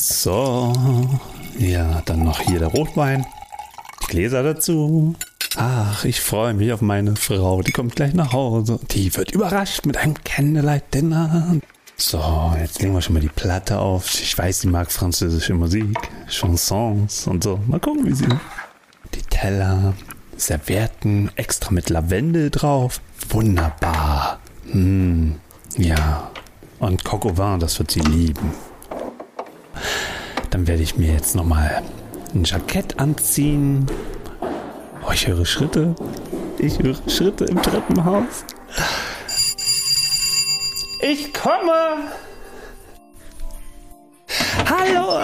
So, 0.00 0.72
ja, 1.58 2.02
dann 2.04 2.22
noch 2.22 2.38
hier 2.38 2.60
der 2.60 2.68
Rotwein. 2.68 3.26
Die 4.02 4.06
Gläser 4.06 4.44
dazu. 4.44 5.16
Ach, 5.56 6.04
ich 6.04 6.20
freue 6.20 6.54
mich 6.54 6.72
auf 6.72 6.80
meine 6.80 7.16
Frau. 7.16 7.62
Die 7.62 7.72
kommt 7.72 7.96
gleich 7.96 8.14
nach 8.14 8.32
Hause. 8.32 8.78
Die 8.92 9.14
wird 9.16 9.32
überrascht 9.32 9.86
mit 9.86 9.96
einem 9.96 10.14
Candlelight-Dinner. 10.22 11.56
So, 11.96 12.54
jetzt 12.60 12.80
legen 12.80 12.94
wir 12.94 13.02
schon 13.02 13.14
mal 13.14 13.20
die 13.20 13.28
Platte 13.28 13.80
auf. 13.80 14.08
Ich 14.22 14.38
weiß, 14.38 14.60
sie 14.60 14.68
mag 14.68 14.92
französische 14.92 15.54
Musik, 15.54 15.98
Chansons 16.28 17.26
und 17.26 17.42
so. 17.42 17.58
Mal 17.66 17.80
gucken, 17.80 18.06
wie 18.06 18.14
sie. 18.14 18.28
Die 19.14 19.22
Teller, 19.22 19.94
Servietten, 20.36 21.32
extra 21.34 21.72
mit 21.72 21.90
Lavendel 21.90 22.50
drauf. 22.50 23.00
Wunderbar. 23.30 24.38
Hm, 24.70 25.40
ja. 25.76 26.30
Und 26.78 27.02
Coco 27.04 27.36
Vin, 27.36 27.58
das 27.58 27.80
wird 27.80 27.90
sie 27.90 28.00
lieben. 28.00 28.52
Dann 30.50 30.66
werde 30.66 30.82
ich 30.82 30.96
mir 30.96 31.12
jetzt 31.12 31.34
nochmal 31.34 31.82
ein 32.34 32.44
Jackett 32.44 32.98
anziehen. 32.98 33.86
Oh, 35.06 35.12
ich 35.12 35.26
höre 35.26 35.44
Schritte. 35.44 35.94
Ich 36.58 36.78
höre 36.78 36.96
Schritte 37.08 37.44
im 37.44 37.60
Treppenhaus. 37.62 38.44
Ich 41.00 41.32
komme! 41.32 42.08
Hallo! 44.68 45.20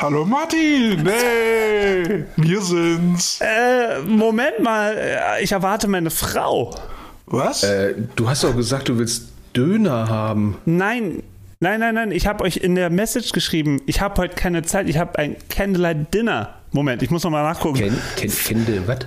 Hallo 0.00 0.24
Martin! 0.24 1.06
Hey! 1.06 2.24
Wir 2.36 2.60
sind's! 2.60 3.40
Äh, 3.40 4.00
Moment 4.02 4.60
mal. 4.60 5.38
Ich 5.40 5.52
erwarte 5.52 5.88
meine 5.88 6.10
Frau. 6.10 6.74
Was? 7.26 7.62
Äh, 7.62 7.94
du 8.14 8.28
hast 8.28 8.44
doch 8.44 8.54
gesagt, 8.54 8.88
du 8.88 8.98
willst 8.98 9.28
Döner 9.54 10.08
haben. 10.08 10.58
Nein, 10.66 11.22
nein, 11.60 11.80
nein, 11.80 11.94
nein. 11.94 12.10
Ich 12.12 12.26
habe 12.26 12.44
euch 12.44 12.58
in 12.58 12.74
der 12.74 12.90
Message 12.90 13.32
geschrieben. 13.32 13.80
Ich 13.86 14.00
habe 14.00 14.20
heute 14.22 14.34
keine 14.34 14.62
Zeit. 14.62 14.88
Ich 14.88 14.98
habe 14.98 15.18
ein 15.18 15.36
Candlelight 15.48 16.12
Dinner. 16.12 16.54
Moment, 16.72 17.02
ich 17.02 17.10
muss 17.10 17.24
noch 17.24 17.30
mal 17.30 17.42
nachgucken. 17.42 17.78
Ken, 17.78 17.98
ken, 18.16 18.30
kende, 18.30 18.86
was? 18.86 18.98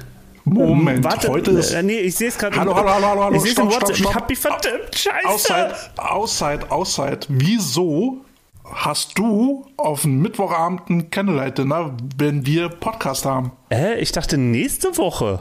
Moment, 0.45 1.03
Warte, 1.03 1.27
heute 1.29 1.51
ist. 1.51 1.73
äh, 1.73 1.83
nee, 1.83 1.99
ich 1.99 2.15
sehe 2.15 2.29
es 2.29 2.37
gerade. 2.37 2.55
Hallo, 2.55 2.73
hallo, 2.75 2.89
hallo, 2.89 3.05
hallo, 3.07 3.23
hallo, 3.25 3.35
Ich 3.35 3.41
sehe 3.43 3.51
es 3.51 3.57
im 3.59 3.69
stopp, 3.69 3.83
stopp, 3.83 3.89
WhatsApp. 3.89 4.05
Ich 4.09 4.15
habe 4.15 4.25
mich 4.29 4.39
verdammt. 4.39 4.95
Scheiße. 4.95 5.27
Auszeit, 5.27 5.75
Auszeit, 5.97 6.71
Auszeit. 6.71 7.27
Wieso 7.29 8.25
hast 8.63 9.17
du 9.19 9.67
auf 9.77 10.01
dem 10.03 10.21
Mittwochabend 10.21 10.89
ein 10.89 11.11
Candlelight-Dinner, 11.11 11.97
wenn 12.17 12.45
wir 12.47 12.69
Podcast 12.69 13.25
haben? 13.25 13.51
Äh, 13.69 13.99
ich 13.99 14.11
dachte 14.11 14.37
nächste 14.39 14.97
Woche. 14.97 15.39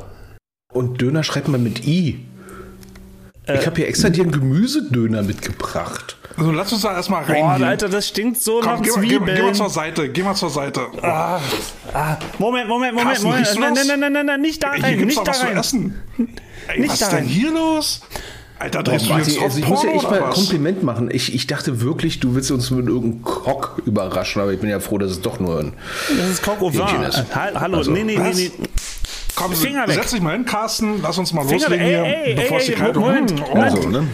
Und 0.75 1.01
Döner 1.01 1.23
schreibt 1.23 1.49
man 1.49 1.63
mit 1.63 1.87
I. 1.87 2.27
ich 3.47 3.67
habe 3.67 3.77
hier 3.77 3.89
extra 3.89 4.11
dir 4.11 4.25
einen 4.25 4.33
Gemüsedöner 4.33 5.23
mitgebracht. 5.23 6.18
Also 6.39 6.53
lass 6.53 6.73
uns 6.73 6.83
da 6.83 6.95
erstmal 6.95 7.25
Boah, 7.25 7.33
rein. 7.51 7.57
hier. 7.57 7.67
Alter, 7.67 7.89
das 7.89 8.09
stinkt 8.09 8.41
so 8.41 8.61
Komm, 8.61 8.73
nach 8.75 8.83
geh, 8.83 8.91
mal- 8.91 9.01
geh, 9.01 9.09
Zwiebeln. 9.09 9.37
geh 9.37 9.43
mal 9.43 9.55
zur 9.55 9.71
Seite, 9.71 10.09
geh 10.09 10.23
mal 10.23 10.35
zur 10.35 10.51
Seite. 10.51 10.81
Ah, 11.03 11.39
Moment, 12.39 12.69
Moment, 12.69 12.95
Moment, 12.95 13.09
Carsten, 13.11 13.27
Moment. 13.27 13.47
du 13.55 13.61
Nein, 13.61 13.73
was? 13.77 13.87
nein, 13.87 14.01
nein, 14.01 14.13
nein, 14.13 14.27
nein, 14.27 14.41
nicht 14.41 14.63
da 14.63 14.75
hier 14.75 14.85
rein, 14.85 14.99
gibt's 14.99 15.17
nicht 15.17 15.27
da 15.27 15.33
was 15.33 15.41
zu 15.41 15.47
rein. 15.47 15.57
essen. 15.57 16.03
Ey, 16.69 16.81
Nicht 16.81 16.91
was 16.93 16.99
da 17.01 17.07
ist 17.07 17.13
denn 17.13 17.19
rein. 17.21 17.29
hier 17.29 17.51
los? 17.53 18.01
Alter, 18.61 18.83
drehst 18.83 19.07
du 19.07 19.11
Martin, 19.11 19.33
jetzt 19.35 19.43
also 19.43 19.59
ich 19.61 19.69
muss 19.69 19.83
ja 19.85 19.91
echt 19.91 20.11
mal 20.11 20.23
ein? 20.23 20.31
Kompliment 20.31 20.83
machen. 20.83 21.09
Ich, 21.13 21.33
ich 21.33 21.47
dachte 21.47 21.81
wirklich, 21.81 22.19
du 22.19 22.35
willst 22.35 22.51
uns 22.51 22.71
mit 22.73 22.89
irgendeinem 22.89 23.23
Kock 23.23 23.81
überraschen, 23.87 24.43
aber 24.43 24.53
ich 24.53 24.59
bin 24.61 24.69
ja 24.69 24.81
froh, 24.81 24.99
dass 24.99 25.13
es 25.13 25.21
doch 25.21 25.39
nur 25.39 25.61
ein. 25.61 25.75
Das 26.09 26.29
ist 26.29 26.43
Coq 26.43 26.61
au 26.61 26.73
Hallo, 26.75 27.77
Also, 27.79 27.93
nee, 27.93 28.03
nee, 28.03 28.17
nee, 28.17 28.25
was? 28.29 28.37
nee. 28.37 28.51
Komm, 29.39 29.55
Finger 29.55 29.87
weg. 29.87 29.95
setz 29.95 30.11
dich 30.11 30.21
mal 30.21 30.33
hin, 30.33 30.45
Carsten. 30.45 31.01
Lass 31.01 31.17
uns 31.19 31.33
mal 31.33 31.43
Finger 31.47 31.69
loslegen 31.69 31.87
weg. 31.87 31.89
hier, 31.89 32.05
Ey, 32.05 32.25
ey, 32.31 32.35
bevor 32.35 32.57
es 32.59 32.65
ey, 32.69 32.75
die 32.75 32.81
kalte... 32.81 32.99
Moment. 32.99 33.35
Oh, 33.53 33.57
Also, 33.57 33.89
ne? 33.89 34.09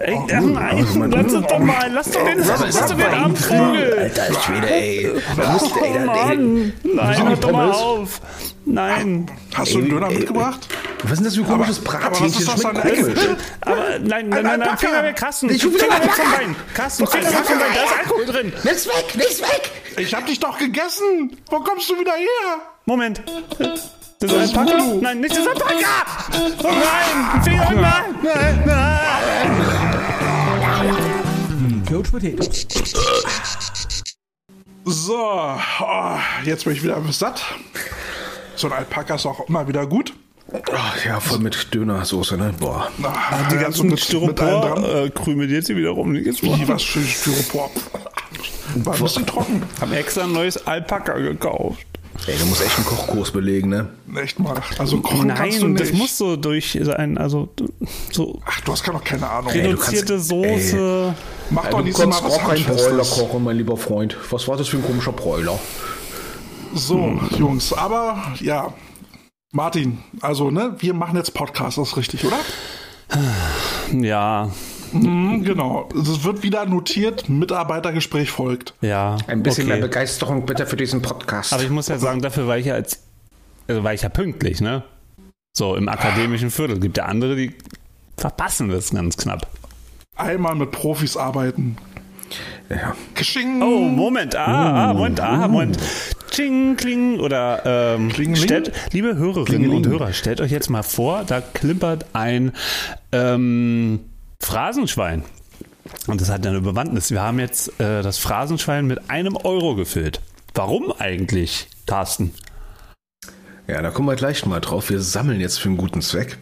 Ey, 0.00 0.14
äh, 0.28 0.40
nein, 0.40 1.10
lass 1.10 1.32
es 1.32 1.46
doch 1.46 1.58
mal, 1.60 1.90
lass 1.92 2.10
doch 2.10 2.24
den, 2.24 2.38
lass 2.44 2.60
doch 2.88 2.96
den 2.96 3.06
armen 3.06 3.36
Vogel. 3.36 3.98
Alter 3.98 4.40
Schwede, 4.40 4.70
ey. 4.70 5.10
Musst, 5.52 5.72
Oh 5.76 5.84
ey, 5.84 5.92
da, 5.92 5.98
ey. 6.00 6.36
Mann, 6.36 6.72
nein, 6.82 7.08
Wieso 7.14 7.28
hör 7.28 7.36
doch 7.36 7.52
mal 7.52 7.70
auf. 7.70 8.20
Nein, 8.64 9.30
Hast 9.54 9.72
du 9.72 9.78
einen 9.78 9.86
Ey, 9.86 9.90
Döner 9.92 10.08
ey, 10.08 10.14
mitgebracht? 10.18 10.60
Was 11.04 11.12
ist 11.12 11.18
denn 11.18 11.24
das 11.24 11.34
für 11.34 11.40
ein 11.42 11.46
komisches 11.46 11.78
aber 11.78 11.86
was 11.94 12.00
Brathähnchen? 12.00 12.40
ist 12.42 12.48
das 12.52 12.60
Schmeckt 12.60 12.82
komisch. 12.82 13.18
aber 13.60 13.76
nein, 14.00 14.28
nein, 14.28 14.42
nein, 14.44 14.58
nein. 14.60 14.78
Finger 14.78 15.02
weg, 15.04 15.16
Carsten. 15.16 15.50
Ich 15.50 15.62
Finger 15.62 15.78
weg 16.02 16.10
vom 16.12 16.32
Bein. 16.32 16.56
Carsten, 16.74 17.06
Finger 17.06 17.24
weg 17.28 17.44
vom 17.44 17.58
Bein, 17.58 17.68
da 17.74 17.82
ist 17.84 17.98
Alkohol 18.00 18.26
drin. 18.26 18.52
Nichts 18.64 18.86
weg, 18.88 19.14
nichts 19.16 19.42
weg. 19.42 19.70
Ich 19.98 20.14
hab 20.14 20.26
dich 20.26 20.40
doch 20.40 20.58
gegessen. 20.58 21.36
Wo 21.50 21.60
kommst 21.60 21.88
du 21.90 21.98
wieder 22.00 22.12
her? 22.14 22.71
Moment. 22.84 23.22
Das 23.58 24.30
ist 24.32 24.34
ein 24.54 24.58
Alpaka? 24.58 24.84
Nein, 25.00 25.20
nicht 25.20 25.36
das 25.36 25.46
Alpaka! 25.46 25.74
Oh 26.62 26.68
nein, 26.68 27.42
Finger 27.42 27.70
weg, 27.70 27.76
nein, 27.80 28.62
nein, 28.66 29.50
nein. 30.66 31.82
Coach 31.88 32.10
Potato. 32.10 32.42
So, 34.84 35.16
oh, 35.16 36.16
jetzt 36.44 36.64
bin 36.64 36.72
ich 36.74 36.82
wieder 36.82 37.00
satt. 37.12 37.44
So 38.56 38.66
ein 38.68 38.72
Alpaka 38.72 39.14
ist 39.14 39.26
auch 39.26 39.48
immer 39.48 39.66
wieder 39.68 39.86
gut. 39.86 40.14
Ach, 40.72 41.04
ja, 41.04 41.18
voll 41.20 41.38
mit 41.38 41.72
Dönersoße, 41.72 42.36
ne? 42.36 42.52
Boah. 42.58 42.90
Ah, 43.02 43.48
Die 43.50 43.54
ja, 43.54 43.62
ganzen 43.62 43.78
so 43.78 43.84
mit. 43.84 44.00
Styropor-Krümel, 44.00 45.46
die 45.46 45.54
jetzt 45.54 45.68
hier 45.68 45.76
wieder 45.76 45.90
rumliegen. 45.90 46.34
Was 46.68 46.82
für 46.82 47.00
Styropor. 47.00 47.70
War 48.76 48.94
ein 48.94 49.00
bisschen 49.02 49.26
trocken. 49.26 49.62
haben 49.80 49.92
extra 49.92 50.24
ein 50.24 50.32
neues 50.32 50.66
Alpaka 50.66 51.14
gekauft. 51.18 51.86
Ey, 52.26 52.36
du 52.38 52.46
musst 52.46 52.62
echt 52.64 52.76
einen 52.76 52.86
Kochkurs 52.86 53.30
belegen, 53.32 53.68
ne? 53.68 53.88
Echt 54.14 54.38
mal. 54.38 54.60
Also 54.78 55.00
kochen 55.00 55.28
kannst 55.34 55.58
du 55.60 55.64
Nein, 55.64 55.72
nicht. 55.74 55.90
das 55.90 55.92
muss 55.98 56.16
so 56.18 56.36
durch 56.36 56.78
sein, 56.82 57.18
also 57.18 57.48
so 58.12 58.40
Ach, 58.46 58.60
du 58.60 58.72
hast 58.72 58.84
gar 58.84 58.92
noch 58.92 59.02
keine 59.04 59.28
Ahnung. 59.28 59.50
Ey, 59.52 59.62
du 59.62 59.68
reduzierte 59.70 60.14
kannst- 60.14 60.28
Soße. 60.28 61.14
Mach 61.50 61.64
Ja, 61.64 61.70
doch 61.70 61.78
du 61.78 61.84
nicht 61.84 61.96
so 61.96 62.06
mal 62.06 62.14
was 62.22 62.32
auch 62.32 62.38
keinen 62.48 62.64
Bräuler 62.64 62.78
Handfestes. 62.98 63.10
kochen, 63.18 63.44
mein 63.44 63.56
lieber 63.56 63.76
Freund. 63.76 64.16
Was 64.30 64.46
war 64.48 64.56
das 64.56 64.68
für 64.68 64.76
ein 64.76 64.84
komischer 64.84 65.12
Bräuler? 65.12 65.58
So, 66.74 67.20
Jungs, 67.38 67.72
aber 67.72 68.22
ja. 68.40 68.72
Martin, 69.52 69.98
also, 70.22 70.50
ne, 70.50 70.74
wir 70.78 70.94
machen 70.94 71.16
jetzt 71.16 71.34
Podcast, 71.34 71.76
das 71.76 71.88
ist 71.88 71.96
richtig, 71.98 72.24
oder? 72.24 72.38
Ja, 73.92 74.48
Mhm, 74.92 75.44
genau. 75.44 75.88
Es 75.94 76.24
wird 76.24 76.42
wieder 76.42 76.66
notiert, 76.66 77.28
Mitarbeitergespräch 77.28 78.30
folgt. 78.30 78.74
ja. 78.80 79.16
Ein 79.26 79.42
bisschen 79.42 79.64
okay. 79.64 79.74
mehr 79.78 79.88
Begeisterung 79.88 80.46
bitte 80.46 80.66
für 80.66 80.76
diesen 80.76 81.02
Podcast. 81.02 81.52
Aber 81.52 81.62
ich 81.62 81.70
muss 81.70 81.88
ja 81.88 81.98
sagen, 81.98 82.20
dafür 82.20 82.46
war 82.46 82.58
ich 82.58 82.66
ja 82.66 82.74
als, 82.74 83.02
also 83.68 83.82
war 83.84 83.94
ich 83.94 84.02
ja 84.02 84.08
pünktlich, 84.08 84.60
ne? 84.60 84.82
So 85.56 85.76
im 85.76 85.88
akademischen 85.88 86.50
Viertel. 86.50 86.80
Gibt 86.80 86.96
ja 86.96 87.04
andere, 87.04 87.36
die 87.36 87.54
verpassen 88.16 88.68
das 88.70 88.90
ganz 88.90 89.16
knapp. 89.16 89.46
Einmal 90.16 90.54
mit 90.54 90.70
Profis 90.70 91.16
arbeiten. 91.16 91.76
ja. 92.70 92.94
Gesching. 93.14 93.62
Oh, 93.62 93.80
Moment, 93.80 94.36
ah, 94.36 94.90
ah, 94.90 94.94
Moment, 94.94 95.20
ah, 95.20 95.48
Moment. 95.48 95.78
Ching, 96.30 96.76
kling, 96.76 97.20
oder 97.20 97.62
ähm, 97.66 98.08
Klingeling? 98.08 98.42
stellt, 98.42 98.72
liebe 98.92 99.16
Hörerinnen 99.16 99.44
Klingeling. 99.44 99.76
und 99.76 99.86
Hörer, 99.86 100.12
stellt 100.14 100.40
euch 100.40 100.50
jetzt 100.50 100.70
mal 100.70 100.82
vor, 100.82 101.24
da 101.26 101.42
klimpert 101.42 102.06
ein 102.14 102.52
ähm, 103.12 104.00
Phrasenschwein. 104.42 105.24
Und 106.06 106.20
das 106.20 106.30
hat 106.30 106.46
eine 106.46 106.60
Bewandtnis. 106.60 107.10
Wir 107.10 107.22
haben 107.22 107.38
jetzt 107.38 107.80
äh, 107.80 108.02
das 108.02 108.18
Phrasenschwein 108.18 108.86
mit 108.86 109.10
einem 109.10 109.36
Euro 109.36 109.74
gefüllt. 109.74 110.20
Warum 110.54 110.92
eigentlich, 110.98 111.68
Carsten? 111.86 112.32
ja, 113.68 113.80
da 113.80 113.90
kommen 113.90 114.08
wir 114.08 114.16
gleich 114.16 114.44
mal 114.44 114.60
drauf. 114.60 114.90
Wir 114.90 115.00
sammeln 115.00 115.40
jetzt 115.40 115.58
für 115.58 115.68
einen 115.68 115.78
guten 115.78 116.02
Zweck. 116.02 116.38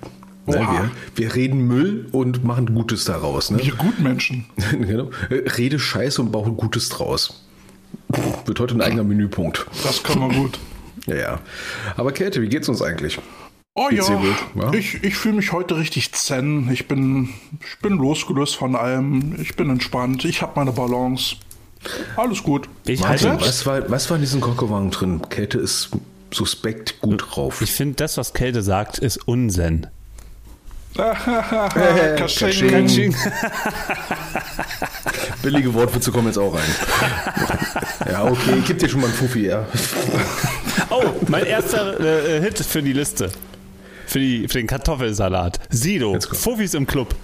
Ne, 0.47 0.55
wir, 0.55 0.91
wir 1.15 1.35
reden 1.37 1.67
Müll 1.67 2.09
und 2.13 2.43
machen 2.45 2.75
Gutes 2.75 3.05
daraus. 3.05 3.51
Ne? 3.51 3.59
Wir 3.63 3.75
Gutmenschen. 3.75 4.47
genau. 4.73 5.11
Rede 5.31 5.79
Scheiße 5.79 6.21
und 6.23 6.33
baue 6.33 6.53
Gutes 6.53 6.89
draus. 6.89 7.45
Wird 8.47 8.59
heute 8.59 8.75
ein 8.75 8.81
eigener 8.81 9.05
Menüpunkt. 9.05 9.67
Das 9.85 10.03
können 10.03 10.21
wir 10.21 10.35
gut. 10.35 10.59
Ja, 11.07 11.17
ja. 11.17 11.41
Aber 11.97 12.13
Käthe, 12.13 12.43
wie 12.43 12.49
geht's 12.49 12.69
uns 12.69 12.83
eigentlich? 12.83 13.19
Oh 13.75 13.89
ja, 13.91 14.03
gut, 14.03 14.37
ja? 14.57 14.73
ich, 14.73 15.05
ich 15.05 15.15
fühle 15.15 15.37
mich 15.37 15.53
heute 15.53 15.77
richtig 15.77 16.13
zen. 16.13 16.69
Ich 16.73 16.89
bin, 16.89 17.29
ich 17.61 17.79
bin 17.79 17.99
losgelöst 17.99 18.57
von 18.57 18.75
allem. 18.75 19.37
Ich 19.41 19.55
bin 19.55 19.71
entspannt. 19.71 20.25
Ich 20.25 20.43
habe 20.43 20.53
meine 20.57 20.73
Balance. 20.73 21.37
Alles 22.17 22.43
gut. 22.43 22.69
Ich 22.85 23.01
Martin, 23.01 23.41
was 23.41 23.65
war, 23.67 23.89
was 23.89 24.11
war 24.11 24.17
in 24.17 24.23
diesem 24.23 24.41
Kokowagen 24.41 24.91
drin? 24.91 25.23
Käthe 25.31 25.59
ist 25.59 25.91
suspekt 26.33 27.01
gut 27.01 27.25
drauf. 27.31 27.63
ich 27.63 27.73
finde, 27.73 27.95
das, 27.95 28.17
was 28.17 28.33
Kälte 28.33 28.63
sagt, 28.63 28.99
ist 28.99 29.29
Unsinn. 29.29 29.87
Kasching. 30.97 32.69
Kasching. 32.69 33.15
Billige 35.43 35.73
Wortwitze 35.73 36.11
kommen 36.11 36.27
jetzt 36.27 36.39
auch 36.39 36.55
rein. 36.55 36.69
ja, 38.11 38.25
okay, 38.25 38.57
ich 38.59 38.67
geb 38.67 38.81
dir 38.81 38.89
schon 38.89 39.01
mal 39.01 39.07
einen 39.07 39.17
Fuffi, 39.17 39.47
ja. 39.47 39.65
Oh, 40.91 41.05
mein 41.29 41.47
erster 41.47 41.99
äh, 42.01 42.41
Hit 42.41 42.59
für 42.59 42.83
die 42.83 42.93
Liste. 42.93 43.31
Für, 44.11 44.19
die, 44.19 44.49
für 44.49 44.59
den 44.59 44.67
Kartoffelsalat. 44.67 45.61
Sido. 45.71 46.19
Fuffis 46.33 46.75
im 46.75 46.85
Club. 46.85 47.15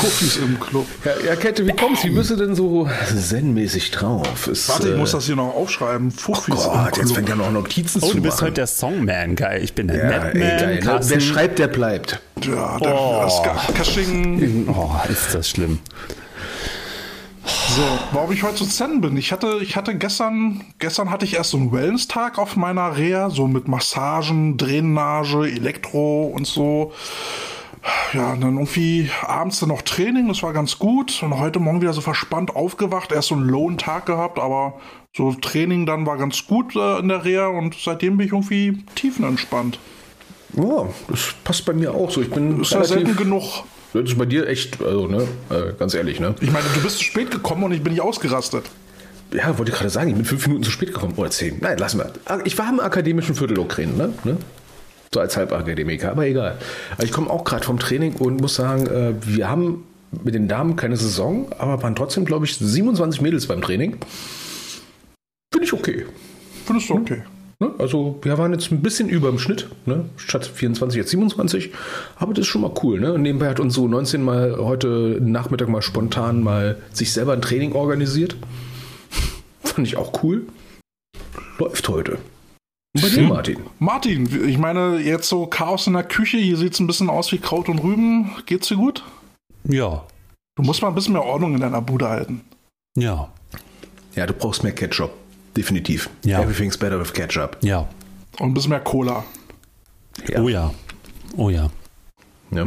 Fuffis 0.00 0.36
im 0.36 0.60
Club. 0.60 0.86
Ja, 1.04 1.30
ja 1.30 1.34
Kette, 1.36 1.66
wie 1.66 1.72
kommst 1.72 2.04
du? 2.04 2.08
Wie 2.08 2.12
bist 2.14 2.30
du 2.30 2.36
denn 2.36 2.54
so 2.54 2.88
zen-mäßig 3.20 3.90
drauf? 3.90 4.46
Ist, 4.46 4.68
Warte, 4.68 4.90
ich 4.90 4.94
äh, 4.94 4.96
muss 4.96 5.10
das 5.10 5.26
hier 5.26 5.34
noch 5.34 5.54
aufschreiben. 5.56 6.12
Fuffis 6.12 6.54
Gott, 6.54 6.72
im 6.72 6.84
jetzt 6.84 6.94
Club. 7.00 7.14
fängt 7.16 7.28
er 7.30 7.34
noch 7.36 7.50
Notizen 7.50 8.00
Oh, 8.00 8.06
zu 8.10 8.14
du 8.16 8.22
bist 8.22 8.36
machen. 8.36 8.44
heute 8.46 8.54
der 8.54 8.66
Songman, 8.68 9.34
geil. 9.34 9.60
Ich 9.64 9.72
bin 9.74 9.88
der 9.88 9.96
ja, 9.96 10.02
ey, 10.28 10.38
Netman. 10.38 10.80
geil. 10.80 10.80
ne? 10.84 11.00
Wer 11.08 11.20
schreibt, 11.20 11.58
der 11.58 11.66
bleibt. 11.66 12.20
Ja, 12.44 12.78
der 12.78 12.94
Oh. 12.94 13.28
Kasching. 13.76 14.68
Oh, 14.68 14.92
ist 15.10 15.34
das 15.34 15.48
schlimm. 15.48 15.80
So, 17.46 17.82
warum 18.12 18.32
ich 18.32 18.42
heute 18.42 18.58
so 18.58 18.66
zen 18.66 19.00
bin. 19.00 19.16
Ich 19.16 19.32
hatte, 19.32 19.58
ich 19.60 19.76
hatte 19.76 19.96
gestern, 19.96 20.62
gestern 20.78 21.10
hatte 21.10 21.24
ich 21.24 21.34
erst 21.34 21.50
so 21.50 21.56
einen 21.56 21.72
Wellness-Tag 21.72 22.38
auf 22.38 22.56
meiner 22.56 22.96
Reha, 22.96 23.30
so 23.30 23.46
mit 23.46 23.68
Massagen, 23.68 24.56
Drainage, 24.56 25.50
Elektro 25.50 26.24
und 26.24 26.46
so. 26.46 26.92
Ja, 28.14 28.32
und 28.32 28.40
dann 28.40 28.54
irgendwie 28.54 29.10
abends 29.22 29.60
dann 29.60 29.68
noch 29.68 29.82
Training, 29.82 30.28
das 30.28 30.42
war 30.42 30.52
ganz 30.52 30.78
gut. 30.78 31.22
Und 31.22 31.38
heute 31.38 31.58
Morgen 31.58 31.82
wieder 31.82 31.92
so 31.92 32.00
verspannt 32.00 32.56
aufgewacht, 32.56 33.12
erst 33.12 33.28
so 33.28 33.34
einen 33.34 33.48
lowen 33.48 33.76
Tag 33.76 34.06
gehabt, 34.06 34.38
aber 34.38 34.74
so 35.14 35.32
Training 35.34 35.84
dann 35.84 36.06
war 36.06 36.16
ganz 36.16 36.46
gut 36.46 36.74
äh, 36.76 36.98
in 36.98 37.08
der 37.08 37.24
Reha 37.24 37.48
und 37.48 37.76
seitdem 37.78 38.16
bin 38.16 38.26
ich 38.26 38.32
irgendwie 38.32 38.84
tiefenentspannt. 38.94 39.78
Ja, 40.56 40.86
das 41.08 41.34
passt 41.44 41.66
bei 41.66 41.72
mir 41.72 41.92
auch 41.92 42.10
so. 42.10 42.22
Ich 42.22 42.30
bin 42.30 42.60
Ist 42.60 42.72
ja 42.72 42.84
selten 42.84 43.16
genug. 43.16 43.64
Das 43.94 44.10
ist 44.10 44.18
bei 44.18 44.26
dir 44.26 44.48
echt, 44.48 44.82
also, 44.82 45.06
ne, 45.06 45.22
äh, 45.50 45.72
ganz 45.78 45.94
ehrlich, 45.94 46.18
ne? 46.18 46.34
Ich 46.40 46.50
meine, 46.50 46.66
du 46.74 46.82
bist 46.82 46.98
zu 46.98 47.04
spät 47.04 47.30
gekommen 47.30 47.62
und 47.62 47.72
ich 47.72 47.80
bin 47.80 47.92
nicht 47.92 48.02
ausgerastet. 48.02 48.64
Ja, 49.32 49.56
wollte 49.56 49.70
ich 49.70 49.78
gerade 49.78 49.90
sagen, 49.90 50.10
ich 50.10 50.16
bin 50.16 50.24
fünf 50.24 50.46
Minuten 50.48 50.64
zu 50.64 50.72
spät 50.72 50.92
gekommen. 50.92 51.14
Oder 51.16 51.30
zehn. 51.30 51.58
Nein, 51.60 51.78
lassen 51.78 52.00
wir. 52.00 52.12
Ich 52.44 52.58
war 52.58 52.68
im 52.68 52.80
akademischen 52.80 53.36
Viertelokren, 53.36 53.96
ne? 53.96 54.12
ne? 54.24 54.36
So 55.12 55.20
als 55.20 55.36
Halbakademiker, 55.36 56.10
aber 56.10 56.26
egal. 56.26 56.58
Ich 57.02 57.12
komme 57.12 57.30
auch 57.30 57.44
gerade 57.44 57.64
vom 57.64 57.78
Training 57.78 58.16
und 58.16 58.40
muss 58.40 58.56
sagen, 58.56 58.86
äh, 58.88 59.14
wir 59.24 59.48
haben 59.48 59.84
mit 60.24 60.34
den 60.34 60.48
Damen 60.48 60.74
keine 60.74 60.96
Saison, 60.96 61.46
aber 61.58 61.80
waren 61.82 61.94
trotzdem, 61.94 62.24
glaube 62.24 62.46
ich, 62.46 62.56
27 62.56 63.20
Mädels 63.20 63.46
beim 63.46 63.62
Training. 63.62 63.98
Finde 65.52 65.66
ich 65.66 65.72
okay. 65.72 66.06
Findest 66.66 66.90
du 66.90 66.94
okay? 66.94 67.18
Ne? 67.18 67.33
Also 67.78 68.18
wir 68.22 68.36
waren 68.38 68.52
jetzt 68.52 68.70
ein 68.72 68.82
bisschen 68.82 69.08
über 69.08 69.28
dem 69.30 69.38
Schnitt, 69.38 69.68
ne? 69.86 70.04
statt 70.16 70.44
24 70.46 70.98
jetzt 70.98 71.10
27, 71.10 71.72
aber 72.16 72.34
das 72.34 72.42
ist 72.42 72.48
schon 72.48 72.62
mal 72.62 72.72
cool. 72.82 73.00
Ne? 73.00 73.12
Und 73.12 73.22
nebenbei 73.22 73.48
hat 73.48 73.60
uns 73.60 73.74
so 73.74 73.88
19 73.88 74.22
mal 74.22 74.56
heute 74.58 75.18
Nachmittag 75.20 75.68
mal 75.68 75.82
spontan 75.82 76.42
mal 76.42 76.78
sich 76.92 77.12
selber 77.12 77.32
ein 77.32 77.42
Training 77.42 77.72
organisiert. 77.72 78.36
Fand 79.62 79.86
ich 79.86 79.96
auch 79.96 80.22
cool. 80.22 80.46
Läuft 81.58 81.88
heute. 81.88 82.18
Und 82.96 83.02
bei 83.02 83.08
dir, 83.08 83.22
Martin? 83.22 83.58
Martin, 83.78 84.48
ich 84.48 84.58
meine, 84.58 84.98
jetzt 85.00 85.28
so 85.28 85.46
Chaos 85.46 85.86
in 85.86 85.94
der 85.94 86.04
Küche, 86.04 86.36
hier 86.36 86.56
sieht 86.56 86.74
es 86.74 86.80
ein 86.80 86.86
bisschen 86.86 87.10
aus 87.10 87.32
wie 87.32 87.38
Kraut 87.38 87.68
und 87.68 87.78
Rüben. 87.80 88.30
Geht's 88.46 88.68
dir 88.68 88.76
gut? 88.76 89.02
Ja, 89.64 90.04
Du 90.56 90.62
musst 90.62 90.82
mal 90.82 90.88
ein 90.88 90.94
bisschen 90.94 91.14
mehr 91.14 91.24
Ordnung 91.24 91.54
in 91.54 91.60
deiner 91.60 91.80
Bude 91.82 92.08
halten. 92.08 92.42
ja, 92.96 93.28
Ja, 94.14 94.26
du 94.26 94.32
brauchst 94.32 94.62
mehr 94.62 94.72
Ketchup. 94.72 95.10
Definitiv. 95.56 96.10
Ja. 96.24 96.42
Everything's 96.42 96.76
better 96.76 96.98
with 97.00 97.12
Ketchup. 97.12 97.56
ja. 97.62 97.88
Und 98.40 98.48
ein 98.50 98.54
bisschen 98.54 98.70
mehr 98.70 98.80
Cola. 98.80 99.24
Ja. 100.28 100.40
Oh 100.40 100.48
ja. 100.48 100.74
Oh 101.36 101.50
ja. 101.50 101.70
Ja. 102.50 102.64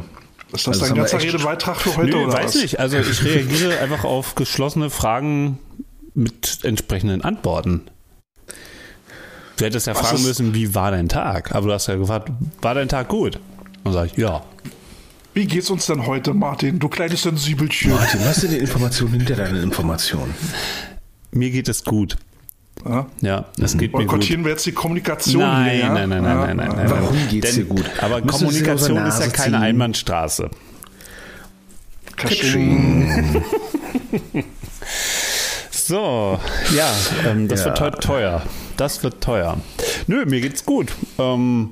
Ist 0.54 0.66
das 0.66 0.68
Also 0.82 0.86
dein 0.86 0.96
ganzer 0.96 1.22
Redebeitrag 1.22 1.76
für 1.76 1.98
heute 1.98 2.10
Nö, 2.12 2.24
oder 2.24 2.34
weiß 2.34 2.46
was? 2.46 2.56
nicht. 2.56 2.80
Also 2.80 2.98
ich 2.98 3.22
reagiere 3.26 3.78
einfach 3.82 4.06
auf 4.06 4.36
geschlossene 4.36 4.90
Fragen 4.90 5.60
mit 6.14 6.60
entsprechenden 6.64 7.22
Antworten. 7.22 7.82
Du 9.58 9.66
hättest 9.66 9.88
ja 9.88 9.96
Was 9.96 10.08
fragen 10.08 10.24
müssen, 10.24 10.54
wie 10.54 10.74
war 10.74 10.92
dein 10.92 11.10
Tag? 11.10 11.54
Aber 11.54 11.68
du 11.68 11.74
hast 11.74 11.88
ja 11.88 11.96
gefragt, 11.96 12.32
war 12.62 12.76
dein 12.76 12.88
Tag 12.88 13.10
gut? 13.10 13.40
Und 13.84 13.92
sag 13.92 14.06
ich, 14.06 14.18
ja. 14.18 14.46
Wie 15.34 15.46
geht's 15.48 15.70
uns 15.70 15.86
denn 15.88 16.06
heute, 16.08 16.34
Martin? 16.34 16.80
Du 16.80 16.88
kleines 16.88 17.24
Sensibelchen. 17.24 17.92
Martin, 17.92 18.22
was 18.24 18.38
sind 18.38 18.52
die 18.52 18.58
Informationen 18.58 19.14
hinter 19.16 19.36
deinen 19.36 19.62
Informationen? 19.62 20.34
Mir 21.32 21.50
geht 21.52 21.68
es 21.68 21.84
gut. 21.84 22.16
Ja? 22.90 23.06
Ja, 23.22 23.46
es 23.62 23.78
geht 23.78 23.94
mir 23.94 24.00
gut. 24.00 24.08
Boykottieren 24.08 24.44
wir 24.44 24.52
jetzt 24.52 24.66
die 24.66 24.72
Kommunikation 24.72 25.42
Nein, 25.42 25.70
hier, 25.72 25.80
ja? 25.80 25.94
nein, 25.94 26.10
nein, 26.10 26.24
nein, 26.24 26.38
Ja, 26.38 26.48
nein, 26.48 26.58
nein, 26.58 26.72
nein. 26.76 26.90
Warum 26.92 27.18
geht's 27.30 27.56
Denn- 27.56 27.64
dir 27.64 27.66
gut? 27.66 27.86
Aber 28.02 28.22
Müssen 28.22 28.28
Kommunikation 28.40 29.06
ist 29.06 29.20
ja 29.20 29.28
keine 29.28 29.54
ziehen? 29.58 29.64
Einbahnstraße. 29.64 30.50
Kasching. 32.16 33.44
So, 35.72 36.38
ja, 36.76 36.92
ähm, 37.26 37.48
das 37.48 37.62
Ja. 37.62 37.68
wird 37.68 37.80
heute 37.80 38.00
teuer. 38.00 38.42
Das 38.76 39.04
wird 39.04 39.22
teuer. 39.24 39.58
Nö, 40.08 40.26
mir 40.26 40.42
geht's 40.42 40.66
gut. 40.66 40.92
Ähm, 41.18 41.70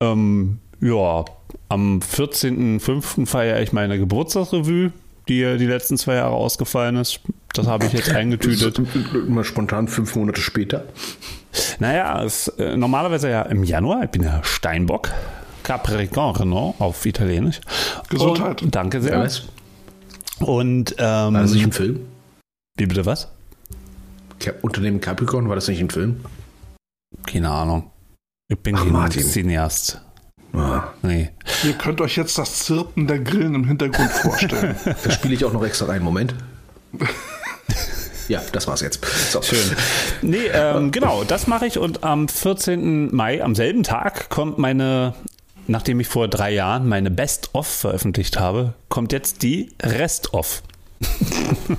ähm, 0.00 0.58
ja, 0.80 1.24
am 1.68 2.00
14.05. 2.00 3.24
feiere 3.26 3.60
ich 3.62 3.72
meine 3.72 3.98
Geburtstagsrevue, 4.00 4.90
die 5.28 5.38
ja 5.38 5.56
die 5.56 5.66
letzten 5.66 5.96
zwei 5.96 6.14
Jahre 6.16 6.34
ausgefallen 6.34 6.96
ist. 6.96 7.20
Das 7.56 7.66
habe 7.66 7.86
ich 7.86 7.92
jetzt 7.92 8.10
eingetütet. 8.10 8.78
Immer 9.14 9.44
spontan 9.44 9.88
fünf 9.88 10.14
Monate 10.16 10.40
später. 10.40 10.84
Naja, 11.78 12.22
es, 12.22 12.48
äh, 12.48 12.76
normalerweise 12.76 13.30
ja 13.30 13.42
im 13.42 13.64
Januar. 13.64 14.04
Ich 14.04 14.10
bin 14.10 14.22
ja 14.22 14.42
Steinbock. 14.44 15.10
Capricorno 15.62 16.74
auf 16.78 17.04
Italienisch. 17.06 17.60
Gesundheit. 18.08 18.62
Und, 18.62 18.74
danke 18.74 19.00
sehr. 19.00 19.24
Ja? 19.24 20.46
Und 20.46 20.92
ähm, 20.98 21.34
War 21.34 21.42
das 21.42 21.52
nicht 21.52 21.64
ein 21.64 21.72
Film? 21.72 22.00
wie 22.78 22.86
bitte 22.86 23.06
was? 23.06 23.28
Ca- 24.38 24.52
Unternehmen 24.60 25.00
Capricorn, 25.00 25.48
war 25.48 25.54
das 25.54 25.66
nicht 25.68 25.80
ein 25.80 25.88
Film? 25.90 26.20
Keine 27.26 27.50
Ahnung. 27.50 27.90
Ich 28.48 28.58
bin 28.58 28.76
Ach, 28.76 28.82
kein 28.82 28.92
Martin. 28.92 29.22
Cineast. 29.24 30.00
Ah, 30.52 30.84
Nee. 31.02 31.30
Ihr 31.64 31.72
könnt 31.72 32.00
euch 32.00 32.16
jetzt 32.16 32.36
das 32.38 32.64
Zirpen 32.64 33.06
der 33.06 33.18
Grillen 33.18 33.54
im 33.54 33.66
Hintergrund 33.66 34.10
vorstellen. 34.10 34.76
das 35.04 35.14
spiele 35.14 35.34
ich 35.34 35.44
auch 35.44 35.52
noch 35.54 35.64
extra 35.64 35.86
rein. 35.86 36.02
Moment. 36.02 36.34
Ja, 38.28 38.42
das 38.50 38.66
war's 38.66 38.80
jetzt. 38.80 39.04
So. 39.30 39.40
Schön. 39.40 39.76
Nee, 40.20 40.48
ähm, 40.52 40.90
genau, 40.92 41.22
das 41.22 41.46
mache 41.46 41.66
ich 41.66 41.78
und 41.78 42.02
am 42.02 42.28
14. 42.28 43.14
Mai, 43.14 43.40
am 43.40 43.54
selben 43.54 43.84
Tag, 43.84 44.30
kommt 44.30 44.58
meine, 44.58 45.14
nachdem 45.68 46.00
ich 46.00 46.08
vor 46.08 46.26
drei 46.26 46.52
Jahren 46.52 46.88
meine 46.88 47.12
Best-of 47.12 47.68
veröffentlicht 47.68 48.40
habe, 48.40 48.74
kommt 48.88 49.12
jetzt 49.12 49.42
die 49.42 49.70
Rest-of. 49.80 50.64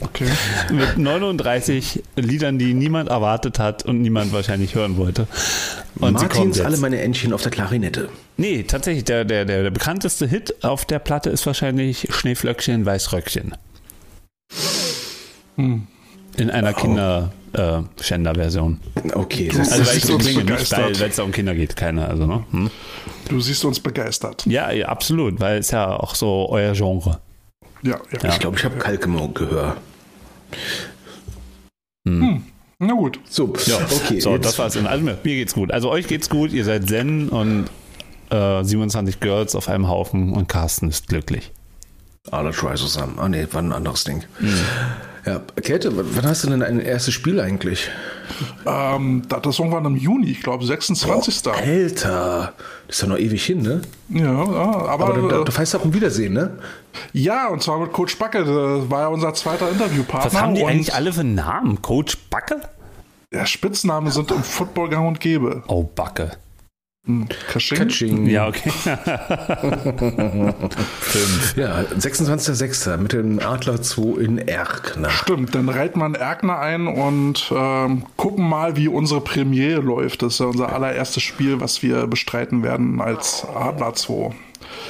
Okay. 0.00 0.26
Mit 0.72 0.96
39 0.96 2.02
Liedern, 2.16 2.58
die 2.58 2.72
niemand 2.72 3.10
erwartet 3.10 3.58
hat 3.58 3.84
und 3.84 4.00
niemand 4.00 4.32
wahrscheinlich 4.32 4.74
hören 4.74 4.96
wollte. 4.96 5.26
Und 5.96 6.14
Martins 6.14 6.60
alle 6.60 6.76
meine 6.78 7.00
Entchen 7.00 7.32
auf 7.32 7.42
der 7.42 7.50
Klarinette. 7.50 8.08
Nee, 8.36 8.62
tatsächlich, 8.62 9.04
der, 9.04 9.24
der, 9.24 9.44
der, 9.44 9.64
der 9.64 9.70
bekannteste 9.70 10.26
Hit 10.26 10.64
auf 10.64 10.84
der 10.84 11.00
Platte 11.00 11.30
ist 11.30 11.46
wahrscheinlich 11.46 12.08
Schneeflöckchen, 12.10 12.86
Weißröckchen. 12.86 13.54
Hm. 15.56 15.86
In 16.36 16.50
einer 16.50 16.72
Kinder-Schänder-Version. 16.72 18.80
Okay, 19.14 19.48
Du 19.48 19.58
das 19.58 19.70
also, 19.72 19.86
weil 19.86 19.96
ich 19.98 20.04
so 20.04 20.18
klinge, 20.18 20.42
nicht 20.44 20.72
weil 20.72 20.90
es 20.92 21.16
da 21.16 21.22
um 21.22 21.30
Kinder 21.30 21.54
geht, 21.54 21.76
keine, 21.76 22.08
also, 22.08 22.26
ne? 22.26 22.42
Hm? 22.50 22.70
Du 23.28 23.40
siehst 23.40 23.64
uns 23.64 23.78
begeistert. 23.78 24.44
Ja, 24.46 24.72
ja, 24.72 24.88
absolut, 24.88 25.38
weil 25.40 25.58
es 25.58 25.70
ja 25.70 25.96
auch 25.96 26.14
so 26.16 26.48
euer 26.50 26.72
Genre. 26.72 27.20
Ja, 27.82 28.00
ja. 28.22 28.28
ich 28.30 28.38
glaube, 28.40 28.56
ich 28.56 28.64
habe 28.64 28.76
Kalk 28.78 29.04
im 29.04 29.34
Gehör. 29.34 29.76
Na 32.06 32.92
gut. 32.92 33.20
So, 33.28 33.52
Ja, 33.66 33.76
okay. 33.76 34.20
so, 34.20 34.32
jetzt- 34.32 34.44
das 34.44 34.58
war's. 34.58 34.76
Also 34.76 35.04
mir, 35.04 35.18
mir 35.22 35.34
geht's 35.36 35.54
gut. 35.54 35.70
Also 35.70 35.90
euch 35.90 36.06
geht's 36.06 36.28
gut, 36.28 36.52
ihr 36.52 36.64
seid 36.64 36.88
Zen 36.88 37.28
und 37.28 37.66
äh, 38.30 38.64
27 38.64 39.20
Girls 39.20 39.54
auf 39.54 39.68
einem 39.68 39.88
Haufen 39.88 40.32
und 40.32 40.48
Carsten 40.48 40.88
ist 40.88 41.08
glücklich. 41.08 41.52
Alle 42.30 42.52
try 42.52 42.74
zusammen. 42.74 43.18
Ah, 43.18 43.28
nee, 43.28 43.46
war 43.52 43.60
ein 43.62 43.72
anderes 43.72 44.04
Ding. 44.04 44.22
Hm. 44.38 44.54
Ja, 45.26 45.40
Käthe, 45.62 45.90
wann 45.94 46.26
hast 46.26 46.44
du 46.44 46.50
denn 46.50 46.62
ein 46.62 46.80
erstes 46.80 47.14
Spiel 47.14 47.40
eigentlich? 47.40 47.88
Ähm, 48.66 49.22
das 49.28 49.46
ist 49.46 49.58
irgendwann 49.58 49.84
im 49.86 49.96
Juni, 49.96 50.30
ich 50.30 50.42
glaube 50.42 50.64
26. 50.64 51.46
Alter, 51.48 52.52
das 52.86 52.96
ist 52.96 53.02
ja 53.02 53.08
noch 53.08 53.18
ewig 53.18 53.44
hin, 53.44 53.62
ne? 53.62 53.82
Ja, 54.10 54.24
ja, 54.24 54.42
aber, 54.42 55.06
Aber 55.06 55.12
du, 55.14 55.28
äh, 55.28 55.44
du 55.44 55.52
fährst 55.52 55.74
auf 55.76 55.84
ein 55.84 55.94
Wiedersehen, 55.94 56.34
ne? 56.34 56.58
ja, 57.12 57.48
und 57.48 57.62
zwar 57.62 57.78
mit 57.78 57.92
Coach 57.92 58.18
Backe, 58.18 58.38
das 58.44 58.90
war 58.90 59.00
ja 59.02 59.08
unser 59.08 59.32
zweiter 59.32 59.70
Interviewpartner. 59.70 60.32
Was 60.32 60.40
haben 60.40 60.54
die 60.54 60.64
eigentlich 60.64 60.94
alle 60.94 61.12
für 61.12 61.24
Namen? 61.24 61.80
Coach 61.80 62.18
Backe? 62.28 62.60
Ja, 63.32 63.46
Spitznamen 63.46 64.10
sind 64.10 64.30
im 64.30 64.42
Football 64.42 64.90
gang 64.90 65.08
und 65.08 65.20
gäbe. 65.20 65.62
Oh, 65.68 65.82
Backe. 65.84 66.32
Kasching. 67.52 67.78
Katsching. 67.78 68.26
Ja, 68.26 68.48
okay. 68.48 68.70
Fünf. 71.00 71.54
Ja, 71.54 71.82
26.06. 71.82 72.96
mit 72.96 73.12
dem 73.12 73.40
Adler 73.40 73.82
2 73.82 74.22
in 74.22 74.38
Erkner. 74.38 75.10
Stimmt, 75.10 75.54
dann 75.54 75.68
reiten 75.68 75.98
wir 75.98 76.06
einen 76.06 76.14
Erkner 76.14 76.58
ein 76.60 76.86
und 76.86 77.52
ähm, 77.54 78.06
gucken 78.16 78.48
mal, 78.48 78.78
wie 78.78 78.88
unsere 78.88 79.20
Premiere 79.20 79.82
läuft. 79.82 80.22
Das 80.22 80.34
ist 80.34 80.38
ja 80.40 80.46
unser 80.46 80.72
allererstes 80.72 81.22
Spiel, 81.22 81.60
was 81.60 81.82
wir 81.82 82.06
bestreiten 82.06 82.62
werden 82.62 83.02
als 83.02 83.46
Adler 83.54 83.92
2. 83.92 84.34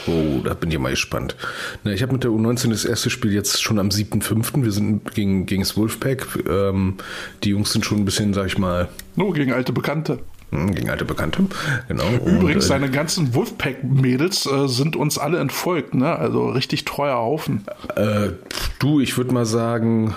Oh, 0.06 0.40
da 0.44 0.54
bin 0.54 0.71
ich 0.71 0.78
mal 0.78 0.90
gespannt. 0.90 1.35
Na, 1.83 1.90
ich 1.92 2.02
habe 2.02 2.12
mit 2.12 2.23
der 2.23 2.30
U19 2.30 2.71
das 2.71 2.85
erste 2.85 3.11
Spiel 3.11 3.33
jetzt 3.33 3.61
schon 3.61 3.80
am 3.80 3.88
7.5. 3.88 4.62
Wir 4.62 4.71
sind 4.71 5.12
gegen, 5.14 5.47
gegen 5.47 5.62
das 5.62 5.76
Wolfpack. 5.76 6.28
Ähm, 6.49 6.99
die 7.42 7.50
Jungs 7.50 7.73
sind 7.73 7.85
schon 7.85 7.99
ein 7.99 8.04
bisschen, 8.04 8.35
sag 8.35 8.47
ich 8.47 8.56
mal, 8.56 8.88
Nur 9.16 9.33
gegen 9.35 9.52
alte 9.52 9.73
Bekannte. 9.73 10.21
Hm, 10.50 10.74
gegen 10.74 10.90
alte 10.90 11.04
Bekannte. 11.04 11.44
Genau. 11.88 12.08
Übrigens, 12.24 12.42
Und, 12.42 12.56
äh, 12.56 12.60
seine 12.60 12.90
ganzen 12.90 13.34
Wolfpack-Mädels 13.34 14.46
äh, 14.46 14.68
sind 14.68 14.96
uns 14.96 15.18
alle 15.18 15.38
entfolgt, 15.38 15.94
ne? 15.94 16.16
Also 16.16 16.48
richtig 16.48 16.84
treuer 16.84 17.16
Haufen. 17.16 17.64
äh, 17.96 18.30
du, 18.78 19.00
ich 19.00 19.16
würde 19.16 19.32
mal 19.32 19.46
sagen, 19.46 20.14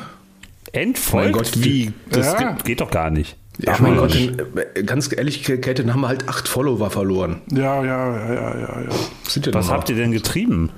Entfolgt? 0.74 1.26
Mein 1.26 1.34
Gott, 1.34 1.52
Wie? 1.56 1.92
Das 2.10 2.34
Ja. 2.34 2.52
geht, 2.52 2.66
geht 2.66 2.82
doch 2.82 2.92
gar 2.92 3.10
nicht. 3.10 3.38
Ja, 3.60 3.76
mein 3.80 3.98
Gott, 3.98 4.14
denn, 4.14 4.38
äh, 4.76 4.84
ganz 4.84 5.10
ehrlich, 5.16 5.42
Kate, 5.44 5.76
dann 5.76 5.94
haben 5.94 6.02
wir 6.02 6.10
halt 6.10 6.30
acht 6.30 6.48
Follower 6.48 6.92
verloren. 6.92 7.42
Ja, 7.52 7.84
ja, 7.84 8.16
ja, 8.16 8.34
ja, 8.34 8.60
ja. 8.60 8.82
ja 8.82 9.54
Was 9.54 9.72
habt 9.72 9.90
ihr 9.90 9.96
denn 9.96 10.12
getrieben? 10.12 10.70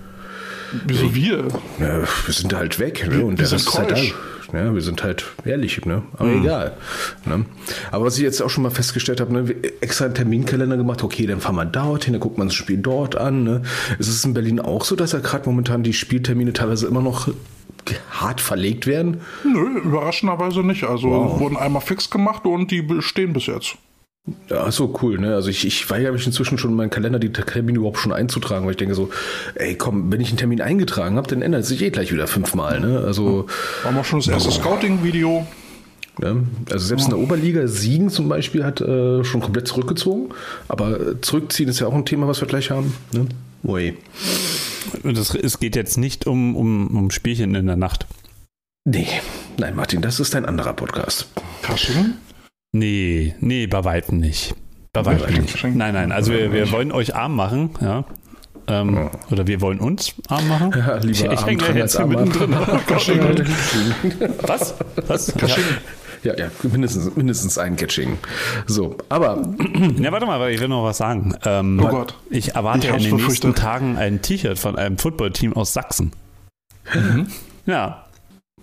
Wieso 0.86 1.14
wir? 1.14 1.48
Ja, 1.80 2.00
wir 2.26 2.34
sind 2.34 2.54
halt 2.54 2.80
weg, 2.80 3.06
ne? 3.10 3.26
Und 3.26 3.40
wir 3.40 3.46
der 3.46 3.52
Rest 3.52 3.68
ist 3.68 3.78
halt 3.78 3.92
da. 3.92 3.98
Ja, 4.54 4.74
wir 4.74 4.82
sind 4.82 5.04
halt 5.04 5.26
ehrlich, 5.46 5.86
ne? 5.86 6.04
Aber 6.18 6.30
mhm. 6.30 6.44
egal. 6.44 6.78
Ne? 7.26 7.46
Aber 7.92 8.06
was 8.06 8.18
ich 8.18 8.24
jetzt 8.24 8.42
auch 8.42 8.50
schon 8.50 8.64
mal 8.64 8.72
festgestellt 8.72 9.22
habe, 9.22 9.34
ne, 9.34 9.56
extra 9.82 10.06
einen 10.06 10.16
Terminkalender 10.16 10.78
gemacht, 10.78 11.04
okay, 11.04 11.26
dann 11.28 11.40
fahren 11.40 11.56
wir 11.56 11.66
dorthin, 11.66 12.14
dann 12.14 12.20
guckt 12.20 12.38
man 12.38 12.48
das 12.48 12.56
Spiel 12.56 12.78
dort 12.78 13.16
an. 13.16 13.44
Ne? 13.44 13.62
Ist 14.00 14.08
es 14.08 14.26
in 14.26 14.34
Berlin 14.34 14.60
auch 14.60 14.86
so, 14.86 14.96
dass 14.96 15.12
ja 15.12 15.20
gerade 15.20 15.48
momentan 15.48 15.84
die 15.84 15.94
Spieltermine 15.94 16.54
teilweise 16.54 16.88
immer 16.88 17.02
noch 17.02 17.30
hart 18.12 18.42
verlegt 18.42 18.88
werden? 18.88 19.22
Nö, 19.44 19.80
überraschenderweise 19.80 20.64
nicht. 20.64 20.84
Also 20.84 21.10
wow. 21.10 21.40
wurden 21.40 21.58
einmal 21.58 21.82
fix 21.82 22.10
gemacht 22.10 22.46
und 22.46 22.72
die 22.72 22.82
bestehen 22.82 23.34
bis 23.34 23.46
jetzt. 23.48 23.78
Ja, 24.50 24.70
so 24.72 24.98
cool, 25.02 25.18
ne? 25.18 25.34
Also 25.34 25.50
ich, 25.50 25.66
ich 25.66 25.90
weigere 25.90 26.12
mich 26.12 26.26
inzwischen 26.26 26.58
schon 26.58 26.72
in 26.72 26.78
meinen 26.78 26.90
Kalender 26.90 27.20
die 27.20 27.32
Termine 27.32 27.80
überhaupt 27.80 28.00
schon 28.00 28.12
einzutragen, 28.12 28.66
weil 28.66 28.72
ich 28.72 28.78
denke 28.78 28.96
so, 28.96 29.10
ey 29.56 29.76
komm, 29.76 30.12
wenn 30.12 30.22
ich 30.22 30.30
einen 30.30 30.38
Termin 30.38 30.62
eingetragen 30.62 31.16
habe, 31.16 31.28
dann 31.28 31.42
ändert 31.42 31.64
es 31.64 31.70
sich 31.70 31.82
eh 31.82 31.90
gleich 31.90 32.12
wieder 32.12 32.28
fünfmal, 32.28 32.80
ne? 32.80 33.00
Also. 33.00 33.48
Haben 33.84 33.96
wir 33.96 34.04
schon 34.04 34.20
das 34.20 34.28
erste 34.28 34.52
Scouting-Video. 34.52 35.48
Ja, 36.22 36.36
also 36.70 36.86
selbst 36.86 37.06
in 37.06 37.12
der 37.12 37.20
Oberliga, 37.20 37.68
Siegen 37.68 38.10
zum 38.10 38.28
Beispiel 38.28 38.66
hat 38.66 38.82
äh, 38.82 39.24
schon 39.24 39.40
komplett 39.40 39.68
zurückgezogen, 39.68 40.30
aber 40.68 41.22
zurückziehen 41.22 41.70
ist 41.70 41.80
ja 41.80 41.88
auch 41.88 41.94
ein 41.94 42.06
Thema, 42.06 42.28
was 42.28 42.42
wir 42.42 42.48
gleich 42.48 42.72
haben. 42.72 42.94
Ne? 43.14 43.28
Ui. 43.64 43.98
Das, 45.04 45.34
es 45.34 45.60
geht 45.60 45.78
jetzt 45.78 45.98
nicht 45.98 46.28
um, 46.28 46.58
um, 46.58 46.96
um 46.98 47.12
Spielchen 47.12 47.56
in 47.56 47.68
der 47.68 47.78
Nacht. 47.78 48.06
Nee, 48.84 49.08
nein, 49.58 49.76
Martin, 49.76 50.02
das 50.02 50.20
ist 50.20 50.36
ein 50.36 50.46
anderer 50.46 50.74
Podcast. 50.74 51.28
Kasching? 51.62 52.16
Nee, 52.72 53.36
nee, 53.40 53.68
bei 53.68 53.84
weitem 53.84 54.20
nicht. 54.20 54.56
Bei 54.94 55.06
weitem 55.06 55.42
nicht. 55.42 55.64
Nein, 55.64 55.94
nein, 55.94 56.12
also 56.12 56.32
wir, 56.32 56.52
wir 56.52 56.72
wollen 56.72 56.92
euch 56.92 57.16
arm 57.16 57.36
machen, 57.36 57.72
ja. 57.82 58.06
Ähm, 58.68 58.98
oh. 58.98 59.34
Oder 59.34 59.48
wir 59.48 59.62
wollen 59.62 59.80
uns 59.80 60.14
arm 60.28 60.48
machen. 60.48 60.72
Ja, 60.76 60.98
lieber 60.98 61.12
ich 61.12 61.24
ich 61.24 61.46
hänge 61.46 61.80
jetzt 61.80 61.98
hier 61.98 62.06
mittendrin. 62.06 62.54
Was? 64.44 64.76
Was? 65.08 65.34
Ja, 66.22 66.38
ja, 66.38 66.52
mindestens, 66.64 67.16
mindestens 67.16 67.58
ein 67.58 67.78
Catching. 67.78 68.18
So, 68.66 68.98
aber. 69.08 69.42
Ja, 70.00 70.12
warte 70.12 70.26
mal, 70.26 70.52
ich 70.52 70.60
will 70.60 70.68
noch 70.68 70.84
was 70.84 70.98
sagen. 70.98 71.34
Ähm, 71.46 71.82
oh 71.82 71.88
Gott. 71.88 72.16
Ich 72.30 72.56
erwarte 72.56 72.88
ich 72.88 72.94
in 72.94 73.18
den 73.18 73.26
nächsten 73.26 73.56
Tagen 73.56 73.98
ein 73.98 74.22
T-Shirt 74.22 74.60
von 74.60 74.76
einem 74.76 74.98
Footballteam 74.98 75.54
aus 75.54 75.74
Sachsen. 75.74 76.12
Mhm. 76.94 77.28
Ja. 77.66 78.06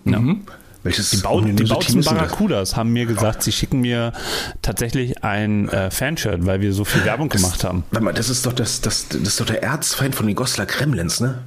ja. 0.05 0.19
Mhm. 0.19 0.43
Welches 0.83 1.09
die, 1.09 1.17
Bau, 1.17 1.41
die 1.41 1.63
Bautzen 1.63 2.01
Barracudas 2.01 2.75
haben 2.75 2.93
mir 2.93 3.05
gesagt, 3.05 3.43
sie 3.43 3.51
schicken 3.51 3.81
mir 3.81 4.13
tatsächlich 4.61 5.23
ein 5.23 5.69
äh, 5.69 5.91
Fanshirt, 5.91 6.45
weil 6.45 6.61
wir 6.61 6.73
so 6.73 6.85
viel 6.85 7.03
Werbung 7.03 7.29
das, 7.29 7.41
gemacht 7.41 7.63
haben. 7.63 7.83
Warte 7.91 8.03
mal, 8.03 8.13
das 8.13 8.29
ist 8.29 8.45
doch, 8.45 8.53
das, 8.53 8.81
das, 8.81 9.07
das 9.09 9.21
ist 9.21 9.39
doch 9.39 9.45
der 9.45 9.63
Erzfeind 9.63 10.15
von 10.15 10.27
den 10.27 10.35
Goslar 10.35 10.67
Kremlins, 10.67 11.19
ne? 11.19 11.39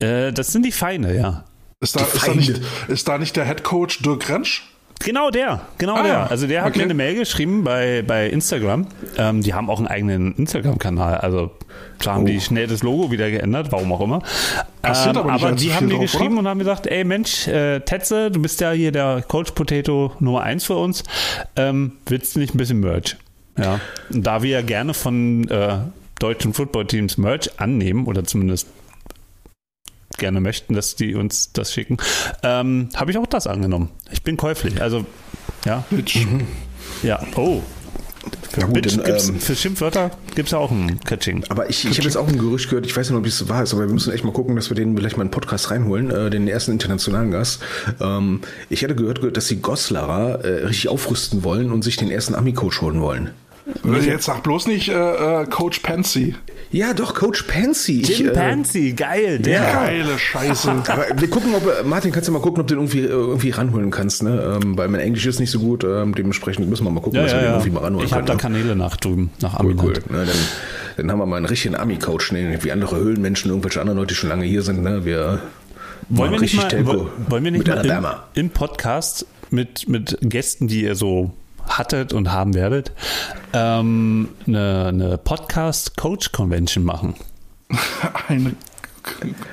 Äh, 0.00 0.32
das 0.32 0.52
sind 0.52 0.64
die 0.64 0.72
Feinde, 0.72 1.14
ja. 1.14 1.44
Ist 1.80 1.96
da, 1.96 2.00
ist 2.00 2.26
da, 2.26 2.34
nicht, 2.34 2.60
ist 2.88 3.08
da 3.08 3.18
nicht 3.18 3.36
der 3.36 3.46
Head 3.46 3.62
Coach 3.62 4.02
Dirk 4.02 4.28
Rentsch? 4.28 4.62
Genau 5.00 5.30
der, 5.30 5.60
genau 5.76 5.96
ah, 5.96 6.02
der. 6.02 6.30
Also 6.30 6.46
der 6.46 6.62
hat 6.62 6.70
okay. 6.70 6.78
mir 6.78 6.84
eine 6.84 6.94
Mail 6.94 7.14
geschrieben 7.16 7.64
bei, 7.64 8.02
bei 8.06 8.28
Instagram. 8.28 8.86
Ähm, 9.18 9.42
die 9.42 9.52
haben 9.52 9.68
auch 9.68 9.78
einen 9.78 9.88
eigenen 9.88 10.34
Instagram-Kanal. 10.36 11.18
Also 11.18 11.50
da 12.02 12.14
haben 12.14 12.22
oh. 12.22 12.26
die 12.26 12.40
schnell 12.40 12.66
das 12.66 12.82
Logo 12.82 13.10
wieder 13.10 13.30
geändert, 13.30 13.68
warum 13.70 13.92
auch 13.92 14.00
immer. 14.00 14.22
Ähm, 14.82 15.16
aber, 15.16 15.32
aber 15.32 15.52
die 15.52 15.74
haben 15.74 15.88
mir 15.88 15.98
geschrieben 15.98 16.34
oder? 16.34 16.40
und 16.40 16.48
haben 16.48 16.58
gesagt, 16.58 16.86
ey 16.86 17.04
Mensch, 17.04 17.48
äh, 17.48 17.80
Tetze, 17.80 18.30
du 18.30 18.40
bist 18.40 18.60
ja 18.60 18.72
hier 18.72 18.92
der 18.92 19.22
Coach 19.26 19.52
Potato 19.52 20.12
Nummer 20.20 20.42
1 20.42 20.64
für 20.64 20.76
uns. 20.76 21.02
Ähm, 21.56 21.92
willst 22.06 22.36
du 22.36 22.40
nicht 22.40 22.54
ein 22.54 22.58
bisschen 22.58 22.80
Merch? 22.80 23.16
Ja. 23.58 23.80
Und 24.10 24.26
da 24.26 24.42
wir 24.42 24.50
ja 24.50 24.62
gerne 24.62 24.94
von 24.94 25.48
äh, 25.48 25.78
deutschen 26.18 26.54
Footballteams 26.54 27.18
Merch 27.18 27.50
annehmen 27.58 28.06
oder 28.06 28.24
zumindest 28.24 28.68
gerne 30.18 30.40
möchten, 30.40 30.74
dass 30.74 30.96
die 30.96 31.14
uns 31.14 31.52
das 31.52 31.72
schicken, 31.72 31.96
ähm, 32.42 32.88
habe 32.94 33.10
ich 33.10 33.18
auch 33.18 33.26
das 33.26 33.46
angenommen. 33.46 33.90
Ich 34.10 34.22
bin 34.22 34.36
käuflich. 34.36 34.80
Also, 34.80 35.04
ja. 35.64 35.84
Bitch. 35.90 36.26
Mhm. 36.26 36.46
Ja, 37.02 37.20
oh. 37.36 37.62
Für, 38.50 38.60
ja, 38.60 38.66
gut, 38.66 38.74
Bitch 38.74 38.96
denn, 38.96 39.04
ähm, 39.04 39.40
für 39.40 39.54
Schimpfwörter 39.54 40.10
gibt 40.34 40.48
es 40.48 40.52
ja 40.52 40.58
auch 40.58 40.70
ein 40.70 41.00
Catching. 41.00 41.44
Aber 41.48 41.68
ich, 41.68 41.84
ich 41.84 41.98
habe 41.98 42.04
jetzt 42.04 42.16
auch 42.16 42.28
ein 42.28 42.38
Gerücht 42.38 42.70
gehört, 42.70 42.86
ich 42.86 42.96
weiß 42.96 43.10
nicht, 43.10 43.18
ob 43.18 43.26
es 43.26 43.48
wahr 43.48 43.62
ist, 43.62 43.74
aber 43.74 43.86
wir 43.86 43.92
müssen 43.92 44.12
echt 44.12 44.24
mal 44.24 44.32
gucken, 44.32 44.56
dass 44.56 44.70
wir 44.70 44.76
den 44.76 44.96
vielleicht 44.96 45.16
mal 45.16 45.22
einen 45.22 45.30
Podcast 45.30 45.70
reinholen, 45.70 46.10
äh, 46.10 46.30
den 46.30 46.48
ersten 46.48 46.72
internationalen 46.72 47.30
Gast. 47.30 47.62
Ähm, 48.00 48.40
ich 48.70 48.82
hätte 48.82 48.94
gehört, 48.94 49.36
dass 49.36 49.48
die 49.48 49.60
Goslarer 49.60 50.44
äh, 50.44 50.64
richtig 50.66 50.88
aufrüsten 50.88 51.44
wollen 51.44 51.70
und 51.72 51.82
sich 51.82 51.96
den 51.96 52.10
ersten 52.10 52.34
Ami-Coach 52.34 52.80
holen 52.80 53.00
wollen. 53.00 53.30
Jetzt 54.04 54.26
sag 54.26 54.42
bloß 54.42 54.66
nicht 54.66 54.88
äh, 54.88 55.42
äh, 55.42 55.46
Coach 55.46 55.80
Pansy. 55.80 56.34
Ja, 56.70 56.92
doch, 56.92 57.14
Coach 57.14 57.44
Pansy. 57.44 58.02
Jim 58.02 58.10
ich, 58.10 58.24
äh, 58.24 58.30
Pansy, 58.30 58.92
geil, 58.92 59.38
der. 59.38 59.62
Ja. 59.62 59.72
Geile 59.84 60.18
Scheiße. 60.18 60.70
Aber 60.70 61.06
wir 61.16 61.30
gucken, 61.30 61.54
ob, 61.54 61.86
Martin, 61.86 62.10
kannst 62.12 62.28
du 62.28 62.32
mal 62.32 62.40
gucken, 62.40 62.60
ob 62.60 62.66
du 62.66 62.74
den 62.74 62.82
irgendwie, 62.82 63.00
irgendwie 63.00 63.50
ranholen 63.50 63.90
kannst, 63.90 64.22
ne? 64.22 64.60
Ähm, 64.62 64.76
weil 64.76 64.88
mein 64.88 65.00
Englisch 65.00 65.26
ist 65.26 65.40
nicht 65.40 65.50
so 65.50 65.60
gut, 65.60 65.84
ähm, 65.84 66.14
dementsprechend 66.14 66.68
müssen 66.68 66.84
wir 66.84 66.90
mal 66.90 67.00
gucken, 67.00 67.18
ja, 67.18 67.22
dass 67.22 67.32
ja, 67.32 67.38
wir 67.38 67.44
den 67.44 67.52
irgendwie 67.54 67.70
mal 67.70 67.80
ranholen 67.80 68.04
ich 68.04 68.12
können. 68.12 68.24
Ich 68.24 68.30
habe 68.30 68.38
da 68.40 68.48
ne? 68.48 68.54
Kanäle 68.54 68.76
nach 68.76 68.96
drüben, 68.96 69.30
nach 69.40 69.54
Ami. 69.54 69.74
Cool, 69.74 69.84
cool. 69.84 69.92
Ne, 70.10 70.26
dann, 70.26 70.36
dann 70.96 71.10
haben 71.12 71.18
wir 71.18 71.26
mal 71.26 71.36
einen 71.36 71.46
richtigen 71.46 71.76
Ami-Coach, 71.76 72.32
ne? 72.32 72.58
wie 72.60 72.72
andere 72.72 72.96
Höhlenmenschen, 72.96 73.50
irgendwelche 73.50 73.80
anderen 73.80 73.98
Leute, 73.98 74.14
die 74.14 74.14
schon 74.14 74.30
lange 74.30 74.44
hier 74.44 74.62
sind, 74.62 74.82
ne? 74.82 75.04
Wir 75.04 75.40
wollen 76.08 76.32
wir 76.32 76.40
nicht 76.40 76.56
mal, 76.56 76.68
Tempo 76.68 77.08
wollen 77.28 77.44
wir 77.44 77.50
nicht 77.50 77.66
mal 77.66 78.24
im, 78.34 78.44
im 78.44 78.50
Podcast 78.50 79.26
mit, 79.50 79.88
mit 79.88 80.18
Gästen, 80.20 80.68
die 80.68 80.82
ihr 80.82 80.94
so 80.94 81.32
hattet 81.68 82.12
und 82.12 82.32
haben 82.32 82.54
werdet, 82.54 82.92
ähm, 83.52 84.28
eine, 84.46 84.86
eine 84.88 85.18
Podcast-Coach-Convention 85.18 86.84
machen. 86.84 87.14
eine 88.28 88.54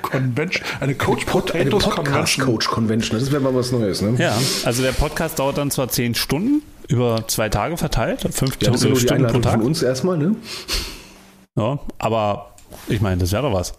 Convention, 0.02 0.66
eine 0.80 0.96
Coach 0.96 1.26
Pod, 1.26 1.54
eine 1.54 1.70
Podcast 1.70 2.40
Coach 2.40 2.68
Convention. 2.68 3.20
Das 3.20 3.32
wäre 3.32 3.42
mal 3.42 3.54
was 3.54 3.72
Neues, 3.72 4.02
ne? 4.02 4.16
Ja, 4.18 4.38
also 4.66 4.82
der 4.82 4.94
Podcast 4.94 5.40
dauert 5.40 5.58
dann 5.58 5.72
zwar 5.72 5.90
zehn 5.90 6.16
Stunden 6.16 6.62
über 6.88 7.28
zwei 7.28 7.50
Tage 7.50 7.78
verteilt, 7.78 8.22
15 8.22 8.50
ja, 8.62 8.72
das 8.72 8.82
Stunden 8.82 9.14
Einladung 9.14 9.42
pro 9.42 9.50
Tag. 9.50 9.60
Von 9.60 9.68
uns 9.68 9.82
erstmal, 9.84 10.18
ne? 10.18 10.36
Ja, 11.58 11.80
aber 11.98 12.56
ich 12.88 13.02
meine, 13.02 13.18
das 13.18 13.32
wäre 13.32 13.44
doch 13.44 13.54
was. 13.54 13.74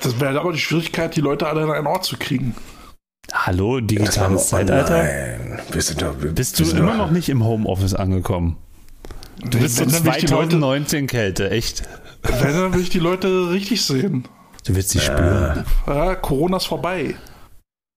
Das 0.00 0.18
wäre 0.20 0.40
aber 0.40 0.52
die 0.52 0.58
Schwierigkeit, 0.58 1.14
die 1.14 1.20
Leute 1.20 1.46
alle 1.46 1.62
in 1.62 1.70
einen 1.70 1.86
Ort 1.86 2.04
zu 2.04 2.16
kriegen. 2.16 2.54
Hallo, 3.32 3.80
digitales 3.80 4.48
Zeitalter? 4.48 5.02
Nein, 5.02 5.60
wir 5.70 5.82
sind 5.82 6.00
doch, 6.00 6.20
wir, 6.22 6.32
Bist 6.32 6.58
du 6.58 6.64
immer 6.64 6.96
noch 6.96 7.10
nicht 7.10 7.28
im 7.28 7.44
Homeoffice 7.44 7.94
angekommen? 7.94 8.56
Du 9.50 9.58
bist 9.58 9.76
so 9.76 9.84
2019 9.84 10.60
Leute, 10.60 11.06
Kälte, 11.06 11.50
echt. 11.50 11.82
Wenn, 12.22 12.54
dann 12.54 12.74
will 12.74 12.80
ich 12.80 12.90
die 12.90 12.98
Leute 12.98 13.50
richtig 13.50 13.84
sehen. 13.84 14.24
Du 14.66 14.74
willst 14.74 14.90
sie 14.90 15.00
spüren. 15.00 15.64
Ja, 15.86 16.14
Corona 16.14 16.56
ist 16.56 16.66
vorbei. 16.66 17.14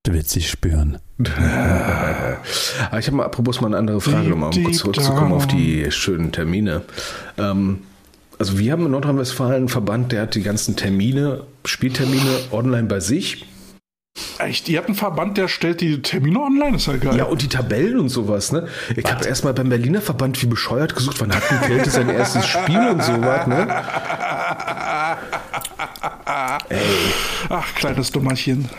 Du 0.03 0.13
willst 0.13 0.31
sie 0.31 0.41
spüren. 0.41 0.99
Aber 1.19 2.99
ich 2.99 3.07
habe 3.07 3.17
mal, 3.17 3.25
apropos 3.25 3.61
mal 3.61 3.67
eine 3.67 3.77
andere 3.77 4.01
Frage, 4.01 4.33
um 4.33 4.41
kurz 4.41 4.77
zurückzukommen 4.77 5.33
auf 5.33 5.47
die 5.47 5.91
schönen 5.91 6.31
Termine. 6.31 6.83
Ähm, 7.37 7.81
also 8.37 8.57
wir 8.57 8.71
haben 8.71 8.85
in 8.85 8.91
Nordrhein-Westfalen 8.91 9.53
einen 9.53 9.69
Verband, 9.69 10.11
der 10.11 10.23
hat 10.23 10.35
die 10.35 10.41
ganzen 10.41 10.75
Termine, 10.75 11.43
Spieltermine 11.65 12.39
online 12.51 12.87
bei 12.87 12.99
sich 12.99 13.45
Echt? 14.39 14.67
Ihr 14.69 14.79
habt 14.79 14.87
einen 14.87 14.97
Verband, 14.97 15.37
der 15.37 15.47
stellt 15.47 15.81
die 15.81 16.01
Termine 16.01 16.41
online? 16.41 16.77
ist 16.77 16.87
ja 16.87 16.97
geil. 16.97 17.15
Ja, 17.15 17.25
und 17.25 17.41
die 17.41 17.47
Tabellen 17.47 17.99
und 17.99 18.09
sowas, 18.09 18.51
ne? 18.51 18.67
Ich 18.95 19.09
habe 19.11 19.25
erstmal 19.25 19.53
beim 19.53 19.69
Berliner 19.69 20.01
Verband 20.01 20.41
wie 20.41 20.47
bescheuert 20.47 20.95
gesucht, 20.95 21.21
wann 21.21 21.33
hat 21.33 21.43
ein 21.51 21.61
Kälte 21.61 21.89
sein 21.89 22.09
erstes 22.09 22.47
Spiel 22.47 22.89
und 22.89 23.03
sowas, 23.03 23.47
ne? 23.47 23.67
Ey. 26.69 26.79
Ach, 27.49 27.75
kleines 27.75 28.11
Dummerchen. 28.11 28.69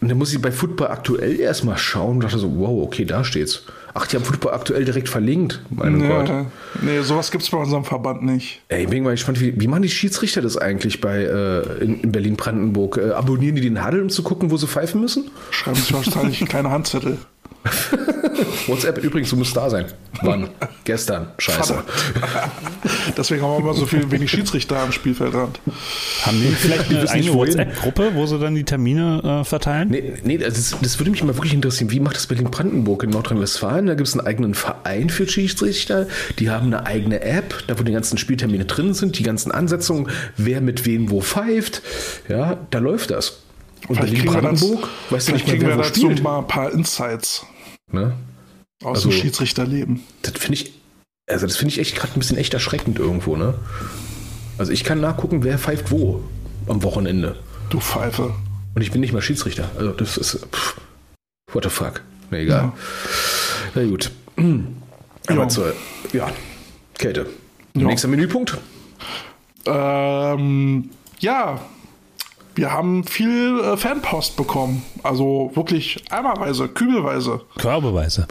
Und 0.00 0.08
dann 0.08 0.18
muss 0.18 0.32
ich 0.32 0.42
bei 0.42 0.52
Football 0.52 0.88
aktuell 0.88 1.40
erstmal 1.40 1.78
schauen 1.78 2.16
und 2.16 2.24
dachte 2.24 2.38
so, 2.38 2.58
wow, 2.58 2.84
okay, 2.84 3.04
da 3.04 3.24
steht's. 3.24 3.64
Ach, 3.98 4.06
die 4.06 4.16
haben 4.16 4.24
Football 4.24 4.52
aktuell 4.52 4.84
direkt 4.84 5.08
verlinkt. 5.08 5.62
Mein 5.70 5.98
ja, 6.02 6.22
Gott. 6.22 6.46
Nee, 6.82 7.00
sowas 7.00 7.30
gibt's 7.30 7.48
bei 7.48 7.56
unserem 7.56 7.84
Verband 7.84 8.22
nicht. 8.22 8.60
Ey, 8.68 8.84
ich 8.84 8.90
bin 8.90 9.02
mal 9.02 9.12
gespannt, 9.12 9.40
wie, 9.40 9.58
wie 9.58 9.66
machen 9.68 9.80
die 9.80 9.88
Schiedsrichter 9.88 10.42
das 10.42 10.58
eigentlich 10.58 11.00
bei 11.00 11.22
äh, 11.22 11.82
in, 11.82 12.02
in 12.02 12.12
Berlin-Brandenburg? 12.12 12.98
Äh, 12.98 13.12
abonnieren 13.12 13.54
die 13.54 13.62
den 13.62 13.82
Huddle, 13.82 14.02
um 14.02 14.10
zu 14.10 14.22
gucken, 14.22 14.50
wo 14.50 14.58
sie 14.58 14.66
pfeifen 14.66 15.00
müssen? 15.00 15.30
Schreiben 15.50 15.78
sie 15.78 15.94
wahrscheinlich 15.94 16.44
keine 16.48 16.70
Handzettel. 16.70 17.16
WhatsApp 18.66 19.02
übrigens, 19.02 19.30
du 19.30 19.36
musst 19.36 19.56
da 19.56 19.70
sein. 19.70 19.86
Wann? 20.22 20.48
Gestern. 20.84 21.28
Scheiße. 21.38 21.82
Deswegen 23.16 23.42
haben 23.42 23.52
wir 23.52 23.58
immer 23.58 23.74
so 23.74 23.86
viel 23.86 24.10
wenig 24.10 24.30
Schiedsrichter 24.30 24.78
am 24.78 24.92
Spielfeldrand. 24.92 25.60
Haben 26.22 26.40
die 26.40 26.48
vielleicht 26.48 26.90
eine 26.90 27.08
eigene 27.08 27.34
WhatsApp-Gruppe, 27.34 28.12
wo 28.14 28.26
sie 28.26 28.38
dann 28.38 28.54
die 28.54 28.64
Termine 28.64 29.40
äh, 29.42 29.44
verteilen? 29.44 29.90
Nee, 29.90 30.14
nee 30.24 30.38
das, 30.38 30.76
das, 30.80 30.98
würde 30.98 31.10
mich 31.10 31.22
mal 31.22 31.34
wirklich 31.34 31.54
interessieren. 31.54 31.90
Wie 31.90 32.00
macht 32.00 32.16
das 32.16 32.26
Berlin-Brandenburg 32.26 33.02
in 33.02 33.10
Nordrhein-Westfalen? 33.10 33.86
Da 33.86 33.94
gibt 33.94 34.08
es 34.08 34.16
einen 34.16 34.26
eigenen 34.26 34.54
Verein 34.54 35.10
für 35.10 35.28
Schiedsrichter. 35.28 36.06
Die 36.38 36.50
haben 36.50 36.66
eine 36.66 36.86
eigene 36.86 37.20
App, 37.22 37.64
da 37.66 37.78
wo 37.78 37.82
die 37.82 37.92
ganzen 37.92 38.18
Spieltermine 38.18 38.64
drin 38.64 38.94
sind, 38.94 39.18
die 39.18 39.22
ganzen 39.22 39.52
Ansetzungen, 39.52 40.08
wer 40.36 40.60
mit 40.60 40.86
wem 40.86 41.10
wo 41.10 41.20
pfeift. 41.20 41.82
Ja, 42.28 42.58
da 42.70 42.78
läuft 42.78 43.10
das. 43.10 43.45
Und 43.88 44.00
Berlin-Brandenburg, 44.00 44.88
weißt 45.10 45.28
du 45.28 45.32
nicht 45.32 45.46
mehr, 45.46 45.60
wer 45.60 45.78
wo 45.78 45.82
spielt. 45.84 46.22
mal 46.22 46.38
ein 46.38 46.46
paar 46.46 46.72
Insights. 46.72 47.46
Ne? 47.92 48.14
Aus 48.82 48.98
Also- 48.98 49.10
dem 49.10 49.12
Schiedsrichterleben. 49.20 50.02
Das 50.22 50.32
finde 50.38 50.54
ich, 50.54 50.72
also 51.28 51.46
das 51.46 51.56
finde 51.56 51.72
ich 51.72 51.78
echt 51.80 51.96
gerade 51.96 52.12
ein 52.14 52.18
bisschen 52.18 52.36
echt 52.36 52.52
erschreckend 52.54 52.98
irgendwo, 52.98 53.36
ne? 53.36 53.54
Also 54.58 54.72
ich 54.72 54.84
kann 54.84 55.00
nachgucken, 55.00 55.44
wer 55.44 55.58
pfeift 55.58 55.90
wo 55.90 56.22
am 56.66 56.82
Wochenende. 56.82 57.36
Du 57.70 57.78
Pfeife. 57.80 58.34
Und 58.74 58.82
ich 58.82 58.90
bin 58.90 59.00
nicht 59.00 59.12
mal 59.12 59.22
Schiedsrichter. 59.22 59.70
Also 59.78 59.92
das 59.92 60.16
ist. 60.16 60.46
Pff, 60.52 60.76
what 61.52 61.64
the 61.64 61.70
fuck? 61.70 62.02
Na 62.30 62.38
egal. 62.38 62.72
Na 63.74 63.84
gut. 63.84 64.10
Aber 65.28 65.42
Ja. 65.42 65.48
zur, 65.48 65.72
ja, 66.12 66.30
Kälte. 66.98 67.26
Ja. 67.74 67.86
Nächster 67.86 68.08
Menüpunkt. 68.08 68.58
Ähm, 69.66 70.90
ja, 71.18 71.60
wir 72.56 72.72
haben 72.72 73.04
viel 73.04 73.60
äh, 73.60 73.76
Fanpost 73.76 74.36
bekommen. 74.36 74.82
Also 75.02 75.50
wirklich 75.54 76.02
eimerweise, 76.10 76.68
kübelweise, 76.68 77.42
Körbeweise. 77.58 78.26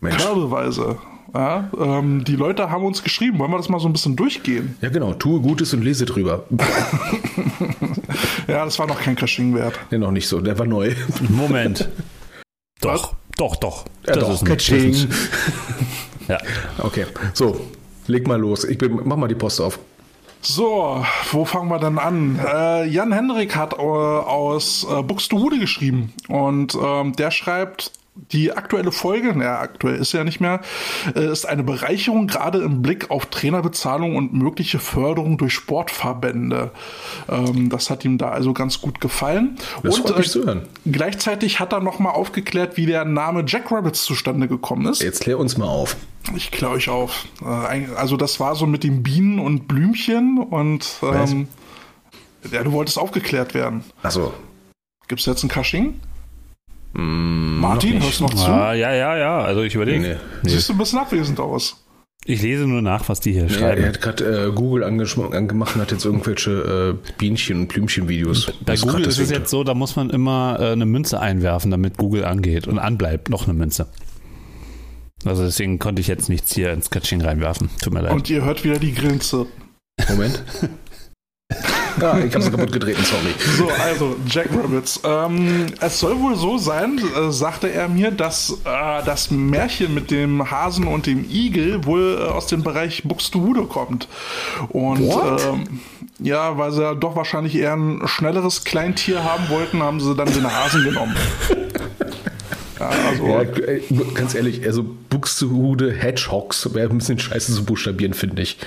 Mensch. 0.00 0.16
körbeweise. 0.22 0.98
Ja, 1.34 1.70
ähm, 1.80 2.24
die 2.24 2.36
Leute 2.36 2.70
haben 2.70 2.84
uns 2.84 3.02
geschrieben. 3.02 3.38
Wollen 3.38 3.50
wir 3.52 3.56
das 3.56 3.70
mal 3.70 3.80
so 3.80 3.88
ein 3.88 3.92
bisschen 3.94 4.16
durchgehen? 4.16 4.76
Ja, 4.82 4.90
genau. 4.90 5.14
Tue 5.14 5.40
Gutes 5.40 5.72
und 5.72 5.82
lese 5.82 6.04
drüber. 6.04 6.44
Ja, 8.48 8.64
das 8.64 8.78
war 8.78 8.86
noch 8.86 9.00
kein 9.00 9.16
Caching 9.16 9.54
wert. 9.54 9.78
Nee, 9.90 9.98
noch 9.98 10.10
nicht 10.10 10.26
so. 10.28 10.40
Der 10.40 10.58
war 10.58 10.66
neu. 10.66 10.94
Moment. 11.28 11.88
doch, 12.80 13.14
doch, 13.36 13.56
doch. 13.56 13.84
Ja, 14.06 14.14
doch. 14.14 14.24
ein- 14.28 14.30
das 14.32 14.44
Catching. 14.44 14.90
ist- 14.90 15.08
Ja. 16.28 16.38
Okay. 16.78 17.06
So, 17.34 17.60
leg 18.08 18.26
mal 18.26 18.38
los. 18.40 18.64
Ich 18.64 18.78
bin, 18.78 19.00
mach 19.04 19.16
mal 19.16 19.28
die 19.28 19.34
Post 19.34 19.60
auf. 19.60 19.78
So, 20.44 21.04
wo 21.30 21.44
fangen 21.44 21.68
wir 21.68 21.78
denn 21.78 21.98
an? 21.98 22.36
Äh, 22.44 22.86
Jan 22.86 23.12
Hendrik 23.12 23.54
hat 23.54 23.74
äh, 23.74 23.76
aus 23.76 24.84
äh, 24.90 25.00
Buxtehude 25.00 25.60
geschrieben 25.60 26.12
und 26.28 26.76
ähm, 26.82 27.12
der 27.12 27.30
schreibt, 27.30 27.92
die 28.14 28.52
aktuelle 28.52 28.92
Folge, 28.92 29.34
naja, 29.34 29.58
aktuell 29.60 29.96
ist 29.96 30.12
ja 30.12 30.22
nicht 30.22 30.38
mehr, 30.38 30.60
äh, 31.14 31.32
ist 31.32 31.46
eine 31.46 31.62
Bereicherung, 31.62 32.26
gerade 32.26 32.58
im 32.58 32.82
Blick 32.82 33.10
auf 33.10 33.26
Trainerbezahlung 33.26 34.16
und 34.16 34.34
mögliche 34.34 34.78
Förderung 34.78 35.38
durch 35.38 35.54
Sportverbände. 35.54 36.72
Ähm, 37.28 37.70
das 37.70 37.88
hat 37.88 38.04
ihm 38.04 38.18
da 38.18 38.28
also 38.30 38.52
ganz 38.52 38.82
gut 38.82 39.00
gefallen. 39.00 39.56
Das 39.82 39.98
und 39.98 40.08
freut 40.08 40.18
mich 40.18 40.30
zu 40.30 40.44
hören. 40.44 40.68
gleichzeitig 40.84 41.58
hat 41.58 41.72
er 41.72 41.80
nochmal 41.80 42.12
aufgeklärt, 42.12 42.76
wie 42.76 42.84
der 42.84 43.06
Name 43.06 43.44
Jack 43.46 43.72
Rabbits 43.72 44.04
zustande 44.04 44.46
gekommen 44.46 44.86
ist. 44.86 45.02
Jetzt 45.02 45.20
klär 45.22 45.38
uns 45.38 45.56
mal 45.56 45.68
auf. 45.68 45.96
Ich 46.36 46.50
kläre 46.50 46.72
euch 46.72 46.90
auf. 46.90 47.26
Äh, 47.42 47.86
Also 47.96 48.18
das 48.18 48.38
war 48.40 48.54
so 48.56 48.66
mit 48.66 48.84
den 48.84 49.02
Bienen 49.02 49.38
und 49.38 49.68
Blümchen 49.68 50.38
und 50.38 50.86
ähm, 51.02 51.48
ja, 52.50 52.62
du 52.62 52.72
wolltest 52.72 52.98
aufgeklärt 52.98 53.54
werden. 53.54 53.84
Achso. 54.02 54.34
Gibt's 55.08 55.24
jetzt 55.26 55.42
ein 55.44 55.48
Cushing? 55.48 55.98
Mm, 56.94 57.58
Martin, 57.60 57.98
noch 57.98 58.04
hörst 58.06 58.20
du 58.20 58.24
noch 58.24 58.34
zu? 58.34 58.50
Ah, 58.50 58.74
ja, 58.74 58.92
ja, 58.92 59.16
ja. 59.16 59.38
Also 59.40 59.62
ich 59.62 59.74
überlege. 59.74 60.18
Nee. 60.42 60.50
Siehst 60.50 60.68
du 60.68 60.74
ein 60.74 60.78
bisschen 60.78 60.98
abwesend 60.98 61.40
aus. 61.40 61.78
Ich 62.24 62.40
lese 62.40 62.68
nur 62.68 62.82
nach, 62.82 63.08
was 63.08 63.18
die 63.18 63.32
hier 63.32 63.46
Ja, 63.46 63.48
schreiben. 63.48 63.82
er 63.82 63.88
hat 63.88 64.00
gerade 64.00 64.46
äh, 64.48 64.52
Google 64.52 64.84
angemacht 64.84 65.74
und 65.74 65.80
hat 65.80 65.90
jetzt 65.90 66.04
irgendwelche 66.04 66.98
äh, 67.02 67.12
Bienchen- 67.18 67.60
und 67.62 67.68
Blümchen-Videos. 67.68 68.46
Bei 68.64 68.74
Das 68.74 68.82
Google 68.82 69.06
ist 69.06 69.18
es 69.18 69.30
jetzt 69.30 69.50
so, 69.50 69.64
da 69.64 69.74
muss 69.74 69.96
man 69.96 70.08
immer 70.10 70.56
äh, 70.60 70.70
eine 70.72 70.86
Münze 70.86 71.18
einwerfen, 71.18 71.72
damit 71.72 71.96
Google 71.96 72.24
angeht 72.24 72.68
und 72.68 72.78
anbleibt 72.78 73.28
noch 73.28 73.44
eine 73.48 73.54
Münze. 73.54 73.88
Also 75.24 75.42
deswegen 75.44 75.78
konnte 75.80 76.00
ich 76.00 76.06
jetzt 76.06 76.28
nichts 76.28 76.54
hier 76.54 76.72
ins 76.72 76.90
Catching 76.90 77.22
reinwerfen. 77.22 77.70
Tut 77.82 77.92
mir 77.92 78.02
leid. 78.02 78.12
Und 78.12 78.30
ihr 78.30 78.44
hört 78.44 78.62
wieder 78.62 78.78
die 78.78 78.92
Grillen 78.94 79.20
zirpen. 79.20 79.52
Moment. 80.08 80.42
ah, 82.00 82.18
ich 82.18 82.34
habe 82.34 82.42
sie 82.42 82.50
kaputt 82.50 82.72
getreten, 82.72 83.02
sorry. 83.04 83.34
So, 83.56 83.68
also 83.68 84.16
Jack 84.26 84.48
Rabbits. 84.54 85.00
Ähm, 85.04 85.66
es 85.80 85.98
soll 85.98 86.18
wohl 86.20 86.36
so 86.36 86.58
sein, 86.58 86.98
äh, 86.98 87.30
sagte 87.30 87.70
er 87.70 87.88
mir, 87.88 88.10
dass 88.10 88.58
äh, 88.64 89.04
das 89.04 89.30
Märchen 89.30 89.94
mit 89.94 90.10
dem 90.10 90.50
Hasen 90.50 90.86
und 90.86 91.06
dem 91.06 91.24
Igel 91.28 91.84
wohl 91.84 92.18
äh, 92.20 92.24
aus 92.30 92.46
dem 92.46 92.62
Bereich 92.62 93.02
Buxtehude 93.04 93.64
kommt. 93.64 94.08
Und 94.68 95.00
ähm, 95.00 95.80
ja, 96.18 96.56
weil 96.58 96.72
sie 96.72 96.82
ja 96.82 96.94
doch 96.94 97.16
wahrscheinlich 97.16 97.54
eher 97.54 97.74
ein 97.74 98.02
schnelleres 98.06 98.64
Kleintier 98.64 99.24
haben 99.24 99.48
wollten, 99.48 99.82
haben 99.82 100.00
sie 100.00 100.14
dann 100.14 100.32
den 100.32 100.50
Hasen 100.50 100.84
genommen. 100.84 101.16
Ja, 102.90 103.08
also, 103.08 103.26
Ja, 103.26 103.44
ganz 104.14 104.34
ehrlich, 104.34 104.64
also 104.64 104.84
Buxtehude 105.08 105.92
Hedgehogs 105.92 106.74
wäre 106.74 106.90
ein 106.90 106.98
bisschen 106.98 107.18
scheiße 107.18 107.52
zu 107.54 107.64
buchstabieren, 107.64 108.14
finde 108.14 108.42
ich. 108.42 108.58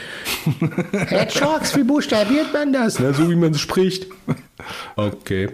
Hedgehogs, 0.92 1.76
wie 1.76 1.84
buchstabiert 1.84 2.54
man 2.54 2.72
das? 2.72 3.00
Na, 3.00 3.14
so 3.14 3.30
wie 3.30 3.36
man 3.36 3.52
es 3.52 3.60
spricht. 3.60 4.08
Okay. 4.96 5.50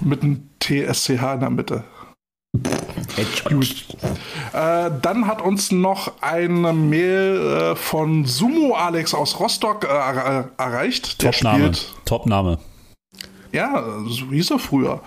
mit 0.00 0.22
einem 0.22 0.48
TSCH 0.60 1.10
in 1.10 1.40
der 1.40 1.50
Mitte. 1.50 1.84
Hedgehogs. 3.16 3.84
Äh, 4.52 4.90
dann 5.02 5.26
hat 5.26 5.42
uns 5.42 5.70
noch 5.70 6.12
eine 6.20 6.72
Mail 6.72 7.72
äh, 7.72 7.76
von 7.76 8.24
Sumo 8.24 8.74
Alex 8.74 9.14
aus 9.14 9.38
Rostock 9.40 9.84
äh, 9.84 9.88
er 9.88 10.50
erreicht. 10.56 11.22
Der 11.22 11.32
Topname. 11.32 11.58
spielt. 11.74 11.94
Topname. 12.04 12.58
Ja, 13.54 13.84
so 14.06 14.26
hieß 14.30 14.50
er 14.50 14.58
früher. 14.58 15.00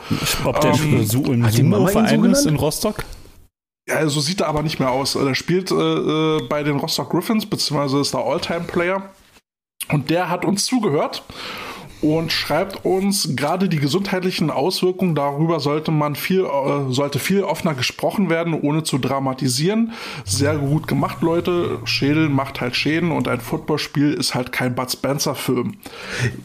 Ob 0.46 0.62
der 0.62 0.74
Ähm, 0.74 1.06
Su 1.06 1.22
im 1.26 1.46
hat 1.46 1.58
die 1.58 1.64
Mama 1.64 1.90
ihn 1.90 1.94
so 1.94 2.00
Sumo-Verein 2.00 2.32
ist 2.32 2.46
in 2.46 2.56
Rostock? 2.56 3.04
Ja, 3.90 4.08
so 4.08 4.22
sieht 4.22 4.40
er 4.42 4.48
aber 4.48 4.64
nicht 4.64 4.80
mehr 4.80 4.90
aus. 4.90 5.14
Der 5.14 5.36
spielt 5.36 5.70
äh, 5.70 5.76
äh, 5.76 6.48
bei 6.48 6.64
den 6.64 6.78
Rostock 6.78 7.10
Griffins, 7.10 7.46
beziehungsweise 7.46 8.00
ist 8.00 8.14
der 8.14 8.22
All-Time-Player. 8.22 9.10
Und 9.92 10.10
der 10.10 10.30
hat 10.30 10.46
uns 10.46 10.66
zugehört 10.66 11.24
und 12.02 12.32
schreibt 12.32 12.86
uns 12.86 13.36
gerade 13.36 13.70
die 13.70 13.78
gesundheitlichen 13.80 14.52
Auswirkungen. 14.52 15.16
Darüber 15.16 15.60
sollte 15.60 15.92
man 15.92 16.16
viel, 16.16 16.42
äh, 16.46 16.92
sollte 16.94 17.18
viel 17.20 17.44
offener 17.44 17.74
gesprochen 17.74 18.30
werden, 18.30 18.54
ohne 18.54 18.84
zu 18.84 18.98
dramatisieren. 18.98 19.94
Sehr 20.26 20.58
gut 20.58 20.88
gemacht, 20.88 21.22
Leute. 21.22 21.80
Schädel 21.86 22.30
macht 22.30 22.62
halt 22.62 22.76
Schäden 22.76 23.12
und 23.12 23.28
ein 23.28 23.40
Footballspiel 23.42 24.14
ist 24.14 24.36
halt 24.36 24.52
kein 24.52 24.76
Bud 24.76 24.92
Spencer-Film. 24.92 25.76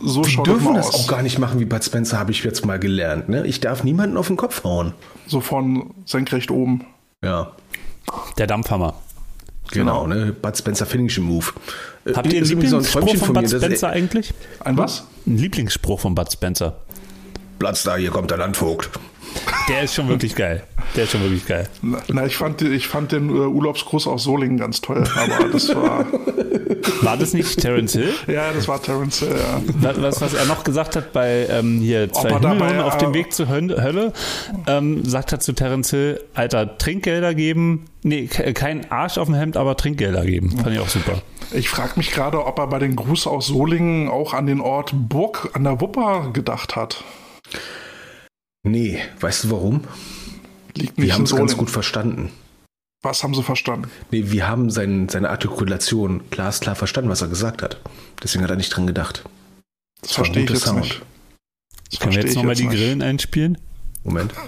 So 0.00 0.22
Die 0.22 0.30
schaut 0.30 0.46
das 0.46 0.54
dürfen 0.54 0.72
mal 0.72 0.76
das 0.76 0.88
aus. 0.88 1.04
auch 1.04 1.06
gar 1.08 1.22
nicht 1.22 1.38
machen 1.38 1.60
wie 1.60 1.64
Bud 1.66 1.84
Spencer, 1.84 2.18
habe 2.18 2.30
ich 2.30 2.42
jetzt 2.44 2.64
mal 2.64 2.78
gelernt. 2.78 3.28
Ne? 3.28 3.46
Ich 3.46 3.60
darf 3.60 3.84
niemanden 3.84 4.16
auf 4.16 4.28
den 4.28 4.36
Kopf 4.36 4.64
hauen. 4.64 4.94
So 5.26 5.40
von 5.40 5.90
senkrecht 6.06 6.50
oben. 6.50 6.84
Ja, 7.22 7.52
Der 8.38 8.46
Dampfhammer. 8.46 8.94
Genau. 9.70 10.06
Ne? 10.06 10.32
Bud 10.32 10.56
Spencer 10.56 10.86
Finishing 10.86 11.24
Move. 11.24 11.46
Äh, 12.04 12.14
Habt 12.14 12.32
ihr 12.32 12.40
einen 12.42 12.50
übrigens 12.50 12.70
so 12.70 12.76
ein 12.76 12.82
Lieblingsspruch 12.82 13.08
von 13.08 13.18
von 13.18 13.34
Bud 13.34 13.42
mir, 13.44 13.48
dass- 13.48 13.62
Spencer 13.62 13.90
eigentlich? 13.90 14.34
Ein 14.60 14.76
was? 14.78 15.04
Ein 15.26 15.36
Lieblingsspruch 15.38 16.00
von 16.00 16.14
Bud 16.14 16.32
Spencer. 16.32 16.76
Platz 17.58 17.82
da, 17.84 17.96
hier 17.96 18.10
kommt 18.10 18.30
der 18.30 18.38
Landvogt. 18.38 18.90
Der 19.68 19.82
ist 19.82 19.94
schon 19.94 20.08
wirklich 20.08 20.34
geil. 20.34 20.62
Der 20.96 21.04
ist 21.04 21.12
schon 21.12 21.22
wirklich 21.22 21.46
geil. 21.46 21.68
Na, 21.82 21.98
na, 22.08 22.26
ich 22.26 22.36
fand, 22.36 22.60
ich 22.62 22.88
fand 22.88 23.12
den 23.12 23.28
äh, 23.30 23.32
Urlaubsgruß 23.32 24.06
aus 24.06 24.24
Solingen 24.24 24.58
ganz 24.58 24.80
toll, 24.80 25.04
aber 25.16 25.48
das 25.50 25.74
war, 25.74 26.06
War 27.02 27.16
das 27.16 27.32
nicht 27.32 27.60
Terence 27.60 27.92
Hill? 27.92 28.12
ja, 28.26 28.52
das 28.52 28.66
war 28.68 28.82
Terence 28.82 29.20
Hill, 29.20 29.30
ja. 29.36 29.62
Was, 30.02 30.20
was 30.20 30.34
er 30.34 30.44
noch 30.46 30.64
gesagt 30.64 30.96
hat 30.96 31.12
bei 31.12 31.46
ähm, 31.48 31.78
hier 31.80 32.12
zwei 32.12 32.38
Himmeln 32.38 32.80
auf 32.80 32.96
dem 32.98 33.10
äh, 33.12 33.14
Weg 33.14 33.32
zur 33.32 33.48
Hön- 33.48 33.70
Hölle, 33.80 34.12
ähm, 34.66 35.04
sagt 35.04 35.32
er 35.32 35.40
zu 35.40 35.52
Terence 35.52 35.90
Hill, 35.90 36.20
Alter, 36.34 36.76
Trinkgelder 36.78 37.34
geben. 37.34 37.86
Nee, 38.02 38.26
ke- 38.26 38.52
kein 38.52 38.90
Arsch 38.90 39.16
auf 39.18 39.26
dem 39.26 39.34
Hemd, 39.34 39.56
aber 39.56 39.76
Trinkgelder 39.76 40.24
geben. 40.24 40.50
Fand 40.58 40.74
ich 40.74 40.80
auch 40.80 40.88
super. 40.88 41.22
Ich 41.52 41.68
frage 41.68 41.92
mich 41.96 42.10
gerade, 42.10 42.44
ob 42.44 42.58
er 42.58 42.66
bei 42.66 42.78
den 42.80 42.96
Gruß 42.96 43.26
aus 43.28 43.46
Solingen 43.46 44.08
auch 44.08 44.34
an 44.34 44.46
den 44.46 44.60
Ort 44.60 44.90
Burg 44.94 45.50
an 45.54 45.64
der 45.64 45.80
Wupper 45.80 46.30
gedacht 46.32 46.74
hat. 46.76 47.04
Nee, 48.64 49.00
weißt 49.20 49.44
du 49.44 49.50
warum? 49.50 49.84
Liegt 50.74 50.96
nicht 50.98 51.06
Wir 51.06 51.14
haben 51.14 51.24
es 51.24 51.34
ganz 51.34 51.56
gut 51.56 51.70
verstanden. 51.70 52.30
Was 53.02 53.24
haben 53.24 53.34
sie 53.34 53.42
verstanden? 53.42 53.90
Nee, 54.12 54.30
wir 54.30 54.46
haben 54.48 54.70
sein, 54.70 55.08
seine 55.08 55.30
Artikulation 55.30 56.22
glasklar 56.30 56.76
verstanden, 56.76 57.10
was 57.10 57.20
er 57.20 57.28
gesagt 57.28 57.62
hat. 57.62 57.80
Deswegen 58.22 58.44
hat 58.44 58.50
er 58.50 58.56
nicht 58.56 58.70
dran 58.70 58.86
gedacht. 58.86 59.24
Das 60.00 60.10
Das 60.10 60.12
verstehe 60.12 60.42
ich 60.44 60.48
guter 60.48 60.58
jetzt 60.58 60.68
Sound. 60.68 60.80
nicht. 60.82 61.02
Das 61.90 61.98
Können 62.00 62.14
wir 62.14 62.22
jetzt 62.22 62.36
nochmal 62.36 62.54
die 62.54 62.66
nicht. 62.68 62.76
Grillen 62.76 63.02
einspielen? 63.02 63.58
Moment. 64.04 64.32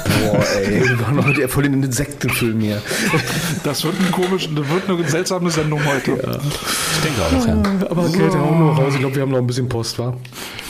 Boah, 0.10 0.44
ey, 0.62 0.88
wir 0.88 1.00
waren 1.00 1.24
heute 1.24 1.48
voll 1.48 1.66
in 1.66 1.72
den 1.72 1.82
Insektenfilm 1.84 2.60
hier. 2.60 2.82
Das 3.62 3.84
wird, 3.84 3.94
ein 4.00 4.10
komisch, 4.10 4.48
das 4.54 4.68
wird 4.68 4.88
eine 4.88 5.08
seltsame 5.08 5.50
Sendung 5.50 5.84
heute. 5.84 6.12
Ich 6.12 7.00
denke 7.02 7.22
auch, 7.22 7.46
ja. 7.46 7.90
Aber 7.90 8.08
Geld 8.08 8.34
hauen 8.34 8.58
wir 8.58 8.66
noch 8.72 8.78
raus. 8.78 8.94
Ich 8.94 9.00
glaube, 9.00 9.14
wir 9.14 9.22
haben 9.22 9.30
noch 9.30 9.38
ein 9.38 9.46
bisschen 9.46 9.68
Post, 9.68 9.98
wa? 9.98 10.14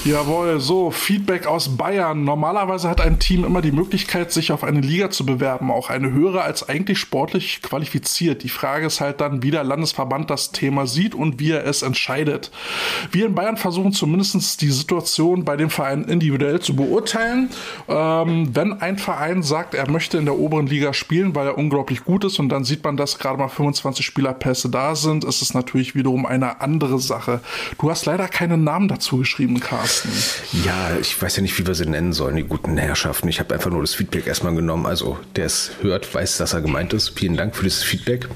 Jawohl, 0.02 0.60
so, 0.60 0.90
Feedback 0.90 1.46
aus 1.46 1.76
Bayern. 1.76 2.24
Normalerweise 2.24 2.88
hat 2.88 3.02
ein 3.02 3.18
Team 3.18 3.44
immer 3.44 3.60
die 3.60 3.70
Möglichkeit, 3.70 4.32
sich 4.32 4.50
auf 4.50 4.64
eine 4.64 4.80
Liga 4.80 5.10
zu 5.10 5.26
bewerben, 5.26 5.70
auch 5.70 5.90
eine 5.90 6.10
höhere 6.10 6.40
als 6.40 6.66
eigentlich 6.66 6.98
sportlich 6.98 7.60
qualifiziert. 7.60 8.42
Die 8.42 8.48
Frage 8.48 8.86
ist 8.86 9.02
halt 9.02 9.20
dann, 9.20 9.42
wie 9.42 9.50
der 9.50 9.62
Landesverband 9.62 10.30
das 10.30 10.52
Thema 10.52 10.86
sieht 10.86 11.14
und 11.14 11.38
wie 11.38 11.50
er 11.50 11.66
es 11.66 11.82
entscheidet. 11.82 12.50
Wir 13.12 13.26
in 13.26 13.34
Bayern 13.34 13.58
versuchen 13.58 13.92
zumindest 13.92 14.62
die 14.62 14.70
Situation 14.70 15.44
bei 15.44 15.58
dem 15.58 15.68
Verein 15.68 16.04
individuell 16.04 16.60
zu 16.60 16.74
beurteilen. 16.74 17.50
Ähm, 17.86 18.48
wenn 18.54 18.80
ein 18.80 18.96
Verein 18.96 19.29
sagt, 19.42 19.74
er 19.74 19.90
möchte 19.90 20.18
in 20.18 20.24
der 20.24 20.38
oberen 20.38 20.66
Liga 20.66 20.92
spielen, 20.92 21.34
weil 21.34 21.46
er 21.46 21.58
unglaublich 21.58 22.04
gut 22.04 22.24
ist 22.24 22.38
und 22.38 22.48
dann 22.48 22.64
sieht 22.64 22.84
man, 22.84 22.96
dass 22.96 23.18
gerade 23.18 23.38
mal 23.38 23.48
25 23.48 24.04
Spielerpässe 24.04 24.68
da 24.68 24.94
sind, 24.94 25.24
ist 25.24 25.42
es 25.42 25.54
natürlich 25.54 25.94
wiederum 25.94 26.26
eine 26.26 26.60
andere 26.60 26.98
Sache. 26.98 27.40
Du 27.78 27.90
hast 27.90 28.06
leider 28.06 28.28
keinen 28.28 28.64
Namen 28.64 28.88
dazu 28.88 29.18
geschrieben, 29.18 29.60
Carsten. 29.60 30.10
Ja, 30.64 30.96
ich 31.00 31.20
weiß 31.20 31.36
ja 31.36 31.42
nicht, 31.42 31.58
wie 31.58 31.66
wir 31.66 31.74
sie 31.74 31.86
nennen 31.86 32.12
sollen, 32.12 32.36
die 32.36 32.44
guten 32.44 32.76
Herrschaften. 32.76 33.28
Ich 33.28 33.40
habe 33.40 33.54
einfach 33.54 33.70
nur 33.70 33.80
das 33.80 33.94
Feedback 33.94 34.26
erstmal 34.26 34.54
genommen. 34.54 34.86
Also, 34.86 35.18
der 35.36 35.46
es 35.46 35.72
hört, 35.80 36.12
weiß, 36.14 36.38
dass 36.38 36.52
er 36.52 36.60
gemeint 36.60 36.92
ist. 36.92 37.10
Vielen 37.18 37.36
Dank 37.36 37.56
für 37.56 37.64
dieses 37.64 37.82
Feedback. 37.82 38.28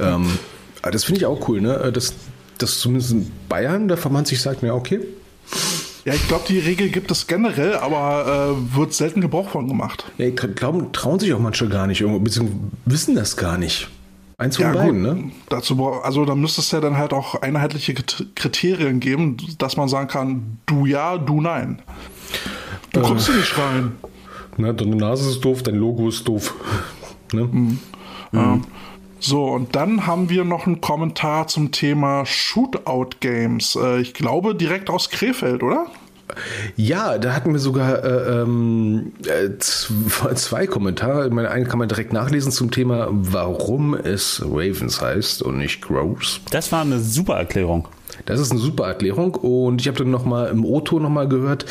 Ähm, 0.00 0.38
das 0.82 1.04
finde 1.04 1.20
ich 1.20 1.26
auch 1.26 1.48
cool, 1.48 1.60
ne? 1.60 1.90
Das, 1.92 2.14
das 2.58 2.78
zumindest 2.78 3.12
in 3.12 3.30
Bayern, 3.48 3.88
der 3.88 3.96
Verband 3.96 4.28
sich 4.28 4.40
sagt, 4.40 4.62
ja, 4.62 4.74
okay. 4.74 5.00
Ja, 6.06 6.14
ich 6.14 6.28
glaube, 6.28 6.44
die 6.48 6.60
Regel 6.60 6.88
gibt 6.88 7.10
es 7.10 7.26
generell, 7.26 7.74
aber 7.74 8.54
äh, 8.56 8.76
wird 8.76 8.94
selten 8.94 9.20
Gebrauch 9.20 9.48
von 9.48 9.66
gemacht. 9.66 10.04
Ja, 10.18 10.30
glauben, 10.30 10.92
trauen 10.92 11.18
sich 11.18 11.34
auch 11.34 11.40
manche 11.40 11.68
gar 11.68 11.88
nicht, 11.88 11.98
beziehungsweise 11.98 12.60
wissen 12.84 13.16
das 13.16 13.36
gar 13.36 13.58
nicht. 13.58 13.88
Eins 14.38 14.56
von 14.56 14.66
ja, 14.66 14.72
beiden, 14.72 15.02
gut. 15.02 15.16
ne? 15.16 15.32
Dazu, 15.48 15.84
also 15.84 16.24
da 16.24 16.36
müsste 16.36 16.60
es 16.60 16.70
ja 16.70 16.80
dann 16.80 16.96
halt 16.96 17.12
auch 17.12 17.42
einheitliche 17.42 17.94
Kriterien 17.94 19.00
geben, 19.00 19.36
dass 19.58 19.76
man 19.76 19.88
sagen 19.88 20.06
kann, 20.06 20.58
du 20.66 20.86
ja, 20.86 21.18
du 21.18 21.40
nein. 21.40 21.82
Du 22.92 23.00
äh, 23.00 23.02
kommst 23.02 23.26
hier 23.26 23.36
nicht 23.36 23.58
rein. 23.58 23.92
Na, 24.58 24.72
deine 24.72 24.94
Nase 24.94 25.28
ist 25.28 25.40
doof, 25.44 25.64
dein 25.64 25.74
Logo 25.74 26.08
ist 26.08 26.28
doof. 26.28 26.54
ne? 27.32 27.42
Mhm. 27.42 27.78
Mhm. 28.30 28.38
Ähm, 28.38 28.64
so, 29.18 29.44
und 29.44 29.74
dann 29.74 30.06
haben 30.06 30.28
wir 30.28 30.44
noch 30.44 30.66
einen 30.66 30.80
Kommentar 30.80 31.46
zum 31.48 31.72
Thema 31.72 32.26
Shootout-Games. 32.26 33.76
Äh, 33.76 34.00
ich 34.00 34.14
glaube 34.14 34.54
direkt 34.54 34.90
aus 34.90 35.10
Krefeld, 35.10 35.62
oder? 35.62 35.86
Ja, 36.76 37.18
da 37.18 37.34
hatten 37.34 37.52
wir 37.52 37.60
sogar 37.60 38.04
äh, 38.04 38.42
ähm, 38.42 39.12
äh, 39.26 39.58
zwei 40.34 40.66
Kommentare. 40.66 41.30
Meine 41.30 41.50
einen 41.50 41.68
kann 41.68 41.78
man 41.78 41.88
direkt 41.88 42.12
nachlesen 42.12 42.52
zum 42.52 42.70
Thema, 42.70 43.08
warum 43.10 43.94
es 43.94 44.42
Ravens 44.44 45.00
heißt 45.00 45.42
und 45.42 45.58
nicht 45.58 45.82
Groves. 45.82 46.40
Das 46.50 46.72
war 46.72 46.82
eine 46.82 46.98
super 46.98 47.36
Erklärung. 47.36 47.88
Das 48.24 48.40
ist 48.40 48.50
eine 48.50 48.60
super 48.60 48.86
Erklärung 48.86 49.34
und 49.34 49.80
ich 49.80 49.88
habe 49.88 49.98
dann 49.98 50.10
nochmal 50.10 50.48
im 50.48 50.64
O-Ton 50.64 51.02
nochmal 51.02 51.28
gehört, 51.28 51.66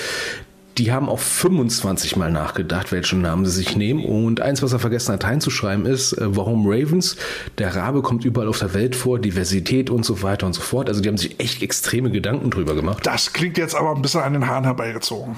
die 0.77 0.91
haben 0.91 1.07
auch 1.07 1.19
25 1.19 2.17
Mal 2.17 2.31
nachgedacht, 2.31 2.91
welchen 2.91 3.21
Namen 3.21 3.45
sie 3.45 3.51
sich 3.51 3.77
nehmen. 3.77 4.03
Und 4.03 4.41
eins, 4.41 4.61
was 4.61 4.73
er 4.73 4.79
vergessen 4.79 5.13
hat 5.13 5.23
reinzuschreiben, 5.23 5.85
ist, 5.85 6.13
äh, 6.13 6.35
warum 6.35 6.65
Ravens? 6.67 7.15
Der 7.57 7.75
Rabe 7.75 8.01
kommt 8.01 8.25
überall 8.25 8.47
auf 8.47 8.59
der 8.59 8.73
Welt 8.73 8.95
vor, 8.95 9.19
Diversität 9.19 9.89
und 9.89 10.03
so 10.03 10.21
weiter 10.21 10.45
und 10.45 10.53
so 10.53 10.61
fort. 10.61 10.89
Also 10.89 11.01
die 11.01 11.07
haben 11.07 11.17
sich 11.17 11.39
echt 11.39 11.63
extreme 11.63 12.11
Gedanken 12.11 12.51
drüber 12.51 12.75
gemacht. 12.75 13.05
Das 13.05 13.31
klingt 13.31 13.57
jetzt 13.57 13.75
aber 13.75 13.95
ein 13.95 14.01
bisschen 14.01 14.21
an 14.21 14.33
den 14.33 14.47
Haaren 14.47 14.65
herbeigezogen. 14.65 15.35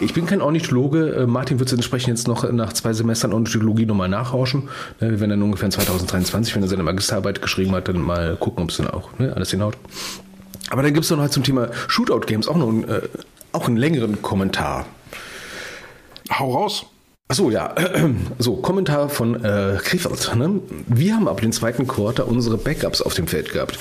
Ich 0.00 0.12
bin 0.12 0.26
kein 0.26 0.42
Ornithologe. 0.42 1.14
Äh, 1.14 1.26
Martin 1.26 1.60
wird 1.60 1.68
es 1.68 1.72
entsprechend 1.72 2.08
jetzt 2.08 2.26
noch 2.26 2.50
nach 2.50 2.72
zwei 2.72 2.92
Semestern 2.92 3.32
Ornithologie 3.32 3.86
nochmal 3.86 4.08
nachhauschen. 4.08 4.64
Ne, 5.00 5.12
wir 5.12 5.20
werden 5.20 5.30
dann 5.30 5.42
ungefähr 5.42 5.66
in 5.66 5.72
2023, 5.72 6.54
wenn 6.56 6.62
er 6.62 6.68
seine 6.68 6.82
Magisterarbeit 6.82 7.40
geschrieben 7.40 7.72
hat, 7.72 7.86
dann 7.86 8.00
mal 8.00 8.36
gucken, 8.36 8.64
ob 8.64 8.70
es 8.70 8.78
dann 8.78 8.88
auch 8.88 9.16
ne, 9.20 9.32
alles 9.34 9.52
hinhaut. 9.52 9.76
Aber 10.70 10.82
dann 10.82 10.92
gibt 10.92 11.04
es 11.04 11.10
noch 11.10 11.18
halt 11.18 11.32
zum 11.32 11.44
Thema 11.44 11.68
Shootout-Games 11.88 12.48
auch 12.48 12.56
noch 12.56 12.68
ein 12.68 12.88
äh, 12.88 13.02
auch 13.54 13.68
einen 13.68 13.76
längeren 13.76 14.20
Kommentar. 14.20 14.86
Hau 16.30 16.52
raus. 16.52 16.86
Achso, 17.34 17.50
ja. 17.50 17.74
So, 18.38 18.54
Kommentar 18.54 19.08
von 19.08 19.42
äh, 19.42 19.78
Krefeld. 19.82 20.36
Ne? 20.36 20.60
Wir 20.86 21.16
haben 21.16 21.26
ab 21.26 21.40
dem 21.40 21.50
zweiten 21.50 21.88
Quarter 21.88 22.28
unsere 22.28 22.56
Backups 22.56 23.02
auf 23.02 23.14
dem 23.14 23.26
Feld 23.26 23.52
gehabt. 23.52 23.76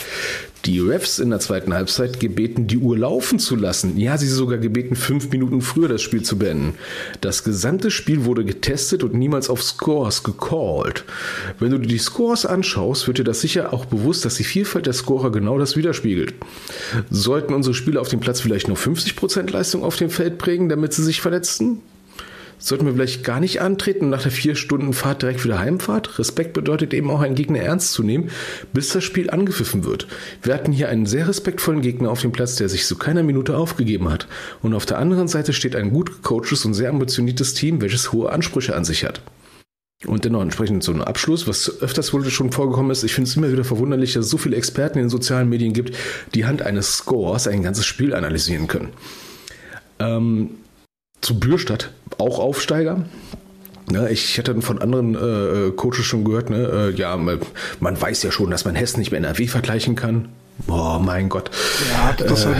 Die 0.65 0.79
Refs 0.79 1.19
in 1.19 1.29
der 1.29 1.39
zweiten 1.39 1.71
Halbzeit 1.71 2.19
gebeten, 2.19 2.65
die 2.65 2.79
Uhr 2.79 2.97
laufen 2.97 3.37
zu 3.37 3.55
lassen. 3.55 3.95
Ja, 3.95 4.17
sie 4.17 4.27
sogar 4.27 4.57
gebeten, 4.57 4.95
fünf 4.95 5.29
Minuten 5.29 5.61
früher 5.61 5.87
das 5.87 6.01
Spiel 6.01 6.23
zu 6.23 6.39
beenden. 6.39 6.73
Das 7.21 7.43
gesamte 7.43 7.91
Spiel 7.91 8.25
wurde 8.25 8.43
getestet 8.43 9.03
und 9.03 9.13
niemals 9.13 9.51
auf 9.51 9.61
Scores 9.61 10.23
gecallt. 10.23 11.03
Wenn 11.59 11.69
du 11.69 11.77
dir 11.77 11.89
die 11.89 11.99
Scores 11.99 12.47
anschaust, 12.47 13.05
wird 13.05 13.19
dir 13.19 13.23
das 13.23 13.41
sicher 13.41 13.71
auch 13.71 13.85
bewusst, 13.85 14.25
dass 14.25 14.33
die 14.33 14.45
Vielfalt 14.45 14.87
der 14.87 14.93
Scorer 14.93 15.31
genau 15.31 15.59
das 15.59 15.77
widerspiegelt. 15.77 16.33
Sollten 17.11 17.53
unsere 17.53 17.75
Spieler 17.75 18.01
auf 18.01 18.09
dem 18.09 18.19
Platz 18.19 18.41
vielleicht 18.41 18.67
nur 18.67 18.77
50% 18.77 19.51
Leistung 19.51 19.83
auf 19.83 19.95
dem 19.95 20.09
Feld 20.09 20.39
prägen, 20.39 20.69
damit 20.69 20.93
sie 20.93 21.03
sich 21.03 21.21
verletzten? 21.21 21.81
Sollten 22.65 22.85
wir 22.85 22.93
vielleicht 22.93 23.25
gar 23.25 23.41
nicht 23.41 23.59
antreten 23.59 24.05
und 24.05 24.11
nach 24.11 24.23
der 24.23 24.31
vier 24.31 24.55
Stunden 24.55 24.93
Fahrt 24.93 25.21
direkt 25.21 25.43
wieder 25.43 25.59
Heimfahrt? 25.59 26.17
Respekt 26.17 26.53
bedeutet 26.53 26.93
eben 26.93 27.11
auch, 27.11 27.19
einen 27.19 27.35
Gegner 27.35 27.59
ernst 27.59 27.91
zu 27.91 28.03
nehmen, 28.03 28.29
bis 28.71 28.87
das 28.93 29.03
Spiel 29.03 29.29
angepfiffen 29.29 29.83
wird. 29.83 30.07
Wir 30.41 30.53
hatten 30.53 30.71
hier 30.71 30.87
einen 30.87 31.05
sehr 31.05 31.27
respektvollen 31.27 31.81
Gegner 31.81 32.09
auf 32.09 32.21
dem 32.21 32.31
Platz, 32.31 32.55
der 32.55 32.69
sich 32.69 32.85
zu 32.85 32.95
keiner 32.95 33.21
Minute 33.21 33.57
aufgegeben 33.57 34.09
hat. 34.09 34.29
Und 34.61 34.73
auf 34.75 34.85
der 34.85 34.97
anderen 34.97 35.27
Seite 35.27 35.51
steht 35.51 35.75
ein 35.75 35.91
gut 35.91 36.09
gecoachtes 36.09 36.63
und 36.63 36.73
sehr 36.73 36.89
ambitioniertes 36.89 37.53
Team, 37.53 37.81
welches 37.81 38.13
hohe 38.13 38.31
Ansprüche 38.31 38.77
an 38.77 38.85
sich 38.85 39.03
hat. 39.03 39.19
Und 40.05 40.23
dennoch 40.23 40.41
entsprechend 40.41 40.85
so 40.85 40.93
ein 40.93 41.01
Abschluss, 41.01 41.49
was 41.49 41.81
öfters 41.81 42.13
wohl 42.13 42.23
schon 42.29 42.53
vorgekommen 42.53 42.91
ist. 42.91 43.03
Ich 43.03 43.13
finde 43.13 43.29
es 43.29 43.35
immer 43.35 43.51
wieder 43.51 43.65
verwunderlich, 43.65 44.13
dass 44.13 44.23
es 44.23 44.31
so 44.31 44.37
viele 44.37 44.55
Experten 44.55 44.99
in 44.99 45.05
den 45.05 45.09
sozialen 45.09 45.49
Medien 45.49 45.73
gibt, 45.73 45.97
die 46.33 46.45
Anhand 46.45 46.61
eines 46.61 46.95
Scores 46.95 47.45
ein 47.45 47.61
ganzes 47.61 47.85
Spiel 47.85 48.13
analysieren 48.13 48.67
können. 48.67 48.93
Ähm, 49.99 50.51
zu 51.23 51.39
Bürstadt, 51.39 51.91
auch 52.17 52.39
Aufsteiger. 52.39 53.05
Ja, 53.91 54.07
ich 54.07 54.37
hatte 54.37 54.61
von 54.61 54.79
anderen 54.79 55.15
äh, 55.15 55.71
Coaches 55.71 56.05
schon 56.05 56.23
gehört, 56.23 56.49
ne, 56.49 56.91
äh, 56.93 56.95
ja, 56.95 57.17
man 57.17 58.01
weiß 58.01 58.23
ja 58.23 58.31
schon, 58.31 58.49
dass 58.49 58.65
man 58.65 58.75
Hessen 58.75 58.99
nicht 58.99 59.11
mehr 59.11 59.19
NRW 59.19 59.47
vergleichen 59.47 59.95
kann. 59.95 60.29
Oh 60.67 60.99
mein 61.01 61.29
Gott. 61.29 61.49
Ja, 61.91 62.13
das 62.13 62.39
ist, 62.39 62.45
äh, 62.45 62.55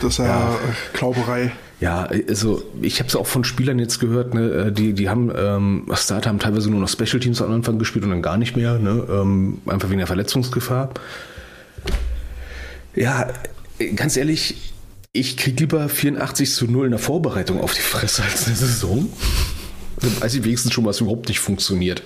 das 0.00 0.12
ist 0.12 0.18
ja, 0.18 0.26
ja 0.26 0.58
Klauberei. 0.92 1.52
Ja, 1.80 2.08
also 2.28 2.62
ich 2.80 2.98
habe 3.00 3.08
es 3.08 3.16
auch 3.16 3.26
von 3.26 3.44
Spielern 3.44 3.78
jetzt 3.78 4.00
gehört, 4.00 4.34
ne, 4.34 4.48
äh, 4.50 4.72
die, 4.72 4.94
die 4.94 5.08
haben, 5.08 5.30
ähm, 5.36 5.86
Starter 5.92 6.30
haben 6.30 6.38
teilweise 6.38 6.70
nur 6.70 6.80
noch 6.80 6.88
Special 6.88 7.20
Teams 7.20 7.42
am 7.42 7.52
Anfang 7.52 7.78
gespielt 7.78 8.04
und 8.04 8.10
dann 8.10 8.22
gar 8.22 8.38
nicht 8.38 8.56
mehr, 8.56 8.78
ne, 8.78 9.06
ähm, 9.10 9.58
einfach 9.66 9.88
wegen 9.88 9.98
der 9.98 10.06
Verletzungsgefahr. 10.06 10.90
Ja, 12.94 13.28
ganz 13.94 14.16
ehrlich, 14.16 14.72
ich 15.18 15.36
kriege 15.36 15.60
lieber 15.60 15.88
84 15.88 16.52
zu 16.52 16.66
0 16.66 16.86
in 16.86 16.90
der 16.92 17.00
Vorbereitung 17.00 17.60
auf 17.60 17.74
die 17.74 17.80
Fresse 17.80 18.22
als 18.22 18.46
eine 18.46 18.56
Saison. 18.56 19.10
Dann 20.00 20.20
weiß 20.20 20.34
ich 20.34 20.44
wenigstens 20.44 20.72
schon, 20.72 20.84
was 20.84 21.00
überhaupt 21.00 21.28
nicht 21.28 21.40
funktioniert. 21.40 22.02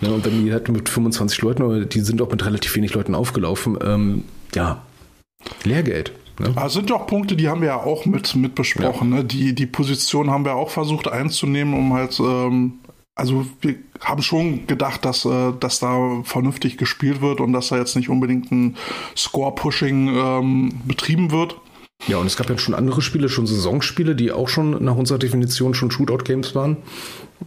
Ne, 0.00 0.12
und 0.12 0.24
wenn 0.24 0.44
die 0.44 0.52
halt 0.52 0.68
mit 0.68 0.88
25 0.88 1.40
Leuten, 1.40 1.88
die 1.88 2.00
sind 2.00 2.20
auch 2.20 2.30
mit 2.30 2.44
relativ 2.44 2.74
wenig 2.76 2.92
Leuten 2.92 3.14
aufgelaufen, 3.14 3.78
ähm, 3.82 4.24
ja, 4.54 4.82
Lehrgeld. 5.64 6.12
Ne? 6.38 6.52
Das 6.54 6.74
sind 6.74 6.90
doch 6.90 7.06
Punkte, 7.06 7.36
die 7.36 7.48
haben 7.48 7.62
wir 7.62 7.68
ja 7.68 7.82
auch 7.82 8.04
mit, 8.04 8.34
mit 8.34 8.54
besprochen. 8.54 9.10
Ja. 9.10 9.18
Ne? 9.18 9.24
Die, 9.24 9.54
die 9.54 9.66
Position 9.66 10.30
haben 10.30 10.44
wir 10.44 10.54
auch 10.54 10.70
versucht 10.70 11.08
einzunehmen, 11.08 11.74
um 11.74 11.94
halt, 11.94 12.18
ähm, 12.20 12.80
also 13.14 13.46
wir 13.62 13.76
haben 14.00 14.22
schon 14.22 14.66
gedacht, 14.66 15.04
dass, 15.04 15.24
äh, 15.24 15.52
dass 15.58 15.80
da 15.80 16.22
vernünftig 16.24 16.76
gespielt 16.76 17.22
wird 17.22 17.40
und 17.40 17.52
dass 17.54 17.68
da 17.68 17.78
jetzt 17.78 17.96
nicht 17.96 18.10
unbedingt 18.10 18.50
ein 18.52 18.76
Score-Pushing 19.16 20.08
ähm, 20.14 20.72
betrieben 20.84 21.30
wird. 21.30 21.56
Ja, 22.06 22.16
und 22.16 22.26
es 22.26 22.36
gab 22.36 22.48
ja 22.48 22.58
schon 22.58 22.74
andere 22.74 23.02
Spiele, 23.02 23.28
schon 23.28 23.46
Saisonspiele, 23.46 24.14
die 24.14 24.32
auch 24.32 24.48
schon 24.48 24.82
nach 24.82 24.96
unserer 24.96 25.18
Definition 25.18 25.74
schon 25.74 25.90
Shootout-Games 25.90 26.54
waren. 26.54 26.78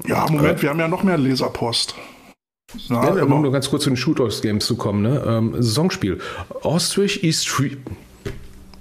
Ja, 0.08 0.26
Moment, 0.30 0.60
äh, 0.60 0.62
wir 0.62 0.70
haben 0.70 0.80
ja 0.80 0.88
noch 0.88 1.04
mehr 1.04 1.18
Leserpost. 1.18 1.96
Ja, 2.90 3.16
ja, 3.16 3.24
um 3.24 3.42
nur 3.42 3.52
ganz 3.52 3.70
kurz 3.70 3.84
zu 3.84 3.90
den 3.90 3.98
Shootouts-Games 3.98 4.66
zu 4.66 4.76
kommen. 4.76 5.02
Ne? 5.02 5.24
Ähm, 5.26 5.54
Saisonspiel. 5.56 6.20
Ostrich 6.62 7.24
East 7.24 7.48
Free. 7.48 7.78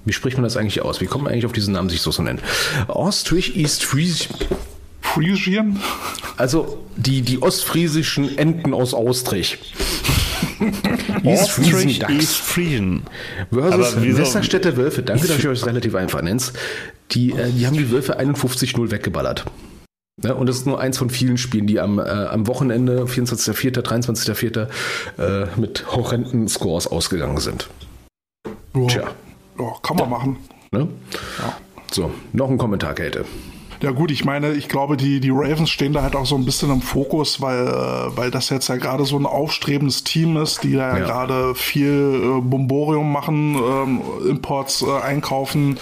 Wie 0.05 0.13
spricht 0.13 0.37
man 0.37 0.45
das 0.45 0.57
eigentlich 0.57 0.83
aus? 0.83 1.01
Wie 1.01 1.07
kommt 1.07 1.25
man 1.25 1.33
eigentlich 1.33 1.47
auf 1.47 1.53
diesen 1.53 1.75
Namen, 1.75 1.89
sich 1.89 2.01
so 2.01 2.11
zu 2.11 2.23
nennen? 2.23 2.41
Ostrich 2.89 3.57
East. 3.57 3.85
Friesien? 5.03 5.79
Also 6.37 6.79
die, 6.97 7.23
die 7.23 7.43
ostfriesischen 7.43 8.39
Enten 8.39 8.73
aus 8.73 8.95
Austrich. 8.95 9.59
Ostrich 11.25 12.03
East 12.09 12.37
Friesen. 12.37 13.03
Versus 13.51 13.97
Westerstädter 14.01 14.77
Wölfe. 14.77 15.03
Danke, 15.03 15.27
dass 15.27 15.39
ich 15.39 15.49
euch 15.49 15.65
relativ 15.67 15.95
einfach 15.95 16.23
nennt. 16.23 16.53
Die, 17.13 17.33
äh, 17.33 17.51
die 17.51 17.67
haben 17.67 17.77
die 17.77 17.91
Wölfe 17.91 18.19
51-0 18.19 18.91
weggeballert. 18.91 19.45
Ja, 20.23 20.35
und 20.35 20.49
das 20.49 20.57
ist 20.57 20.67
nur 20.67 20.81
eins 20.81 20.99
von 20.99 21.11
vielen 21.11 21.39
Spielen, 21.39 21.67
die 21.67 21.81
am, 21.81 21.99
äh, 21.99 22.03
am 22.03 22.47
Wochenende, 22.47 23.07
24.04., 23.07 23.81
23.04., 23.81 24.69
äh, 25.19 25.47
mit 25.57 25.91
horrenden 25.95 26.49
Scores 26.49 26.87
ausgegangen 26.87 27.39
sind. 27.39 27.69
Ja. 28.75 28.87
Tja. 28.87 29.03
Ja, 29.59 29.73
kann 29.83 29.97
man 29.97 30.07
ja. 30.07 30.11
machen. 30.11 30.37
Ne? 30.71 30.89
Ja. 31.39 31.57
So, 31.91 32.11
noch 32.33 32.51
ein 32.51 32.59
Kommentar, 32.59 32.95
Kälte. 32.95 33.25
Ja 33.83 33.91
gut, 33.91 34.13
ich 34.13 34.25
meine, 34.25 34.53
ich 34.53 34.69
glaube, 34.69 34.97
die, 34.97 35.19
die 35.19 35.31
Ravens 35.31 35.69
stehen 35.69 35.93
da 35.93 36.03
halt 36.03 36.15
auch 36.15 36.25
so 36.25 36.37
ein 36.37 36.45
bisschen 36.45 36.71
im 36.71 36.81
Fokus, 36.81 37.41
weil, 37.41 37.67
äh, 37.67 38.17
weil 38.17 38.31
das 38.31 38.49
jetzt 38.49 38.69
ja 38.69 38.77
gerade 38.77 39.05
so 39.05 39.19
ein 39.19 39.27
aufstrebendes 39.27 40.05
Team 40.05 40.37
ist, 40.37 40.63
die 40.63 40.75
da 40.75 40.99
ja, 40.99 41.05
gerade 41.05 41.57
viel 41.57 42.39
äh, 42.39 42.41
Bomborium 42.41 43.11
machen, 43.11 43.57
ähm, 43.57 44.01
Imports 44.29 44.83
äh, 44.83 45.01
einkaufen, 45.03 45.81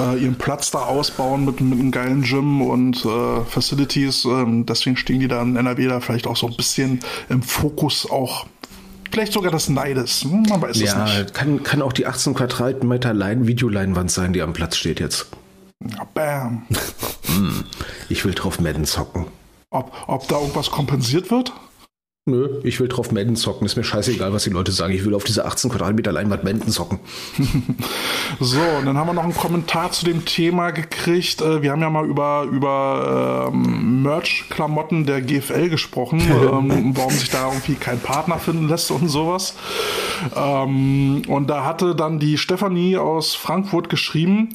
äh, 0.00 0.18
ihren 0.18 0.36
Platz 0.36 0.70
da 0.70 0.78
ausbauen 0.84 1.44
mit, 1.44 1.60
mit 1.60 1.78
einem 1.78 1.90
geilen 1.90 2.22
Gym 2.22 2.62
und 2.62 3.04
äh, 3.04 3.44
Facilities. 3.44 4.24
Ähm, 4.24 4.64
deswegen 4.64 4.96
stehen 4.96 5.20
die 5.20 5.28
da 5.28 5.42
in 5.42 5.54
NRW 5.56 5.88
da 5.88 6.00
vielleicht 6.00 6.26
auch 6.26 6.36
so 6.36 6.46
ein 6.46 6.56
bisschen 6.56 7.00
im 7.28 7.42
Fokus 7.42 8.10
auch 8.10 8.46
vielleicht 9.10 9.34
sogar 9.34 9.52
des 9.52 9.68
Neides. 9.68 10.24
Man 10.24 10.62
weiß 10.62 10.80
ja, 10.80 11.04
es 11.04 11.18
nicht. 11.18 11.34
Kann, 11.34 11.62
kann 11.62 11.82
auch 11.82 11.92
die 11.92 12.06
18 12.06 12.32
Quadratmeter 12.32 13.12
Lein 13.12 13.46
Videoleinwand 13.46 14.10
sein, 14.10 14.32
die 14.32 14.40
am 14.40 14.54
Platz 14.54 14.78
steht 14.78 15.00
jetzt. 15.00 15.26
Bam. 16.14 16.66
Hm, 17.26 17.64
ich 18.08 18.24
will 18.24 18.34
drauf 18.34 18.60
Madden 18.60 18.84
zocken. 18.84 19.26
Ob, 19.70 19.92
ob 20.06 20.28
da 20.28 20.38
irgendwas 20.38 20.70
kompensiert 20.70 21.30
wird? 21.30 21.52
Nö, 22.24 22.60
ich 22.62 22.78
will 22.78 22.86
drauf 22.86 23.10
Madden 23.10 23.34
zocken. 23.34 23.66
Ist 23.66 23.74
mir 23.74 23.82
scheißegal, 23.82 24.32
was 24.32 24.44
die 24.44 24.50
Leute 24.50 24.70
sagen. 24.70 24.94
Ich 24.94 25.04
will 25.04 25.12
auf 25.12 25.24
diese 25.24 25.44
18 25.44 25.70
Quadratmeter 25.70 26.12
Leinwand 26.12 26.44
Madden 26.44 26.70
zocken. 26.70 27.00
so, 28.38 28.60
und 28.78 28.86
dann 28.86 28.96
haben 28.96 29.08
wir 29.08 29.12
noch 29.12 29.24
einen 29.24 29.34
Kommentar 29.34 29.90
zu 29.90 30.04
dem 30.04 30.24
Thema 30.24 30.70
gekriegt. 30.70 31.42
Äh, 31.42 31.62
wir 31.62 31.72
haben 31.72 31.80
ja 31.80 31.90
mal 31.90 32.06
über, 32.06 32.44
über 32.44 33.50
ähm, 33.52 34.04
Merch-Klamotten 34.04 35.04
der 35.04 35.20
GFL 35.20 35.68
gesprochen, 35.68 36.20
ähm, 36.30 36.96
warum 36.96 37.10
sich 37.10 37.30
da 37.30 37.48
irgendwie 37.48 37.74
kein 37.74 37.98
Partner 37.98 38.38
finden 38.38 38.68
lässt 38.68 38.92
und 38.92 39.08
sowas. 39.08 39.56
Ähm, 40.36 41.22
und 41.26 41.50
da 41.50 41.64
hatte 41.64 41.96
dann 41.96 42.20
die 42.20 42.38
Stefanie 42.38 42.98
aus 42.98 43.34
Frankfurt 43.34 43.88
geschrieben, 43.88 44.50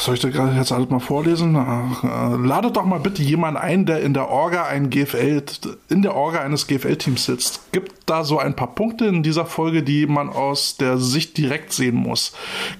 soll 0.00 0.14
ich 0.14 0.20
das 0.20 0.32
gerade 0.32 0.56
jetzt 0.56 0.72
alles 0.72 0.90
mal 0.90 1.00
vorlesen? 1.00 1.54
Äh, 1.54 2.46
ladet 2.46 2.76
doch 2.76 2.84
mal 2.84 3.00
bitte 3.00 3.22
jemanden 3.22 3.60
ein, 3.60 3.86
der 3.86 4.00
in 4.00 4.14
der 4.14 4.28
Orga 4.28 4.64
ein 4.64 4.90
GFL, 4.90 5.42
in 5.88 6.02
der 6.02 6.14
Orga 6.14 6.40
eines 6.40 6.66
GFL-Teams 6.66 7.24
sitzt. 7.24 7.72
Gibt 7.72 7.92
da 8.06 8.24
so 8.24 8.38
ein 8.38 8.56
paar 8.56 8.74
Punkte 8.74 9.06
in 9.06 9.22
dieser 9.22 9.46
Folge, 9.46 9.82
die 9.82 10.06
man 10.06 10.28
aus 10.28 10.76
der 10.76 10.98
Sicht 10.98 11.36
direkt 11.38 11.72
sehen 11.72 11.94
muss. 11.94 12.32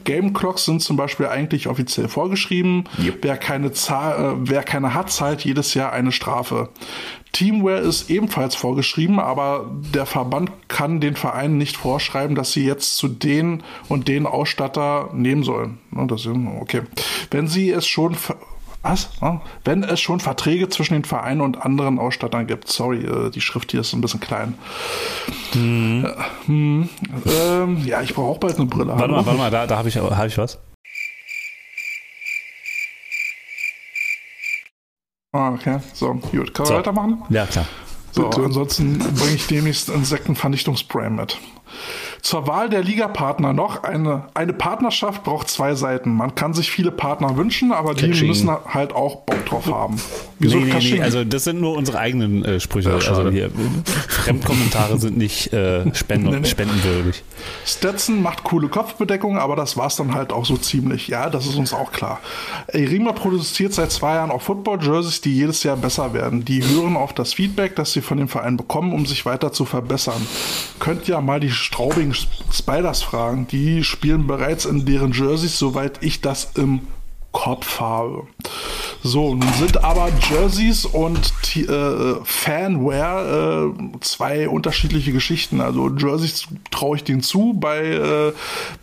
Game 0.04 0.32
Clocks 0.32 0.64
sind 0.64 0.82
zum 0.82 0.96
Beispiel 0.96 1.26
eigentlich 1.26 1.68
offiziell 1.68 2.08
vorgeschrieben. 2.08 2.84
Yep. 2.98 3.18
Wer 3.22 3.36
keine 3.36 3.72
Zahl, 3.72 4.34
äh, 4.34 4.36
wer 4.40 4.62
keine 4.62 4.94
hat, 4.94 5.10
zahlt 5.10 5.44
jedes 5.44 5.74
Jahr 5.74 5.92
eine 5.92 6.12
Strafe. 6.12 6.70
Teamware 7.40 7.78
ist 7.78 8.10
ebenfalls 8.10 8.54
vorgeschrieben, 8.54 9.18
aber 9.18 9.70
der 9.94 10.04
Verband 10.04 10.52
kann 10.68 11.00
den 11.00 11.16
Vereinen 11.16 11.56
nicht 11.56 11.78
vorschreiben, 11.78 12.36
dass 12.36 12.52
sie 12.52 12.66
jetzt 12.66 12.98
zu 12.98 13.08
den 13.08 13.62
und 13.88 14.08
den 14.08 14.26
Ausstatter 14.26 15.08
nehmen 15.14 15.42
sollen. 15.42 15.78
Ist, 16.14 16.26
okay. 16.60 16.82
Wenn 17.30 17.48
sie 17.48 17.70
es 17.70 17.86
schon 17.86 18.14
was? 18.82 19.08
Wenn 19.64 19.84
es 19.84 20.00
schon 20.00 20.20
Verträge 20.20 20.68
zwischen 20.68 20.92
den 20.92 21.04
Vereinen 21.04 21.40
und 21.40 21.64
anderen 21.64 21.98
Ausstattern 21.98 22.46
gibt. 22.46 22.68
Sorry, 22.68 23.06
äh, 23.06 23.30
die 23.30 23.40
Schrift 23.40 23.70
hier 23.70 23.80
ist 23.80 23.94
ein 23.94 24.02
bisschen 24.02 24.20
klein. 24.20 24.58
Mhm. 25.54 26.08
Hm, 26.44 26.88
ähm, 27.24 27.82
ja, 27.86 28.02
ich 28.02 28.14
brauche 28.14 28.32
auch 28.32 28.38
bald 28.38 28.56
eine 28.56 28.66
Brille. 28.66 28.88
Warte 28.88 29.12
mal, 29.12 29.24
warte 29.24 29.38
mal, 29.38 29.50
da, 29.50 29.66
da 29.66 29.78
habe 29.78 29.88
ich, 29.88 29.96
hab 29.96 30.26
ich 30.26 30.36
was. 30.36 30.58
Ah, 35.32 35.52
okay. 35.52 35.78
So, 35.94 36.14
gut. 36.14 36.32
Können 36.32 36.50
wir 36.56 36.66
so. 36.66 36.74
weitermachen? 36.74 37.22
Ja, 37.30 37.46
klar. 37.46 37.66
So, 38.12 38.28
ansonsten 38.28 38.98
bringe 38.98 39.34
ich 39.34 39.46
demnächst 39.46 39.88
Insektenvernichtungsspray 39.88 41.10
mit. 41.10 41.38
Zur 42.22 42.46
Wahl 42.46 42.68
der 42.68 42.82
Ligapartner 42.82 43.52
noch. 43.52 43.82
Eine, 43.82 44.24
eine 44.34 44.52
Partnerschaft 44.52 45.24
braucht 45.24 45.48
zwei 45.48 45.74
Seiten. 45.74 46.14
Man 46.14 46.34
kann 46.34 46.54
sich 46.54 46.70
viele 46.70 46.90
Partner 46.90 47.36
wünschen, 47.36 47.72
aber 47.72 47.94
die 47.94 48.08
Catching. 48.08 48.28
müssen 48.28 48.50
halt 48.50 48.92
auch 48.92 49.16
Bock 49.22 49.46
drauf 49.46 49.66
haben. 49.66 50.00
Wieso 50.38 50.58
nee, 50.58 50.72
nee, 50.72 50.90
nee, 50.92 51.02
also 51.02 51.22
das 51.24 51.44
sind 51.44 51.60
nur 51.60 51.76
unsere 51.76 51.98
eigenen 51.98 52.44
äh, 52.44 52.60
Sprüche. 52.60 52.90
Ja, 52.90 52.96
also 52.96 53.30
hier, 53.30 53.50
Fremdkommentare 54.08 54.98
sind 54.98 55.18
nicht 55.18 55.52
äh, 55.52 55.94
spenden, 55.94 56.30
nee, 56.30 56.40
nee. 56.40 56.48
spendenwürdig. 56.48 57.22
Stetson 57.66 58.22
macht 58.22 58.44
coole 58.44 58.68
Kopfbedeckung, 58.68 59.38
aber 59.38 59.56
das 59.56 59.76
war 59.76 59.88
es 59.88 59.96
dann 59.96 60.14
halt 60.14 60.32
auch 60.32 60.46
so 60.46 60.56
ziemlich. 60.56 61.08
Ja, 61.08 61.28
das 61.28 61.46
ist 61.46 61.56
uns 61.56 61.74
auch 61.74 61.92
klar. 61.92 62.20
Erima 62.68 63.12
produziert 63.12 63.74
seit 63.74 63.92
zwei 63.92 64.14
Jahren 64.14 64.30
auch 64.30 64.42
Football-Jerseys, 64.42 65.20
die 65.20 65.34
jedes 65.34 65.62
Jahr 65.62 65.76
besser 65.76 66.14
werden. 66.14 66.44
Die 66.44 66.64
hören 66.64 66.96
auf 66.96 67.12
das 67.12 67.34
Feedback, 67.34 67.76
das 67.76 67.92
sie 67.92 68.00
von 68.00 68.18
dem 68.18 68.28
Verein 68.28 68.56
bekommen, 68.56 68.92
um 68.92 69.04
sich 69.06 69.26
weiter 69.26 69.52
zu 69.52 69.64
verbessern. 69.64 70.26
Könnt 70.78 71.06
ja 71.06 71.20
mal 71.20 71.40
die 71.40 71.50
Straubing 71.50 72.09
Spiders 72.14 73.02
fragen. 73.02 73.46
Die 73.48 73.84
spielen 73.84 74.26
bereits 74.26 74.64
in 74.64 74.84
deren 74.84 75.12
Jerseys, 75.12 75.58
soweit 75.58 76.02
ich 76.02 76.20
das 76.20 76.52
im 76.54 76.80
Kopf 77.32 77.80
habe. 77.80 78.26
So, 79.02 79.34
nun 79.34 79.52
sind 79.54 79.82
aber 79.82 80.10
Jerseys 80.28 80.84
und 80.84 81.32
äh, 81.56 82.16
Fanwear 82.22 83.64
äh, 83.64 83.72
zwei 84.00 84.46
unterschiedliche 84.46 85.12
Geschichten. 85.12 85.62
Also 85.62 85.88
Jerseys 85.88 86.48
traue 86.70 86.96
ich 86.96 87.04
denen 87.04 87.22
zu, 87.22 87.54
bei, 87.54 87.78
äh, 87.82 88.32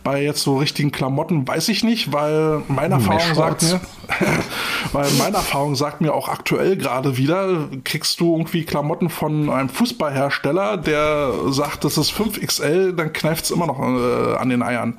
bei 0.02 0.22
jetzt 0.22 0.42
so 0.42 0.58
richtigen 0.58 0.90
Klamotten 0.90 1.46
weiß 1.46 1.68
ich 1.68 1.84
nicht, 1.84 2.12
weil 2.12 2.62
meine 2.66 2.94
Erfahrung 2.94 3.34
sagt 3.34 3.62
mir, 3.62 3.80
weil 4.92 5.08
meine 5.18 5.36
Erfahrung 5.36 5.76
sagt 5.76 6.00
mir 6.00 6.12
auch 6.12 6.28
aktuell 6.28 6.76
gerade 6.76 7.16
wieder, 7.16 7.68
kriegst 7.84 8.18
du 8.18 8.32
irgendwie 8.32 8.64
Klamotten 8.64 9.10
von 9.10 9.50
einem 9.50 9.68
Fußballhersteller, 9.68 10.78
der 10.78 11.32
sagt, 11.50 11.84
das 11.84 11.96
ist 11.96 12.10
5XL, 12.10 12.92
dann 12.92 13.12
kneift 13.12 13.44
es 13.44 13.50
immer 13.52 13.66
noch 13.66 13.78
äh, 13.78 14.36
an 14.36 14.48
den 14.48 14.64
Eiern. 14.64 14.98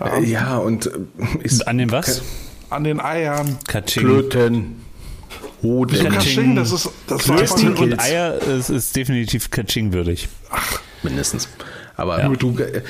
Ähm, 0.00 0.24
ja, 0.24 0.58
und 0.58 0.86
äh, 0.86 0.90
ist, 1.42 1.66
an 1.66 1.78
den 1.78 1.90
was? 1.90 2.22
An 2.70 2.84
den 2.84 3.00
Eiern. 3.00 3.58
Katsching. 3.66 4.02
Klöten. 4.02 4.84
Hoden. 5.62 6.10
Katsching? 6.10 6.56
Das 6.56 6.72
ist, 6.72 6.90
das 7.06 7.24
Klöten 7.24 7.76
und 7.76 8.00
Eier 8.00 8.34
ist, 8.34 8.70
ist 8.70 8.96
definitiv 8.96 9.50
Katsching 9.50 9.92
würdig. 9.92 10.28
Ach, 10.50 10.80
mindestens. 11.02 11.48
Aber 11.96 12.20
ja. 12.20 12.28
du, 12.28 12.58
äh, 12.58 12.82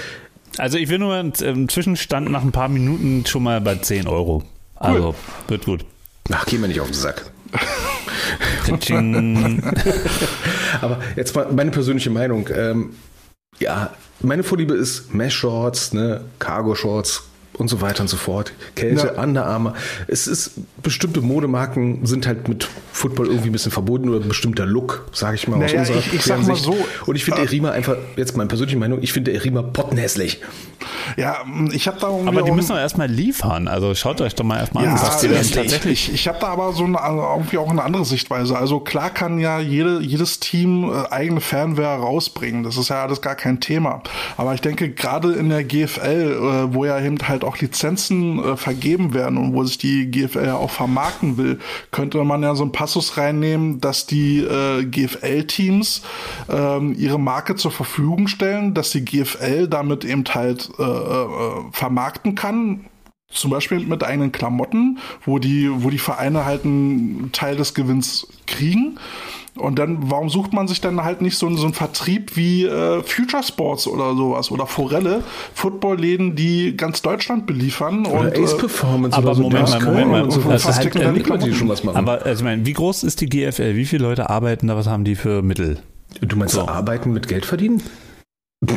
also 0.58 0.78
ich 0.78 0.88
will 0.88 0.98
nur 0.98 1.14
einen, 1.14 1.68
Zwischenstand 1.68 2.30
nach 2.30 2.42
ein 2.42 2.52
paar 2.52 2.68
Minuten 2.68 3.24
schon 3.26 3.42
mal 3.42 3.60
bei 3.60 3.76
10 3.76 4.08
Euro. 4.08 4.42
Also 4.74 5.08
cool. 5.08 5.14
wird 5.48 5.64
gut. 5.64 5.84
Ach, 6.32 6.44
gehen 6.46 6.60
wir 6.60 6.68
nicht 6.68 6.80
auf 6.80 6.88
den 6.88 6.94
Sack. 6.94 7.30
Aber 10.80 10.98
jetzt 11.14 11.34
mal 11.34 11.52
meine 11.52 11.70
persönliche 11.70 12.10
Meinung. 12.10 12.48
Ähm, 12.52 12.96
ja, 13.58 13.90
meine 14.20 14.42
Vorliebe 14.42 14.74
ist 14.74 15.14
Mesh-Shorts, 15.14 15.92
ne, 15.92 16.24
Cargo-Shorts, 16.38 17.24
und 17.58 17.68
so 17.68 17.80
weiter 17.80 18.02
und 18.02 18.08
so 18.08 18.16
fort. 18.16 18.52
Kälte, 18.74 19.12
ja. 19.14 19.22
Underarme. 19.22 19.74
Es 20.08 20.26
ist, 20.26 20.52
bestimmte 20.82 21.20
Modemarken 21.20 22.04
sind 22.06 22.26
halt 22.26 22.48
mit 22.48 22.68
Football 22.92 23.26
irgendwie 23.26 23.48
ein 23.48 23.52
bisschen 23.52 23.72
verbunden 23.72 24.08
oder 24.08 24.20
ein 24.20 24.28
bestimmter 24.28 24.66
Look, 24.66 25.06
sage 25.12 25.36
ich 25.36 25.48
mal, 25.48 25.58
naja, 25.58 25.80
aus 25.80 25.88
unserer 25.88 25.98
ich, 25.98 26.14
ich 26.14 26.22
sag 26.22 26.46
mal 26.46 26.56
so. 26.56 26.76
Und 27.06 27.16
ich 27.16 27.24
finde 27.24 27.40
äh, 27.40 27.44
Erima 27.44 27.70
einfach, 27.70 27.96
jetzt 28.16 28.36
meine 28.36 28.48
persönliche 28.48 28.78
Meinung, 28.78 29.00
ich 29.02 29.12
finde 29.12 29.32
Erima 29.32 29.62
pottenhässlich. 29.62 30.40
Ja, 31.16 31.44
ich 31.72 31.86
habe 31.86 31.98
da 32.00 32.08
irgendwie 32.08 32.28
Aber 32.28 32.42
die 32.42 32.52
müssen 32.52 32.68
doch 32.68 32.78
erstmal 32.78 33.08
liefern. 33.08 33.68
Also 33.68 33.94
schaut 33.94 34.20
euch 34.20 34.34
doch 34.34 34.44
mal 34.44 34.58
erstmal 34.58 34.84
ja, 34.84 34.92
an, 34.92 35.00
was 35.00 35.18
die 35.18 35.28
dann 35.28 35.36
tatsächlich. 35.36 36.08
Ich, 36.08 36.14
ich 36.14 36.28
habe 36.28 36.38
da 36.40 36.48
aber 36.48 36.72
so 36.72 36.84
eine, 36.84 37.00
also 37.00 37.22
irgendwie 37.22 37.58
auch 37.58 37.70
eine 37.70 37.82
andere 37.82 38.04
Sichtweise. 38.04 38.56
Also 38.56 38.80
klar 38.80 39.10
kann 39.10 39.38
ja 39.38 39.60
jede, 39.60 40.00
jedes 40.00 40.40
Team 40.40 40.90
äh, 40.90 41.08
eigene 41.10 41.40
Fernware 41.40 42.00
rausbringen. 42.00 42.62
Das 42.62 42.76
ist 42.76 42.88
ja 42.88 43.02
alles 43.02 43.20
gar 43.20 43.34
kein 43.34 43.60
Thema. 43.60 44.02
Aber 44.36 44.54
ich 44.54 44.60
denke, 44.60 44.90
gerade 44.90 45.32
in 45.32 45.48
der 45.48 45.64
GFL, 45.64 46.68
äh, 46.70 46.74
wo 46.74 46.84
ja 46.84 47.00
eben 47.00 47.18
halt 47.26 47.44
auch 47.46 47.58
Lizenzen 47.58 48.38
äh, 48.38 48.56
vergeben 48.56 49.14
werden 49.14 49.38
und 49.38 49.54
wo 49.54 49.64
sich 49.64 49.78
die 49.78 50.10
GFL 50.10 50.50
auch 50.50 50.70
vermarkten 50.70 51.36
will, 51.36 51.58
könnte 51.90 52.22
man 52.24 52.42
ja 52.42 52.54
so 52.54 52.64
einen 52.64 52.72
Passus 52.72 53.16
reinnehmen, 53.16 53.80
dass 53.80 54.06
die 54.06 54.38
äh, 54.38 54.84
GFL-Teams 54.84 56.02
ähm, 56.48 56.94
ihre 56.98 57.18
Marke 57.18 57.56
zur 57.56 57.70
Verfügung 57.70 58.28
stellen, 58.28 58.74
dass 58.74 58.90
die 58.90 59.04
GFL 59.04 59.68
damit 59.68 60.04
eben 60.04 60.24
halt 60.26 60.70
äh, 60.78 60.82
äh, 60.82 61.26
vermarkten 61.72 62.34
kann 62.34 62.86
zum 63.28 63.50
Beispiel 63.50 63.80
mit 63.80 64.04
eigenen 64.04 64.32
Klamotten, 64.32 64.98
wo 65.24 65.38
die, 65.38 65.68
wo 65.70 65.90
die 65.90 65.98
Vereine 65.98 66.44
halt 66.44 66.64
einen 66.64 67.30
Teil 67.32 67.56
des 67.56 67.74
Gewinns 67.74 68.28
kriegen. 68.46 68.98
Und 69.58 69.78
dann, 69.78 70.10
warum 70.10 70.28
sucht 70.28 70.52
man 70.52 70.68
sich 70.68 70.80
dann 70.80 71.02
halt 71.02 71.22
nicht 71.22 71.38
so, 71.38 71.54
so 71.56 71.64
einen 71.64 71.74
Vertrieb 71.74 72.36
wie 72.36 72.64
äh, 72.64 73.02
Future 73.02 73.42
Sports 73.42 73.86
oder 73.86 74.14
sowas 74.14 74.50
oder 74.50 74.66
Forelle, 74.66 75.22
Footballläden, 75.54 76.36
die 76.36 76.76
ganz 76.76 77.02
Deutschland 77.02 77.46
beliefern 77.46 78.06
oder 78.06 78.20
und 78.20 78.38
Ace 78.38 78.52
äh, 78.52 78.56
Performance 78.58 79.16
aber 79.16 79.28
oder 79.28 79.34
so 79.34 79.42
Moment 79.42 79.70
mal, 79.70 79.80
Moment 79.80 80.10
mal, 80.10 80.30
so 80.30 80.40
also 80.48 80.74
halt, 80.74 80.96
äh, 80.96 81.38
die 81.38 81.54
schon 81.54 81.68
was 81.68 81.84
machen. 81.84 81.96
Aber 81.96 82.24
also 82.24 82.40
ich 82.40 82.44
meine, 82.44 82.66
wie 82.66 82.72
groß 82.72 83.04
ist 83.04 83.20
die 83.20 83.28
GFL? 83.28 83.76
Wie 83.76 83.86
viele 83.86 84.04
Leute 84.04 84.30
arbeiten 84.30 84.66
da? 84.66 84.76
Was 84.76 84.86
haben 84.86 85.04
die 85.04 85.14
für 85.14 85.42
Mittel? 85.42 85.78
Du 86.20 86.36
meinst 86.36 86.54
so. 86.54 86.66
arbeiten 86.66 87.12
mit 87.12 87.28
Geld 87.28 87.46
verdienen? 87.46 87.82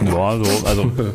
Ja, 0.06 0.44
so, 0.44 0.68
also, 0.68 0.84
ne? 0.98 1.14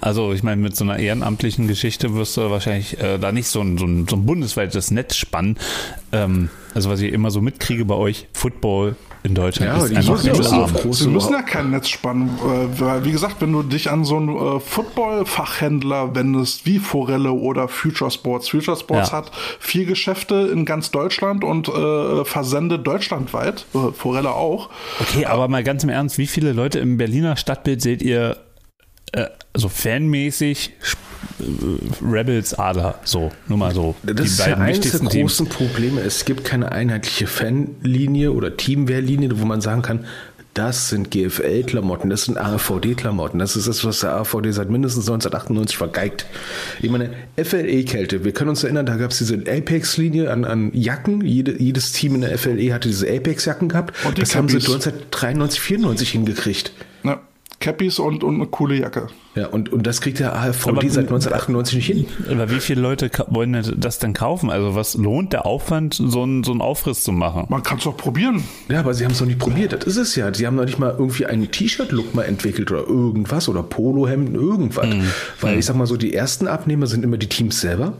also 0.00 0.32
ich 0.32 0.42
meine, 0.42 0.60
mit 0.60 0.76
so 0.76 0.84
einer 0.84 0.98
ehrenamtlichen 0.98 1.68
Geschichte 1.68 2.14
wirst 2.14 2.36
du 2.36 2.50
wahrscheinlich 2.50 3.00
äh, 3.00 3.18
da 3.18 3.32
nicht 3.32 3.48
so 3.48 3.60
ein, 3.60 3.78
so, 3.78 3.86
ein, 3.86 4.06
so 4.08 4.16
ein 4.16 4.26
bundesweites 4.26 4.90
Netz 4.90 5.16
spannen. 5.16 5.56
Ähm, 6.12 6.50
also 6.74 6.90
was 6.90 7.00
ich 7.00 7.12
immer 7.12 7.30
so 7.30 7.40
mitkriege 7.40 7.84
bei 7.84 7.94
euch, 7.94 8.26
Football 8.32 8.96
in 9.22 9.34
Deutschland 9.34 9.70
ja, 9.70 9.84
ist 9.84 9.96
einfach 9.96 10.22
müssen, 10.22 10.42
so 10.42 10.54
arm. 10.54 10.92
Sie 10.92 11.08
müssen 11.08 11.32
ja 11.32 11.42
kein 11.42 11.70
Netz 11.70 11.88
spannen, 11.88 12.28
äh, 12.28 12.80
weil 12.80 13.04
wie 13.04 13.12
gesagt, 13.12 13.36
wenn 13.40 13.52
du 13.52 13.62
dich 13.62 13.90
an 13.90 14.04
so 14.04 14.18
einen 14.18 14.36
äh, 14.36 14.60
Football-Fachhändler 14.60 16.14
wendest, 16.14 16.66
wie 16.66 16.78
Forelle 16.78 17.32
oder 17.32 17.68
Future 17.68 18.10
Sports. 18.10 18.50
Future 18.50 18.76
Sports 18.76 19.10
ja. 19.10 19.16
hat 19.16 19.30
vier 19.60 19.86
Geschäfte 19.86 20.50
in 20.52 20.66
ganz 20.66 20.90
Deutschland 20.90 21.42
und 21.42 21.68
äh, 21.68 22.24
versendet 22.24 22.86
deutschlandweit, 22.86 23.64
äh, 23.74 23.92
Forelle 23.92 24.32
auch. 24.32 24.68
Okay, 25.00 25.24
aber 25.24 25.48
mal 25.48 25.64
ganz 25.64 25.84
im 25.84 25.88
Ernst, 25.88 26.18
wie 26.18 26.26
viele 26.26 26.52
Leute 26.52 26.80
im 26.80 26.98
Berliner 26.98 27.36
Stadtbild 27.36 27.80
seht 27.80 28.02
ihr 28.02 28.36
äh, 29.12 29.26
so 29.54 29.68
fanmäßig 29.68 30.72
äh, 31.40 32.04
Rebels 32.04 32.54
Ader, 32.54 32.98
so, 33.04 33.32
nur 33.48 33.58
mal 33.58 33.74
so. 33.74 33.94
Das 34.02 34.26
ist 34.26 34.46
ja 34.46 34.56
eines 34.56 34.90
der 34.90 35.00
großen 35.00 35.48
Probleme. 35.48 36.00
Es 36.00 36.24
gibt 36.24 36.44
keine 36.44 36.72
einheitliche 36.72 37.26
Fanlinie 37.26 38.32
oder 38.32 38.56
Teamwehrlinie, 38.56 39.40
wo 39.40 39.44
man 39.44 39.60
sagen 39.60 39.82
kann, 39.82 40.06
das 40.54 40.88
sind 40.88 41.10
GFL-Klamotten, 41.10 42.10
das 42.10 42.26
sind 42.26 42.38
AVD-Klamotten. 42.38 43.40
Das 43.40 43.56
ist 43.56 43.66
das, 43.66 43.84
was 43.84 44.00
der 44.00 44.14
AVD 44.14 44.52
seit 44.52 44.70
mindestens 44.70 45.08
1998 45.08 45.76
vergeigt. 45.76 46.26
Ich 46.80 46.90
meine, 46.90 47.10
FLE-Kälte, 47.36 48.24
wir 48.24 48.32
können 48.32 48.50
uns 48.50 48.62
erinnern, 48.62 48.86
da 48.86 48.96
gab 48.96 49.10
es 49.10 49.18
diese 49.18 49.34
Apex-Linie 49.34 50.30
an, 50.30 50.44
an 50.44 50.70
Jacken. 50.72 51.22
Jede, 51.22 51.60
jedes 51.60 51.90
Team 51.90 52.14
in 52.14 52.20
der 52.20 52.38
FLE 52.38 52.72
hatte 52.72 52.88
diese 52.88 53.08
Apex-Jacken 53.08 53.68
gehabt. 53.68 53.94
Und 54.04 54.16
die 54.16 54.20
das 54.22 54.36
haben 54.36 54.48
sie 54.48 54.58
Cappies. 54.58 54.86
1993, 54.86 55.60
94 55.60 56.10
hingekriegt. 56.10 56.72
Ja. 57.02 57.20
Cappies 57.60 57.98
und, 57.98 58.24
und 58.24 58.34
eine 58.36 58.46
coole 58.46 58.76
Jacke. 58.76 59.08
Ja, 59.34 59.48
und, 59.48 59.72
und 59.72 59.86
das 59.86 60.00
kriegt 60.00 60.18
der 60.20 60.34
AVD 60.36 60.68
Aber- 60.70 60.80
seit 60.82 61.04
1998 61.04 61.74
nicht 61.76 61.86
hin. 61.86 62.06
Aber 62.30 62.50
wie 62.50 62.60
viele 62.60 62.80
Leute 62.80 63.10
wollen 63.28 63.74
das 63.76 63.98
denn 63.98 64.12
kaufen? 64.12 64.50
Also 64.50 64.74
was 64.74 64.94
lohnt 64.94 65.32
der 65.32 65.44
Aufwand, 65.46 65.94
so 65.94 66.22
einen, 66.22 66.44
so 66.44 66.52
einen 66.52 66.60
Aufriss 66.60 67.02
zu 67.02 67.12
machen? 67.12 67.46
Man 67.48 67.62
kann 67.62 67.78
es 67.78 67.84
doch 67.84 67.96
probieren. 67.96 68.44
Ja, 68.68 68.80
aber 68.80 68.94
sie 68.94 69.04
haben 69.04 69.12
es 69.12 69.20
noch 69.20 69.26
nicht 69.26 69.38
probiert. 69.40 69.72
Das 69.72 69.84
ist 69.86 69.96
es 69.96 70.16
ja. 70.16 70.32
Sie 70.32 70.46
haben 70.46 70.56
noch 70.56 70.64
nicht 70.66 70.78
mal 70.78 70.90
irgendwie 70.96 71.26
einen 71.26 71.50
T-Shirt-Look 71.50 72.14
mal 72.14 72.22
entwickelt 72.24 72.70
oder 72.70 72.86
irgendwas 72.86 73.48
oder 73.48 73.62
Polohemden, 73.62 74.34
irgendwas. 74.34 74.86
Weil 75.40 75.58
ich 75.58 75.66
sag 75.66 75.76
mal 75.76 75.86
so, 75.86 75.96
die 75.96 76.14
ersten 76.14 76.46
Abnehmer 76.46 76.86
sind 76.86 77.02
immer 77.04 77.16
die 77.16 77.28
Teams 77.28 77.60
selber. 77.60 77.94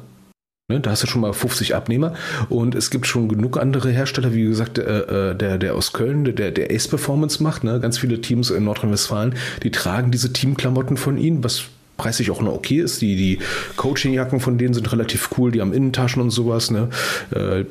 Ne, 0.69 0.81
da 0.81 0.93
hast 0.93 1.03
du 1.03 1.07
schon 1.07 1.21
mal 1.21 1.35
50 1.35 1.75
Abnehmer 1.75 2.15
und 2.49 2.75
es 2.75 2.89
gibt 2.89 3.07
schon 3.07 3.29
genug 3.29 3.59
andere 3.59 3.91
Hersteller, 3.91 4.33
wie 4.33 4.45
gesagt, 4.45 4.79
äh, 4.79 5.33
äh, 5.33 5.35
der, 5.35 5.59
der 5.59 5.75
aus 5.75 5.93
Köln, 5.93 6.25
der, 6.25 6.53
der 6.53 6.71
Ace 6.71 6.89
Performance 6.89 7.43
macht, 7.43 7.65
ne? 7.65 7.81
ganz 7.81 7.99
viele 7.99 8.23
Teams 8.23 8.49
in 8.49 8.65
Nordrhein-Westfalen, 8.65 9.35
die 9.63 9.71
tragen 9.71 10.11
diese 10.11 10.33
Teamklamotten 10.33 10.97
von 10.97 11.19
ihnen, 11.19 11.45
was 11.45 11.65
preislich 11.99 12.31
auch 12.31 12.41
noch 12.41 12.55
okay 12.55 12.81
ist. 12.81 13.03
Die, 13.03 13.15
die 13.15 13.41
Coachingjacken 13.77 14.41
von 14.41 14.57
denen 14.57 14.73
sind 14.73 14.91
relativ 14.91 15.29
cool, 15.37 15.53
die 15.53 15.61
haben 15.61 15.75
Innentaschen 15.75 16.23
und 16.23 16.31
sowas. 16.31 16.71
Ne? 16.71 16.89
Äh, 17.31 17.65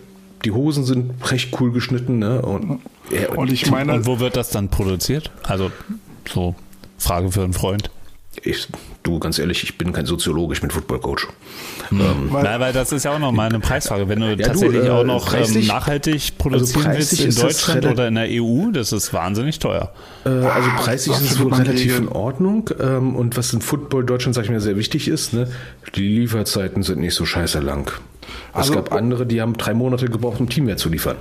die 0.45 0.51
Hosen 0.51 0.85
sind 0.85 1.13
recht 1.31 1.59
cool 1.59 1.71
geschnitten. 1.71 2.19
Ne? 2.19 2.43
Und, 2.43 2.79
ja, 3.09 3.29
Und 3.29 3.51
ich 3.51 3.71
meine, 3.71 3.93
Und 3.93 4.05
wo 4.05 4.19
wird 4.19 4.37
das 4.37 4.51
dann 4.51 4.69
produziert? 4.69 5.31
Also 5.41 5.71
so 6.31 6.53
Frage 6.99 7.31
für 7.31 7.43
einen 7.43 7.53
Freund. 7.53 7.89
Ich, 8.43 8.67
du, 9.03 9.19
ganz 9.19 9.37
ehrlich, 9.39 9.63
ich 9.63 9.77
bin 9.77 9.93
kein 9.93 10.05
Soziologe, 10.05 10.53
ich 10.53 10.61
bin 10.61 10.71
Footballcoach. 10.71 11.27
Ähm, 11.91 11.99
weil, 12.29 12.43
Nein, 12.43 12.59
weil 12.59 12.73
das 12.73 12.91
ist 12.91 13.03
ja 13.05 13.13
auch 13.13 13.19
noch 13.19 13.31
mal 13.31 13.49
eine 13.49 13.59
Preisfrage. 13.59 14.07
Wenn 14.09 14.19
du 14.21 14.35
du, 14.35 14.43
tatsächlich 14.43 14.85
äh, 14.85 14.89
auch 14.89 15.03
noch 15.03 15.25
preislich- 15.27 15.67
ähm, 15.69 15.75
nachhaltig 15.75 16.37
produzieren 16.37 16.83
preislich 16.83 17.25
willst 17.25 17.37
in 17.39 17.47
Deutschland 17.47 17.85
oder 17.85 18.07
in 18.07 18.15
der 18.15 18.27
EU, 18.29 18.71
das 18.71 18.91
ist 18.91 19.13
wahnsinnig 19.13 19.59
teuer. 19.59 19.91
äh, 20.25 20.29
also 20.29 20.69
preislich 20.77 21.15
ist 21.15 21.31
es 21.31 21.39
wohl 21.39 21.53
relativ 21.53 21.99
in 21.99 22.07
Ordnung. 22.07 22.69
Ähm, 22.79 23.15
und 23.15 23.37
was 23.37 23.53
in 23.53 23.61
Football 23.61 24.05
Deutschland, 24.05 24.35
sag 24.35 24.45
ich 24.45 24.49
mir, 24.49 24.61
sehr 24.61 24.77
wichtig 24.77 25.07
ist, 25.07 25.33
ne? 25.33 25.47
die 25.95 26.07
Lieferzeiten 26.07 26.81
sind 26.83 26.99
nicht 26.99 27.13
so 27.15 27.25
scheiße 27.25 27.59
lang. 27.59 27.91
Es 28.53 28.57
Also- 28.59 28.73
gab 28.75 28.93
andere, 28.93 29.25
die 29.25 29.41
haben 29.41 29.53
drei 29.57 29.73
Monate 29.73 30.05
gebraucht, 30.07 30.39
um 30.39 30.49
Team 30.49 30.65
mehr 30.65 30.77
zu 30.77 30.89
liefern. 30.89 31.17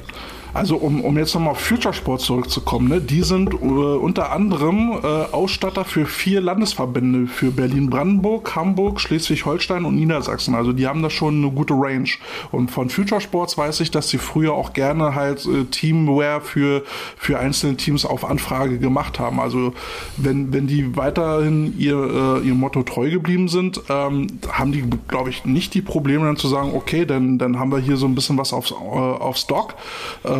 Also 0.54 0.76
um, 0.76 1.00
um 1.00 1.16
jetzt 1.16 1.34
nochmal 1.34 1.52
auf 1.52 1.60
Future 1.60 1.94
Sport 1.94 2.20
zurückzukommen, 2.20 2.88
ne? 2.88 3.00
die 3.00 3.22
sind 3.22 3.54
äh, 3.54 3.56
unter 3.56 4.32
anderem 4.32 4.98
äh, 5.02 5.06
Ausstatter 5.06 5.84
für 5.84 6.04
vier 6.04 6.42
Landesverbände, 6.42 7.26
für 7.26 7.50
Berlin-Brandenburg, 7.50 8.54
Hamburg, 8.54 9.00
Schleswig-Holstein 9.00 9.86
und 9.86 9.96
Niedersachsen. 9.96 10.54
Also 10.54 10.72
die 10.72 10.86
haben 10.86 11.02
da 11.02 11.08
schon 11.08 11.36
eine 11.36 11.50
gute 11.50 11.74
Range. 11.74 12.08
Und 12.50 12.70
von 12.70 12.90
Future 12.90 13.20
Sports 13.20 13.56
weiß 13.56 13.80
ich, 13.80 13.90
dass 13.90 14.10
sie 14.10 14.18
früher 14.18 14.52
auch 14.52 14.74
gerne 14.74 15.14
halt 15.14 15.46
äh, 15.46 15.64
Teamwear 15.64 16.42
für, 16.42 16.82
für 17.16 17.38
einzelne 17.38 17.76
Teams 17.76 18.04
auf 18.04 18.24
Anfrage 18.24 18.78
gemacht 18.78 19.18
haben. 19.18 19.40
Also 19.40 19.72
wenn, 20.18 20.52
wenn 20.52 20.66
die 20.66 20.96
weiterhin 20.96 21.74
ihr, 21.78 21.96
äh, 22.42 22.46
ihr 22.46 22.54
Motto 22.54 22.82
treu 22.82 23.10
geblieben 23.10 23.48
sind, 23.48 23.80
ähm, 23.88 24.26
haben 24.50 24.72
die, 24.72 24.84
glaube 25.08 25.30
ich, 25.30 25.46
nicht 25.46 25.72
die 25.72 25.82
Probleme 25.82 26.26
dann 26.26 26.36
zu 26.36 26.48
sagen, 26.48 26.72
okay, 26.74 27.06
dann, 27.06 27.38
dann 27.38 27.58
haben 27.58 27.72
wir 27.72 27.78
hier 27.78 27.96
so 27.96 28.06
ein 28.06 28.14
bisschen 28.14 28.36
was 28.36 28.52
aufs, 28.52 28.70
äh, 28.70 28.74
auf 28.74 29.38
Stock 29.38 29.74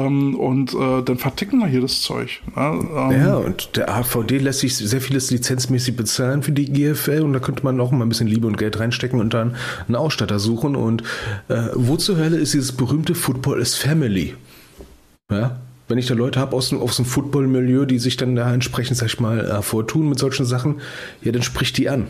ähm, 0.07 0.35
und 0.35 0.75
äh, 0.75 1.03
dann 1.03 1.19
verticken 1.19 1.59
wir 1.61 1.67
hier 1.67 1.81
das 1.81 2.01
Zeug. 2.03 2.41
Ne? 2.57 2.63
Ähm, 2.97 3.11
Ja, 3.13 3.37
und 3.37 3.77
der 3.77 3.95
AVD 3.95 4.39
lässt 4.39 4.61
sich 4.61 4.77
sehr 4.77 5.01
vieles 5.01 5.31
lizenzmäßig 5.31 5.97
bezahlen 5.97 6.43
für 6.43 6.53
die 6.53 6.73
GFL 6.73 7.23
und 7.23 7.33
da 7.33 7.39
könnte 7.41 7.65
man 7.65 7.81
auch 7.81 7.91
mal 7.91 8.05
ein 8.05 8.09
bisschen 8.09 8.27
Liebe 8.29 8.47
und 8.47 8.57
Geld 8.57 8.79
reinstecken 8.81 9.21
und 9.21 9.35
dann 9.35 9.57
einen 9.87 9.97
Ausstatter 9.97 10.39
suchen. 10.39 10.77
Und 10.77 11.03
äh, 11.49 11.69
wo 11.75 11.97
zur 11.97 12.17
Hölle 12.17 12.37
ist 12.37 12.55
dieses 12.55 12.73
berühmte 12.73 13.15
Football 13.15 13.61
is 13.61 13.75
Family? 13.77 14.35
Ja? 15.31 15.61
Wenn 15.89 15.99
ich 15.99 16.07
da 16.07 16.15
Leute 16.15 16.41
habe 16.41 16.57
aus, 16.57 16.71
dem- 16.71 16.81
aus 16.81 16.97
dem 16.97 17.05
Football-Milieu, 17.05 17.85
die 17.85 17.99
sich 17.99 18.17
dann 18.17 18.35
da 18.35 18.53
entsprechend, 18.55 18.97
sag 18.97 19.07
ich 19.07 19.21
mal, 19.21 19.41
äh, 19.45 19.63
vortun 19.63 20.09
mit 20.09 20.19
solchen 20.19 20.47
Sachen, 20.47 20.81
ja, 21.23 21.33
dann 21.33 21.43
sprich 21.43 21.73
die 21.73 21.89
an. 21.91 22.07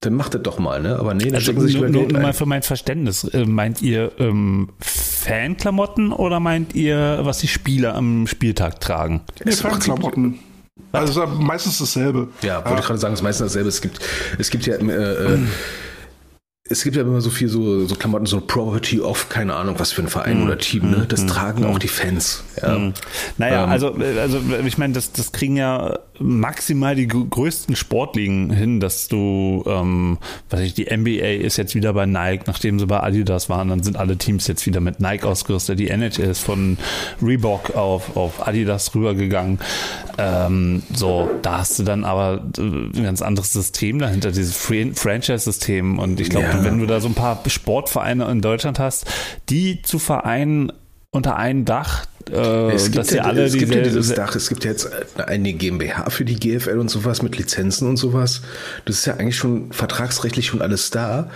Dann 0.00 0.14
macht 0.14 0.34
das 0.34 0.42
doch 0.42 0.58
mal, 0.58 0.82
ne? 0.82 0.98
Aber 0.98 1.14
nee, 1.14 1.30
dann 1.30 1.36
Also 1.36 1.52
sie 1.52 1.60
sich 1.60 1.76
nur, 1.76 1.86
über 1.86 1.98
nur, 1.98 2.08
nur 2.08 2.20
mal 2.20 2.32
für 2.32 2.46
mein 2.46 2.62
Verständnis. 2.62 3.24
Äh, 3.24 3.46
meint 3.46 3.80
ihr 3.80 4.12
ähm, 4.18 4.70
Fanklamotten 4.80 6.12
oder 6.12 6.40
meint 6.40 6.74
ihr, 6.74 7.20
was 7.22 7.38
die 7.38 7.48
Spieler 7.48 7.94
am 7.94 8.26
Spieltag 8.26 8.80
tragen? 8.80 9.22
Nee, 9.44 9.52
Fanklamotten. 9.52 10.38
Also 10.92 11.22
es 11.22 11.30
ist 11.30 11.38
meistens 11.40 11.78
dasselbe. 11.78 12.28
Ja, 12.42 12.64
wollte 12.64 12.80
ich 12.80 12.86
gerade 12.86 12.98
sagen, 12.98 13.14
es 13.14 13.20
ist 13.20 13.24
meistens 13.24 13.46
dasselbe. 13.46 13.68
Es 13.68 13.80
gibt, 13.80 14.00
es 14.38 14.50
gibt 14.50 14.66
ja, 14.66 14.74
äh, 14.74 15.34
äh, 15.34 15.38
es 16.70 16.82
gibt 16.82 16.96
ja 16.96 17.02
immer 17.02 17.20
so 17.20 17.28
viel 17.28 17.48
so, 17.48 17.84
so 17.84 17.94
Klamotten, 17.94 18.24
so 18.24 18.40
Property 18.40 18.98
of, 18.98 19.28
keine 19.28 19.54
Ahnung, 19.54 19.74
was 19.78 19.92
für 19.92 20.00
ein 20.00 20.08
Verein 20.08 20.42
oder 20.42 20.56
Team, 20.56 20.90
ne? 20.90 21.04
Das 21.06 21.26
tragen 21.26 21.62
auch 21.66 21.78
die 21.78 21.88
Fans. 21.88 22.42
Ja. 22.62 22.90
Naja, 23.36 23.64
Ähm. 23.64 23.70
also, 23.70 23.98
äh, 24.00 24.18
also 24.18 24.40
ich 24.66 24.78
meine, 24.78 24.94
das, 24.94 25.12
das 25.12 25.32
kriegen 25.32 25.56
ja 25.58 25.98
maximal 26.20 26.94
die 26.94 27.06
gr- 27.06 27.26
größten 27.28 27.76
Sportligen 27.76 28.48
hin, 28.50 28.80
dass 28.80 29.08
du, 29.08 29.62
ähm, 29.66 30.16
was 30.48 30.60
ich, 30.60 30.72
die 30.72 30.86
NBA 30.86 31.44
ist 31.44 31.58
jetzt 31.58 31.74
wieder 31.74 31.92
bei 31.92 32.06
Nike, 32.06 32.44
nachdem 32.46 32.78
sie 32.78 32.86
bei 32.86 33.00
Adidas 33.02 33.50
waren, 33.50 33.68
dann 33.68 33.82
sind 33.82 33.98
alle 33.98 34.16
Teams 34.16 34.46
jetzt 34.46 34.64
wieder 34.64 34.80
mit 34.80 35.00
Nike 35.00 35.24
ausgerüstet. 35.24 35.78
Die 35.78 35.88
NHL 35.90 36.30
ist 36.30 36.40
von 36.44 36.78
Reebok 37.20 37.74
auf, 37.76 38.16
auf 38.16 38.46
Adidas 38.46 38.94
rübergegangen. 38.94 39.58
Ähm, 40.16 40.82
so, 40.94 41.28
da 41.42 41.58
hast 41.58 41.78
du 41.78 41.82
dann 41.82 42.04
aber 42.04 42.42
äh, 42.56 42.60
ein 42.62 43.02
ganz 43.02 43.20
anderes 43.20 43.52
System 43.52 43.98
dahinter, 43.98 44.30
dieses 44.30 44.56
Fran- 44.56 44.94
Franchise-System. 44.94 45.98
Und 45.98 46.20
ich 46.20 46.30
glaube, 46.30 46.46
Ja. 46.46 46.53
Wenn 46.62 46.78
du 46.78 46.86
da 46.86 47.00
so 47.00 47.08
ein 47.08 47.14
paar 47.14 47.40
Sportvereine 47.46 48.30
in 48.30 48.40
Deutschland 48.40 48.78
hast, 48.78 49.06
die 49.48 49.82
zu 49.82 49.98
vereinen 49.98 50.72
unter 51.10 51.36
einem 51.36 51.64
Dach, 51.64 52.06
äh, 52.30 52.72
Es 52.72 52.90
gibt, 52.90 53.10
ja, 53.12 53.22
alle 53.24 53.44
es 53.44 53.52
gibt 53.52 53.74
ja 53.74 53.82
diese, 53.82 53.96
dieses 53.98 54.14
Dach, 54.14 54.34
es 54.34 54.48
gibt 54.48 54.64
ja 54.64 54.70
jetzt 54.70 54.88
eine 55.18 55.52
GmbH 55.52 56.08
für 56.10 56.24
die 56.24 56.36
GFL 56.36 56.78
und 56.78 56.88
sowas 56.88 57.22
mit 57.22 57.36
Lizenzen 57.36 57.88
und 57.88 57.96
sowas. 57.98 58.42
Das 58.86 58.96
ist 58.96 59.04
ja 59.06 59.14
eigentlich 59.14 59.36
schon 59.36 59.72
vertragsrechtlich 59.72 60.46
schon 60.46 60.62
alles 60.62 60.90
da. 60.90 61.30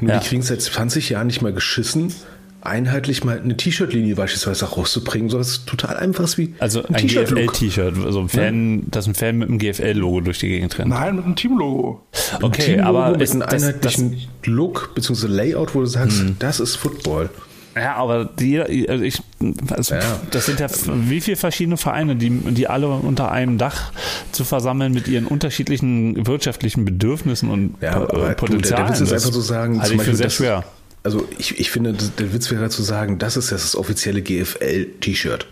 Nur 0.00 0.12
Ja. 0.12 0.18
die 0.18 0.26
kriegen 0.26 0.40
es 0.42 0.48
seit 0.48 0.62
20 0.62 1.10
Jahren 1.10 1.26
nicht 1.26 1.42
mal 1.42 1.52
geschissen, 1.52 2.14
einheitlich 2.62 3.24
mal 3.24 3.40
eine 3.40 3.56
T-Shirt-Linie 3.56 4.14
beispielsweise 4.14 4.66
rauszubringen. 4.66 5.28
So 5.30 5.38
was 5.38 5.64
total 5.64 5.96
einfaches 5.96 6.38
wie 6.38 6.54
also 6.58 6.82
ein. 6.92 7.06
GFL-T-Shirt, 7.06 7.94
also 8.04 8.20
ein 8.20 8.28
Fan, 8.28 8.82
das 8.90 9.06
ein 9.06 9.14
Fan 9.14 9.38
mit 9.38 9.48
einem 9.48 9.58
GFL-Logo 9.58 10.20
durch 10.20 10.38
die 10.40 10.48
Gegend 10.48 10.78
rennt. 10.78 10.90
Nein, 10.90 11.16
mit 11.16 11.24
einem 11.24 11.36
Teamlogo. 11.36 12.02
Okay, 12.42 12.62
Teamlogo 12.76 12.88
aber 12.88 13.10
mit 13.12 13.20
ist, 13.22 13.30
einem 13.32 13.40
das, 13.40 13.50
das, 13.50 13.62
einheitlichen 13.62 14.16
Look 14.44 14.94
bzw. 14.94 15.26
Layout, 15.26 15.74
wo 15.74 15.80
du 15.80 15.86
sagst, 15.86 16.22
Mhm. 16.22 16.36
das 16.38 16.60
ist 16.60 16.76
Football. 16.76 17.30
ja, 17.76 17.94
aber 17.94 18.24
die, 18.24 18.60
also 18.60 19.04
ich, 19.04 19.22
also 19.70 19.94
Ja. 19.94 20.00
das 20.30 20.46
sind 20.46 20.58
ja 20.60 20.66
wie 21.06 21.20
viele 21.20 21.36
verschiedene 21.36 21.76
Vereine, 21.76 22.16
die, 22.16 22.28
die 22.30 22.66
alle 22.68 22.88
unter 22.88 23.30
einem 23.30 23.58
Dach 23.58 23.92
zu 24.32 24.44
versammeln 24.44 24.92
mit 24.92 25.06
ihren 25.08 25.26
unterschiedlichen 25.26 26.26
wirtschaftlichen 26.26 26.84
Bedürfnissen 26.84 27.48
und 27.48 27.74
Ja, 27.80 27.92
äh, 27.92 27.94
aber 27.94 28.06
du, 28.06 28.18
der, 28.26 28.34
Potenzialen. 28.34 28.86
der 28.86 28.90
Witz 28.94 29.00
ist 29.00 29.12
Das 29.12 29.22
einfach 29.24 29.34
so 29.34 29.40
sagen, 29.40 29.80
halte 29.80 29.94
ich 29.94 30.02
für 30.02 30.14
sehr 30.16 30.26
das- 30.26 30.34
schwer. 30.34 30.64
Also 31.02 31.26
ich, 31.38 31.58
ich 31.58 31.70
finde, 31.70 31.92
der 31.94 32.32
Witz 32.34 32.50
wäre 32.50 32.68
zu 32.68 32.82
sagen, 32.82 33.18
das 33.18 33.36
ist 33.36 33.52
das 33.52 33.74
offizielle 33.76 34.20
GFL-T-Shirt. 34.22 35.46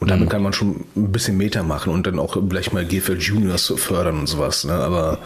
Und 0.00 0.10
damit 0.10 0.26
Mhm. 0.26 0.30
kann 0.30 0.42
man 0.42 0.52
schon 0.52 0.84
ein 0.96 1.12
bisschen 1.12 1.36
Meter 1.36 1.62
machen 1.62 1.92
und 1.92 2.06
dann 2.06 2.18
auch 2.18 2.36
gleich 2.48 2.72
mal 2.72 2.84
GFL 2.84 3.18
Juniors 3.20 3.72
fördern 3.76 4.18
und 4.18 4.26
sowas. 4.26 4.64
Ne? 4.64 4.72
Aber, 4.72 5.18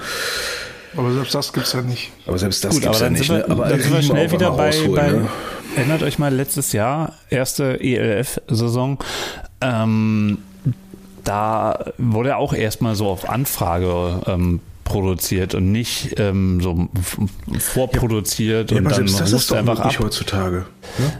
Aber 0.96 1.12
selbst 1.14 1.34
das 1.34 1.52
gibt's 1.52 1.72
ja 1.72 1.80
nicht. 1.82 2.10
aber 2.26 2.38
selbst 2.38 2.62
das 2.64 2.74
Gut, 2.74 2.82
gibt's 2.82 2.98
aber 2.98 3.06
ja 3.06 3.10
nicht. 3.18 3.28
wir, 3.30 3.38
ne? 3.38 3.48
Aber 3.48 3.68
dann 3.68 3.80
sind 3.80 3.92
wir 3.94 4.02
schnell 4.02 4.30
wieder 4.32 4.50
bei, 4.50 4.66
rausholen, 4.70 4.94
bei 4.94 5.12
ne? 5.12 5.28
erinnert 5.76 6.02
euch 6.02 6.18
mal 6.18 6.34
letztes 6.34 6.72
Jahr, 6.72 7.14
erste 7.30 7.80
ELF-Saison, 7.80 8.98
ähm, 9.60 10.38
da 11.24 11.92
wurde 11.98 12.36
auch 12.36 12.52
erstmal 12.52 12.94
so 12.96 13.08
auf 13.08 13.28
Anfrage 13.28 14.20
ähm, 14.26 14.60
produziert 14.86 15.54
und 15.54 15.70
nicht 15.70 16.18
ähm, 16.18 16.60
so 16.62 16.88
vorproduziert 17.58 18.70
Ja, 18.70 18.78
und 18.78 18.84
dann 18.84 19.06
das 19.06 19.32
ist 19.32 19.50
doch 19.50 19.56
einfach 19.56 19.80
ab. 19.80 19.98
heutzutage. 19.98 20.64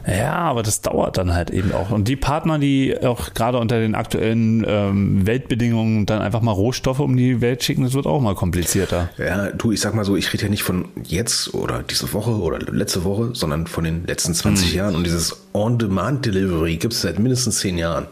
Ne? 0.07 0.17
Ja, 0.19 0.35
aber 0.37 0.63
das 0.63 0.81
dauert 0.81 1.19
dann 1.19 1.35
halt 1.35 1.51
eben 1.51 1.73
auch. 1.73 1.91
Und 1.91 2.09
die 2.09 2.17
Partner, 2.17 2.59
die 2.59 2.97
auch 3.03 3.35
gerade 3.35 3.59
unter 3.59 3.79
den 3.79 3.95
aktuellen 3.95 4.65
ähm, 4.67 5.27
Weltbedingungen 5.27 6.07
dann 6.07 6.23
einfach 6.23 6.41
mal 6.41 6.53
Rohstoffe 6.53 7.01
um 7.01 7.17
die 7.17 7.41
Welt 7.43 7.63
schicken, 7.63 7.83
das 7.85 7.93
wird 7.93 8.07
auch 8.07 8.21
mal 8.21 8.35
komplizierter. 8.35 9.11
Ja, 9.19 9.51
du, 9.51 9.73
ich 9.73 9.81
sag 9.81 9.95
mal 9.95 10.05
so, 10.05 10.17
ich 10.17 10.33
rede 10.33 10.45
ja 10.45 10.49
nicht 10.49 10.63
von 10.63 10.87
jetzt 11.05 11.53
oder 11.53 11.83
diese 11.83 12.13
Woche 12.13 12.31
oder 12.31 12.59
letzte 12.73 13.05
Woche, 13.05 13.31
sondern 13.35 13.67
von 13.67 13.85
den 13.85 14.07
letzten 14.07 14.33
20 14.33 14.71
Hm. 14.71 14.77
Jahren. 14.77 14.95
Und 14.97 15.05
dieses 15.05 15.37
On-Demand-Delivery 15.53 16.77
gibt 16.77 16.95
es 16.95 17.03
seit 17.03 17.19
mindestens 17.19 17.59
10 17.59 17.77
Jahren. 17.79 18.07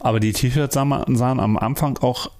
Aber 0.00 0.20
die 0.20 0.32
T-Shirts 0.32 0.74
sahen, 0.74 1.16
sahen 1.16 1.40
am 1.40 1.56
Anfang 1.56 1.98
auch 1.98 2.30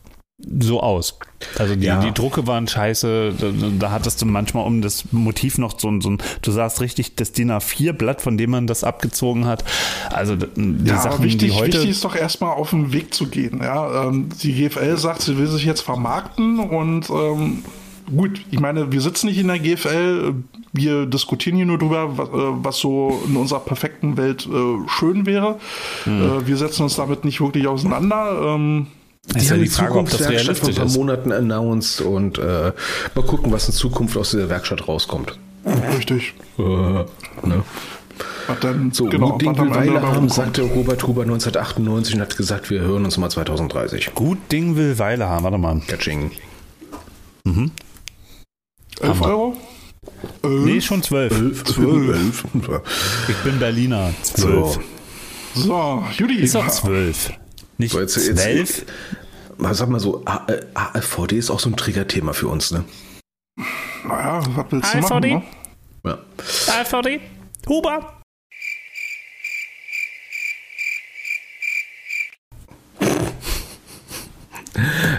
so 0.41 0.81
aus. 0.81 1.19
Also 1.59 1.75
die, 1.75 1.87
Ja. 1.87 2.01
die 2.01 2.13
Drucke 2.13 2.47
waren 2.47 2.69
scheiße, 2.69 3.33
da, 3.39 3.47
da 3.79 3.91
hattest 3.91 4.23
du 4.23 4.27
manchmal 4.27 4.65
um 4.67 4.83
das 4.83 5.13
Motiv 5.13 5.59
noch 5.59 5.79
so, 5.79 5.89
ein- 5.89 6.01
so 6.01 6.11
ein, 6.11 6.19
du 6.43 6.51
sahst 6.53 6.81
richtig 6.81 7.17
das 7.17 7.33
DIN 7.33 7.51
A4-Blatt, 7.51 8.23
von 8.23 8.39
dem 8.39 8.51
man 8.51 8.67
das 8.69 8.85
abgezogen 8.85 9.47
hat. 9.47 9.65
Also 10.11 10.37
die 10.37 10.49
Ja, 10.89 10.99
Sachen, 11.01 11.25
wichtig, 11.25 11.51
die 11.51 11.57
heute... 11.59 11.73
wichtig 11.79 11.91
ist 11.91 12.05
doch 12.05 12.15
erstmal 12.15 12.53
auf 12.55 12.71
den 12.71 12.93
Weg 12.93 13.15
zu 13.15 13.27
gehen. 13.29 13.61
Ja? 13.63 14.05
Ähm, 14.09 14.29
die 14.43 14.53
GFL 14.55 14.97
sagt, 14.97 15.23
sie 15.23 15.37
will 15.39 15.49
sich 15.49 15.65
jetzt 15.65 15.81
vermarkten 15.81 16.61
und 16.61 17.11
ähm, 17.11 17.65
gut, 18.17 18.41
ich 18.51 18.61
meine, 18.61 18.93
wir 18.93 19.01
sitzen 19.01 19.27
nicht 19.27 19.39
in 19.39 19.49
der 19.49 19.59
GFL, 19.59 20.35
wir 20.73 21.07
diskutieren 21.07 21.57
hier 21.57 21.67
nur 21.67 21.79
drüber, 21.79 22.17
was, 22.17 22.29
äh, 22.29 22.33
was 22.63 22.77
so 22.79 23.23
in 23.27 23.37
unserer 23.37 23.61
perfekten 23.61 24.17
Welt 24.17 24.47
äh, 24.47 24.89
schön 24.89 25.27
wäre. 25.27 25.57
Hm. 26.05 26.23
Äh, 26.43 26.47
wir 26.47 26.57
setzen 26.57 26.83
uns 26.85 26.95
damit 26.97 27.25
nicht 27.25 27.41
wirklich 27.41 27.67
auseinander. 27.67 28.55
Ähm, 28.55 28.87
ist 29.35 29.51
ja 29.51 29.57
die 29.57 29.67
Frage, 29.67 29.95
ob 29.99 30.07
das 30.09 30.19
Zukunftswerkstatt 30.19 30.57
vor 30.59 30.69
ein 30.69 30.75
realistisch 30.75 30.77
paar 30.77 30.87
ist. 30.87 30.97
Monaten 30.97 31.33
announced 31.33 32.01
und 32.01 32.39
äh, 32.39 32.73
mal 33.15 33.25
gucken, 33.27 33.53
was 33.53 33.69
in 33.69 33.75
Zukunft 33.75 34.17
aus 34.17 34.31
dieser 34.31 34.49
Werkstatt 34.49 34.89
rauskommt. 34.89 35.39
richtig. 35.97 36.35
Äh, 36.59 36.63
ne? 36.63 37.07
Was 38.47 38.61
dann, 38.61 38.91
So, 38.93 39.07
genau, 39.07 39.33
gut 39.33 39.43
Ding 39.43 39.59
will 39.59 39.71
Weile 39.71 40.01
haben, 40.03 40.29
sagte 40.29 40.63
Robert 40.63 41.07
Huber 41.07 41.23
1998 41.23 42.15
und 42.15 42.21
hat 42.23 42.37
gesagt, 42.37 42.71
wir 42.71 42.81
hören 42.81 43.05
uns 43.05 43.19
mal 43.19 43.29
2030. 43.29 44.15
Gut 44.15 44.39
Ding 44.51 44.77
will 44.77 44.99
Weile 44.99 45.29
haben, 45.29 45.45
warte 45.45 45.59
mal. 45.59 45.81
Catching. 45.87 46.31
11 49.01 49.21
Euro? 49.23 49.57
Nee, 50.43 50.81
schon 50.81 51.03
zwölf. 51.03 51.33
11, 51.33 51.65
12. 51.65 52.45
Ich 53.29 53.37
bin 53.37 53.59
Berliner. 53.59 54.11
Zwölf. 54.23 54.79
So. 55.55 55.63
So, 55.63 56.05
Judy. 56.17 56.37
Ist 56.41 56.55
doch 56.55 56.69
zwölf. 56.69 57.33
Nicht 57.79 57.93
So, 57.93 58.01
jetzt, 58.01 58.17
jetzt, 58.17 58.43
zwölf? 58.43 58.85
mal 59.57 59.75
sag 59.75 59.89
mal 59.89 60.01
so, 60.01 60.23
A- 60.25 60.47
äh, 60.49 60.67
AfVD 60.75 61.39
ist 61.39 61.51
auch 61.51 61.61
so 61.61 61.71
ein 61.71 61.77
Triggerthema 61.77 62.33
für 62.33 62.49
uns, 62.49 62.71
ne? 62.73 62.85
Naja, 64.05 64.43
was 64.57 64.67
willst 64.71 64.95
du 64.95 64.99
Hi, 64.99 65.01
machen? 65.01 65.21
Ne? 65.21 65.43
Ja. 66.05 66.19
AfD? 66.81 67.21
Huber? 67.69 68.15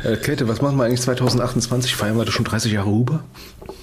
Äh, 0.03 0.16
Käthe, 0.18 0.47
was 0.47 0.62
machen 0.62 0.78
wir 0.78 0.86
eigentlich 0.86 1.01
2028? 1.01 1.95
Feiern 1.95 2.18
wir 2.18 2.26
da 2.26 2.32
schon 2.32 2.45
30 2.45 2.72
Jahre 2.72 2.88
Huber? 2.89 3.24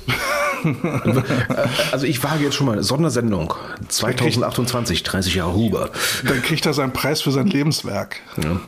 Also 1.93 2.07
ich 2.07 2.23
wage 2.23 2.45
jetzt 2.45 2.55
schon 2.55 2.67
mal 2.67 2.83
Sondersendung 2.83 3.55
2028, 3.89 5.03
30 5.03 5.35
Jahre 5.35 5.55
Huber. 5.55 5.91
Dann 6.25 6.43
kriegt 6.43 6.67
er 6.67 6.75
seinen 6.75 6.93
Preis 6.93 7.23
für 7.23 7.31
sein 7.31 7.47
Lebenswerk 7.47 8.17
Ja. 8.43 8.61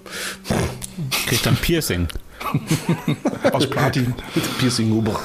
Kriegt 1.26 1.46
dann 1.46 1.56
Piercing. 1.56 2.08
aus 3.52 3.68
Platin. 3.68 4.14
Piercing 4.58 4.90
Huber. 4.90 5.18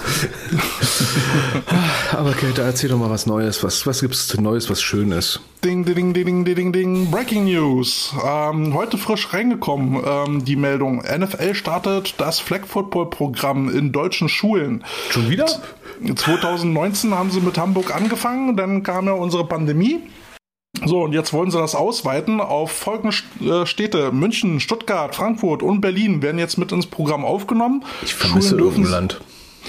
Aber 2.11 2.34
Käthe, 2.34 2.61
erzähl 2.61 2.89
doch 2.89 2.97
mal 2.97 3.09
was 3.09 3.26
Neues. 3.26 3.64
Was, 3.64 3.88
was 3.88 4.01
gibt's 4.01 4.38
Neues, 4.38 4.70
was 4.70 4.82
Schönes? 4.82 5.39
Ding, 5.64 5.86
ding, 5.86 6.14
ding, 6.14 6.26
ding, 6.26 6.45
ding, 6.45 6.74
ding. 6.74 7.11
Breaking 7.11 7.45
News. 7.45 8.14
Ähm, 8.26 8.74
heute 8.74 8.97
frisch 8.97 9.34
reingekommen, 9.34 10.03
ähm, 10.05 10.45
die 10.45 10.55
Meldung. 10.55 11.03
NFL 11.03 11.55
startet 11.55 12.16
das 12.18 12.39
Flag 12.39 12.66
Football 12.66 13.09
Programm 13.09 13.70
in 13.70 13.91
deutschen 13.91 14.30
Schulen. 14.30 14.84
Schon 15.09 15.30
wieder? 15.30 15.45
2019 16.03 17.14
haben 17.14 17.32
sie 17.32 17.39
mit 17.39 17.57
Hamburg 17.57 17.95
angefangen, 17.95 18.57
dann 18.57 18.84
kam 18.84 19.05
ja 19.05 19.14
unsere 19.14 19.45
Pandemie. 19.45 20.01
So, 20.86 21.03
und 21.03 21.13
jetzt 21.13 21.34
wollen 21.34 21.51
sie 21.51 21.59
das 21.59 21.76
ausweiten 21.76 22.41
auf 22.41 22.71
folgende 22.71 23.15
äh, 23.41 23.65
Städte. 23.65 24.11
München, 24.11 24.59
Stuttgart, 24.59 25.15
Frankfurt 25.15 25.61
und 25.61 25.82
Berlin 25.82 26.21
werden 26.24 26.39
jetzt 26.39 26.57
mit 26.57 26.71
ins 26.71 26.88
Programm 26.88 27.26
aufgenommen. 27.26 27.86
Ich 28.03 28.15
vermisse 28.15 28.49
Schulen 28.49 28.63
dürfen, 28.63 28.84
Land. 28.86 29.21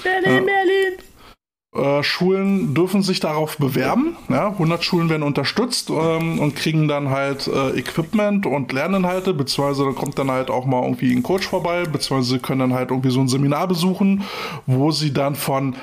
Berlin, 0.03 0.45
Berlin. 0.45 1.99
äh, 1.99 2.03
Schulen 2.03 2.73
dürfen 2.73 3.03
sich 3.03 3.19
darauf 3.19 3.57
bewerben. 3.57 4.17
Ja, 4.29 4.47
100 4.49 4.83
Schulen 4.83 5.09
werden 5.09 5.21
unterstützt 5.23 5.91
ähm, 5.91 6.39
und 6.39 6.55
kriegen 6.55 6.87
dann 6.87 7.11
halt 7.11 7.47
äh, 7.47 7.77
Equipment 7.77 8.47
und 8.47 8.73
Lerninhalte, 8.73 9.35
beziehungsweise 9.35 9.85
da 9.85 9.91
kommt 9.91 10.17
dann 10.17 10.31
halt 10.31 10.49
auch 10.49 10.65
mal 10.65 10.81
irgendwie 10.81 11.13
ein 11.15 11.21
Coach 11.23 11.47
vorbei, 11.47 11.83
beziehungsweise 11.83 12.33
sie 12.33 12.39
können 12.39 12.59
dann 12.59 12.73
halt 12.73 12.89
irgendwie 12.89 13.11
so 13.11 13.21
ein 13.21 13.27
Seminar 13.27 13.67
besuchen, 13.67 14.23
wo 14.65 14.89
sie 14.91 15.13
dann 15.13 15.35
von 15.35 15.75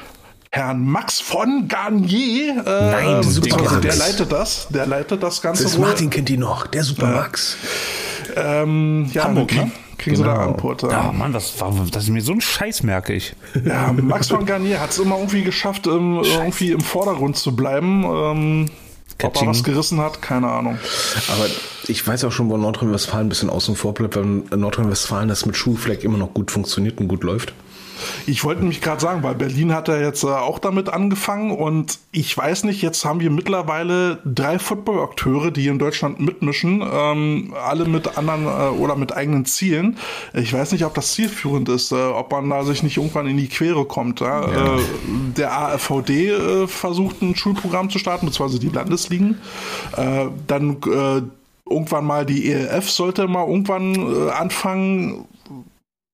Herrn 0.54 0.84
Max 0.84 1.18
von 1.18 1.66
Garnier, 1.66 2.62
äh, 2.66 2.90
Nein, 2.90 3.80
der 3.82 3.96
leitet 3.96 4.30
das, 4.30 4.66
der 4.68 4.86
leitet 4.86 5.22
das 5.22 5.40
Ganze 5.40 5.62
Das 5.62 5.72
ist 5.72 5.78
wohl. 5.78 5.86
Martin 5.86 6.10
kennt 6.10 6.28
die 6.28 6.36
noch, 6.36 6.66
der 6.66 6.84
Supermax. 6.84 7.56
Ähm, 8.36 9.10
ja, 9.14 9.24
Hamburg, 9.24 9.48
dann 9.48 9.56
krieg, 9.56 9.66
ne? 9.66 9.72
kriegen 9.96 10.16
sie 10.16 10.22
da 10.22 10.34
Genau. 10.34 10.48
Antwort. 10.50 10.82
Ja, 10.82 11.10
Mann, 11.10 11.32
was 11.32 11.58
war, 11.58 11.72
das 11.90 12.04
ist 12.04 12.10
mir 12.10 12.20
so 12.20 12.32
ein 12.32 12.42
Scheiß, 12.42 12.82
merke 12.82 13.14
ich. 13.14 13.34
Ja, 13.64 13.94
Max 13.94 14.28
von 14.28 14.44
Garnier 14.44 14.78
hat 14.80 14.90
es 14.90 14.98
immer 14.98 15.16
irgendwie 15.16 15.42
geschafft, 15.42 15.86
ähm, 15.86 16.20
irgendwie 16.22 16.72
im 16.72 16.80
Vordergrund 16.80 17.38
zu 17.38 17.56
bleiben. 17.56 18.04
Ähm, 18.04 18.70
ob 19.22 19.40
er 19.40 19.46
was 19.46 19.64
gerissen 19.64 20.00
hat, 20.00 20.20
keine 20.20 20.50
Ahnung. 20.50 20.76
Aber 21.28 21.46
ich 21.88 22.06
weiß 22.06 22.24
auch 22.24 22.32
schon, 22.32 22.50
wo 22.50 22.58
Nordrhein-Westfalen 22.58 23.26
ein 23.26 23.28
bisschen 23.30 23.48
außen 23.48 23.74
vor 23.74 23.94
bleibt, 23.94 24.16
weil 24.16 24.24
in 24.24 24.44
Nordrhein-Westfalen 24.54 25.28
das 25.30 25.46
mit 25.46 25.56
Schulfleck 25.56 26.04
immer 26.04 26.18
noch 26.18 26.34
gut 26.34 26.50
funktioniert 26.50 26.98
und 26.98 27.08
gut 27.08 27.22
läuft. 27.24 27.54
Ich 28.26 28.44
wollte 28.44 28.60
nämlich 28.60 28.80
gerade 28.80 29.00
sagen, 29.00 29.22
weil 29.22 29.34
Berlin 29.34 29.74
hat 29.74 29.88
ja 29.88 29.98
jetzt 29.98 30.24
äh, 30.24 30.28
auch 30.28 30.58
damit 30.58 30.88
angefangen 30.88 31.50
und 31.50 31.98
ich 32.12 32.36
weiß 32.36 32.64
nicht, 32.64 32.82
jetzt 32.82 33.04
haben 33.04 33.20
wir 33.20 33.30
mittlerweile 33.30 34.18
drei 34.24 34.58
Football-Akteure, 34.58 35.50
die 35.50 35.66
in 35.66 35.78
Deutschland 35.78 36.20
mitmischen, 36.20 36.82
ähm, 36.82 37.54
alle 37.62 37.84
mit 37.86 38.18
anderen 38.18 38.46
äh, 38.46 38.78
oder 38.78 38.96
mit 38.96 39.14
eigenen 39.16 39.44
Zielen. 39.44 39.96
Ich 40.34 40.52
weiß 40.52 40.72
nicht, 40.72 40.84
ob 40.84 40.94
das 40.94 41.14
zielführend 41.14 41.68
ist, 41.68 41.92
äh, 41.92 41.96
ob 41.96 42.30
man 42.32 42.48
da 42.50 42.64
sich 42.64 42.82
nicht 42.82 42.96
irgendwann 42.96 43.26
in 43.26 43.36
die 43.36 43.48
Quere 43.48 43.84
kommt. 43.84 44.20
Ja? 44.20 44.44
Äh, 44.44 44.80
der 45.36 45.58
AfVD 45.58 46.30
äh, 46.30 46.66
versucht 46.66 47.22
ein 47.22 47.34
Schulprogramm 47.36 47.90
zu 47.90 47.98
starten, 47.98 48.26
beziehungsweise 48.26 48.60
die 48.60 48.68
Landesligen. 48.68 49.38
Äh, 49.96 50.26
dann 50.46 50.78
irgendwann 51.68 52.04
mal 52.04 52.26
die 52.26 52.50
ELF 52.50 52.90
sollte 52.90 53.26
mal 53.28 53.46
irgendwann 53.46 54.30
anfangen, 54.30 55.26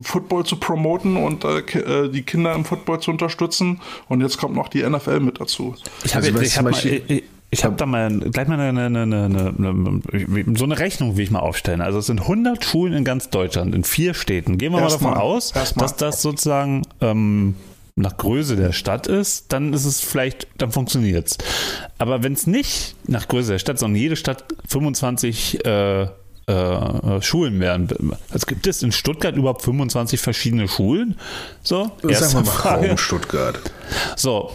Football 0.01 0.44
zu 0.44 0.57
promoten 0.57 1.16
und 1.16 1.44
äh, 1.44 1.59
äh, 1.59 2.09
die 2.09 2.22
Kinder 2.22 2.55
im 2.55 2.64
Football 2.64 3.01
zu 3.01 3.11
unterstützen. 3.11 3.80
Und 4.09 4.20
jetzt 4.20 4.38
kommt 4.38 4.55
noch 4.55 4.68
die 4.68 4.88
NFL 4.88 5.20
mit 5.20 5.40
dazu. 5.40 5.74
Ich 6.05 6.14
habe 6.14 6.26
Also, 6.26 6.40
ich 6.40 6.57
hab 6.57 6.64
mal, 6.64 6.72
ich, 6.72 7.24
ich 7.51 7.64
habe 7.64 7.74
da 7.76 7.84
mal 7.84 8.16
gleich 8.20 8.46
mal 8.46 8.61
eine, 8.61 8.84
eine, 8.84 9.03
eine, 9.03 9.24
eine, 9.24 9.49
eine, 9.59 10.57
so 10.59 10.64
eine 10.64 10.78
Rechnung 10.78 11.16
will 11.16 11.24
ich 11.24 11.30
mal 11.32 11.40
aufstellen. 11.40 11.80
Also 11.80 11.99
es 11.99 12.07
sind 12.07 12.20
100 12.20 12.64
Schulen 12.64 12.92
in 12.92 13.05
ganz 13.05 13.30
Deutschland, 13.30 13.74
in 13.74 13.82
vier 13.82 14.14
Städten. 14.14 14.57
Gehen 14.59 14.72
wir 14.72 14.80
mal 14.80 14.88
davon 14.88 15.14
aus, 15.14 15.51
Erstmal. 15.53 15.84
dass 15.84 15.96
das 15.96 16.22
sozusagen 16.22 16.82
ähm, 17.01 17.57
nach 17.96 18.16
Größe 18.16 18.55
der 18.55 18.72
Stadt 18.72 19.09
ist, 19.09 19.53
dann 19.53 19.72
ist 19.72 19.84
es 19.84 20.01
vielleicht, 20.01 20.46
dann 20.59 20.70
funktioniert's. 20.70 21.38
Aber 21.99 22.22
wenn 22.22 22.34
es 22.34 22.46
nicht 22.46 22.94
nach 23.09 23.26
Größe 23.26 23.53
der 23.53 23.59
Stadt, 23.59 23.80
sondern 23.80 24.01
jede 24.01 24.14
Stadt 24.14 24.44
25 24.68 25.64
äh, 25.64 26.07
äh, 26.49 27.20
Schulen 27.20 27.61
wären. 27.61 27.88
Also 28.32 28.46
gibt 28.46 28.66
es 28.66 28.82
in 28.82 28.90
Stuttgart 28.90 29.36
überhaupt 29.36 29.62
25 29.62 30.18
verschiedene 30.18 30.66
Schulen? 30.66 31.16
So, 31.62 31.92
Sagen 32.03 32.09
erste 32.09 32.36
wir 32.38 32.44
mal 32.44 32.51
Frage. 32.51 32.88
Raum 32.88 32.99
Stuttgart. 32.99 33.61
So, 34.16 34.53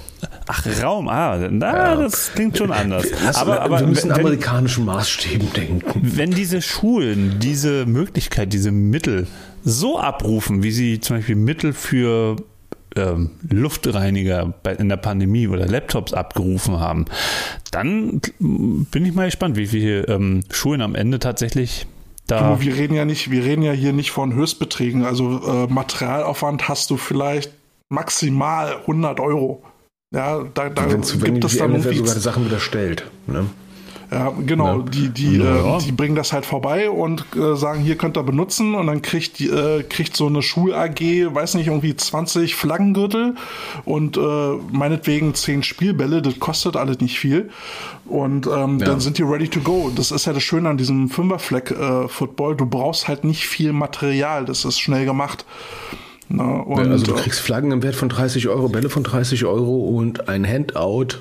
ach 0.48 0.66
Raum, 0.82 1.08
ah, 1.08 1.38
na, 1.50 1.96
das 1.96 2.32
klingt 2.34 2.58
schon 2.58 2.72
anders. 2.72 3.06
Lass, 3.24 3.36
aber 3.36 3.62
aber 3.62 3.80
wir 3.80 3.88
müssen 3.88 4.10
wenn, 4.10 4.20
amerikanischen 4.20 4.86
Maßstäben 4.86 5.54
denken. 5.54 6.02
wenn 6.02 6.32
diese 6.32 6.62
Schulen 6.62 7.40
diese 7.40 7.86
Möglichkeit, 7.86 8.54
diese 8.54 8.72
Mittel 8.72 9.28
so 9.64 10.00
abrufen, 10.00 10.64
wie 10.64 10.72
sie 10.72 11.00
zum 11.00 11.18
Beispiel 11.18 11.36
Mittel 11.36 11.74
für 11.74 12.38
ähm, 12.96 13.32
Luftreiniger 13.50 14.54
bei, 14.64 14.74
in 14.74 14.90
der 14.90 14.98
Pandemie 14.98 15.48
oder 15.48 15.66
Laptops 15.66 16.14
abgerufen 16.14 16.80
haben, 16.80 17.06
dann 17.72 18.22
bin 18.40 19.06
ich 19.06 19.14
mal 19.14 19.26
gespannt, 19.26 19.56
wie 19.58 19.68
viele 19.68 20.08
ähm, 20.08 20.44
Schulen 20.52 20.82
am 20.82 20.96
Ende 20.96 21.20
tatsächlich 21.20 21.88
da. 22.28 22.56
Du, 22.56 22.62
wir 22.62 22.76
reden 22.76 22.94
ja 22.94 23.06
nicht, 23.06 23.32
wir 23.32 23.44
reden 23.44 23.64
ja 23.64 23.72
hier 23.72 23.94
nicht 23.94 24.12
von 24.12 24.34
Höchstbeträgen. 24.34 25.04
Also 25.04 25.42
äh, 25.46 25.68
Materialaufwand 25.68 26.68
hast 26.70 26.90
du 26.90 26.98
vielleicht 26.98 27.52
maximal 27.90 28.78
100 28.82 29.20
Euro. 29.20 29.64
Ja, 30.14 30.44
da, 30.54 30.70
da 30.70 30.92
Wenn, 30.92 31.04
wenn 31.22 31.34
gibt 31.34 31.46
es 31.46 31.58
dann 31.58 31.72
irgendwie 31.72 31.98
sogar 31.98 32.14
die 32.14 32.20
Sachen 32.20 32.46
wieder 32.46 32.60
stellt. 32.60 33.10
Ne? 33.28 33.46
Ja, 34.14 34.32
genau. 34.46 34.80
Ja. 34.80 34.84
Die, 34.84 35.10
die, 35.10 35.38
Ja. 35.38 35.78
äh, 35.78 35.82
die 35.82 35.92
bringen 35.92 36.16
das 36.16 36.32
halt 36.34 36.46
vorbei 36.46 36.90
und 36.90 37.26
äh, 37.36 37.56
sagen, 37.56 37.82
hier 37.82 37.96
könnt 37.98 38.18
ihr 38.18 38.24
benutzen 38.24 38.76
und 38.76 38.88
dann 38.88 39.02
kriegt, 39.02 39.40
die, 39.40 39.48
äh, 39.50 39.84
kriegt 39.84 40.16
so 40.16 40.28
eine 40.28 40.42
Schul-AG, 40.42 41.00
weiß 41.34 41.56
nicht, 41.56 41.68
irgendwie 41.68 41.96
20 41.96 42.56
Flaggengürtel 42.56 43.36
und 43.86 44.18
äh, 44.18 44.22
meinetwegen 44.72 45.34
10 45.34 45.64
Spielbälle, 45.64 46.22
das 46.22 46.40
kostet 46.40 46.76
alles 46.78 47.00
nicht 47.00 47.18
viel. 47.20 47.50
Und 48.06 48.48
ähm, 48.48 48.80
Ja. 48.80 48.86
dann 48.86 49.00
sind 49.00 49.18
die 49.18 49.24
ready 49.24 49.48
to 49.48 49.62
go. 49.62 49.92
Das 49.96 50.12
ist 50.12 50.26
ja 50.26 50.34
das 50.34 50.44
Schöne 50.44 50.70
an 50.70 50.78
diesem 50.78 51.10
Fünferfleck-Football. 51.10 52.56
du 52.56 52.66
brauchst 52.66 53.08
halt 53.08 53.24
nicht 53.24 53.48
viel 53.48 53.74
Material, 53.74 54.46
das 54.46 54.66
ist 54.66 54.80
schnell 54.80 55.06
gemacht. 55.06 55.46
Na, 56.30 56.62
und, 56.62 56.90
also 56.90 57.06
du 57.06 57.14
äh, 57.14 57.22
kriegst 57.22 57.42
Flaggen 57.42 57.72
im 57.72 57.84
Wert 57.84 57.96
von 57.96 58.10
30 58.10 58.48
Euro, 58.48 58.70
Bälle 58.70 58.90
von 58.90 59.04
30 59.04 59.46
Euro 59.46 59.88
und 59.90 60.30
ein 60.30 60.48
Handout 60.48 61.18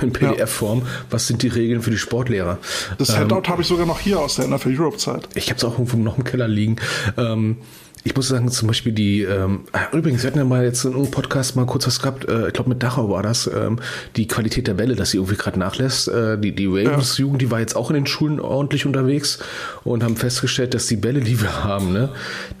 in 0.00 0.12
PDF-Form. 0.12 0.82
Was 1.10 1.26
sind 1.26 1.42
die 1.42 1.48
Regeln 1.48 1.82
für 1.82 1.90
die 1.90 1.98
Sportlehrer? 1.98 2.58
das 2.98 3.10
Ähm, 3.10 3.16
Handout 3.16 3.48
habe 3.48 3.62
ich 3.62 3.68
sogar 3.68 3.86
noch 3.86 4.00
hier 4.00 4.20
aus 4.20 4.36
der 4.36 4.48
NFL 4.48 4.80
Europe-Zeit. 4.80 5.28
ich 5.34 5.50
habe 5.50 5.58
es 5.58 5.64
auch 5.64 5.72
irgendwo 5.72 5.96
noch 5.98 6.18
im 6.18 6.24
Keller 6.24 6.48
liegen. 6.48 6.76
Ähm, 7.16 7.58
ich 8.06 8.14
muss 8.14 8.28
sagen, 8.28 8.50
zum 8.50 8.68
Beispiel 8.68 8.92
die, 8.92 9.22
ähm, 9.22 9.60
ah, 9.72 9.86
übrigens, 9.92 10.22
wir 10.22 10.28
hatten 10.28 10.38
ja 10.38 10.44
mal 10.44 10.62
jetzt 10.62 10.84
in 10.84 10.94
einem 10.94 11.10
Podcast 11.10 11.56
mal 11.56 11.64
kurz 11.64 11.86
was 11.86 12.00
gehabt, 12.00 12.28
äh, 12.28 12.48
ich 12.48 12.52
glaube 12.52 12.68
mit 12.68 12.82
Dachau 12.82 13.08
war 13.08 13.22
das, 13.22 13.46
ähm, 13.46 13.78
die 14.16 14.28
Qualität 14.28 14.66
der 14.66 14.74
Bälle, 14.74 14.94
dass 14.94 15.10
sie 15.10 15.16
irgendwie 15.16 15.36
gerade 15.36 15.58
nachlässt. 15.58 16.08
Äh, 16.08 16.38
die 16.38 16.54
die 16.54 16.66
Ravens-Jugend, 16.66 17.40
die 17.40 17.50
war 17.50 17.60
jetzt 17.60 17.74
auch 17.74 17.88
in 17.90 17.94
den 17.94 18.06
Schulen 18.06 18.40
ordentlich 18.40 18.84
unterwegs 18.84 19.38
und 19.84 20.04
haben 20.04 20.16
festgestellt, 20.16 20.74
dass 20.74 20.86
die 20.86 20.96
Bälle, 20.96 21.20
die 21.20 21.40
wir 21.40 21.64
haben, 21.64 21.94
ne, 21.94 22.10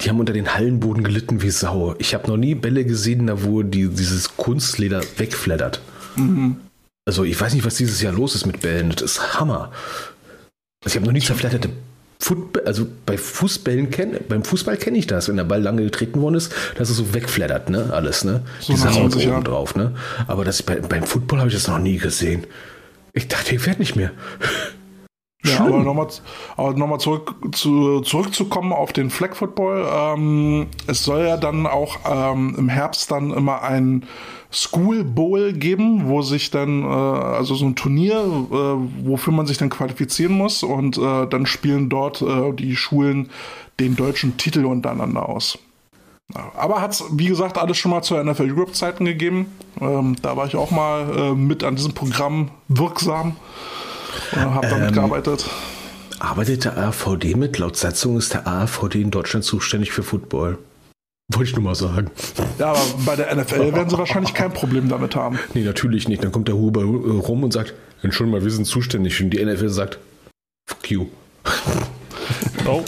die 0.00 0.08
haben 0.08 0.18
unter 0.18 0.32
den 0.32 0.54
Hallenboden 0.54 1.04
gelitten 1.04 1.42
wie 1.42 1.50
Sau. 1.50 1.94
Ich 1.98 2.14
habe 2.14 2.26
noch 2.26 2.38
nie 2.38 2.54
Bälle 2.54 2.86
gesehen, 2.86 3.26
da 3.26 3.44
wo 3.44 3.62
die, 3.62 3.88
dieses 3.88 4.38
Kunstleder 4.38 5.02
wegflattert. 5.18 5.82
Mhm. 6.16 6.56
Also 7.04 7.22
ich 7.24 7.38
weiß 7.38 7.52
nicht, 7.52 7.66
was 7.66 7.74
dieses 7.74 8.00
Jahr 8.00 8.14
los 8.14 8.34
ist 8.34 8.46
mit 8.46 8.62
Bällen. 8.62 8.88
Das 8.88 9.02
ist 9.02 9.38
Hammer. 9.38 9.72
Also 10.82 10.94
ich 10.94 10.96
habe 10.96 11.04
noch 11.04 11.12
nie 11.12 11.20
zerflatterte 11.20 11.68
Football, 12.24 12.62
also 12.64 12.86
bei 13.04 13.18
Fußballen 13.18 13.90
kenn, 13.90 14.16
beim 14.30 14.44
Fußball 14.44 14.78
kenne 14.78 14.96
ich 14.96 15.06
das, 15.06 15.28
wenn 15.28 15.36
der 15.36 15.44
Ball 15.44 15.60
lange 15.60 15.82
getreten 15.84 16.22
worden 16.22 16.36
ist, 16.36 16.54
dass 16.78 16.88
es 16.88 16.96
so 16.96 17.12
wegflattert, 17.12 17.68
ne? 17.68 17.90
Alles, 17.92 18.24
ne? 18.24 18.40
So 18.60 18.72
Diese 18.72 18.86
Haut 18.86 18.94
20 18.94 19.22
oben 19.24 19.30
Jahren. 19.30 19.44
drauf, 19.44 19.76
ne? 19.76 19.92
Aber 20.26 20.42
das 20.42 20.62
bei, 20.62 20.76
beim 20.76 21.02
Football 21.02 21.40
habe 21.40 21.48
ich 21.50 21.54
das 21.54 21.68
noch 21.68 21.78
nie 21.78 21.98
gesehen. 21.98 22.44
Ich 23.12 23.28
dachte, 23.28 23.54
ich 23.54 23.66
werde 23.66 23.80
nicht 23.80 23.94
mehr. 23.94 24.10
Ja, 25.44 25.60
aber 25.60 25.82
nochmal 25.82 26.08
noch 26.56 26.98
zurück, 26.98 27.34
zu, 27.52 28.00
zurückzukommen 28.00 28.72
auf 28.72 28.92
den 28.92 29.10
Flag 29.10 29.34
Football. 29.34 29.86
Ähm, 29.92 30.66
es 30.86 31.04
soll 31.04 31.26
ja 31.26 31.36
dann 31.36 31.66
auch 31.66 31.98
ähm, 32.10 32.54
im 32.56 32.68
Herbst 32.68 33.10
dann 33.10 33.30
immer 33.30 33.62
ein 33.62 34.06
School 34.50 35.04
Bowl 35.04 35.52
geben, 35.52 36.08
wo 36.08 36.22
sich 36.22 36.50
dann, 36.50 36.84
äh, 36.84 36.86
also 36.86 37.54
so 37.56 37.66
ein 37.66 37.76
Turnier, 37.76 38.16
äh, 38.16 39.06
wofür 39.06 39.32
man 39.32 39.46
sich 39.46 39.58
dann 39.58 39.68
qualifizieren 39.68 40.34
muss 40.34 40.62
und 40.62 40.96
äh, 40.96 41.26
dann 41.26 41.44
spielen 41.44 41.90
dort 41.90 42.22
äh, 42.22 42.52
die 42.52 42.74
Schulen 42.74 43.28
den 43.80 43.96
deutschen 43.96 44.36
Titel 44.38 44.64
untereinander 44.64 45.28
aus. 45.28 45.58
Aber 46.56 46.80
hat 46.80 46.92
es, 46.92 47.04
wie 47.12 47.26
gesagt, 47.26 47.58
alles 47.58 47.76
schon 47.76 47.90
mal 47.90 48.02
zu 48.02 48.16
NFL 48.16 48.50
Europe 48.50 48.72
Zeiten 48.72 49.04
gegeben. 49.04 49.52
Ähm, 49.80 50.16
da 50.22 50.36
war 50.36 50.46
ich 50.46 50.56
auch 50.56 50.70
mal 50.70 51.06
äh, 51.16 51.34
mit 51.34 51.62
an 51.62 51.76
diesem 51.76 51.92
Programm 51.92 52.50
wirksam. 52.68 53.36
Habe 54.32 54.66
damit 54.68 54.88
Ähm, 54.88 54.94
gearbeitet. 54.94 55.48
Arbeitet 56.20 56.64
der 56.64 56.76
AVD 56.78 57.34
mit? 57.34 57.58
Laut 57.58 57.76
Satzung 57.76 58.16
ist 58.16 58.32
der 58.34 58.46
AVD 58.46 59.00
in 59.00 59.10
Deutschland 59.10 59.44
zuständig 59.44 59.92
für 59.92 60.02
Football. 60.02 60.58
Wollte 61.32 61.50
ich 61.50 61.56
nur 61.56 61.64
mal 61.64 61.74
sagen. 61.74 62.10
Ja, 62.58 62.68
aber 62.72 62.80
bei 63.04 63.16
der 63.16 63.34
NFL 63.34 63.72
werden 63.74 63.88
sie 63.90 63.98
wahrscheinlich 63.98 64.34
kein 64.34 64.52
Problem 64.52 64.88
damit 64.88 65.16
haben. 65.16 65.38
Nee, 65.54 65.64
natürlich 65.64 66.06
nicht. 66.08 66.22
Dann 66.22 66.32
kommt 66.32 66.48
der 66.48 66.54
Huber 66.56 66.82
rum 66.82 67.42
und 67.44 67.52
sagt, 67.52 67.74
Entschuldigung 68.02 68.38
mal, 68.40 68.44
wir 68.44 68.52
sind 68.52 68.66
zuständig. 68.66 69.20
Und 69.22 69.30
die 69.30 69.44
NFL 69.44 69.70
sagt, 69.70 69.98
fuck 70.68 70.90
you. 70.90 71.06
Oh, 72.66 72.82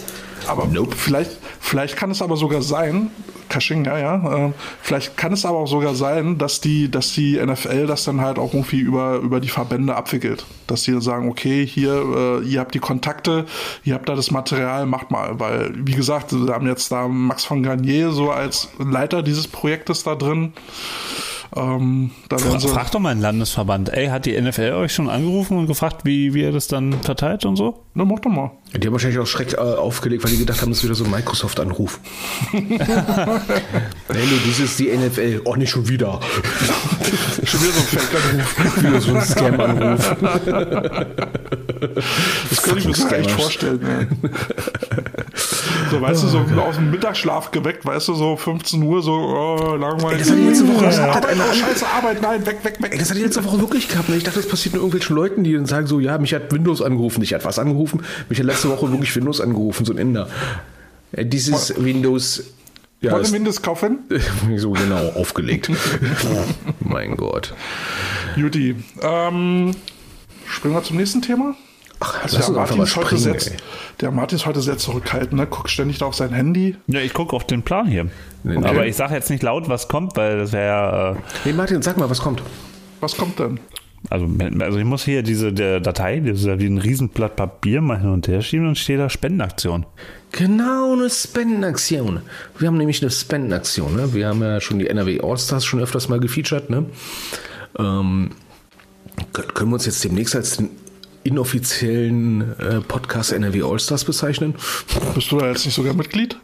Aber 0.46 0.68
vielleicht, 0.96 1.32
vielleicht 1.66 1.96
kann 1.96 2.10
es 2.10 2.22
aber 2.22 2.36
sogar 2.36 2.62
sein, 2.62 3.10
Cushing, 3.48 3.84
ja, 3.84 3.98
ja, 3.98 4.46
äh, 4.46 4.52
vielleicht 4.82 5.16
kann 5.16 5.32
es 5.32 5.44
aber 5.44 5.58
auch 5.58 5.66
sogar 5.66 5.94
sein, 5.94 6.38
dass 6.38 6.60
die, 6.60 6.90
dass 6.90 7.12
die 7.12 7.38
NFL 7.44 7.86
das 7.86 8.04
dann 8.04 8.20
halt 8.20 8.38
auch 8.38 8.52
irgendwie 8.52 8.80
über, 8.80 9.16
über 9.16 9.40
die 9.40 9.48
Verbände 9.48 9.94
abwickelt. 9.94 10.46
Dass 10.66 10.82
die 10.82 11.00
sagen, 11.00 11.28
okay, 11.28 11.66
hier, 11.66 12.40
äh, 12.42 12.44
ihr 12.44 12.60
habt 12.60 12.74
die 12.74 12.80
Kontakte, 12.80 13.46
ihr 13.84 13.94
habt 13.94 14.08
da 14.08 14.14
das 14.14 14.30
Material, 14.30 14.86
macht 14.86 15.10
mal. 15.10 15.38
Weil, 15.38 15.72
wie 15.74 15.94
gesagt, 15.94 16.32
wir 16.32 16.52
haben 16.52 16.66
jetzt 16.66 16.90
da 16.90 17.08
Max 17.08 17.44
von 17.44 17.62
Garnier 17.62 18.10
so 18.10 18.30
als 18.30 18.68
Leiter 18.78 19.22
dieses 19.22 19.46
Projektes 19.46 20.02
da 20.02 20.14
drin. 20.14 20.52
Ähm, 21.54 22.10
da 22.28 22.42
werden 22.42 22.58
sie, 22.60 22.68
frag 22.68 22.90
doch 22.90 22.98
mal 22.98 23.10
einen 23.10 23.20
Landesverband. 23.20 23.90
Ey, 23.90 24.08
hat 24.08 24.26
die 24.26 24.40
NFL 24.40 24.72
euch 24.72 24.92
schon 24.92 25.08
angerufen 25.08 25.56
und 25.58 25.66
gefragt, 25.66 26.04
wie, 26.04 26.34
wie 26.34 26.42
ihr 26.42 26.52
das 26.52 26.66
dann 26.66 26.92
verteilt 27.02 27.44
und 27.44 27.56
so? 27.56 27.84
ne, 27.94 28.04
mach 28.04 28.18
doch 28.20 28.30
mal. 28.30 28.50
Die 28.74 28.86
haben 28.86 28.92
wahrscheinlich 28.92 29.18
auch 29.18 29.26
Schreck 29.26 29.54
äh, 29.54 29.56
aufgelegt, 29.56 30.24
weil 30.24 30.32
die 30.32 30.38
gedacht 30.38 30.60
haben, 30.60 30.70
das 30.70 30.78
ist 30.78 30.84
wieder 30.84 30.94
so 30.94 31.04
ein 31.04 31.10
Microsoft-Anruf. 31.10 32.00
Hallo, 32.52 32.66
das 34.08 34.58
ist 34.60 34.78
die 34.78 34.88
NFL. 34.94 35.42
Oh, 35.44 35.56
nicht 35.56 35.70
schon 35.70 35.88
wieder. 35.88 36.20
Schon 37.44 37.60
wieder 37.60 37.72
so 37.72 37.80
ein 37.80 37.86
Fake-Anruf. 37.86 38.82
wieder 38.82 39.00
so 39.00 39.14
ein 39.14 39.24
Scam-Anruf. 39.24 40.16
Das 42.50 42.62
könnte 42.62 42.80
ich 42.80 42.86
mir 42.86 42.94
sogar 42.94 43.18
echt 43.18 43.30
vorstellen. 43.30 44.08
So, 45.90 46.00
weißt 46.00 46.22
du, 46.22 46.28
so 46.28 46.38
aus 46.38 46.76
dem 46.76 46.90
Mittagsschlaf 46.90 47.50
geweckt, 47.50 47.84
weißt 47.84 48.08
du, 48.08 48.14
so 48.14 48.36
15 48.36 48.82
Uhr, 48.82 49.02
so, 49.02 49.12
oh, 49.12 49.76
langweilig. 49.76 50.20
das 50.20 50.30
hatte 50.30 50.40
ich 50.40 50.46
letzte 50.48 50.68
Woche. 50.68 50.84
Das 50.84 51.00
hat 51.00 51.16
Arbeit, 51.16 51.36
oh, 51.38 51.54
scheiße, 51.54 51.86
Arbeit, 51.86 52.22
nein, 52.22 52.46
weg, 52.46 52.58
weg, 52.62 52.82
weg. 52.82 52.92
Ey, 52.92 52.98
das 52.98 53.10
hatte 53.10 53.18
ich 53.18 53.24
letzte 53.26 53.44
Woche 53.44 53.60
wirklich 53.60 53.88
gehabt. 53.88 54.08
Ne? 54.08 54.16
Ich 54.16 54.24
dachte, 54.24 54.38
das 54.38 54.48
passiert 54.48 54.74
nur 54.74 54.82
irgendwelchen 54.82 55.16
Leuten, 55.16 55.44
die 55.44 55.52
dann 55.52 55.66
sagen 55.66 55.86
so, 55.86 56.00
ja, 56.00 56.18
mich 56.18 56.34
hat 56.34 56.52
Windows 56.52 56.82
angerufen. 56.82 57.20
Mich 57.20 57.34
hat 57.34 57.44
was 57.44 57.58
angerufen? 57.58 58.02
Mich 58.28 58.38
hat 58.38 58.46
letzte 58.46 58.68
Woche 58.68 58.90
wirklich 58.90 59.14
Windows 59.16 59.40
angerufen, 59.40 59.84
so 59.84 59.92
ein 59.92 59.98
Inder. 59.98 60.28
Äh, 61.12 61.24
Dieses 61.26 61.74
Windows... 61.82 62.44
Ja, 63.02 63.12
Wollen 63.12 63.30
Windows 63.30 63.60
kaufen? 63.60 63.98
so 64.56 64.70
genau 64.70 65.10
aufgelegt. 65.10 65.70
mein 66.80 67.14
Gott. 67.16 67.52
Juti. 68.36 68.74
Ähm, 69.02 69.72
springen 70.46 70.74
wir 70.74 70.82
zum 70.82 70.96
nächsten 70.96 71.20
Thema. 71.20 71.54
Ach, 72.00 72.22
Also 72.22 72.36
lass 72.36 72.46
der 72.46 72.48
uns 72.48 72.58
einfach 72.58 72.76
Martin, 72.76 72.96
heute 72.96 73.16
springen, 73.18 73.38
sehr, 73.40 73.52
der 74.00 74.10
Martin 74.10 74.36
ist 74.36 74.46
heute 74.46 74.60
sehr 74.60 74.78
zurückhaltend, 74.78 75.32
ne? 75.32 75.46
guckt 75.46 75.70
ständig 75.70 75.98
da 75.98 76.06
auf 76.06 76.14
sein 76.14 76.32
Handy. 76.32 76.76
Ja, 76.86 77.00
ich 77.00 77.14
gucke 77.14 77.34
auf 77.34 77.46
den 77.46 77.62
Plan 77.62 77.86
hier. 77.86 78.08
Nee. 78.42 78.56
Aber 78.56 78.86
ich 78.86 78.96
sage 78.96 79.14
jetzt 79.14 79.30
nicht 79.30 79.42
laut, 79.42 79.68
was 79.68 79.88
kommt, 79.88 80.16
weil 80.16 80.38
das 80.38 80.52
wäre 80.52 80.66
ja. 80.66 81.12
Äh, 81.12 81.16
Hey 81.44 81.52
Martin, 81.52 81.82
sag 81.82 81.96
mal, 81.96 82.08
was 82.10 82.20
kommt? 82.20 82.42
Was 83.00 83.16
kommt 83.16 83.38
denn? 83.38 83.60
also, 84.10 84.26
also 84.60 84.78
ich 84.78 84.84
muss 84.84 85.04
hier 85.04 85.22
diese 85.22 85.52
der 85.52 85.80
Datei, 85.80 86.20
das 86.20 86.40
ist 86.40 86.46
ja 86.46 86.58
wie 86.58 86.66
ein 86.66 86.78
Riesenblatt 86.78 87.36
Papier 87.36 87.80
mal 87.80 87.98
hin 87.98 88.10
und 88.10 88.28
her 88.28 88.42
schieben 88.42 88.68
und 88.68 88.78
steht 88.78 89.00
da 89.00 89.08
Spendenaktion. 89.08 89.86
Genau, 90.32 90.92
eine 90.92 91.10
Spendenaktion. 91.10 92.20
Wir 92.58 92.68
haben 92.68 92.76
nämlich 92.76 93.02
eine 93.02 93.10
Spendenaktion. 93.10 93.96
Ne? 93.96 94.14
Wir 94.14 94.28
haben 94.28 94.42
ja 94.42 94.60
schon 94.60 94.78
die 94.78 94.88
NRW 94.88 95.20
Allstars 95.20 95.64
schon 95.64 95.80
öfters 95.80 96.08
mal 96.08 96.20
gefeatured. 96.20 96.70
Ne? 96.70 96.86
Ähm, 97.78 98.30
können 99.32 99.48
können 99.54 99.70
wir 99.70 99.74
uns 99.74 99.86
jetzt 99.86 100.04
demnächst 100.04 100.36
als 100.36 100.58
den 100.58 100.70
inoffiziellen 101.26 102.58
äh, 102.58 102.80
Podcast 102.80 103.32
NRW 103.32 103.62
Allstars 103.62 104.04
bezeichnen? 104.04 104.54
Bist 105.14 105.32
du 105.32 105.38
da 105.38 105.48
jetzt 105.48 105.64
nicht 105.64 105.74
sogar 105.74 105.94
Mitglied? 105.94 106.38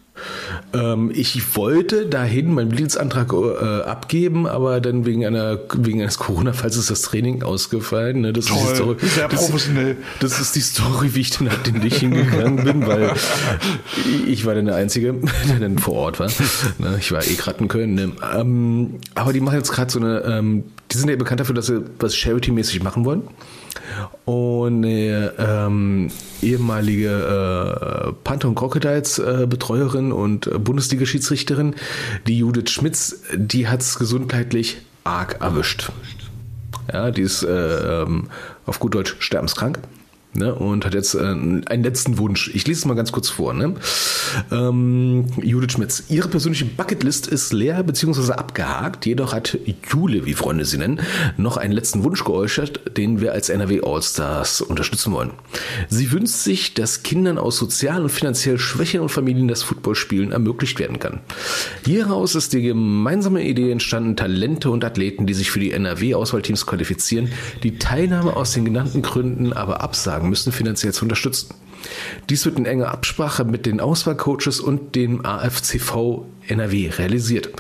Ähm, 0.74 1.10
ich 1.14 1.56
wollte 1.56 2.06
dahin 2.06 2.52
meinen 2.52 2.68
Mitgliedsantrag 2.68 3.32
äh, 3.32 3.82
abgeben, 3.82 4.46
aber 4.46 4.80
dann 4.80 5.04
wegen 5.06 5.24
einer 5.24 5.58
wegen 5.74 6.00
eines 6.00 6.18
Corona-Falls 6.18 6.76
ist 6.76 6.90
das 6.90 7.02
Training 7.02 7.42
ausgefallen. 7.42 8.20
Ne? 8.20 8.32
Das 8.32 8.46
ist 8.46 8.54
die 8.54 8.74
Story. 8.74 8.96
Toll, 8.96 9.08
sehr 9.08 9.28
das, 9.28 9.46
professionell. 9.46 9.96
Das 10.20 10.40
ist 10.40 10.54
die 10.54 10.60
Story, 10.60 11.14
wie 11.14 11.20
ich 11.20 11.30
dann 11.30 11.50
halt 11.50 11.72
nicht 11.72 11.98
hingegangen 11.98 12.64
bin, 12.64 12.86
weil 12.86 13.14
ich 14.26 14.44
war 14.44 14.54
dann 14.54 14.66
der 14.66 14.76
Einzige, 14.76 15.14
der 15.48 15.60
dann 15.60 15.78
vor 15.78 15.94
Ort 15.94 16.20
war. 16.20 16.28
Ne, 16.78 16.96
Ich 16.98 17.12
war 17.12 17.24
eh 17.26 17.34
gerade 17.34 17.60
in 17.60 17.68
Köln. 17.68 17.94
Ne? 17.94 18.12
Ähm, 18.34 19.00
aber 19.14 19.32
die 19.32 19.40
machen 19.40 19.56
jetzt 19.56 19.72
gerade 19.72 19.90
so 19.90 19.98
eine, 19.98 20.20
ähm, 20.20 20.64
die 20.90 20.98
sind 20.98 21.08
ja 21.08 21.16
bekannt 21.16 21.40
dafür, 21.40 21.54
dass 21.54 21.66
sie 21.66 21.82
was 21.98 22.14
Charity-mäßig 22.14 22.82
machen 22.82 23.04
wollen. 23.04 23.22
Und 24.24 24.84
ähm, 24.84 26.10
ehemalige 26.40 27.08
äh, 27.08 28.12
Panther 28.24 28.48
und 28.48 28.54
Crocodiles 28.54 29.18
äh, 29.18 29.46
Betreuerin 29.48 30.12
und 30.12 30.46
äh, 30.46 30.58
Bundesliga-Schiedsrichterin, 30.58 31.74
die 32.26 32.38
Judith 32.38 32.70
Schmitz, 32.70 33.22
die 33.34 33.68
hat's 33.68 33.98
gesundheitlich 33.98 34.82
arg 35.04 35.40
erwischt. 35.40 35.90
Ja, 36.92 37.10
die 37.10 37.22
ist 37.22 37.42
äh, 37.42 38.02
ähm, 38.02 38.28
auf 38.66 38.80
gut 38.80 38.94
Deutsch 38.94 39.16
sterbenskrank. 39.20 39.78
Ne, 40.34 40.54
und 40.54 40.86
hat 40.86 40.94
jetzt 40.94 41.14
äh, 41.14 41.18
einen 41.18 41.82
letzten 41.82 42.16
Wunsch. 42.16 42.50
Ich 42.54 42.66
lese 42.66 42.80
es 42.80 42.84
mal 42.86 42.94
ganz 42.94 43.12
kurz 43.12 43.28
vor. 43.28 43.52
Ne? 43.52 43.74
Ähm, 44.50 45.26
Judith 45.42 45.72
Schmitz. 45.72 46.04
Ihre 46.08 46.28
persönliche 46.28 46.64
Bucketlist 46.64 47.26
ist 47.26 47.52
leer 47.52 47.82
bzw. 47.82 48.32
abgehakt. 48.32 49.04
Jedoch 49.04 49.34
hat 49.34 49.58
Jule, 49.90 50.24
wie 50.24 50.32
Freunde 50.32 50.64
sie 50.64 50.78
nennen, 50.78 51.00
noch 51.36 51.58
einen 51.58 51.74
letzten 51.74 52.02
Wunsch 52.02 52.24
geäußert, 52.24 52.96
den 52.96 53.20
wir 53.20 53.32
als 53.32 53.50
NRW 53.50 53.82
Allstars 53.82 54.62
unterstützen 54.62 55.12
wollen. 55.12 55.32
Sie 55.90 56.12
wünscht 56.12 56.36
sich, 56.36 56.72
dass 56.72 57.02
Kindern 57.02 57.36
aus 57.36 57.58
sozial 57.58 58.00
und 58.00 58.08
finanziell 58.08 58.58
schwächeren 58.58 59.10
Familien 59.10 59.48
das 59.48 59.62
Footballspielen 59.62 60.32
ermöglicht 60.32 60.78
werden 60.78 60.98
kann. 60.98 61.20
Hieraus 61.84 62.36
ist 62.36 62.54
die 62.54 62.62
gemeinsame 62.62 63.44
Idee 63.44 63.70
entstanden, 63.70 64.16
Talente 64.16 64.70
und 64.70 64.82
Athleten, 64.82 65.26
die 65.26 65.34
sich 65.34 65.50
für 65.50 65.60
die 65.60 65.72
NRW-Auswahlteams 65.72 66.64
qualifizieren, 66.64 67.28
die 67.62 67.76
Teilnahme 67.76 68.34
aus 68.34 68.52
den 68.52 68.64
genannten 68.64 69.02
Gründen 69.02 69.52
aber 69.52 69.82
absagen 69.82 70.21
müssen, 70.28 70.52
finanziell 70.52 70.92
zu 70.92 71.04
unterstützen. 71.04 71.54
Dies 72.30 72.44
wird 72.44 72.58
in 72.58 72.66
enger 72.66 72.92
Absprache 72.92 73.44
mit 73.44 73.66
den 73.66 73.80
Auswahlcoaches 73.80 74.60
und 74.60 74.94
dem 74.94 75.24
AFCV 75.24 76.24
NRW 76.46 76.90
realisiert. 76.90 77.50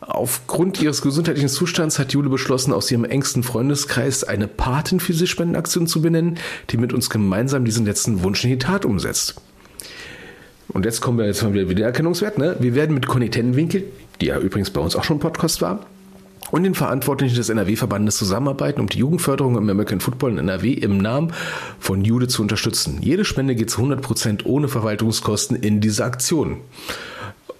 Aufgrund 0.00 0.80
ihres 0.80 1.02
gesundheitlichen 1.02 1.48
Zustands 1.48 1.98
hat 1.98 2.12
Jule 2.12 2.28
beschlossen, 2.28 2.72
aus 2.72 2.90
ihrem 2.90 3.04
engsten 3.04 3.42
Freundeskreis 3.42 4.24
eine 4.24 4.48
Patin 4.48 5.00
für 5.00 5.12
diese 5.12 5.26
Spendenaktion 5.26 5.86
zu 5.86 6.02
benennen, 6.02 6.38
die 6.70 6.76
mit 6.76 6.92
uns 6.92 7.10
gemeinsam 7.10 7.64
diesen 7.64 7.86
letzten 7.86 8.22
Wunsch 8.22 8.44
in 8.44 8.50
die 8.50 8.58
Tat 8.58 8.84
umsetzt. 8.84 9.40
Und 10.68 10.84
jetzt 10.84 11.00
kommen 11.00 11.18
wir 11.18 11.26
jetzt 11.26 11.42
mal 11.42 11.52
wieder 11.52 11.68
Wiedererkennungswert. 11.68 12.38
Ne? 12.38 12.56
Wir 12.60 12.74
werden 12.74 12.94
mit 12.94 13.06
Conny 13.06 13.28
Tennenwinkel, 13.28 13.84
die 14.20 14.26
ja 14.26 14.38
übrigens 14.38 14.70
bei 14.70 14.80
uns 14.80 14.94
auch 14.94 15.04
schon 15.04 15.18
Podcast 15.18 15.62
war, 15.62 15.86
und 16.50 16.62
den 16.64 16.74
Verantwortlichen 16.74 17.36
des 17.36 17.48
NRW-Verbandes 17.48 18.16
zusammenarbeiten, 18.16 18.80
um 18.80 18.88
die 18.88 18.98
Jugendförderung 18.98 19.56
im 19.56 19.68
American 19.68 20.00
Football 20.00 20.32
in 20.32 20.38
NRW 20.38 20.72
im 20.72 20.98
Namen 20.98 21.32
von 21.78 22.04
Jude 22.04 22.28
zu 22.28 22.42
unterstützen. 22.42 22.98
Jede 23.00 23.24
Spende 23.24 23.54
geht 23.54 23.70
zu 23.70 23.82
100% 23.82 24.44
ohne 24.44 24.68
Verwaltungskosten 24.68 25.56
in 25.56 25.80
diese 25.80 26.04
Aktion. 26.04 26.58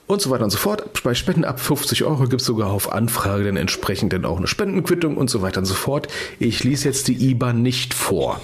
und 0.06 0.20
so 0.20 0.30
weiter 0.30 0.44
und 0.44 0.50
so 0.50 0.58
fort. 0.58 1.02
Bei 1.04 1.14
Spenden 1.14 1.44
ab 1.44 1.60
50 1.60 2.02
Euro 2.04 2.24
gibt 2.24 2.40
es 2.40 2.46
sogar 2.46 2.70
auf 2.70 2.92
Anfrage 2.92 3.44
dann 3.44 3.56
entsprechend 3.56 4.12
dann 4.12 4.24
auch 4.24 4.38
eine 4.38 4.48
Spendenquittung 4.48 5.16
und 5.16 5.30
so 5.30 5.40
weiter 5.40 5.60
und 5.60 5.66
so 5.66 5.74
fort. 5.74 6.08
Ich 6.40 6.64
lese 6.64 6.88
jetzt 6.88 7.06
die 7.06 7.30
IBAN 7.30 7.62
nicht 7.62 7.94
vor. 7.94 8.40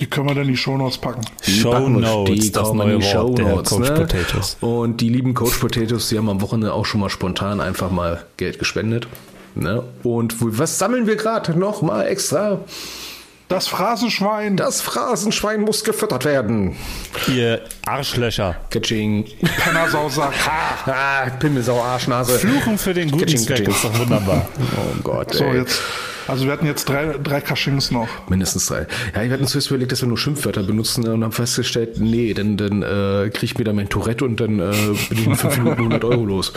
Die 0.00 0.06
können 0.06 0.28
wir 0.28 0.34
dann 0.34 0.44
in 0.44 0.50
die 0.50 0.56
Shownotes 0.56 0.98
packen. 0.98 1.22
Die 1.46 1.52
Show 1.52 1.88
Notes, 1.88 2.34
die 2.34 2.52
das 2.52 2.72
neue 2.72 2.94
in 2.94 3.00
die 3.00 3.06
Wort 3.06 3.38
der 3.38 3.44
Shownotes, 3.44 3.70
Coach 3.70 3.88
ne? 3.90 3.94
Potatoes. 3.96 4.56
Und 4.60 5.00
die 5.00 5.08
lieben 5.08 5.32
Coach 5.34 5.56
Potatoes, 5.56 6.08
die 6.10 6.18
haben 6.18 6.28
am 6.28 6.42
Wochenende 6.42 6.74
auch 6.74 6.84
schon 6.84 7.00
mal 7.00 7.08
spontan 7.08 7.60
einfach 7.60 7.90
mal 7.90 8.24
Geld 8.36 8.58
gespendet. 8.58 9.06
Ne? 9.56 9.82
Und 10.02 10.40
wo, 10.40 10.46
was 10.50 10.78
sammeln 10.78 11.06
wir 11.06 11.16
gerade 11.16 11.58
noch 11.58 11.82
mal 11.82 12.04
extra? 12.04 12.60
Das 13.48 13.68
Phrasenschwein. 13.68 14.56
Das 14.56 14.80
Phrasenschwein 14.80 15.60
muss 15.60 15.84
gefüttert 15.84 16.24
werden. 16.24 16.74
Ihr 17.28 17.60
Arschlöcher. 17.86 18.56
Kitsching. 18.70 19.24
Pennersausack. 19.58 20.32
Ah, 20.86 21.30
Pimmelsau, 21.38 21.80
Arschnase. 21.80 22.38
Fluchen 22.40 22.76
für 22.76 22.92
den 22.92 23.08
guten 23.10 23.24
Kitsching, 23.24 23.38
Zweck 23.46 23.56
kitsching. 23.58 23.74
ist 23.74 23.84
doch 23.84 23.98
wunderbar. 24.00 24.48
Oh 24.76 24.96
Gott, 25.04 25.32
So, 25.34 25.44
ey. 25.44 25.58
jetzt. 25.58 25.80
Also 26.28 26.44
wir 26.46 26.52
hatten 26.52 26.66
jetzt 26.66 26.88
drei, 26.88 27.16
drei 27.22 27.40
Kaschings 27.40 27.92
noch. 27.92 28.08
Mindestens 28.28 28.66
drei. 28.66 28.88
Ja, 29.14 29.22
wir 29.22 29.30
hatten 29.30 29.46
zuerst 29.46 29.68
überlegt, 29.70 29.92
dass 29.92 30.00
wir 30.02 30.08
nur 30.08 30.18
Schimpfwörter 30.18 30.64
benutzen 30.64 31.04
ne, 31.04 31.12
und 31.14 31.22
haben 31.22 31.30
festgestellt, 31.30 32.00
nee, 32.00 32.34
dann, 32.34 32.56
dann 32.56 32.82
äh, 32.82 33.30
kriege 33.30 33.44
ich 33.44 33.56
mir 33.58 33.62
da 33.64 33.72
mein 33.72 33.88
Tourette 33.88 34.24
und 34.24 34.40
dann 34.40 34.58
äh, 34.58 34.72
bin 35.08 35.18
ich 35.18 35.26
in 35.28 35.36
fünf 35.36 35.56
Minuten 35.58 35.78
100 35.82 36.04
Euro 36.04 36.24
los. 36.24 36.52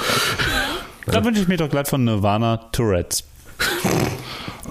Da 1.05 1.23
wünsche 1.23 1.41
ich 1.41 1.47
mir 1.47 1.57
doch 1.57 1.69
gleich 1.69 1.87
von 1.87 2.03
Nirvana 2.03 2.57
Tourettes. 2.71 3.23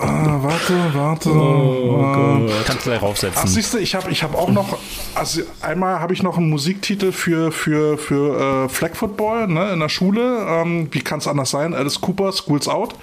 Ah, 0.00 0.38
warte, 0.40 0.94
warte. 0.94 1.30
Oh 1.30 2.46
äh, 2.46 2.52
Kannst 2.64 2.86
du 2.86 2.92
Ach, 2.92 3.02
raufsetzen. 3.02 3.48
siehst 3.48 3.74
du, 3.74 3.78
ich 3.78 3.96
habe 3.96 4.10
ich 4.10 4.22
hab 4.22 4.34
auch 4.36 4.48
noch, 4.48 4.78
also 5.14 5.42
einmal 5.60 5.98
habe 5.98 6.14
ich 6.14 6.22
noch 6.22 6.38
einen 6.38 6.48
Musiktitel 6.48 7.10
für, 7.10 7.50
für, 7.50 7.98
für 7.98 8.66
äh, 8.66 8.68
Flag 8.68 8.94
Football 8.94 9.48
ne, 9.48 9.72
in 9.72 9.80
der 9.80 9.88
Schule. 9.88 10.46
Ähm, 10.48 10.88
wie 10.92 11.00
kann 11.00 11.18
es 11.18 11.26
anders 11.26 11.50
sein? 11.50 11.74
Alice 11.74 12.00
Cooper, 12.00 12.32
Schools 12.32 12.68
Out. 12.68 12.94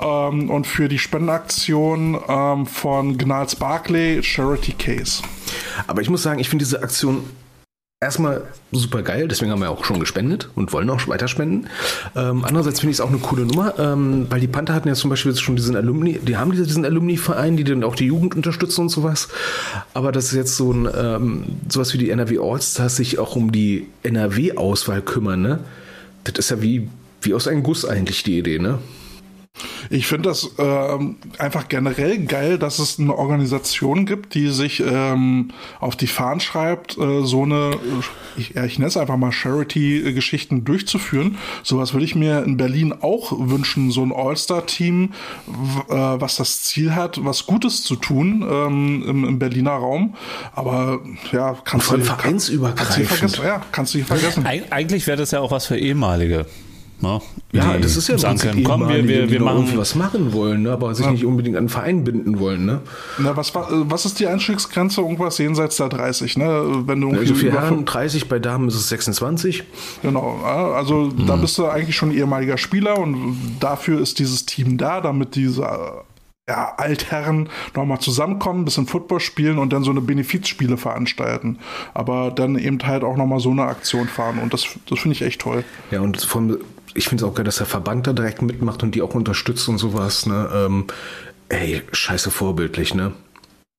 Ähm, 0.00 0.48
und 0.50 0.66
für 0.66 0.88
die 0.88 0.98
Spendenaktion 0.98 2.18
ähm, 2.26 2.66
von 2.66 3.18
Gnals 3.18 3.56
Barclay, 3.56 4.22
Charity 4.22 4.72
Case. 4.72 5.22
Aber 5.86 6.00
ich 6.00 6.08
muss 6.08 6.22
sagen, 6.22 6.38
ich 6.40 6.48
finde 6.48 6.64
diese 6.64 6.82
Aktion 6.82 7.24
erstmal 8.04 8.42
super 8.72 9.02
geil, 9.02 9.28
deswegen 9.28 9.50
haben 9.50 9.60
wir 9.60 9.70
auch 9.70 9.84
schon 9.84 10.00
gespendet 10.00 10.48
und 10.54 10.72
wollen 10.72 10.88
auch 10.90 11.06
weiter 11.08 11.28
spenden. 11.28 11.66
Ähm, 12.16 12.44
andererseits 12.44 12.80
finde 12.80 12.90
ich 12.92 12.96
es 12.98 13.00
auch 13.00 13.08
eine 13.08 13.18
coole 13.18 13.44
Nummer, 13.46 13.74
ähm, 13.78 14.26
weil 14.30 14.40
die 14.40 14.46
Panther 14.46 14.74
hatten 14.74 14.88
ja 14.88 14.94
zum 14.94 15.10
Beispiel 15.10 15.34
schon 15.36 15.56
diesen 15.56 15.76
Alumni, 15.76 16.18
die 16.22 16.36
haben 16.36 16.52
diese- 16.52 16.66
diesen 16.66 16.84
Alumni-Verein, 16.84 17.56
die 17.56 17.64
dann 17.64 17.82
auch 17.84 17.94
die 17.96 18.06
Jugend 18.06 18.34
unterstützen 18.36 18.82
und 18.82 18.88
sowas. 18.90 19.28
Aber 19.94 20.12
dass 20.12 20.32
jetzt 20.32 20.56
so 20.56 20.72
ein 20.72 20.88
ähm, 20.96 21.44
sowas 21.68 21.92
wie 21.94 21.98
die 21.98 22.10
NRW 22.10 22.38
Allstars 22.38 22.96
sich 22.96 23.18
auch 23.18 23.36
um 23.36 23.52
die 23.52 23.86
NRW-Auswahl 24.02 25.02
kümmern, 25.02 25.42
ne? 25.42 25.58
Das 26.24 26.34
ist 26.38 26.50
ja 26.50 26.62
wie, 26.62 26.88
wie 27.22 27.34
aus 27.34 27.46
einem 27.48 27.62
Guss 27.62 27.84
eigentlich 27.84 28.22
die 28.22 28.38
Idee, 28.38 28.58
ne? 28.58 28.78
Ich 29.88 30.06
finde 30.06 30.30
das 30.30 30.50
ähm, 30.58 31.16
einfach 31.38 31.68
generell 31.68 32.24
geil, 32.26 32.58
dass 32.58 32.78
es 32.80 32.98
eine 32.98 33.16
Organisation 33.16 34.04
gibt, 34.04 34.34
die 34.34 34.48
sich 34.48 34.80
ähm, 34.80 35.50
auf 35.78 35.94
die 35.94 36.06
Fahnen 36.08 36.40
schreibt, 36.40 36.98
äh, 36.98 37.22
so 37.24 37.42
eine, 37.44 37.70
äh, 37.74 38.40
ich, 38.40 38.50
ja, 38.54 38.64
ich 38.64 38.78
nenne 38.78 38.88
es 38.88 38.96
einfach 38.96 39.16
mal 39.16 39.30
Charity-Geschichten 39.30 40.64
durchzuführen. 40.64 41.38
Sowas 41.62 41.92
würde 41.92 42.04
ich 42.04 42.14
mir 42.14 42.42
in 42.42 42.56
Berlin 42.56 42.92
auch 43.00 43.32
wünschen, 43.38 43.90
so 43.90 44.02
ein 44.02 44.12
All-Star-Team, 44.12 45.12
äh, 45.88 45.92
was 45.94 46.36
das 46.36 46.62
Ziel 46.64 46.94
hat, 46.94 47.24
was 47.24 47.46
Gutes 47.46 47.84
zu 47.84 47.94
tun 47.96 48.44
ähm, 48.50 49.04
im, 49.06 49.24
im 49.24 49.38
Berliner 49.38 49.72
Raum. 49.72 50.14
Aber 50.54 51.00
ja, 51.32 51.56
kannst 51.64 51.90
du 51.90 51.94
Kannst 51.94 52.08
du 52.08 52.14
vereinsübergreifend. 52.16 53.06
vergessen. 53.08 53.44
Ja, 53.44 53.62
kannst 53.70 53.94
du 53.94 53.98
nicht 53.98 54.06
vergessen. 54.08 54.46
Eig 54.46 54.64
eigentlich 54.70 55.06
wäre 55.06 55.16
das 55.16 55.30
ja 55.30 55.40
auch 55.40 55.50
was 55.52 55.66
für 55.66 55.78
ehemalige. 55.78 56.46
Ne? 57.00 57.20
Ja, 57.52 57.74
Die 57.76 57.82
das 57.82 57.96
ist 57.96 58.08
ja 58.08 58.16
sagen 58.16 58.38
können, 58.38 58.64
komm, 58.64 58.88
wir, 58.88 59.06
wir, 59.06 59.26
die 59.26 59.32
wir 59.32 59.40
machen 59.42 59.70
was 59.76 59.94
machen 59.94 60.32
wollen, 60.32 60.62
ne? 60.62 60.72
aber 60.72 60.94
sich 60.94 61.06
nicht 61.08 61.24
unbedingt 61.24 61.56
an 61.56 61.60
einen 61.64 61.68
Verein 61.68 62.04
binden 62.04 62.38
wollen, 62.38 62.64
ne? 62.64 62.80
Na, 63.18 63.36
was, 63.36 63.54
war- 63.54 63.70
äh, 63.70 63.84
was 63.90 64.04
ist 64.06 64.20
die 64.20 64.26
Einstiegsgrenze? 64.26 65.00
Irgendwas 65.00 65.38
jenseits 65.38 65.76
der 65.76 65.88
30, 65.88 66.36
ne? 66.38 66.82
Wenn 66.86 67.00
du 67.00 67.10
Also 67.10 67.34
für 67.34 67.52
Herren 67.52 67.84
30, 67.84 68.28
bei 68.28 68.38
Damen 68.38 68.68
ist 68.68 68.76
es 68.76 68.88
26. 68.88 69.64
Genau, 70.02 70.38
ja, 70.42 70.72
also 70.72 71.10
Mhm. 71.14 71.26
da 71.26 71.36
bist 71.36 71.58
du 71.58 71.66
eigentlich 71.66 71.96
schon 71.96 72.10
ehemaliger 72.12 72.56
Spieler 72.58 72.98
und 72.98 73.36
dafür 73.60 74.00
ist 74.00 74.18
dieses 74.18 74.46
Team 74.46 74.78
da, 74.78 75.00
damit 75.00 75.34
diese 75.34 75.62
ja, 76.48 76.74
Altherren 76.76 77.48
nochmal 77.74 78.00
zusammenkommen, 78.00 78.60
ein 78.60 78.64
bisschen 78.66 78.86
Football 78.86 79.20
spielen 79.20 79.56
und 79.58 79.72
dann 79.72 79.82
so 79.82 79.90
eine 79.90 80.02
Benefizspiele 80.02 80.76
veranstalten. 80.76 81.58
Aber 81.94 82.30
dann 82.30 82.58
eben 82.58 82.78
halt 82.84 83.02
auch 83.02 83.16
nochmal 83.16 83.40
so 83.40 83.50
eine 83.50 83.62
Aktion 83.64 84.08
fahren 84.08 84.38
und 84.38 84.52
das, 84.52 84.66
das 84.88 84.98
finde 84.98 85.14
ich 85.16 85.22
echt 85.22 85.40
toll. 85.40 85.64
Ja, 85.90 86.00
und 86.02 86.20
von, 86.20 86.58
ich 86.94 87.08
finde 87.08 87.24
es 87.24 87.30
auch 87.30 87.34
geil, 87.34 87.44
dass 87.44 87.56
der 87.56 87.66
Verband 87.66 88.06
da 88.06 88.12
direkt 88.12 88.42
mitmacht 88.42 88.82
und 88.82 88.94
die 88.94 89.02
auch 89.02 89.14
unterstützt 89.14 89.68
und 89.68 89.78
sowas, 89.78 90.26
ne? 90.26 90.48
Ähm, 90.54 90.84
ey, 91.48 91.82
scheiße 91.92 92.30
vorbildlich, 92.30 92.94
ne? 92.94 93.12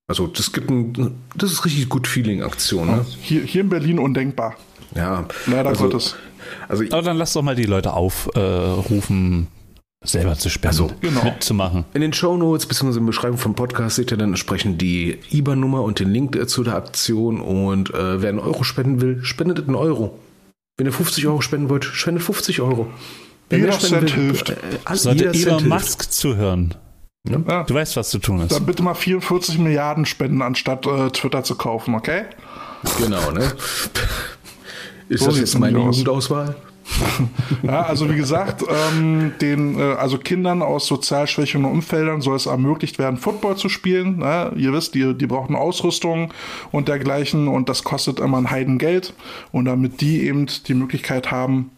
Also 0.08 0.26
das 0.28 0.52
gibt 0.52 0.70
ein, 0.70 1.16
das 1.34 1.50
ist 1.50 1.64
richtig 1.64 1.88
gut 1.88 2.06
Feeling-Aktion, 2.06 2.86
ne? 2.86 3.06
Hier, 3.20 3.42
hier 3.42 3.62
in 3.62 3.68
Berlin 3.68 3.98
undenkbar. 3.98 4.54
Ja. 4.94 5.26
Leider 5.46 5.70
also, 5.70 5.84
Gottes. 5.84 6.16
Also 6.68 6.84
ich, 6.84 6.92
Aber 6.92 7.02
dann 7.02 7.16
lass 7.16 7.32
doch 7.32 7.42
mal 7.42 7.56
die 7.56 7.64
Leute 7.64 7.92
aufrufen, 7.92 9.48
selber 10.04 10.36
zu 10.36 10.48
spenden, 10.48 10.68
Also, 10.68 10.90
genau. 11.00 11.24
mitzumachen. 11.24 11.84
in 11.92 12.00
den 12.02 12.12
Shownotes 12.12 12.66
bzw. 12.66 12.88
in 12.88 12.94
der 12.94 13.00
Beschreibung 13.06 13.38
vom 13.38 13.54
Podcast 13.54 13.96
seht 13.96 14.12
ihr 14.12 14.16
dann 14.16 14.28
entsprechend 14.28 14.80
die 14.80 15.18
IBAN-Nummer 15.32 15.82
und 15.82 15.98
den 15.98 16.10
Link 16.10 16.36
äh, 16.36 16.46
zu 16.46 16.62
der 16.62 16.76
Aktion 16.76 17.40
und 17.40 17.92
äh, 17.92 18.22
wer 18.22 18.28
einen 18.28 18.38
Euro 18.38 18.62
spenden 18.62 19.00
will, 19.00 19.24
spendet 19.24 19.66
einen 19.66 19.74
Euro. 19.74 20.18
Wenn 20.76 20.86
ihr 20.86 20.92
50 20.92 21.26
Euro 21.26 21.40
spenden 21.40 21.70
wollt, 21.70 21.84
spendet 21.84 22.22
50 22.22 22.60
Euro. 22.60 22.88
Wer 23.48 23.58
Jeder 23.60 23.78
Cent 23.78 24.02
will, 24.02 24.10
hilft. 24.10 24.50
Äh, 24.50 24.56
all- 24.84 24.96
Sollte 24.96 25.18
jeder 25.20 25.32
Cent 25.32 25.46
Elon 25.46 25.58
hilft. 25.60 25.68
Musk 25.74 26.12
zuhören. 26.12 26.74
Ja. 27.28 27.64
Du 27.64 27.74
weißt, 27.74 27.96
was 27.96 28.10
zu 28.10 28.18
tun 28.18 28.40
ist. 28.40 28.52
Dann 28.52 28.66
bitte 28.66 28.82
mal 28.82 28.94
44 28.94 29.58
Milliarden 29.58 30.04
spenden, 30.06 30.42
anstatt 30.42 30.86
äh, 30.86 31.10
Twitter 31.10 31.42
zu 31.42 31.56
kaufen, 31.56 31.94
okay? 31.94 32.24
Genau, 32.98 33.30
ne? 33.32 33.52
Ist 35.08 35.20
So 35.20 35.26
das 35.30 35.38
jetzt 35.38 35.58
meine. 35.58 35.78
Jugendauswahl? 35.78 36.54
Ja, 37.62 37.82
also 37.82 38.08
wie 38.10 38.16
gesagt, 38.16 38.64
ähm, 38.68 39.32
den, 39.40 39.78
äh, 39.78 39.94
also 39.94 40.18
Kindern 40.18 40.62
aus 40.62 40.86
sozial 40.86 41.26
schwächeren 41.26 41.64
Umfeldern 41.64 42.20
soll 42.20 42.36
es 42.36 42.46
ermöglicht 42.46 42.98
werden, 42.98 43.16
Football 43.16 43.56
zu 43.56 43.68
spielen. 43.68 44.18
Ne? 44.18 44.52
Ihr 44.56 44.72
wisst, 44.72 44.94
die, 44.94 45.14
die 45.14 45.26
brauchen 45.26 45.56
Ausrüstung 45.56 46.32
und 46.72 46.88
dergleichen 46.88 47.48
und 47.48 47.68
das 47.68 47.84
kostet 47.84 48.20
immer 48.20 48.38
ein 48.38 48.50
Heidengeld. 48.50 49.14
Und 49.52 49.66
damit 49.66 50.00
die 50.00 50.26
eben 50.26 50.46
die 50.66 50.74
Möglichkeit 50.74 51.30
haben 51.30 51.70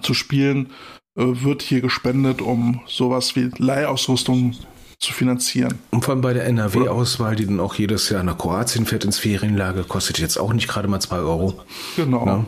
zu 0.00 0.14
spielen, 0.14 0.70
äh, 1.16 1.24
wird 1.24 1.62
hier 1.62 1.80
gespendet, 1.80 2.42
um 2.42 2.80
sowas 2.86 3.36
wie 3.36 3.50
Leihausrüstung 3.58 4.54
zu 4.98 5.12
finanzieren. 5.12 5.78
Und 5.90 6.04
vor 6.04 6.12
allem 6.12 6.20
bei 6.20 6.32
der 6.32 6.46
NRW-Auswahl, 6.46 7.36
die 7.36 7.46
dann 7.46 7.60
auch 7.60 7.74
jedes 7.74 8.08
Jahr 8.08 8.22
nach 8.22 8.38
Kroatien 8.38 8.86
fährt 8.86 9.04
ins 9.04 9.18
Ferienlager, 9.18 9.84
kostet 9.84 10.18
jetzt 10.18 10.38
auch 10.38 10.52
nicht 10.52 10.68
gerade 10.68 10.88
mal 10.88 11.00
2 11.00 11.16
Euro. 11.16 11.60
Genau. 11.96 12.24
Ne? 12.24 12.46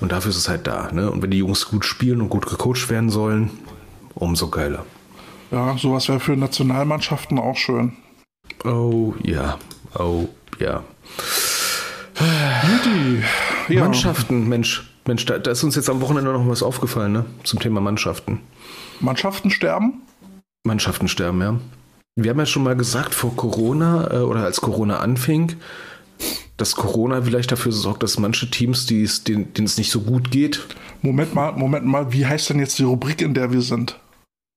Und 0.00 0.12
dafür 0.12 0.30
ist 0.30 0.36
es 0.36 0.48
halt 0.48 0.66
da. 0.66 0.90
Ne? 0.92 1.10
Und 1.10 1.22
wenn 1.22 1.30
die 1.30 1.38
Jungs 1.38 1.66
gut 1.66 1.84
spielen 1.84 2.20
und 2.20 2.28
gut 2.28 2.46
gecoacht 2.46 2.88
werden 2.88 3.10
sollen, 3.10 3.50
umso 4.14 4.48
geiler. 4.48 4.84
Ja, 5.50 5.76
sowas 5.78 6.08
wäre 6.08 6.20
für 6.20 6.36
Nationalmannschaften 6.36 7.38
auch 7.38 7.56
schön. 7.56 7.96
Oh 8.64 9.14
ja, 9.22 9.58
oh 9.98 10.28
ja. 10.58 10.82
Ja. 13.68 13.80
Mannschaften, 13.84 14.48
Mensch, 14.48 14.90
Mensch, 15.06 15.24
da, 15.26 15.38
da 15.38 15.50
ist 15.50 15.62
uns 15.62 15.76
jetzt 15.76 15.88
am 15.88 16.00
Wochenende 16.00 16.32
noch 16.32 16.46
was 16.48 16.62
aufgefallen, 16.62 17.12
ne? 17.12 17.24
Zum 17.44 17.60
Thema 17.60 17.80
Mannschaften. 17.80 18.40
Mannschaften 19.00 19.50
sterben? 19.50 20.02
Mannschaften 20.64 21.08
sterben, 21.08 21.40
ja. 21.40 21.54
Wir 22.20 22.32
haben 22.32 22.38
ja 22.38 22.46
schon 22.46 22.64
mal 22.64 22.74
gesagt, 22.74 23.14
vor 23.14 23.36
Corona 23.36 24.10
äh, 24.12 24.16
oder 24.18 24.42
als 24.44 24.60
Corona 24.60 24.98
anfing, 24.98 25.54
dass 26.56 26.74
Corona 26.74 27.22
vielleicht 27.22 27.52
dafür 27.52 27.70
sorgt, 27.70 28.02
dass 28.02 28.18
manche 28.18 28.50
Teams, 28.50 28.86
denen, 28.86 29.52
es 29.64 29.78
nicht 29.78 29.92
so 29.92 30.00
gut 30.00 30.32
geht, 30.32 30.66
Moment 31.00 31.32
mal, 31.34 31.52
Moment 31.52 31.86
mal, 31.86 32.12
wie 32.12 32.26
heißt 32.26 32.50
denn 32.50 32.58
jetzt 32.58 32.76
die 32.80 32.82
Rubrik, 32.82 33.22
in 33.22 33.34
der 33.34 33.52
wir 33.52 33.62
sind? 33.62 33.98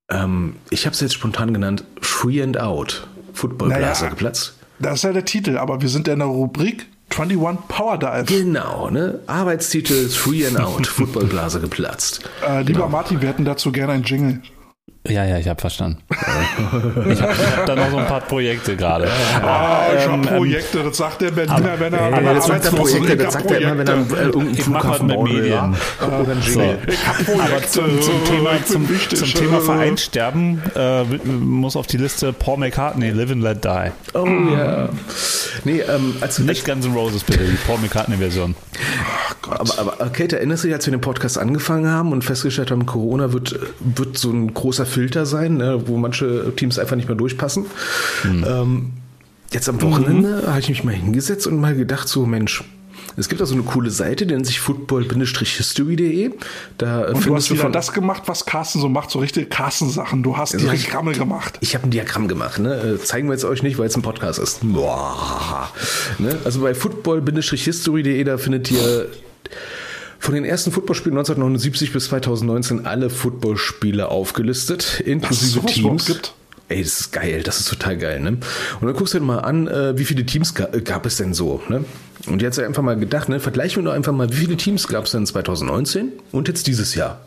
ähm, 0.09 0.55
ich 0.71 0.85
habe 0.87 0.93
es 0.95 0.99
jetzt 1.01 1.13
spontan 1.13 1.53
genannt, 1.53 1.83
Free 2.01 2.41
and 2.41 2.59
Out. 2.59 3.07
Footballblase 3.33 4.01
Naja. 4.05 4.09
geplatzt. 4.09 4.55
Das 4.79 4.95
ist 4.95 5.03
ja 5.03 5.13
der 5.13 5.23
Titel, 5.25 5.57
aber 5.57 5.81
wir 5.83 5.87
sind 5.89 6.07
ja 6.07 6.13
in 6.13 6.19
der 6.19 6.27
Rubrik 6.27 6.87
21 7.15 7.67
Power 7.67 7.97
Dive. 7.99 8.23
Genau, 8.25 8.89
ne? 8.89 9.19
Arbeitstitel 9.27 10.09
Free 10.09 10.47
and 10.47 10.59
Out, 10.59 10.87
Footballblase 10.87 11.59
geplatzt. 11.59 12.21
Äh, 12.45 12.63
lieber 12.63 12.89
Martin, 12.89 13.21
wir 13.21 13.29
hätten 13.29 13.45
dazu 13.45 13.71
gerne 13.71 13.93
einen 13.93 14.03
Jingle. 14.03 14.41
Ja, 15.07 15.25
ja, 15.25 15.39
ich 15.39 15.47
habe 15.47 15.59
verstanden. 15.59 15.97
ich 16.11 17.21
habe 17.21 17.33
hab 17.57 17.65
da 17.65 17.75
noch 17.75 17.89
so 17.89 17.97
ein 17.97 18.05
paar 18.05 18.21
Projekte 18.21 18.75
gerade. 18.75 19.07
Ah, 19.41 19.87
ich 19.97 20.03
ähm, 20.05 20.11
hab 20.11 20.37
Projekte, 20.37 20.83
das 20.83 20.97
sagt 20.97 21.21
der 21.21 21.31
Berliner, 21.31 21.79
wenn 21.79 21.91
er 21.91 22.13
an 22.13 22.23
der 22.23 22.33
das 22.35 22.45
sagt 22.45 22.65
er 22.65 22.71
Arbeitslosen- 22.71 22.77
Projekte, 22.77 23.13
ich 23.13 23.23
das 23.23 23.33
sagt 23.33 23.49
er 23.51 23.61
immer, 23.61 23.77
wenn 23.79 23.87
er 23.87 23.95
äh, 23.95 24.23
irgendeinen 24.25 24.55
Flughafen 24.55 25.07
mit. 25.07 25.23
Medien. 25.23 25.49
Ja? 25.49 25.73
Oder 26.07 26.31
ein 26.33 26.41
So. 26.43 26.61
Aber 26.61 27.67
zum, 27.67 27.99
zum 28.01 28.25
Thema, 28.25 28.51
zum, 28.63 28.87
zum 29.09 29.27
Thema 29.33 29.59
Vereinssterben 29.61 30.61
äh, 30.75 31.03
muss 31.25 31.75
auf 31.75 31.87
die 31.87 31.97
Liste 31.97 32.31
Paul 32.31 32.59
McCartney, 32.59 33.09
Live 33.09 33.31
and 33.31 33.41
Let 33.41 33.65
Die. 33.65 33.91
Oh 34.13 34.27
ja. 34.55 34.89
Nee, 35.63 35.79
ähm, 35.79 36.15
als, 36.21 36.37
Nicht 36.37 36.63
Guns 36.63 36.85
N' 36.85 36.93
Roses 36.93 37.23
bitte, 37.23 37.43
die 37.43 37.57
Paul 37.65 37.79
McCartney-Version. 37.79 38.53
Aber, 39.49 39.79
aber 39.79 40.09
Kate, 40.11 40.37
erinnerst 40.37 40.63
du 40.63 40.67
dich, 40.67 40.75
als 40.75 40.85
wir 40.85 40.91
den 40.91 41.01
Podcast 41.01 41.37
angefangen 41.39 41.89
haben 41.89 42.11
und 42.11 42.23
festgestellt 42.23 42.69
haben, 42.71 42.85
Corona 42.85 43.33
wird, 43.33 43.59
wird 43.79 44.17
so 44.17 44.29
ein 44.31 44.53
großer 44.53 44.85
Filter 44.91 45.25
sein, 45.25 45.57
ne, 45.57 45.83
wo 45.87 45.97
manche 45.97 46.53
Teams 46.55 46.77
einfach 46.77 46.95
nicht 46.95 47.07
mehr 47.07 47.17
durchpassen? 47.17 47.65
Mhm. 48.23 48.45
Ähm, 48.47 48.91
jetzt 49.51 49.69
am 49.69 49.81
Wochenende 49.81 50.43
mhm. 50.43 50.47
habe 50.47 50.59
ich 50.59 50.69
mich 50.69 50.83
mal 50.83 50.93
hingesetzt 50.93 51.47
und 51.47 51.59
mal 51.59 51.75
gedacht, 51.75 52.07
so 52.07 52.25
Mensch, 52.25 52.63
es 53.17 53.27
gibt 53.27 53.41
da 53.41 53.45
so 53.45 53.53
eine 53.53 53.63
coole 53.63 53.89
Seite, 53.89 54.25
die 54.25 54.33
nennt 54.33 54.47
sich 54.47 54.59
football-history.de. 54.59 56.31
Da 56.77 57.07
und 57.09 57.25
du 57.25 57.35
hast 57.35 57.51
wieder 57.51 57.61
von, 57.61 57.73
das 57.73 57.91
gemacht, 57.91 58.23
was 58.27 58.45
Carsten 58.45 58.79
so 58.79 58.89
macht, 58.89 59.11
so 59.11 59.19
richtige 59.19 59.47
Carsten-Sachen. 59.47 60.23
Du 60.23 60.37
hast 60.37 60.59
Diagramme 60.59 61.11
gemacht. 61.11 61.57
Ich 61.61 61.75
habe 61.75 61.87
ein 61.87 61.91
Diagramm 61.91 62.27
gemacht. 62.27 62.59
Ne? 62.59 62.73
Äh, 62.73 63.03
zeigen 63.03 63.27
wir 63.27 63.33
jetzt 63.33 63.43
euch 63.43 63.63
nicht, 63.63 63.77
weil 63.77 63.87
es 63.87 63.95
ein 63.95 64.01
Podcast 64.01 64.39
ist. 64.39 64.59
Boah. 64.61 65.69
Ne? 66.19 66.37
Also 66.45 66.61
bei 66.61 66.73
football-history.de, 66.73 68.23
da 68.23 68.37
findet 68.37 68.71
ihr 68.71 69.07
von 70.21 70.35
den 70.35 70.45
ersten 70.45 70.71
Footballspielen 70.71 71.17
1979 71.17 71.91
bis 71.91 72.05
2019 72.05 72.85
alle 72.85 73.09
Footballspiele 73.09 74.07
aufgelistet, 74.07 75.01
inklusive 75.03 75.65
Teams. 75.65 76.05
Gibt? 76.05 76.35
ey, 76.69 76.83
das 76.83 77.01
ist 77.01 77.11
geil, 77.11 77.43
das 77.43 77.59
ist 77.59 77.69
total 77.69 77.97
geil, 77.97 78.19
ne? 78.21 78.29
Und 78.29 78.87
dann 78.87 78.93
guckst 78.93 79.13
du 79.13 79.19
dir 79.19 79.25
mal 79.25 79.39
an, 79.39 79.67
äh, 79.67 79.97
wie 79.97 80.05
viele 80.05 80.25
Teams 80.25 80.53
äh, 80.57 80.81
gab 80.81 81.05
es 81.05 81.17
denn 81.17 81.33
so, 81.33 81.61
ne? 81.67 81.83
Und 82.27 82.41
jetzt 82.41 82.59
einfach 82.59 82.83
mal 82.83 82.97
gedacht, 82.97 83.29
ne, 83.29 83.39
vergleichen 83.39 83.83
wir 83.83 83.89
doch 83.89 83.95
einfach 83.95 84.13
mal, 84.13 84.31
wie 84.31 84.35
viele 84.35 84.57
Teams 84.57 84.87
gab 84.87 85.05
es 85.05 85.11
denn 85.11 85.25
2019 85.25 86.13
und 86.31 86.47
jetzt 86.47 86.67
dieses 86.67 86.95
Jahr? 86.95 87.21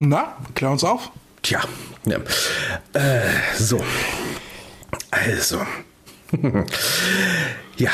Na, 0.00 0.36
klär 0.54 0.70
uns 0.70 0.84
auf. 0.84 1.10
Tja, 1.42 1.60
ja. 2.04 2.18
Äh, 2.92 3.20
so. 3.56 3.82
Also. 5.10 5.60
ja, 7.76 7.90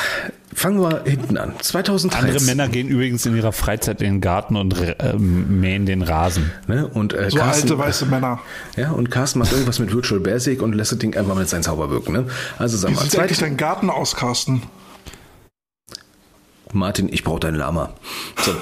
fangen 0.55 0.81
wir 0.81 1.05
hinten 1.05 1.37
an. 1.37 1.55
2013. 1.61 2.29
Andere 2.29 2.45
Männer 2.45 2.69
gehen 2.69 2.89
übrigens 2.89 3.25
in 3.27 3.37
ihrer 3.37 3.53
Freizeit 3.53 4.01
in 4.01 4.15
den 4.15 4.21
Garten 4.21 4.57
und 4.57 4.79
äh, 4.79 5.15
mähen 5.17 5.87
den 5.87 6.03
Rasen. 6.03 6.51
Ne? 6.67 6.87
Und, 6.87 7.13
äh, 7.13 7.31
so 7.31 7.39
Carsten, 7.39 7.71
alte 7.71 7.79
weiße 7.79 8.07
Männer. 8.07 8.41
Ja, 8.77 8.91
und 8.91 9.11
Carsten 9.11 9.39
macht 9.39 9.53
irgendwas 9.53 9.79
mit 9.79 9.93
Virtual 9.93 10.21
Basic 10.21 10.63
und 10.63 10.75
lässt 10.75 10.93
das 10.93 10.99
Ding 10.99 11.17
einfach 11.17 11.35
mit 11.35 11.49
seinem 11.49 11.63
Zauber 11.63 11.91
wirken. 11.91 12.13
Ne? 12.13 12.27
Also 12.59 12.77
sag 12.77 12.91
Wie 12.91 12.95
mal. 12.95 13.05
Wie 13.05 13.09
sieht 13.09 13.21
eigentlich 13.21 13.39
dein 13.39 13.57
Garten 13.57 13.91
aus, 13.91 14.17
Carsten? 14.17 14.63
Martin, 16.73 17.09
ich 17.13 17.25
brauche 17.25 17.41
dein 17.41 17.55
Lama. 17.55 17.95
So. 18.43 18.53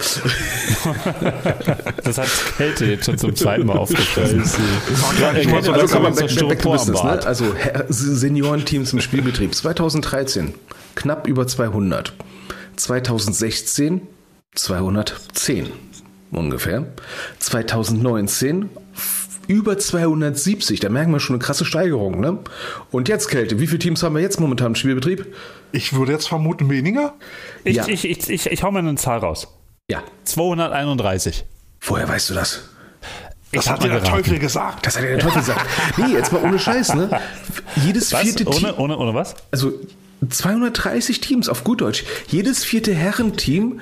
das 2.05 2.19
hat 2.19 2.29
Kälte 2.57 2.87
jetzt 2.87 3.07
schon 3.07 3.19
zum 3.19 3.37
zweiten 3.37 3.67
Mal 3.67 3.77
aufgefallen. 3.77 4.43
Ja, 5.21 5.29
also, 5.31 5.73
also 5.73 5.93
kann 5.93 6.03
man 6.03 6.15
back, 6.15 6.35
back 6.49 6.63
to 6.63 6.71
business, 6.71 7.03
ne? 7.03 7.27
Also 7.27 7.45
Seniorenteams 7.89 8.93
im 8.93 9.01
Spielbetrieb. 9.01 9.55
2013 9.55 10.55
knapp 10.95 11.27
über 11.27 11.47
200. 11.47 12.13
2016 12.77 14.03
210 14.55 15.69
ungefähr. 16.31 16.87
2019 17.39 18.71
über 19.47 19.79
270. 19.79 20.81
Da 20.81 20.89
merken 20.89 21.13
wir 21.13 21.21
schon 21.21 21.37
eine 21.37 21.43
krasse 21.43 21.65
Steigerung. 21.65 22.21
Ne? 22.21 22.39
Und 22.91 23.09
jetzt 23.09 23.29
Kälte. 23.29 23.59
Wie 23.59 23.67
viele 23.67 23.79
Teams 23.79 24.03
haben 24.03 24.15
wir 24.15 24.23
jetzt 24.23 24.41
momentan 24.41 24.69
im 24.69 24.75
Spielbetrieb? 24.75 25.35
Ich 25.73 25.93
würde 25.93 26.13
jetzt 26.13 26.29
vermuten 26.29 26.71
weniger. 26.71 27.15
Ich, 27.65 27.77
ja. 27.77 27.87
ich, 27.87 28.05
ich, 28.05 28.31
ich, 28.31 28.47
ich 28.47 28.63
hau 28.63 28.71
mal 28.71 28.81
eine 28.81 28.95
Zahl 28.97 29.19
raus. 29.19 29.49
Ja. 29.91 30.03
231. 30.25 31.45
Woher 31.81 32.09
weißt 32.09 32.31
du 32.31 32.35
das? 32.35 32.69
Das 33.53 33.65
ich 33.65 33.71
hat 33.71 33.83
dir 33.83 33.89
der 33.89 34.05
Teufel 34.05 34.39
gesagt. 34.39 34.87
Das 34.87 34.97
hat 34.97 35.05
dir 35.05 35.17
der 35.17 35.19
Teufel 35.21 35.41
gesagt. 35.41 35.67
Nee, 35.97 36.13
jetzt 36.13 36.33
mal 36.33 36.43
ohne 36.43 36.59
Scheiß, 36.59 36.95
ne? 36.95 37.21
Jedes 37.77 38.13
was? 38.13 38.23
vierte 38.23 38.45
Team. 38.45 38.65
Ohne, 38.65 38.77
ohne, 38.77 38.99
ohne 38.99 39.15
was? 39.15 39.35
Also 39.51 39.73
230 40.29 41.21
Teams 41.21 41.49
auf 41.49 41.65
gut 41.65 41.81
Deutsch. 41.81 42.05
Jedes 42.29 42.65
vierte 42.65 42.95
Herrenteam 42.95 43.81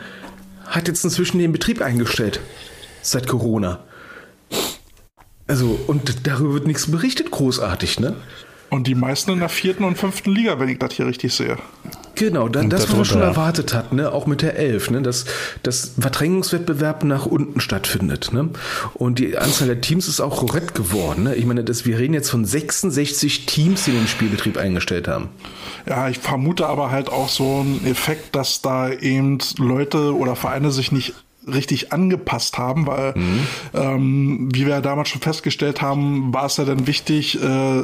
hat 0.66 0.88
jetzt 0.88 1.04
inzwischen 1.04 1.38
den 1.38 1.52
Betrieb 1.52 1.80
eingestellt. 1.80 2.40
Seit 3.02 3.26
Corona. 3.26 3.80
Also, 5.48 5.78
und 5.86 6.26
darüber 6.26 6.54
wird 6.54 6.66
nichts 6.66 6.90
berichtet, 6.90 7.30
großartig, 7.30 8.00
ne? 8.00 8.16
Und 8.70 8.86
die 8.86 8.94
meisten 8.94 9.30
in 9.30 9.40
der 9.40 9.48
vierten 9.48 9.84
und 9.84 9.96
fünften 9.96 10.32
Liga, 10.32 10.58
wenn 10.58 10.68
ich 10.68 10.78
das 10.78 10.94
hier 10.94 11.06
richtig 11.06 11.32
sehe. 11.32 11.56
Genau, 12.16 12.48
dann, 12.48 12.70
das, 12.70 12.88
was 12.88 12.96
man 12.96 13.04
schon 13.04 13.20
erwartet 13.20 13.74
hat, 13.74 13.92
ne? 13.92 14.10
auch 14.10 14.26
mit 14.26 14.40
der 14.40 14.56
Elf, 14.56 14.90
ne? 14.90 15.02
dass 15.02 15.26
das 15.62 15.92
Verdrängungswettbewerb 16.00 17.04
nach 17.04 17.26
unten 17.26 17.60
stattfindet. 17.60 18.32
Ne? 18.32 18.48
Und 18.94 19.18
die 19.18 19.36
Anzahl 19.36 19.68
der 19.68 19.82
Teams 19.82 20.08
ist 20.08 20.20
auch 20.20 20.38
korrekt 20.38 20.74
geworden. 20.74 21.24
Ne? 21.24 21.34
Ich 21.34 21.44
meine, 21.44 21.62
das, 21.62 21.84
wir 21.84 21.98
reden 21.98 22.14
jetzt 22.14 22.30
von 22.30 22.46
66 22.46 23.44
Teams, 23.44 23.84
die 23.84 23.92
den 23.92 24.08
Spielbetrieb 24.08 24.56
eingestellt 24.56 25.08
haben. 25.08 25.28
Ja, 25.86 26.08
ich 26.08 26.18
vermute 26.18 26.66
aber 26.66 26.90
halt 26.90 27.10
auch 27.10 27.28
so 27.28 27.60
einen 27.60 27.86
Effekt, 27.86 28.34
dass 28.34 28.62
da 28.62 28.90
eben 28.90 29.38
Leute 29.58 30.16
oder 30.16 30.36
Vereine 30.36 30.70
sich 30.70 30.92
nicht 30.92 31.14
richtig 31.46 31.92
angepasst 31.92 32.58
haben, 32.58 32.86
weil 32.86 33.14
mhm. 33.16 33.40
ähm, 33.74 34.48
wie 34.52 34.66
wir 34.66 34.74
ja 34.74 34.80
damals 34.80 35.08
schon 35.08 35.20
festgestellt 35.20 35.80
haben, 35.80 36.34
war 36.34 36.46
es 36.46 36.56
ja 36.56 36.64
dann 36.64 36.86
wichtig, 36.86 37.40
äh, 37.40 37.82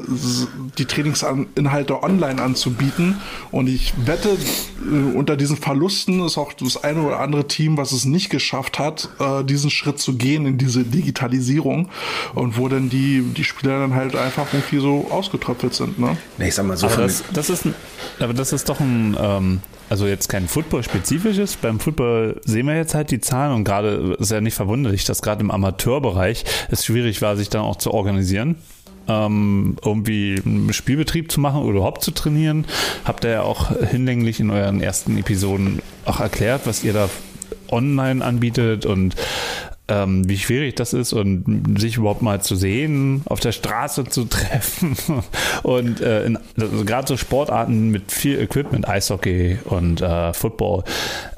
die 0.79 0.85
Trainingsinhalte 0.85 2.03
online 2.03 2.43
anzubieten. 2.43 3.21
Und 3.51 3.69
ich 3.69 3.95
wette, 4.05 4.31
äh, 4.31 5.17
unter 5.17 5.37
diesen 5.37 5.57
Verlusten 5.57 6.25
ist 6.25 6.39
auch 6.39 6.53
das 6.53 6.83
eine 6.83 7.03
oder 7.03 7.21
andere 7.21 7.47
Team, 7.47 7.77
was 7.77 7.93
es 7.93 8.05
nicht 8.05 8.31
geschafft 8.31 8.79
hat, 8.79 9.09
äh, 9.21 9.45
diesen 9.45 9.71
Schritt 9.71 10.01
zu 10.01 10.17
gehen 10.17 10.47
in 10.47 10.59
diese 10.59 10.85
Digitalisierung 10.85 11.89
und 12.35 12.57
wo 12.59 12.69
dann 12.69 12.91
die, 12.91 13.23
die 13.23 13.45
Spieler 13.45 13.79
dann 13.79 13.95
halt 13.95 14.17
einfach 14.17 14.53
irgendwie 14.53 14.79
so 14.79 15.07
ausgetröpfelt 15.11 15.75
sind. 15.75 15.99
Ne? 15.99 16.17
Nee, 16.39 16.49
ich 16.49 16.55
sag 16.55 16.67
mal 16.67 16.77
so. 16.77 16.87
Aber 16.87 17.03
das, 17.03 17.23
das, 17.33 17.49
ist, 17.49 17.67
aber 18.19 18.35
das 18.35 18.53
ist 18.53 18.69
doch 18.69 18.81
ein 18.81 19.17
ähm 19.21 19.61
also 19.93 20.07
jetzt 20.07 20.31
kein 20.31 20.49
Football-spezifisches. 20.49 21.57
Beim 21.57 21.79
Football 21.79 22.41
sehen 22.47 22.67
wir 22.67 22.75
jetzt 22.75 22.95
halt 22.95 23.11
die 23.11 23.21
Zahlen 23.21 23.55
und 23.55 23.65
gerade 23.65 24.17
ist 24.19 24.31
ja 24.31 24.41
nicht 24.41 24.55
verwunderlich, 24.55 25.05
dass 25.05 25.21
gerade 25.21 25.43
im 25.43 25.51
Amateurbereich 25.51 26.47
es 26.71 26.87
schwierig 26.87 27.21
war, 27.21 27.37
sich 27.37 27.51
dann 27.51 27.61
auch 27.61 27.77
zu 27.77 27.93
organisieren. 27.93 28.57
Ähm, 29.07 29.77
irgendwie 29.85 30.41
einen 30.47 30.73
Spielbetrieb 30.73 31.31
zu 31.31 31.41
machen 31.41 31.61
oder 31.61 31.77
überhaupt 31.77 32.03
zu 32.03 32.11
trainieren. 32.11 32.65
Habt 33.05 33.25
ihr 33.25 33.33
ja 33.33 33.43
auch 33.43 33.71
hinlänglich 33.81 34.41
in 34.41 34.51
euren 34.51 34.81
ersten 34.81 35.19
Episoden 35.19 35.83
auch 36.07 36.21
erklärt, 36.21 36.63
was 36.65 36.85
ihr 36.85 36.95
da 36.95 37.11
online 37.69 38.25
anbietet 38.25 38.87
und 38.87 39.15
ähm, 39.89 40.29
wie 40.29 40.39
schwierig 40.39 40.77
das 40.77 40.93
ist 40.93 41.13
und 41.13 41.77
sich 41.79 41.97
überhaupt 41.97 42.23
mal 42.23 42.41
zu 42.41 42.55
sehen, 42.57 43.23
auf 43.27 43.41
der 43.41 43.53
Straße 43.53 44.05
zu 44.05 44.25
treffen 44.31 44.97
und 45.63 46.01
äh, 46.01 46.33
also 46.59 46.85
gerade 46.85 47.09
so 47.09 47.17
Sportarten 47.17 47.91
mit 47.91 48.13
viel 48.13 48.41
Equipment, 48.41 48.89
Eishockey 48.89 49.59
und 49.65 50.01
äh, 50.01 50.33
Football, 50.33 50.85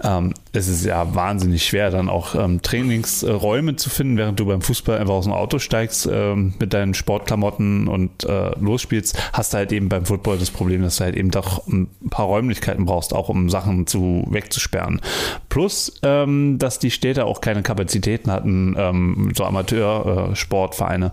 ähm, 0.03 0.35
es 0.53 0.69
ist 0.69 0.85
ja 0.85 1.15
wahnsinnig 1.15 1.67
schwer, 1.67 1.91
dann 1.91 2.09
auch 2.09 2.35
ähm, 2.35 2.63
Trainingsräume 2.63 3.77
zu 3.77 3.91
finden, 3.91 4.17
während 4.17 4.39
du 4.39 4.47
beim 4.47 4.63
Fußball 4.63 4.99
einfach 4.99 5.15
aus 5.15 5.25
dem 5.25 5.33
Auto 5.33 5.59
steigst 5.59 6.09
ähm, 6.11 6.55
mit 6.61 6.73
deinen 6.73 6.95
Sportklamotten 6.95 7.89
und 7.89 8.25
äh, 8.25 8.51
losspielst, 8.61 9.17
hast 9.33 9.53
du 9.53 9.59
halt 9.59 9.73
eben 9.73 9.89
beim 9.89 10.05
Football 10.05 10.39
das 10.39 10.51
Problem, 10.51 10.83
dass 10.83 10.97
du 10.97 11.05
halt 11.05 11.17
eben 11.17 11.31
doch 11.31 11.67
ein 11.67 11.89
paar 12.11 12.27
Räumlichkeiten 12.27 12.85
brauchst, 12.85 13.15
auch 13.15 13.29
um 13.29 13.51
Sachen 13.51 13.87
zu 13.87 14.25
wegzusperren. 14.29 15.01
Plus, 15.49 15.99
ähm, 16.03 16.59
dass 16.59 16.79
die 16.79 16.91
Städte 16.91 17.25
auch 17.25 17.41
keine 17.41 17.63
Kapazitäten 17.63 18.31
hatten, 18.35 18.75
ähm, 18.79 19.33
so 19.35 19.45
Amateursportvereine 19.45 21.13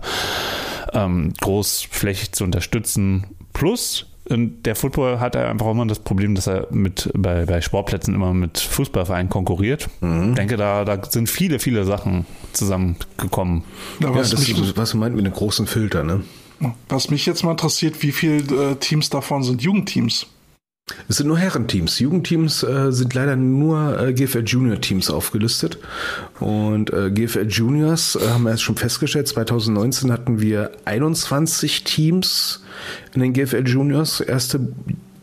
äh, 0.92 0.98
ähm, 0.98 1.32
großflächig 1.40 2.32
zu 2.32 2.44
unterstützen. 2.44 3.26
Plus, 3.52 4.06
und 4.28 4.62
der 4.64 4.76
Football 4.76 5.20
hat 5.20 5.36
einfach 5.36 5.70
immer 5.70 5.86
das 5.86 5.98
Problem, 5.98 6.34
dass 6.34 6.46
er 6.46 6.68
mit 6.70 7.10
bei, 7.14 7.44
bei 7.44 7.60
Sportplätzen 7.60 8.14
immer 8.14 8.32
mit 8.32 8.58
Fußballvereinen 8.58 9.28
konkurriert. 9.28 9.88
Mhm. 10.00 10.30
Ich 10.30 10.34
denke, 10.36 10.56
da, 10.56 10.84
da 10.84 11.02
sind 11.08 11.28
viele, 11.28 11.58
viele 11.58 11.84
Sachen 11.84 12.26
zusammengekommen. 12.52 13.64
Ja, 14.00 14.14
was, 14.14 14.30
ja, 14.30 14.36
das, 14.36 14.48
mich, 14.48 14.76
was 14.76 14.94
meint 14.94 15.16
mit 15.16 15.24
einem 15.24 15.34
großen 15.34 15.66
Filter, 15.66 16.04
ne? 16.04 16.22
Was 16.88 17.10
mich 17.10 17.26
jetzt 17.26 17.42
mal 17.42 17.52
interessiert, 17.52 18.02
wie 18.02 18.12
viele 18.12 18.70
äh, 18.70 18.74
Teams 18.76 19.10
davon 19.10 19.42
sind 19.42 19.62
Jugendteams? 19.62 20.26
Es 21.08 21.16
sind 21.16 21.28
nur 21.28 21.38
Herrenteams. 21.38 22.00
Jugendteams 22.00 22.62
äh, 22.64 22.90
sind 22.90 23.14
leider 23.14 23.36
nur 23.36 23.98
äh, 24.00 24.12
GFL 24.12 24.44
Junior 24.44 24.80
Teams 24.80 25.10
aufgelistet. 25.10 25.78
Und 26.40 26.92
äh, 26.92 27.10
GFL 27.10 27.46
Juniors 27.48 28.16
äh, 28.16 28.28
haben 28.28 28.44
wir 28.44 28.50
jetzt 28.50 28.62
schon 28.62 28.76
festgestellt, 28.76 29.28
2019 29.28 30.10
hatten 30.10 30.40
wir 30.40 30.72
21 30.84 31.84
Teams 31.84 32.64
in 33.14 33.20
den 33.20 33.32
GFL 33.32 33.66
Juniors, 33.66 34.20
erste 34.20 34.68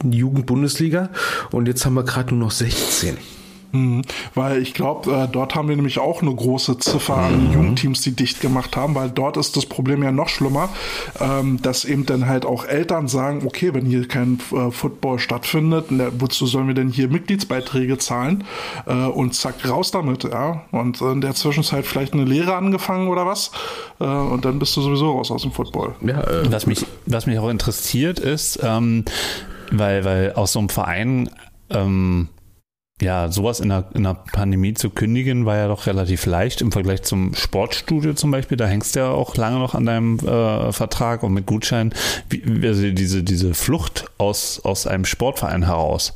Jugendbundesliga. 0.03 1.09
Und 1.51 1.67
jetzt 1.67 1.85
haben 1.85 1.95
wir 1.95 2.03
gerade 2.03 2.33
nur 2.33 2.45
noch 2.45 2.51
16. 2.51 3.17
Mhm, 3.71 4.01
weil 4.33 4.61
ich 4.61 4.73
glaube, 4.73 5.11
äh, 5.11 5.27
dort 5.27 5.53
haben 5.53 5.69
wir 5.69 5.75
nämlich 5.75 5.99
auch 5.99 6.21
eine 6.21 6.33
große 6.33 6.79
Ziffer 6.79 7.17
an 7.17 7.47
mhm. 7.47 7.53
Jugendteams, 7.53 8.01
die 8.01 8.15
dicht 8.15 8.41
gemacht 8.41 8.75
haben, 8.75 8.95
weil 8.95 9.11
dort 9.11 9.37
ist 9.37 9.55
das 9.57 9.65
Problem 9.65 10.01
ja 10.01 10.11
noch 10.11 10.29
schlimmer, 10.29 10.69
ähm, 11.19 11.61
dass 11.61 11.85
eben 11.85 12.05
dann 12.05 12.27
halt 12.27 12.45
auch 12.45 12.65
Eltern 12.65 13.07
sagen, 13.07 13.43
okay, 13.45 13.73
wenn 13.73 13.85
hier 13.85 14.07
kein 14.07 14.39
äh, 14.51 14.71
Football 14.71 15.19
stattfindet, 15.19 15.91
ne, 15.91 16.11
wozu 16.17 16.47
sollen 16.47 16.67
wir 16.67 16.73
denn 16.73 16.89
hier 16.89 17.09
Mitgliedsbeiträge 17.09 17.97
zahlen? 17.99 18.43
Äh, 18.87 18.93
und 18.93 19.35
zack, 19.35 19.67
raus 19.69 19.91
damit, 19.91 20.23
ja. 20.23 20.63
Und 20.71 21.01
in 21.01 21.21
der 21.21 21.35
Zwischenzeit 21.35 21.85
vielleicht 21.85 22.13
eine 22.13 22.25
Lehre 22.25 22.55
angefangen 22.55 23.07
oder 23.07 23.25
was. 23.25 23.51
Äh, 23.99 24.05
und 24.05 24.45
dann 24.45 24.57
bist 24.57 24.75
du 24.77 24.81
sowieso 24.81 25.11
raus 25.11 25.29
aus 25.29 25.43
dem 25.43 25.51
Football. 25.51 25.95
Ja, 26.01 26.21
äh, 26.21 26.51
was, 26.51 26.65
mich, 26.65 26.85
was 27.05 27.27
mich 27.27 27.37
auch 27.37 27.49
interessiert 27.49 28.19
ist, 28.19 28.59
ähm, 28.63 29.05
weil, 29.71 30.03
weil 30.05 30.33
aus 30.33 30.53
so 30.53 30.59
einem 30.59 30.69
Verein 30.69 31.29
ähm, 31.69 32.29
ja, 33.01 33.31
sowas 33.31 33.59
in 33.59 33.69
der, 33.69 33.85
in 33.93 34.03
der 34.03 34.13
Pandemie 34.13 34.73
zu 34.73 34.89
kündigen, 34.89 35.45
war 35.45 35.55
ja 35.55 35.67
doch 35.67 35.87
relativ 35.87 36.25
leicht 36.25 36.61
im 36.61 36.71
Vergleich 36.71 37.03
zum 37.03 37.33
Sportstudio 37.33 38.13
zum 38.13 38.31
Beispiel. 38.31 38.57
Da 38.57 38.67
hängst 38.67 38.95
du 38.95 38.99
ja 38.99 39.09
auch 39.09 39.35
lange 39.37 39.59
noch 39.59 39.73
an 39.73 39.85
deinem 39.85 40.19
äh, 40.19 40.71
Vertrag 40.73 41.23
und 41.23 41.33
mit 41.33 41.45
Gutschein. 41.45 41.93
Wie, 42.29 42.43
also 42.67 42.89
diese, 42.91 43.23
diese 43.23 43.53
Flucht 43.53 44.11
aus, 44.17 44.59
aus 44.63 44.85
einem 44.85 45.05
Sportverein 45.05 45.65
heraus 45.65 46.13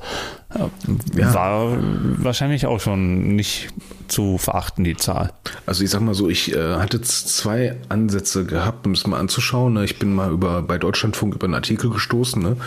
äh, 0.54 1.20
ja. 1.20 1.34
war 1.34 1.78
wahrscheinlich 2.18 2.66
auch 2.66 2.82
schon 2.82 3.36
nicht 3.36 3.70
zu 4.10 4.38
verachten, 4.38 4.84
die 4.84 4.98
Zahl. 4.98 5.32
Also 5.66 5.84
ich 5.84 5.90
sag 5.90 6.02
mal 6.02 6.14
so, 6.14 6.30
ich 6.30 6.54
äh, 6.54 6.76
hatte 6.76 7.02
zwei 7.02 7.78
Ansätze 7.88 8.46
gehabt, 8.46 8.86
um 8.86 8.92
es 8.92 9.08
mal 9.08 9.20
anzuschauen. 9.20 9.74
Ne? 9.74 9.86
Ich 9.86 10.00
bin 10.00 10.14
mal 10.14 10.32
über 10.32 10.62
bei 10.62 10.78
Deutschlandfunk 10.78 11.36
über 11.36 11.46
einen 11.46 11.56
Artikel 11.56 11.90
gestoßen. 11.90 12.42
Ne? 12.42 12.58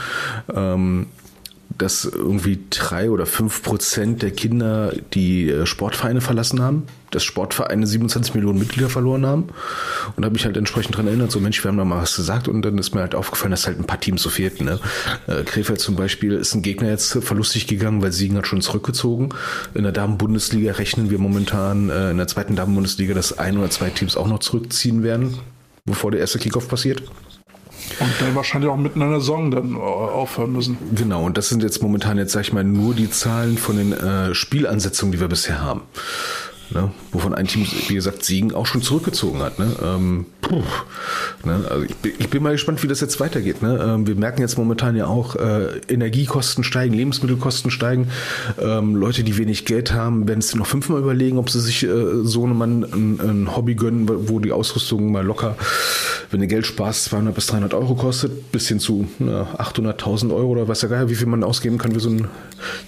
Ähm, 0.54 1.06
dass 1.78 2.04
irgendwie 2.04 2.58
drei 2.70 3.10
oder 3.10 3.26
fünf 3.26 3.62
Prozent 3.62 4.22
der 4.22 4.30
Kinder 4.30 4.92
die 5.12 5.50
äh, 5.50 5.66
Sportvereine 5.66 6.20
verlassen 6.20 6.62
haben, 6.62 6.84
dass 7.10 7.24
Sportvereine 7.24 7.86
27 7.86 8.34
Millionen 8.34 8.58
Mitglieder 8.58 8.88
verloren 8.88 9.26
haben. 9.26 9.48
Und 10.16 10.24
habe 10.24 10.36
ich 10.36 10.44
halt 10.44 10.56
entsprechend 10.56 10.94
daran 10.94 11.08
erinnert, 11.08 11.30
so 11.30 11.40
Mensch, 11.40 11.62
wir 11.62 11.68
haben 11.68 11.78
da 11.78 11.84
mal 11.84 12.02
was 12.02 12.16
gesagt 12.16 12.48
und 12.48 12.62
dann 12.62 12.78
ist 12.78 12.94
mir 12.94 13.00
halt 13.00 13.14
aufgefallen, 13.14 13.50
dass 13.50 13.66
halt 13.66 13.78
ein 13.78 13.86
paar 13.86 14.00
Teams 14.00 14.22
so 14.22 14.30
fehlten. 14.30 14.64
Ne? 14.64 14.80
Äh, 15.26 15.44
Krefeld 15.44 15.80
zum 15.80 15.96
Beispiel 15.96 16.32
ist 16.32 16.54
ein 16.54 16.62
Gegner 16.62 16.88
jetzt 16.88 17.12
verlustig 17.22 17.66
gegangen, 17.66 18.02
weil 18.02 18.12
Siegen 18.12 18.36
hat 18.36 18.46
schon 18.46 18.60
zurückgezogen. 18.60 19.30
In 19.74 19.82
der 19.82 19.92
Damen-Bundesliga 19.92 20.72
rechnen 20.72 21.10
wir 21.10 21.18
momentan 21.18 21.90
äh, 21.90 22.10
in 22.10 22.16
der 22.16 22.26
zweiten 22.26 22.56
Damen-Bundesliga, 22.56 23.14
dass 23.14 23.38
ein 23.38 23.58
oder 23.58 23.70
zwei 23.70 23.90
Teams 23.90 24.16
auch 24.16 24.28
noch 24.28 24.38
zurückziehen 24.38 25.02
werden, 25.02 25.38
bevor 25.84 26.10
der 26.10 26.20
erste 26.20 26.38
Kickoff 26.38 26.68
passiert. 26.68 27.02
Und 27.98 28.10
dann 28.20 28.34
wahrscheinlich 28.34 28.70
auch 28.70 28.76
mitten 28.76 29.00
in 29.00 29.10
der 29.10 29.20
Saison 29.20 29.50
dann 29.50 29.74
äh, 29.74 29.78
aufhören 29.78 30.52
müssen. 30.52 30.76
Genau, 30.94 31.24
und 31.24 31.38
das 31.38 31.48
sind 31.48 31.62
jetzt 31.62 31.82
momentan 31.82 32.18
jetzt, 32.18 32.32
sag 32.32 32.42
ich 32.42 32.52
mal, 32.52 32.64
nur 32.64 32.94
die 32.94 33.10
Zahlen 33.10 33.58
von 33.58 33.76
den 33.76 33.92
äh, 33.92 34.34
Spielansetzungen, 34.34 35.12
die 35.12 35.20
wir 35.20 35.28
bisher 35.28 35.60
haben. 35.60 35.82
Ne? 36.70 36.90
Wovon 37.12 37.32
ein 37.32 37.46
Team, 37.46 37.64
wie 37.88 37.94
gesagt, 37.94 38.24
Siegen 38.24 38.54
auch 38.54 38.66
schon 38.66 38.82
zurückgezogen 38.82 39.40
hat. 39.40 39.58
Ne? 39.58 39.70
Ähm, 39.82 40.26
puh, 40.40 40.62
ne? 41.44 41.64
Also 41.70 41.84
ich, 41.84 41.94
ich, 42.18 42.28
bin 42.28 42.42
mal 42.42 42.52
gespannt, 42.52 42.82
wie 42.82 42.88
das 42.88 43.00
jetzt 43.00 43.20
weitergeht. 43.20 43.62
Ne? 43.62 43.78
Ähm, 43.82 44.06
wir 44.06 44.16
merken 44.16 44.40
jetzt 44.40 44.58
momentan 44.58 44.96
ja 44.96 45.06
auch, 45.06 45.36
äh, 45.36 45.78
Energiekosten 45.88 46.64
steigen, 46.64 46.94
Lebensmittelkosten 46.94 47.70
steigen. 47.70 48.08
Ähm, 48.60 48.96
Leute, 48.96 49.22
die 49.22 49.38
wenig 49.38 49.64
Geld 49.64 49.92
haben, 49.92 50.26
werden 50.26 50.40
es 50.40 50.54
noch 50.54 50.66
fünfmal 50.66 51.00
überlegen, 51.00 51.38
ob 51.38 51.50
sie 51.50 51.60
sich 51.60 51.84
äh, 51.84 51.88
so 52.22 52.44
einem 52.44 52.58
Mann 52.58 52.82
ein, 52.84 53.20
ein, 53.20 53.56
Hobby 53.56 53.76
gönnen, 53.76 54.08
wo 54.28 54.40
die 54.40 54.52
Ausrüstung 54.52 55.12
mal 55.12 55.24
locker, 55.24 55.56
wenn 56.30 56.40
du 56.40 56.48
Geld 56.48 56.66
sparst, 56.66 57.04
200 57.04 57.34
bis 57.34 57.46
300 57.46 57.74
Euro 57.74 57.94
kostet, 57.94 58.50
bis 58.50 58.66
hin 58.66 58.80
zu 58.80 59.06
ne, 59.20 59.46
800.000 59.56 60.34
Euro 60.34 60.48
oder 60.48 60.68
was 60.68 60.82
ja 60.82 60.88
geil, 60.88 61.08
wie 61.08 61.14
viel 61.14 61.28
man 61.28 61.44
ausgeben 61.44 61.78
kann 61.78 61.92
für 61.92 62.00
so 62.00 62.08
einen 62.08 62.28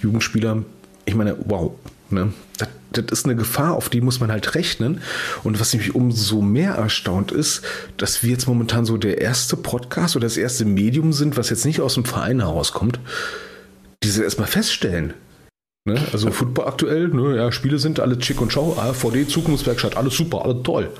Jugendspieler. 0.01 0.63
Ich 1.05 1.15
meine, 1.15 1.37
wow, 1.45 1.71
Ne? 2.09 2.33
Das, 2.57 2.67
das, 2.91 3.05
ist 3.11 3.25
eine 3.25 3.35
Gefahr, 3.35 3.75
auf 3.75 3.89
die 3.89 4.01
muss 4.01 4.19
man 4.19 4.31
halt 4.31 4.55
rechnen. 4.55 5.01
Und 5.43 5.59
was 5.59 5.73
mich 5.73 5.95
umso 5.95 6.41
mehr 6.41 6.73
erstaunt 6.73 7.31
ist, 7.31 7.61
dass 7.97 8.23
wir 8.23 8.31
jetzt 8.31 8.47
momentan 8.47 8.85
so 8.85 8.97
der 8.97 9.21
erste 9.21 9.57
Podcast 9.57 10.15
oder 10.15 10.25
das 10.25 10.37
erste 10.37 10.65
Medium 10.65 11.13
sind, 11.13 11.37
was 11.37 11.49
jetzt 11.49 11.65
nicht 11.65 11.81
aus 11.81 11.95
dem 11.95 12.05
Verein 12.05 12.39
herauskommt, 12.39 12.99
die 14.03 14.09
sie 14.09 14.23
erstmal 14.23 14.47
feststellen. 14.47 15.13
Ne? 15.85 15.99
Also 16.11 16.31
Football 16.31 16.67
aktuell, 16.67 17.07
ne? 17.09 17.35
ja, 17.35 17.51
Spiele 17.51 17.79
sind 17.79 17.99
alle 17.99 18.21
schick 18.21 18.41
und 18.41 18.51
schau, 18.51 18.77
AVD, 18.77 19.27
Zukunftswerkstatt, 19.27 19.97
alles 19.97 20.15
super, 20.15 20.43
alles 20.43 20.63
toll. 20.63 20.91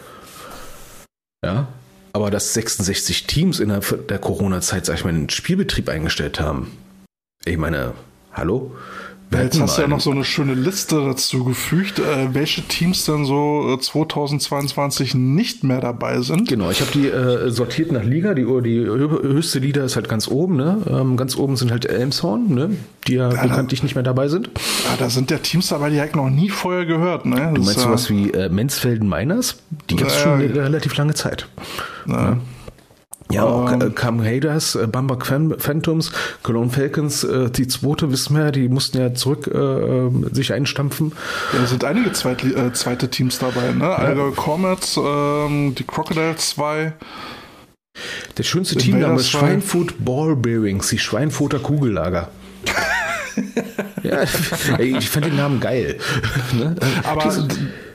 Ja, 1.46 1.68
aber 2.14 2.32
dass 2.32 2.54
66 2.54 3.28
Teams 3.28 3.60
innerhalb 3.60 4.08
der 4.08 4.20
Corona-Zeit, 4.20 4.86
sag 4.86 4.96
ich 4.96 5.06
mal, 5.06 5.14
den 5.14 5.30
Spielbetrieb 5.30 5.90
eingestellt 5.90 6.40
haben. 6.40 6.72
Ich 7.46 7.58
meine, 7.58 7.94
hallo? 8.34 8.76
Jetzt 9.32 9.62
hast 9.62 9.78
du 9.78 9.84
ja 9.84 9.88
noch 9.88 10.00
so 10.00 10.10
eine 10.10 10.24
schöne 10.24 10.56
Liste 10.56 10.96
dazu 10.96 11.44
gefügt, 11.44 12.00
äh, 12.00 12.34
welche 12.34 12.64
Teams 12.64 13.06
dann 13.06 13.26
so 13.26 13.78
2022 13.78 15.14
äh, 15.14 15.18
nicht 15.18 15.64
mehr 15.64 15.82
dabei 15.82 16.22
sind. 16.22 16.50
Genau, 16.50 16.72
ich 16.72 16.82
habe 16.82 16.92
die 16.92 17.08
äh, 17.08 17.52
sortiert 17.52 17.92
nach 17.92 18.04
Liga. 18.04 18.34
Die, 18.34 18.44
die 18.44 18.86
höchste 18.86 19.60
Liga 19.60 19.84
ist 19.84 19.96
halt 19.96 20.10
ganz 20.10 20.28
oben. 20.28 20.56
Ne? 20.56 20.82
Ähm, 20.90 21.16
ganz 21.16 21.36
oben 21.36 21.58
sind 21.58 21.72
halt 21.72 21.86
Elmshorn, 21.86 22.54
ne? 22.54 22.72
die 23.08 23.16
ja, 23.16 23.32
ja 23.32 23.42
bekanntlich 23.44 23.84
nicht 23.84 23.96
mehr 23.96 24.04
dabei 24.04 24.30
sind. 24.30 24.50
Ja, 24.86 24.96
da 24.98 25.10
sind 25.10 25.30
ja 25.30 25.38
Teams 25.38 25.68
dabei, 25.68 25.92
die 25.92 25.98
ich 25.98 26.16
noch 26.16 26.30
nie 26.30 26.50
vorher 26.50 26.86
gehört. 26.86 27.26
Ne? 27.26 27.52
Du 27.54 27.62
meinst 27.62 27.82
sowas 27.82 28.10
wie 28.10 28.32
äh, 28.32 28.50
Mensfelden 28.50 29.08
Miners? 29.08 29.58
Die 29.90 29.96
gibt 29.96 30.10
es 30.10 30.18
schon 30.18 30.34
eine 30.34 30.56
relativ 30.56 30.96
lange 30.98 31.14
Zeit. 31.14 31.48
Ja. 32.08 32.38
Ja, 33.32 33.44
auch 33.44 33.72
ähm, 33.72 33.94
Cam 33.94 34.20
Raiders, 34.20 34.76
äh, 34.76 34.88
Bamberg 34.88 35.26
Phantoms, 35.26 36.12
Cologne 36.42 36.72
Falcons, 36.72 37.24
äh, 37.24 37.52
die 37.52 37.68
zweite 37.68 38.12
wissen 38.12 38.36
wir, 38.36 38.52
die 38.52 38.70
mussten 38.70 38.98
ja 38.98 39.14
zurück 39.14 39.48
äh, 39.48 40.10
sich 40.34 40.52
einstampfen. 40.52 41.14
Ja, 41.54 41.60
da 41.60 41.66
sind 41.68 41.84
einige 41.84 42.12
zweit, 42.14 42.44
äh, 42.44 42.74
zweite 42.74 43.10
Teams 43.10 43.38
dabei, 43.38 43.72
ne? 43.72 43.84
Ja. 43.84 43.96
Allgäu 43.96 44.32
Comets, 44.32 44.98
ähm, 44.98 45.76
die 45.76 45.84
Crocodiles 45.84 46.50
2. 46.50 46.94
Der 48.38 48.44
schönste 48.44 48.76
Teamname 48.78 49.20
ist 49.20 49.30
Schweinfurt 49.30 50.04
Ball 50.04 50.36
Bearings, 50.36 50.90
die 50.90 51.00
Schweinfurter 51.00 51.60
Kugellager. 51.60 52.30
ja, 54.04 54.24
ich 54.80 55.10
fand 55.10 55.26
den 55.26 55.36
Namen 55.36 55.60
geil. 55.60 55.98
ne? 56.54 56.76
Aber 57.04 57.48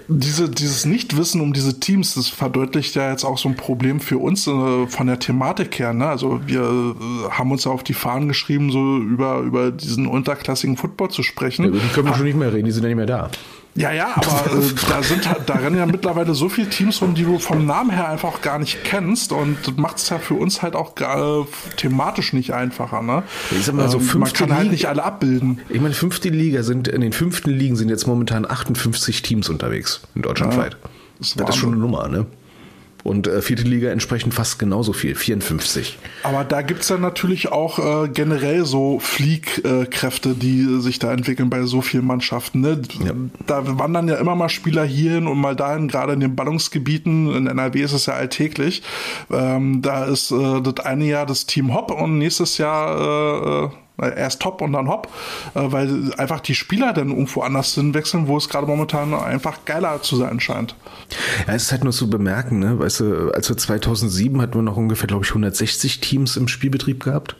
diese, 0.09 0.51
dieses 0.51 0.85
Nichtwissen 0.85 1.41
um 1.41 1.53
diese 1.53 1.81
Teams, 1.81 2.15
das 2.15 2.29
verdeutlicht 2.29 2.95
ja 2.95 3.11
jetzt 3.11 3.25
auch 3.25 3.39
so 3.39 3.49
ein 3.49 3.57
Problem 3.57 4.01
für 4.01 4.19
uns 4.19 4.47
äh, 4.47 4.87
von 4.87 5.07
der 5.07 5.19
Thematik 5.19 5.79
her. 5.79 5.93
Ne? 5.93 6.07
Also 6.07 6.41
wir 6.47 6.61
äh, 6.63 7.31
haben 7.31 7.51
uns 7.51 7.65
ja 7.65 7.71
auf 7.71 7.83
die 7.83 7.95
Fahnen 7.95 8.29
geschrieben, 8.29 8.71
so 8.71 8.99
über, 8.99 9.41
über 9.41 9.71
diesen 9.71 10.07
unterklassigen 10.07 10.77
Football 10.77 11.11
zu 11.11 11.23
sprechen. 11.23 11.65
Ja, 11.65 11.71
die 11.71 11.89
können 11.95 12.09
wir 12.09 12.15
schon 12.15 12.27
nicht 12.27 12.39
mehr 12.39 12.53
reden, 12.53 12.67
die 12.67 12.73
sind 12.73 12.83
ja 12.83 12.89
nicht 12.89 12.97
mehr 12.97 13.07
da. 13.07 13.31
Ja, 13.77 13.91
ja, 13.91 14.13
aber 14.15 14.53
äh, 14.53 14.73
da 14.89 15.03
sind 15.03 15.29
halt, 15.29 15.43
da 15.47 15.55
rennen 15.55 15.77
ja 15.77 15.87
mittlerweile 15.87 16.33
so 16.35 16.49
viele 16.49 16.69
Teams 16.69 17.03
rum, 17.03 17.15
die 17.15 17.25
du 17.25 17.41
vom 17.41 17.67
Namen 17.67 17.91
her 17.91 18.09
einfach 18.09 18.41
gar 18.41 18.61
nicht 18.61 18.85
kennst 18.85 19.33
und 19.33 19.57
das 19.67 19.77
macht 19.77 19.97
es 19.97 20.09
ja 20.11 20.21
für 20.21 20.35
uns 20.35 20.63
halt 20.63 20.77
auch 20.77 20.95
gar, 20.95 21.41
äh, 21.41 21.45
thematisch 21.77 22.33
nicht 22.33 22.55
einfacher, 22.55 23.03
ne? 23.03 23.25
Ich 23.51 23.65
sag 23.65 23.75
mal 23.75 23.89
so, 23.89 23.99
ähm, 23.99 24.21
man 24.21 24.33
kann 24.33 24.49
Liga, 24.49 24.59
halt 24.59 24.71
nicht 24.71 24.87
alle 24.87 25.03
abbilden. 25.03 25.61
Ich 25.69 25.81
meine, 25.81 25.95
fünfte 25.95 26.29
Liga 26.29 26.63
sind, 26.63 26.87
in 26.87 27.01
den 27.01 27.13
fünften 27.13 27.51
Ligen 27.51 27.75
sind 27.75 27.89
jetzt 27.89 28.07
momentan 28.07 28.49
58 28.49 29.23
Teams 29.23 29.49
unterwegs 29.49 30.03
in 30.15 30.23
Deutschland 30.23 30.57
weit. 30.57 30.75
Ja, 30.75 30.91
das, 31.19 31.35
das 31.35 31.49
ist 31.51 31.57
schon 31.57 31.73
eine 31.73 31.81
Nummer, 31.81 32.07
ne? 32.07 32.27
Und 33.05 33.27
äh, 33.27 33.43
vierte 33.43 33.65
Liga 33.65 33.91
entsprechend 33.91 34.33
fast 34.33 34.59
genauso 34.59 34.95
viel, 34.95 35.15
54. 35.15 35.99
Aber 36.23 36.43
da 36.43 36.63
gibt's 36.63 36.89
dann 36.89 37.03
natürlich 37.03 37.53
auch 37.53 37.79
äh, 37.79 38.09
generell 38.09 38.65
so 38.65 38.99
Fliehkräfte, 38.99 40.31
äh, 40.31 40.35
die 40.35 40.81
sich 40.81 40.99
da 40.99 41.13
entwickeln 41.13 41.51
bei 41.51 41.63
so 41.65 41.83
vielen 41.83 42.07
Mannschaften. 42.07 42.63
Ne? 42.63 42.81
Ja. 43.05 43.13
Da 43.47 43.79
wandern 43.79 44.09
ja 44.09 44.15
immer 44.17 44.35
mal 44.35 44.49
Spieler 44.49 44.85
hierhin 44.85 45.27
und 45.27 45.39
mal 45.39 45.55
dahin, 45.55 45.89
gerade 45.89 46.15
in 46.15 46.21
den 46.21 46.35
Ballungsgebieten. 46.35 47.31
In 47.35 47.47
NRW 47.47 47.83
ist 47.83 47.93
es 47.93 48.07
ja 48.07 48.15
alltäglich. 48.15 48.83
Ähm, 49.31 49.83
da 49.83 50.07
ist 50.07 50.31
äh, 50.31 50.63
das 50.63 50.87
eine 50.87 51.05
Jahr 51.05 51.27
das 51.27 51.45
Team 51.45 51.75
Hopp 51.75 51.91
und 51.91 52.17
nächstes 52.17 52.57
Jahr 52.57 53.65
äh, 53.65 53.67
äh 53.67 53.71
erst 53.99 54.43
Top 54.43 54.61
und 54.61 54.73
dann 54.73 54.89
Hop, 54.89 55.09
äh, 55.55 55.61
weil 55.65 56.13
einfach 56.19 56.41
die 56.41 56.55
Spieler 56.55 56.93
dann 56.93 57.11
irgendwo 57.11 57.43
anders 57.43 57.75
hinwechseln, 57.75 58.27
wo 58.27 58.37
es 58.37 58.49
gerade 58.49 58.67
momentan 58.67 59.15
einfach 59.15 59.65
geiler 59.65 60.03
zu 60.03 60.17
sein 60.17 60.41
scheint. 60.41 60.75
Ja, 61.47 61.55
es 61.55 61.65
ist 61.65 61.73
halt 61.73 61.85
nur 61.85 61.93
zu 61.93 62.11
bemerken, 62.11 62.59
ne? 62.59 62.79
Weißt 62.79 63.01
du, 63.01 63.31
als 63.33 63.49
wir 63.49 63.57
2007 63.57 64.41
hatten 64.41 64.55
wir 64.55 64.63
noch 64.63 64.77
ungefähr, 64.77 65.07
glaube 65.07 65.25
ich, 65.25 65.31
160 65.31 66.01
Teams 66.01 66.37
im 66.37 66.49
Spielbetrieb 66.49 67.05
gehabt. 67.05 67.37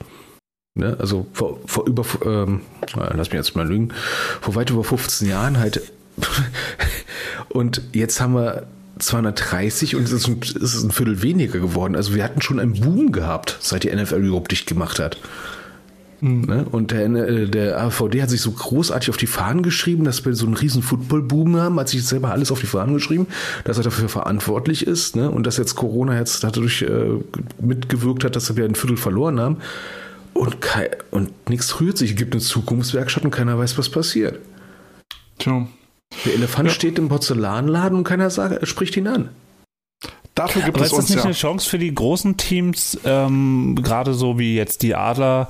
Ne? 0.77 0.97
Also 0.99 1.27
vor, 1.33 1.61
vor 1.67 1.87
über, 1.87 2.05
ähm, 2.25 2.63
lass 2.95 3.29
mich 3.29 3.35
jetzt 3.35 3.55
mal 3.55 3.67
lügen, 3.67 3.93
vor 4.41 4.55
weit 4.55 4.71
über 4.71 4.85
15 4.85 5.29
Jahren 5.29 5.59
halt. 5.59 5.81
und 7.49 7.83
jetzt 7.93 8.21
haben 8.21 8.35
wir 8.35 8.67
230 8.99 9.97
und 9.97 10.05
es 10.05 10.13
ist, 10.13 10.29
es 10.29 10.75
ist 10.75 10.85
ein 10.85 10.91
Viertel 10.91 11.23
weniger 11.23 11.59
geworden. 11.59 11.97
Also 11.97 12.15
wir 12.15 12.25
hatten 12.25 12.43
schon 12.43 12.61
einen 12.61 12.81
Boom 12.81 13.13
gehabt, 13.13 13.59
seit 13.61 13.85
die 13.85 13.95
NFL 13.95 14.25
überhaupt 14.25 14.53
dicht 14.53 14.67
gemacht 14.67 14.99
hat. 14.99 15.19
Mhm. 16.25 16.45
Ne? 16.47 16.67
Und 16.71 16.91
der, 16.91 17.05
äh, 17.05 17.47
der 17.47 17.79
AVD 17.83 18.23
hat 18.23 18.31
sich 18.31 18.41
so 18.41 18.51
großartig 18.51 19.11
auf 19.11 19.19
die 19.19 19.27
Fahnen 19.27 19.63
geschrieben, 19.63 20.05
dass 20.05 20.25
wir 20.25 20.35
so 20.35 20.47
einen 20.47 20.57
riesen 20.57 20.83
Football-Boom 20.83 21.57
haben, 21.57 21.79
hat 21.79 21.91
sich 21.91 22.03
selber 22.03 22.31
alles 22.31 22.51
auf 22.51 22.61
die 22.61 22.67
Fahnen 22.67 22.95
geschrieben, 22.95 23.27
dass 23.65 23.77
er 23.77 23.85
dafür 23.85 24.09
verantwortlich 24.09 24.87
ist 24.87 25.17
ne? 25.17 25.31
und 25.31 25.47
dass 25.47 25.59
jetzt 25.59 25.75
Corona 25.75 26.19
jetzt 26.19 26.43
dadurch 26.43 26.81
äh, 26.81 27.21
mitgewirkt 27.61 28.25
hat, 28.25 28.37
dass 28.37 28.57
wir 28.57 28.65
ein 28.65 28.75
Viertel 28.75 28.97
verloren 28.97 29.39
haben. 29.39 29.59
Und, 30.33 30.57
und 31.11 31.51
nichts 31.51 31.79
rührt 31.79 31.99
sich. 31.99 32.13
Es 32.13 32.17
gibt 32.17 32.33
eine 32.33 32.41
Zukunftswerkstatt 32.41 33.25
und 33.25 33.31
keiner 33.31 33.59
weiß, 33.59 33.77
was 33.77 33.91
passiert. 33.91 34.39
Tja. 35.39 35.69
Der 36.25 36.35
Elefant 36.35 36.69
ja. 36.69 36.75
steht 36.75 36.99
im 36.99 37.09
Porzellanladen 37.09 37.99
und 37.99 38.05
keiner 38.05 38.31
sagt, 38.31 38.67
spricht 38.67 38.97
ihn 38.97 39.09
an. 39.09 39.29
Dafür 40.35 40.63
gibt 40.63 40.77
Aber 40.77 40.85
es 40.85 40.93
ist 40.93 40.99
das 40.99 41.09
nicht 41.11 41.19
ja. 41.19 41.25
eine 41.25 41.33
Chance 41.33 41.71
für 41.71 41.79
die 41.79 41.95
großen 41.95 42.37
Teams, 42.37 42.99
ähm, 43.05 43.79
gerade 43.81 44.15
so 44.15 44.37
wie 44.37 44.57
jetzt 44.57 44.83
die 44.83 44.97
Adler 44.97 45.49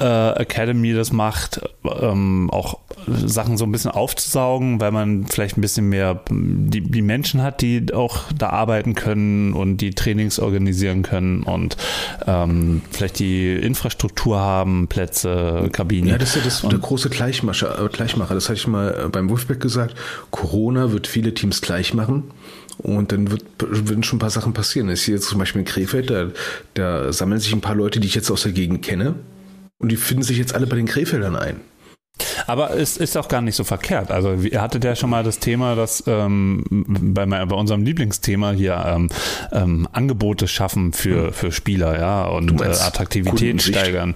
äh, 0.00 0.30
Academy 0.32 0.92
das 0.92 1.12
macht, 1.12 1.60
ähm, 1.84 2.50
auch 2.50 2.78
Sachen 3.06 3.56
so 3.56 3.64
ein 3.64 3.70
bisschen 3.70 3.92
aufzusaugen, 3.92 4.80
weil 4.80 4.90
man 4.90 5.26
vielleicht 5.26 5.56
ein 5.56 5.60
bisschen 5.60 5.88
mehr 5.88 6.20
die, 6.28 6.80
die 6.80 7.02
Menschen 7.02 7.42
hat, 7.42 7.62
die 7.62 7.94
auch 7.94 8.24
da 8.36 8.50
arbeiten 8.50 8.96
können 8.96 9.52
und 9.52 9.76
die 9.78 9.90
Trainings 9.90 10.40
organisieren 10.40 11.02
können 11.02 11.44
und 11.44 11.76
ähm, 12.26 12.82
vielleicht 12.90 13.20
die 13.20 13.54
Infrastruktur 13.54 14.40
haben, 14.40 14.88
Plätze, 14.88 15.68
Kabinen. 15.72 16.10
Ja, 16.10 16.18
das 16.18 16.30
ist 16.30 16.36
ja 16.36 16.42
das, 16.42 16.62
der 16.62 16.78
große 16.80 17.08
Gleichmacher, 17.08 17.84
äh, 17.84 17.88
Gleichmacher. 17.88 18.34
Das 18.34 18.48
hatte 18.48 18.58
ich 18.58 18.66
mal 18.66 19.04
äh, 19.04 19.08
beim 19.08 19.30
Wolfbeck 19.30 19.60
gesagt. 19.60 19.94
Corona 20.32 20.90
wird 20.90 21.06
viele 21.06 21.34
Teams 21.34 21.60
gleich 21.60 21.94
machen. 21.94 22.24
Und 22.78 23.12
dann 23.12 23.30
wird, 23.30 23.44
würden 23.58 24.02
schon 24.02 24.16
ein 24.16 24.20
paar 24.20 24.30
Sachen 24.30 24.52
passieren. 24.52 24.88
Ich 24.88 25.02
sehe 25.02 25.14
jetzt 25.16 25.28
zum 25.28 25.38
Beispiel 25.38 25.60
in 25.60 25.66
Krefeld, 25.66 26.10
da, 26.10 26.28
da 26.74 27.12
sammeln 27.12 27.40
sich 27.40 27.52
ein 27.52 27.60
paar 27.60 27.74
Leute, 27.74 28.00
die 28.00 28.06
ich 28.06 28.14
jetzt 28.14 28.30
aus 28.30 28.42
der 28.42 28.52
Gegend 28.52 28.82
kenne. 28.82 29.14
Und 29.78 29.90
die 29.90 29.96
finden 29.96 30.22
sich 30.22 30.38
jetzt 30.38 30.54
alle 30.54 30.66
bei 30.66 30.76
den 30.76 30.86
Krefeldern 30.86 31.36
ein. 31.36 31.60
Aber 32.46 32.74
es 32.76 32.96
ist 32.96 33.16
auch 33.16 33.28
gar 33.28 33.40
nicht 33.40 33.54
so 33.54 33.64
verkehrt. 33.64 34.10
Also 34.10 34.34
ihr 34.34 34.60
hattet 34.60 34.84
ja 34.84 34.96
schon 34.96 35.10
mal 35.10 35.22
das 35.22 35.38
Thema, 35.38 35.74
dass 35.74 36.02
ähm, 36.06 36.64
bei, 36.68 37.26
bei 37.26 37.54
unserem 37.54 37.84
Lieblingsthema 37.84 38.52
hier 38.52 38.82
ähm, 38.86 39.08
ähm, 39.52 39.88
Angebote 39.92 40.48
schaffen 40.48 40.92
für, 40.92 41.32
für 41.32 41.52
Spieler, 41.52 41.98
ja, 41.98 42.24
und 42.24 42.60
äh, 42.60 42.64
Attraktivität 42.64 43.62
steigern. 43.62 44.14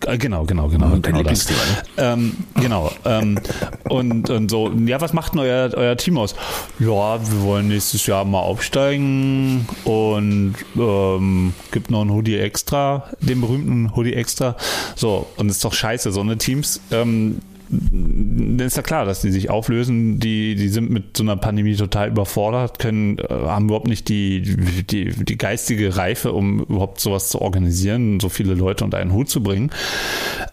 Genau, 0.00 0.44
genau, 0.44 0.68
genau. 0.68 0.88
Dein 0.96 1.02
genau 1.02 1.22
das. 1.22 1.48
Ne? 1.48 1.56
Ähm, 1.96 2.36
genau. 2.54 2.92
Ähm, 3.04 3.40
und, 3.88 4.30
und 4.30 4.50
so, 4.50 4.70
ja, 4.70 5.00
was 5.00 5.12
macht 5.12 5.34
denn 5.34 5.40
euer, 5.40 5.70
euer 5.74 5.96
Team 5.96 6.18
aus? 6.18 6.34
Ja, 6.78 7.20
wir 7.20 7.42
wollen 7.42 7.68
nächstes 7.68 8.06
Jahr 8.06 8.24
mal 8.24 8.40
aufsteigen 8.40 9.66
und 9.84 10.54
ähm, 10.76 11.54
gibt 11.70 11.90
noch 11.90 12.02
ein 12.02 12.10
Hoodie 12.10 12.38
extra, 12.38 13.08
den 13.20 13.40
berühmten 13.40 13.94
Hoodie 13.96 14.14
extra. 14.14 14.56
So, 14.96 15.26
und 15.36 15.48
ist 15.48 15.64
doch 15.64 15.72
scheiße, 15.74 16.12
so 16.12 16.20
eine 16.20 16.38
Teams, 16.38 16.80
ähm, 16.90 17.40
dann 17.70 18.58
ist 18.60 18.76
ja 18.76 18.82
klar, 18.82 19.04
dass 19.04 19.20
die 19.20 19.30
sich 19.30 19.50
auflösen. 19.50 20.18
Die, 20.20 20.54
die 20.54 20.68
sind 20.68 20.90
mit 20.90 21.16
so 21.16 21.22
einer 21.22 21.36
Pandemie 21.36 21.76
total 21.76 22.08
überfordert, 22.08 22.78
können, 22.78 23.18
äh, 23.18 23.28
haben 23.28 23.66
überhaupt 23.66 23.88
nicht 23.88 24.08
die, 24.08 24.42
die, 24.42 25.10
die 25.24 25.38
geistige 25.38 25.96
Reife, 25.96 26.32
um 26.32 26.60
überhaupt 26.60 27.00
sowas 27.00 27.28
zu 27.28 27.40
organisieren, 27.40 28.20
so 28.20 28.28
viele 28.28 28.54
Leute 28.54 28.84
unter 28.84 28.98
einen 28.98 29.12
Hut 29.12 29.28
zu 29.28 29.42
bringen. 29.42 29.70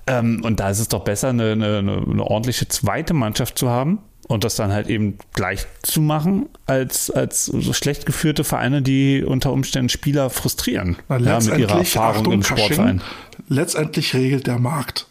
Ähm, 0.07 0.41
und 0.43 0.59
da 0.59 0.69
ist 0.69 0.79
es 0.79 0.89
doch 0.89 1.03
besser, 1.03 1.29
eine, 1.29 1.53
eine, 1.53 1.79
eine 1.79 2.23
ordentliche 2.23 2.67
zweite 2.67 3.13
Mannschaft 3.13 3.57
zu 3.57 3.69
haben, 3.69 3.99
und 4.27 4.43
das 4.43 4.55
dann 4.55 4.73
halt 4.73 4.87
eben 4.87 5.19
gleich 5.33 5.67
zu 5.83 6.01
machen, 6.01 6.49
als, 6.65 7.11
als 7.11 7.45
so 7.45 7.73
schlecht 7.73 8.07
geführte 8.07 8.43
Vereine, 8.43 8.81
die 8.81 9.23
unter 9.23 9.53
Umständen 9.53 9.89
Spieler 9.89 10.31
frustrieren. 10.31 10.97
Ja, 11.09 11.39
mit 11.39 11.57
ihrer 11.57 11.77
Erfahrung 11.77 12.17
Achtung, 12.17 12.33
im 12.33 12.43
Sportverein. 12.43 13.01
Letztendlich 13.49 14.15
regelt 14.15 14.47
der 14.47 14.57
Markt. 14.57 15.05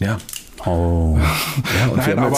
Ja. 0.00 0.18
Oh. 0.66 1.18
ja 1.18 1.90
und 1.90 1.96
Nein, 1.96 2.18
aber 2.18 2.36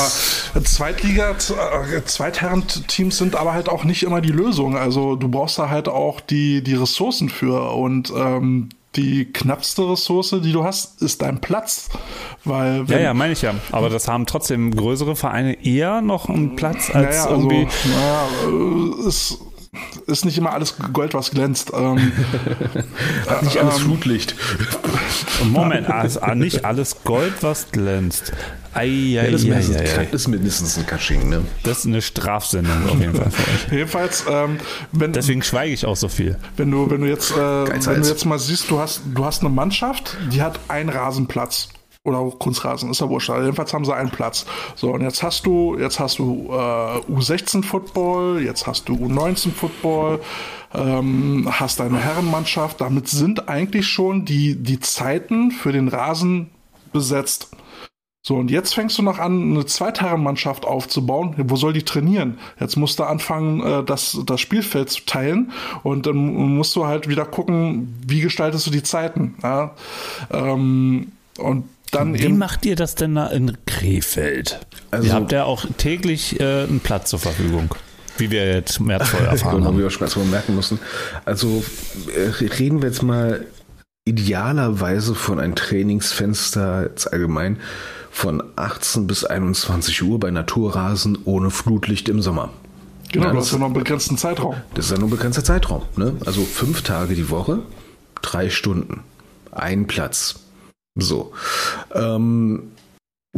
Zweitliga, 0.65 1.31
äh, 1.31 2.05
Zweitherren-Teams 2.05 3.19
sind 3.19 3.35
aber 3.35 3.53
halt 3.53 3.69
auch 3.69 3.85
nicht 3.85 4.03
immer 4.03 4.21
die 4.21 4.31
Lösung. 4.31 4.77
Also 4.77 5.17
du 5.17 5.29
brauchst 5.29 5.59
da 5.59 5.71
halt 5.71 5.89
auch 5.89 6.21
die, 6.21 6.63
die 6.63 6.75
Ressourcen 6.75 7.29
für 7.29 7.73
und 7.73 8.13
ähm, 8.17 8.69
die 8.95 9.25
knappste 9.25 9.91
Ressource, 9.91 10.37
die 10.45 10.53
du 10.53 10.65
hast, 10.65 11.01
ist 11.03 11.23
dein 11.23 11.41
Platz. 11.41 11.89
Weil 12.45 12.79
Ja, 12.81 12.89
wenn, 12.89 13.03
ja, 13.03 13.15
meine 13.15 13.33
ich 13.33 13.43
ja. 13.43 13.55
Aber 13.73 13.89
das 13.89 14.07
haben 14.07 14.27
trotzdem 14.27 14.75
größere 14.75 15.17
Vereine 15.17 15.65
eher 15.65 16.01
noch 16.03 16.29
einen 16.29 16.57
Platz 16.57 16.91
als 16.95 17.17
naja, 17.17 17.25
also, 17.25 17.51
irgendwie. 17.51 17.69
naja, 17.89 18.27
äh, 18.47 19.09
ist, 19.09 19.39
ist 20.07 20.25
nicht 20.25 20.37
immer 20.37 20.53
alles 20.53 20.77
Gold, 20.93 21.15
was 21.15 21.31
glänzt. 21.31 21.73
Ähm, 21.75 21.97
nicht 23.43 23.57
alles 23.59 23.77
ähm, 23.79 23.83
Flutlicht. 23.83 24.35
Moment, 25.45 25.89
also 25.89 26.21
nicht 26.35 26.65
alles 26.65 27.03
Gold, 27.05 27.33
was 27.41 27.71
glänzt. 27.71 28.33
Ei, 28.75 28.81
ei, 28.85 28.87
Ja, 28.87 29.31
das, 29.31 29.43
ist 29.43 29.47
ei, 29.47 29.49
mindestens, 29.51 29.77
ei, 29.77 29.99
ei. 29.99 30.09
das 30.11 30.21
ist 30.23 30.29
mindestens 30.29 30.79
ein 30.79 30.87
Kasching, 30.87 31.29
ne? 31.29 31.43
Das 31.63 31.79
ist 31.81 31.87
eine 31.87 32.03
Strafsendung 32.03 32.89
auf 32.89 32.99
jeden 33.01 33.15
Fall 33.15 33.31
für 33.31 33.51
euch. 33.51 33.73
jedenfalls, 33.73 34.25
ähm, 34.29 34.59
wenn, 34.93 35.13
Deswegen 35.13 35.43
schweige 35.43 35.73
ich 35.75 35.85
auch 35.87 35.97
so 35.97 36.09
viel. 36.09 36.37
wenn 36.57 36.71
du, 36.71 36.91
wenn 36.91 37.01
du 37.01 37.09
jetzt, 37.09 37.33
äh, 37.33 37.37
wenn 37.37 37.81
du 37.81 38.09
jetzt 38.09 38.25
mal 38.25 38.39
siehst, 38.39 38.71
du 38.71 38.79
hast, 38.79 39.03
du 39.15 39.25
hast 39.25 39.41
eine 39.41 39.51
Mannschaft, 39.51 40.17
die 40.31 40.43
hat 40.43 40.59
einen 40.69 40.89
Rasenplatz. 40.89 41.69
Oder 42.05 42.19
auch 42.19 42.37
Kunstrasen, 42.41 42.91
ist 42.91 43.01
ja 43.01 43.09
wurscht. 43.09 43.31
Also 43.31 43.45
jedenfalls 43.45 43.73
haben 43.73 43.85
sie 43.85 43.95
einen 43.95 44.11
Platz. 44.11 44.45
So, 44.75 44.91
und 44.91 45.03
jetzt 45.03 45.23
hast 45.23 45.47
du, 45.47 45.79
jetzt 45.79 46.01
hast 46.01 46.19
du 46.19 46.49
äh, 46.51 46.99
U16-Football, 47.13 48.43
jetzt 48.43 48.67
hast 48.67 48.89
du 48.89 48.95
U19-Football, 48.95 50.19
ähm, 50.75 51.49
hast 51.49 51.79
deine 51.79 51.99
Herrenmannschaft. 51.99 52.81
Damit 52.81 53.07
sind 53.07 53.49
eigentlich 53.49 53.87
schon 53.87 54.25
die, 54.25 54.57
die 54.57 54.81
Zeiten 54.81 55.53
für 55.53 55.71
den 55.71 55.87
Rasen 55.87 56.51
besetzt. 56.93 57.51
So, 58.25 58.35
und 58.35 58.51
jetzt 58.51 58.75
fängst 58.75 58.99
du 58.99 59.03
noch 59.03 59.21
an, 59.21 59.53
eine 59.53 59.67
Zweitherrenmannschaft 59.67 60.65
aufzubauen. 60.65 61.35
Wo 61.39 61.55
soll 61.55 61.73
die 61.73 61.85
trainieren? 61.85 62.39
Jetzt 62.59 62.77
musst 62.77 62.99
du 62.99 63.05
anfangen, 63.05 63.61
äh, 63.61 63.85
das, 63.85 64.19
das 64.27 64.41
Spielfeld 64.41 64.91
zu 64.91 65.05
teilen 65.07 65.53
und 65.85 66.07
dann 66.07 66.17
musst 66.17 66.75
du 66.75 66.85
halt 66.87 67.09
wieder 67.09 67.27
gucken, 67.27 67.95
wie 68.05 68.21
gestaltest 68.21 68.67
du 68.67 68.73
die 68.73 68.83
Zeiten. 68.83 69.37
Ja? 69.45 69.77
Ähm, 70.33 71.13
und 71.39 71.65
dann 71.93 72.15
Wie 72.15 72.23
eben. 72.25 72.39
macht 72.39 72.67
ihr 72.67 72.75
das 72.77 72.95
denn 72.97 73.15
da 73.15 73.29
in 73.29 73.57
Krefeld? 73.67 74.59
Also- 74.91 75.07
ihr 75.07 75.15
habt 75.15 75.31
ja 75.33 75.45
auch 75.45 75.65
täglich 75.79 76.41
äh, 76.41 76.65
einen 76.65 76.81
Platz 76.81 77.11
zur 77.11 77.19
Verfügung. 77.21 77.75
Wie 78.19 78.31
wir 78.31 78.47
jetzt 78.53 78.75
schmerzvoll 78.75 79.21
erfahren 79.27 79.53
Genau, 79.59 79.65
wie 79.65 79.69
haben. 79.69 79.79
wir 79.79 79.91
schon 79.91 80.03
erstmal 80.03 80.27
merken 80.27 80.55
müssen. 80.57 80.79
Also 81.25 81.63
äh, 82.15 82.45
reden 82.59 82.83
wir 82.83 82.89
jetzt 82.89 83.03
mal 83.03 83.47
idealerweise 84.05 85.15
von 85.15 85.39
einem 85.41 85.55
Trainingsfenster 85.55 86.83
jetzt 86.91 87.13
allgemein 87.13 87.59
von 88.11 88.43
18 88.57 89.07
bis 89.07 89.25
21 89.25 90.03
Uhr 90.03 90.21
bei 90.21 90.31
Naturrasen 90.31 91.19
ohne 91.25 91.51
Flutlicht 91.51 92.09
im 92.09 92.21
Sommer. 92.21 92.51
Genau, 93.13 93.27
Ja, 93.27 93.31
du 93.33 93.37
das- 93.39 93.47
hast 93.47 93.53
ja 93.53 93.59
noch 93.59 93.67
einen 93.67 93.75
begrenzten 93.75 94.19
Zeitraum. 94.19 94.57
Das 94.75 94.87
ist 94.87 94.91
ja 94.91 94.99
nur 94.99 95.09
ein 95.09 95.11
begrenzter 95.11 95.45
Zeitraum. 95.45 95.83
Ne? 95.97 96.15
Also 96.27 96.43
fünf 96.43 96.83
Tage 96.83 97.15
die 97.15 97.31
Woche, 97.31 97.61
drei 98.21 98.51
Stunden, 98.51 99.01
ein 99.51 99.87
Platz. 99.87 100.37
So. 100.95 101.33
Ähm, 101.95 102.73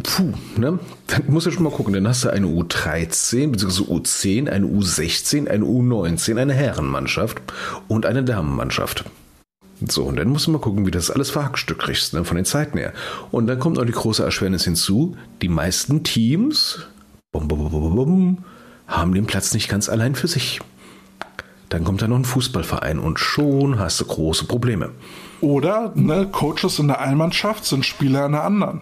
puh, 0.03 0.33
ne? 0.57 0.79
Dann 1.07 1.23
musst 1.29 1.47
du 1.47 1.51
schon 1.51 1.63
mal 1.63 1.71
gucken. 1.71 1.95
Dann 1.95 2.09
hast 2.09 2.25
du 2.25 2.31
eine 2.31 2.47
U13 2.47 3.53
bzw. 3.53 3.83
U10, 3.85 4.49
eine 4.49 4.67
U16, 4.67 5.49
eine 5.49 5.65
U19, 5.65 6.39
eine 6.39 6.55
Herrenmannschaft 6.55 7.41
und 7.89 8.07
eine 8.07 8.25
Damenmannschaft. 8.25 9.05
So, 9.89 10.05
und 10.05 10.17
dann 10.17 10.29
musst 10.29 10.47
du 10.47 10.53
mal 10.53 10.61
gucken, 10.61 10.87
wie 10.87 10.91
das 10.91 11.11
alles 11.11 11.31
verhackstückt 11.31 11.83
kriegst, 11.83 12.15
ne, 12.15 12.25
von 12.25 12.37
den 12.37 12.45
Zeiten 12.45 12.79
her. 12.79 12.93
Und 13.33 13.49
dann 13.49 13.59
kommt 13.59 13.77
noch 13.77 13.85
die 13.85 13.93
große 13.93 14.25
Erschwernis 14.25 14.65
hinzu. 14.65 15.17
Die 15.43 15.49
meisten 15.49 16.05
Teams 16.05 16.87
bum, 17.35 17.49
bum, 17.49 17.71
bum, 17.71 18.45
haben 18.87 19.15
den 19.15 19.27
Platz 19.27 19.53
nicht 19.55 19.69
ganz 19.69 19.89
allein 19.89 20.15
für 20.15 20.29
sich. 20.29 20.61
Dann 21.69 21.85
kommt 21.85 22.03
da 22.03 22.09
noch 22.09 22.19
ein 22.19 22.25
Fußballverein 22.25 23.01
und 23.01 23.19
schon 23.19 23.79
hast 23.79 24.01
du 24.01 24.05
große 24.05 24.45
Probleme. 24.45 24.93
Oder 25.45 25.93
ne, 25.95 26.27
Coaches 26.33 26.79
in 26.79 26.89
der 26.89 27.01
einen 27.01 27.19
Mannschaft 27.19 27.67
sind 27.67 27.85
Spieler 27.85 28.25
in 28.25 28.33
der 28.33 28.45
anderen. 28.45 28.81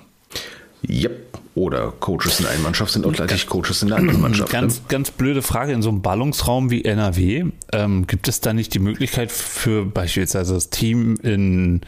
Yep. 0.89 1.41
Oder 1.57 1.93
Coaches 1.99 2.39
in 2.39 2.45
der 2.45 2.55
einen 2.55 2.63
Mannschaft 2.63 2.93
sind 2.93 3.05
auch 3.05 3.13
gleich 3.13 3.49
Coaches 3.49 3.83
in 3.83 3.89
der 3.89 3.99
anderen 3.99 4.21
Mannschaft. 4.21 4.53
Ganz, 4.53 4.77
ne? 4.77 4.83
ganz 4.89 5.11
blöde 5.11 5.43
Frage. 5.43 5.73
In 5.73 5.83
so 5.83 5.89
einem 5.89 6.03
Ballungsraum 6.03 6.71
wie 6.71 6.85
NRW, 6.85 7.47
ähm, 7.73 8.07
gibt 8.07 8.29
es 8.29 8.41
da 8.41 8.53
nicht 8.53 8.73
die 8.75 8.79
Möglichkeit 8.79 9.33
für 9.33 9.85
beispielsweise 9.85 10.55
das 10.55 10.71
Team 10.71 11.17
in, 11.17 11.81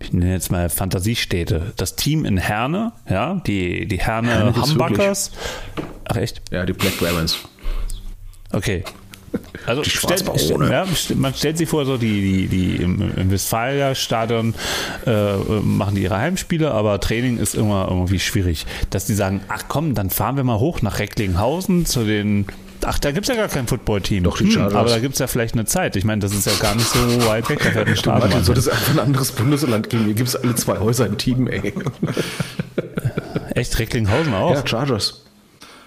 ich 0.00 0.14
nenne 0.14 0.32
jetzt 0.32 0.50
mal 0.50 0.70
Fantasiestädte, 0.70 1.74
das 1.76 1.94
Team 1.94 2.24
in 2.24 2.38
Herne, 2.38 2.92
ja, 3.08 3.42
die, 3.46 3.86
die 3.86 3.98
Herne, 3.98 4.30
Herne 4.30 4.56
Hamburgers. 4.56 5.32
Ach 6.06 6.16
echt? 6.16 6.40
Ja, 6.50 6.64
die 6.64 6.72
Black 6.72 6.98
Barons. 6.98 7.38
Okay. 8.52 8.84
Also 9.66 9.82
Die 9.82 9.90
stellt, 9.90 10.20
Schwarzbarone. 10.20 10.70
ja, 10.70 10.86
man 11.16 11.34
stellt 11.34 11.56
sich 11.58 11.68
vor, 11.68 11.86
so 11.86 11.96
die, 11.96 12.20
die, 12.20 12.48
die 12.48 12.82
im, 12.82 13.12
im 13.16 13.30
Westfalia-Stadion 13.30 14.54
äh, 15.06 15.36
machen 15.62 15.94
die 15.94 16.02
ihre 16.02 16.18
Heimspiele, 16.18 16.70
aber 16.70 17.00
Training 17.00 17.38
ist 17.38 17.54
immer 17.54 17.86
irgendwie 17.88 18.20
schwierig. 18.20 18.66
Dass 18.90 19.06
die 19.06 19.14
sagen, 19.14 19.40
ach 19.48 19.64
komm, 19.68 19.94
dann 19.94 20.10
fahren 20.10 20.36
wir 20.36 20.44
mal 20.44 20.58
hoch 20.58 20.82
nach 20.82 20.98
Recklinghausen 20.98 21.86
zu 21.86 22.04
den 22.04 22.46
Ach, 22.86 22.98
da 22.98 23.12
gibt 23.12 23.26
es 23.26 23.34
ja 23.34 23.40
gar 23.40 23.48
kein 23.48 23.66
Footballteam. 23.66 24.24
Doch, 24.24 24.36
die 24.36 24.50
Chargers. 24.50 24.74
aber 24.74 24.90
da 24.90 24.98
gibt 24.98 25.14
es 25.14 25.18
ja 25.18 25.26
vielleicht 25.26 25.54
eine 25.54 25.64
Zeit. 25.64 25.96
Ich 25.96 26.04
meine, 26.04 26.20
das 26.20 26.34
ist 26.34 26.46
ja 26.46 26.52
gar 26.60 26.74
nicht 26.74 26.86
so 26.86 26.98
weit 27.26 27.48
weg. 27.48 27.60
Da 27.64 27.70
fährt 27.70 27.88
ein 27.88 27.96
Stadion. 27.96 28.30
Martin, 28.30 28.54
einfach 28.54 28.90
ein 28.90 28.98
anderes 28.98 29.32
Bundesland 29.32 29.88
geben? 29.88 30.04
Hier 30.04 30.14
gibt 30.14 30.28
es 30.28 30.36
alle 30.36 30.54
zwei 30.54 30.78
Häuser 30.78 31.06
ein 31.06 31.16
Team, 31.16 31.46
ey. 31.48 31.72
Echt, 33.54 33.78
Recklinghausen 33.78 34.34
auch. 34.34 34.54
Ja, 34.54 34.66
Chargers. 34.66 35.24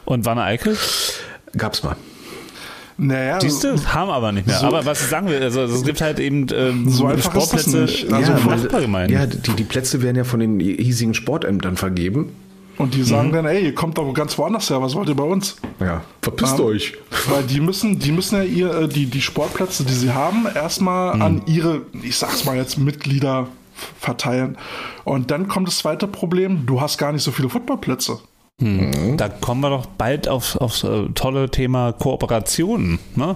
Und 0.06 0.26
Wanne 0.26 0.42
Eickel? 0.44 0.76
Gab's 1.56 1.84
mal. 1.84 1.96
Naja, 3.00 3.40
Siehst 3.40 3.64
du, 3.64 3.76
haben 3.94 4.10
aber 4.10 4.32
nicht 4.32 4.48
mehr. 4.48 4.58
So- 4.58 4.66
aber 4.68 4.86
was 4.86 5.02
ich 5.02 5.08
sagen 5.08 5.28
will, 5.30 5.42
also 5.42 5.62
es 5.62 5.84
gibt 5.84 6.02
halt 6.02 6.20
eben 6.20 6.48
ähm, 6.54 6.90
So 6.90 7.06
einfach 7.06 7.36
ist 7.36 7.46
das 7.74 7.94
Sportplätze 7.94 8.16
Also 8.16 8.32
ja, 8.32 8.56
Nachbargemeinden. 8.56 9.16
Ja, 9.16 9.26
die, 9.28 9.52
die 9.52 9.64
Plätze 9.64 10.02
werden 10.02 10.16
ja 10.18 10.24
von 10.24 10.40
den 10.40 10.60
hiesigen 10.60 11.14
Sportämtern 11.14 11.78
vergeben. 11.78 12.30
und 12.80 12.94
die 12.94 13.00
Mhm. 13.00 13.04
sagen 13.06 13.32
dann, 13.34 13.46
ey, 13.46 13.66
ihr 13.66 13.74
kommt 13.76 13.98
doch 13.98 14.12
ganz 14.14 14.38
woanders 14.38 14.70
her, 14.70 14.80
was 14.82 14.94
wollt 14.94 15.10
ihr 15.10 15.16
bei 15.16 15.24
uns? 15.24 15.56
Ja, 15.80 16.04
verpisst 16.22 16.60
Ja. 16.60 16.66
euch. 16.66 16.94
Weil 17.28 17.42
die 17.44 17.60
müssen, 17.60 17.98
die 17.98 18.12
müssen 18.12 18.36
ja 18.36 18.44
ihr, 18.44 18.72
äh, 18.82 18.88
die, 18.88 19.08
die 19.08 19.22
Sportplätze, 19.22 19.84
die 19.84 19.94
sie 19.94 20.12
haben, 20.12 20.46
erstmal 20.54 21.16
Mhm. 21.16 21.22
an 21.24 21.42
ihre, 21.48 21.82
ich 22.04 22.16
sag's 22.18 22.46
mal 22.46 22.56
jetzt, 22.56 22.78
Mitglieder 22.78 23.48
verteilen. 24.00 24.58
Und 25.06 25.32
dann 25.32 25.48
kommt 25.48 25.68
das 25.68 25.78
zweite 25.80 26.08
Problem, 26.08 26.66
du 26.68 26.80
hast 26.82 26.98
gar 27.00 27.12
nicht 27.12 27.24
so 27.24 27.32
viele 27.32 27.50
Footballplätze. 27.50 28.20
Hm. 28.60 29.18
Da 29.18 29.30
kommen 29.30 29.62
wir 29.62 29.70
doch 29.70 29.86
bald 29.86 30.28
auf, 30.28 30.56
aufs 30.56 30.84
äh, 30.84 31.10
tolle 31.14 31.50
Thema 31.50 31.94
Kooperationen. 31.94 32.98
Ne? 33.16 33.36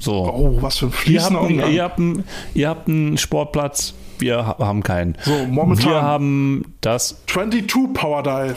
So. 0.00 0.30
Oh, 0.30 0.58
was 0.60 0.78
für 0.78 0.86
ein 0.86 0.92
fließender 0.92 1.40
ihr 1.40 1.40
habt, 1.40 1.50
Umgang. 1.50 1.72
ihr, 1.72 1.82
habt 1.82 1.98
einen, 1.98 2.24
ihr 2.54 2.68
habt 2.68 2.88
einen 2.88 3.16
Sportplatz, 3.16 3.94
wir 4.20 4.46
ha- 4.46 4.56
haben 4.58 4.82
keinen. 4.82 5.16
So, 5.24 5.44
momentan- 5.46 5.90
Wir 5.90 6.02
haben 6.02 6.74
das. 6.80 7.16
22 7.26 7.92
Power 7.94 8.22
Dive. 8.22 8.56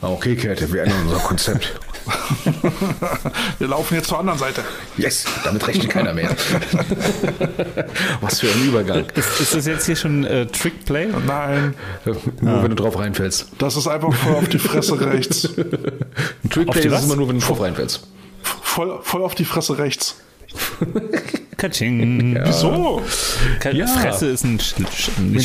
Ah, 0.00 0.08
Okay, 0.08 0.36
Käthe, 0.36 0.72
wir 0.72 0.82
ändern 0.84 1.02
unser 1.08 1.18
Konzept. 1.20 1.78
Wir 3.58 3.66
laufen 3.66 3.94
jetzt 3.96 4.06
zur 4.08 4.20
anderen 4.20 4.38
Seite. 4.38 4.62
Yes, 4.96 5.24
damit 5.42 5.66
rechnet 5.66 5.88
keiner 5.90 6.14
mehr. 6.14 6.30
Was 8.20 8.40
für 8.40 8.48
ein 8.48 8.62
Übergang. 8.64 9.04
Ist, 9.14 9.40
ist 9.40 9.54
das 9.54 9.66
jetzt 9.66 9.86
hier 9.86 9.96
schon 9.96 10.24
äh, 10.24 10.46
Trickplay? 10.46 11.08
Nein, 11.26 11.74
Nur 12.40 12.62
wenn 12.62 12.70
du 12.70 12.76
drauf 12.76 12.96
reinfällst. 12.98 13.48
das 13.58 13.76
ist 13.76 13.88
einfach 13.88 14.12
voll 14.14 14.34
auf 14.36 14.48
die 14.48 14.58
Fresse 14.58 15.00
rechts. 15.12 15.48
Ein 15.56 16.50
Trickplay 16.50 16.86
ist 16.86 16.92
was? 16.92 17.04
immer 17.06 17.16
nur, 17.16 17.28
wenn 17.28 17.40
du 17.40 17.44
drauf 17.46 17.60
reinfällst. 17.60 18.06
Voll, 18.42 19.00
voll 19.02 19.22
auf 19.24 19.34
die 19.34 19.44
Fresse 19.44 19.78
rechts. 19.78 20.16
Katsching. 21.56 22.38
So. 22.52 23.00
Ka- 23.60 23.70
Ja. 23.70 23.86
Fresse 23.86 24.26
ist 24.26 24.44
ein, 24.44 24.60
sch 24.60 24.74
Jetzt, 24.78 24.94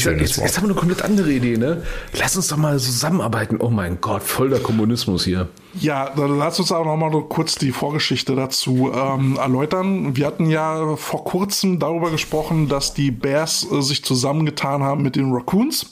schönes 0.01 0.03
jetzt, 0.03 0.37
Wort. 0.37 0.47
jetzt 0.47 0.57
haben 0.57 0.63
wir 0.65 0.71
eine 0.71 0.79
komplett 0.79 1.01
andere 1.03 1.31
Idee, 1.31 1.55
ne? 1.57 1.83
Lass 2.19 2.35
uns 2.35 2.49
doch 2.49 2.57
mal 2.57 2.77
zusammenarbeiten. 2.79 3.57
Oh 3.61 3.69
mein 3.69 4.01
Gott, 4.01 4.21
voll 4.23 4.49
der 4.49 4.59
Kommunismus 4.59 5.23
hier. 5.23 5.47
Ja, 5.79 6.09
dann 6.09 6.37
lass 6.37 6.59
uns 6.59 6.71
auch 6.73 6.83
noch 6.83 6.97
mal 6.97 7.09
kurz 7.29 7.55
die 7.55 7.71
Vorgeschichte 7.71 8.35
dazu 8.35 8.91
ähm, 8.93 9.37
erläutern. 9.37 10.17
Wir 10.17 10.27
hatten 10.27 10.49
ja 10.49 10.97
vor 10.97 11.23
kurzem 11.23 11.79
darüber 11.79 12.11
gesprochen, 12.11 12.67
dass 12.67 12.93
die 12.93 13.11
Bears 13.11 13.65
äh, 13.71 13.81
sich 13.81 14.03
zusammengetan 14.03 14.83
haben 14.83 15.03
mit 15.03 15.15
den 15.15 15.31
Raccoons. 15.31 15.85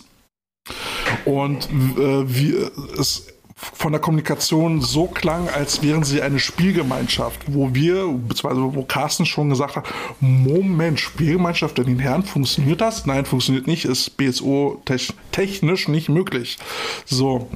Und 1.24 1.70
äh, 1.98 2.24
wie 2.28 2.56
es 3.00 3.28
von 3.74 3.92
der 3.92 4.00
Kommunikation 4.00 4.82
so 4.82 5.08
klang, 5.08 5.50
als 5.50 5.82
wären 5.82 6.04
sie 6.04 6.22
eine 6.22 6.40
Spielgemeinschaft, 6.40 7.42
wo 7.48 7.74
wir, 7.74 8.08
beziehungsweise 8.08 8.76
wo 8.76 8.84
Carsten 8.84 9.26
schon 9.26 9.50
gesagt 9.50 9.76
hat, 9.76 9.86
Moment, 10.20 11.00
Spielgemeinschaft 11.00 11.78
in 11.80 11.86
den 11.86 12.00
Herren, 12.00 12.24
funktioniert 12.24 12.82
das? 12.82 13.06
Nein, 13.06 13.26
funktioniert 13.26 13.68
nicht, 13.68 13.86
ist 13.86 14.16
BSO 14.18 14.82
tech- 14.86 15.14
technisch 15.32 15.88
nicht 15.88 16.10
möglich. 16.10 16.58
So, 17.06 17.50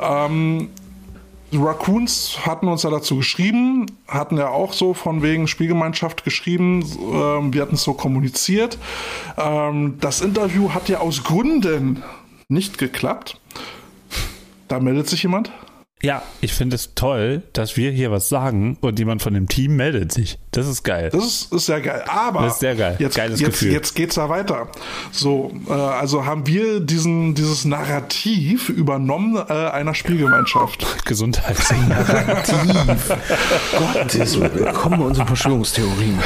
ähm, 0.00 0.68
Raccoons 1.52 2.38
hatten 2.44 2.66
uns 2.66 2.82
ja 2.82 2.90
dazu 2.90 3.16
geschrieben, 3.16 3.86
hatten 4.08 4.36
ja 4.36 4.48
auch 4.48 4.72
so 4.72 4.94
von 4.94 5.22
wegen 5.22 5.46
Spielgemeinschaft 5.46 6.24
geschrieben, 6.24 6.84
ähm, 7.12 7.54
wir 7.54 7.62
hatten 7.62 7.76
es 7.76 7.84
so 7.84 7.94
kommuniziert. 7.94 8.78
Ähm, 9.38 9.96
das 10.00 10.20
Interview 10.20 10.70
hat 10.74 10.88
ja 10.88 10.98
aus 10.98 11.22
Gründen 11.22 12.02
nicht 12.48 12.78
geklappt. 12.78 13.40
Da 14.68 14.80
meldet 14.80 15.08
sich 15.08 15.22
jemand. 15.22 15.52
Ja, 16.02 16.22
ich 16.42 16.52
finde 16.52 16.76
es 16.76 16.94
toll, 16.94 17.42
dass 17.54 17.78
wir 17.78 17.90
hier 17.90 18.10
was 18.10 18.28
sagen 18.28 18.76
und 18.82 18.98
jemand 18.98 19.22
von 19.22 19.32
dem 19.32 19.48
Team 19.48 19.76
meldet 19.76 20.12
sich. 20.12 20.38
Das 20.50 20.66
ist 20.66 20.82
geil. 20.82 21.08
Das 21.10 21.24
ist, 21.24 21.52
ist 21.54 21.66
sehr 21.66 21.80
geil. 21.80 22.04
Aber 22.06 22.42
Das 22.42 22.54
ist 22.54 22.60
sehr 22.60 22.76
geil. 22.76 22.96
Jetzt, 22.98 23.16
Geiles 23.16 23.40
jetzt, 23.40 23.52
Gefühl. 23.52 23.72
jetzt 23.72 23.94
geht's 23.94 24.16
ja 24.16 24.28
weiter. 24.28 24.68
So, 25.10 25.52
äh, 25.66 25.72
also 25.72 26.26
haben 26.26 26.46
wir 26.46 26.80
diesen, 26.80 27.34
dieses 27.34 27.64
Narrativ 27.64 28.68
übernommen 28.68 29.36
äh, 29.36 29.52
einer 29.52 29.94
Spielgemeinschaft. 29.94 31.06
Gesundheit. 31.06 31.56
Gottes 33.78 34.38
Willen, 34.38 34.54
willkommen 34.54 34.98
bei 34.98 35.06
unseren 35.06 35.26
Verschwörungstheorien. 35.28 36.18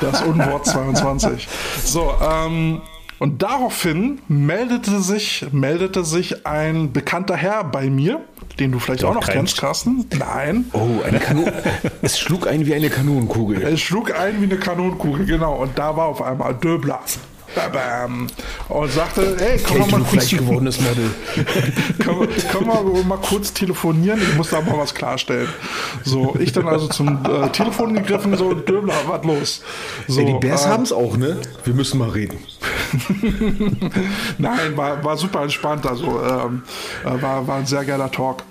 Das 0.00 0.22
Unwort 0.22 0.66
22. 0.66 1.46
So, 1.84 2.12
ähm, 2.20 2.82
und 3.18 3.42
daraufhin 3.42 4.20
meldete 4.28 5.00
sich, 5.00 5.46
meldete 5.52 6.04
sich 6.04 6.46
ein 6.46 6.92
bekannter 6.92 7.36
Herr 7.36 7.64
bei 7.64 7.90
mir, 7.90 8.20
den 8.58 8.72
du 8.72 8.78
vielleicht 8.78 9.04
auch 9.04 9.14
noch 9.14 9.26
kennst, 9.26 9.58
Carsten. 9.58 10.06
Nein. 10.18 10.66
Oh, 10.72 11.02
eine 11.04 11.18
Kanone. 11.18 11.52
Es 12.02 12.18
schlug 12.18 12.46
ein 12.46 12.66
wie 12.66 12.74
eine 12.74 12.90
Kanonenkugel. 12.90 13.62
Es 13.62 13.80
schlug 13.80 14.18
ein 14.18 14.40
wie 14.40 14.44
eine 14.44 14.56
Kanonenkugel, 14.56 15.26
genau. 15.26 15.56
Und 15.56 15.78
da 15.78 15.96
war 15.96 16.06
auf 16.06 16.22
einmal 16.22 16.54
Döbler. 16.54 17.00
Bam. 17.72 18.26
Und 18.68 18.92
sagte, 18.92 19.36
ey, 19.40 19.58
komm 19.66 19.78
Kate, 19.78 19.90
mal 19.90 19.98
du 20.00 20.04
kurz, 20.06 20.28
gewordenes 20.30 20.80
Model. 20.80 21.10
wir- 21.98 22.26
können 22.50 22.66
wir 22.94 23.04
mal 23.04 23.18
kurz 23.18 23.52
telefonieren? 23.52 24.20
Ich 24.22 24.34
muss 24.36 24.50
da 24.50 24.60
mal 24.60 24.78
was 24.78 24.94
klarstellen. 24.94 25.48
So, 26.04 26.36
ich 26.38 26.52
dann 26.52 26.68
also 26.68 26.86
zum 26.88 27.18
äh, 27.24 27.48
Telefon 27.50 27.94
gegriffen, 27.94 28.36
so, 28.36 28.54
Döbler, 28.54 28.94
was 29.06 29.24
los? 29.24 29.62
So, 30.06 30.20
Ey, 30.20 30.26
die 30.26 30.38
Bears 30.38 30.66
äh, 30.66 30.68
haben 30.68 30.82
es 30.82 30.92
auch, 30.92 31.16
ne? 31.16 31.38
Wir 31.64 31.74
müssen 31.74 31.98
mal 31.98 32.10
reden. 32.10 32.38
Nein, 34.38 34.76
war, 34.76 35.02
war 35.04 35.16
super 35.16 35.42
entspannt. 35.42 35.86
Also 35.86 36.20
ähm, 36.22 36.62
äh, 37.04 37.22
war, 37.22 37.46
war 37.46 37.56
ein 37.56 37.66
sehr 37.66 37.84
geiler 37.84 38.10
Talk. 38.10 38.42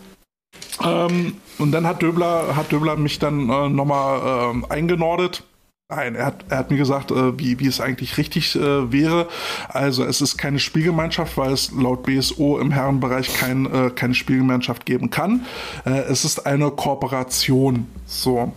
Ähm, 0.84 1.36
und 1.58 1.72
dann 1.72 1.88
hat 1.88 2.02
Döbler, 2.02 2.56
hat 2.56 2.72
Döbler 2.72 2.96
mich 2.98 3.20
dann 3.20 3.50
äh, 3.50 3.70
nochmal 3.70 4.52
ähm, 4.52 4.66
eingenordet. 4.70 5.44
Nein, 5.90 6.16
er 6.16 6.26
hat, 6.26 6.44
er 6.50 6.58
hat 6.58 6.70
mir 6.70 6.76
gesagt, 6.76 7.12
äh, 7.12 7.40
wie, 7.40 7.62
wie 7.62 7.68
es 7.68 7.80
eigentlich 7.80 8.18
richtig 8.18 8.58
äh, 8.58 8.92
wäre. 8.92 9.30
Also 9.70 10.04
es 10.04 10.20
ist 10.20 10.38
keine 10.38 10.60
Spielgemeinschaft, 10.60 11.38
weil 11.38 11.54
es 11.54 11.72
laut 11.72 12.04
BSO 12.04 12.60
im 12.60 12.72
Herrenbereich 12.72 13.34
kein, 13.34 13.66
äh, 13.74 13.90
keine 13.92 14.14
Spielgemeinschaft 14.14 14.86
geben 14.86 15.12
kann. 15.12 15.46
Äh, 15.86 16.00
es 16.10 16.26
ist 16.26 16.46
eine 16.46 16.72
Kooperation. 16.72 17.88
So. 18.06 18.52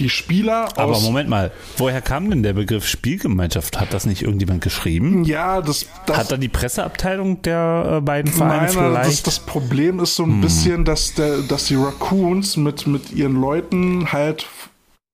Die 0.00 0.08
Spieler 0.08 0.66
Aber 0.74 0.96
aus. 0.96 1.04
Moment 1.04 1.28
mal, 1.28 1.52
woher 1.76 2.02
kam 2.02 2.28
denn 2.28 2.42
der 2.42 2.54
Begriff 2.54 2.88
Spielgemeinschaft? 2.88 3.78
Hat 3.78 3.94
das 3.94 4.04
nicht 4.04 4.22
irgendjemand 4.22 4.60
geschrieben? 4.60 5.22
Ja, 5.22 5.60
das, 5.60 5.86
das 6.06 6.16
Hat 6.16 6.32
da 6.32 6.36
die 6.36 6.48
Presseabteilung 6.48 7.40
der 7.42 7.98
äh, 7.98 8.00
beiden 8.00 8.32
Vereine 8.32 8.56
Nein, 8.56 8.66
das, 8.66 8.74
vielleicht? 8.74 9.26
das 9.28 9.38
Problem 9.38 10.00
ist 10.00 10.16
so 10.16 10.24
ein 10.24 10.40
bisschen, 10.40 10.84
dass, 10.84 11.14
der, 11.14 11.38
dass 11.42 11.66
die 11.66 11.76
Raccoons 11.76 12.56
mit, 12.56 12.88
mit 12.88 13.12
ihren 13.12 13.40
Leuten 13.40 14.10
halt 14.10 14.48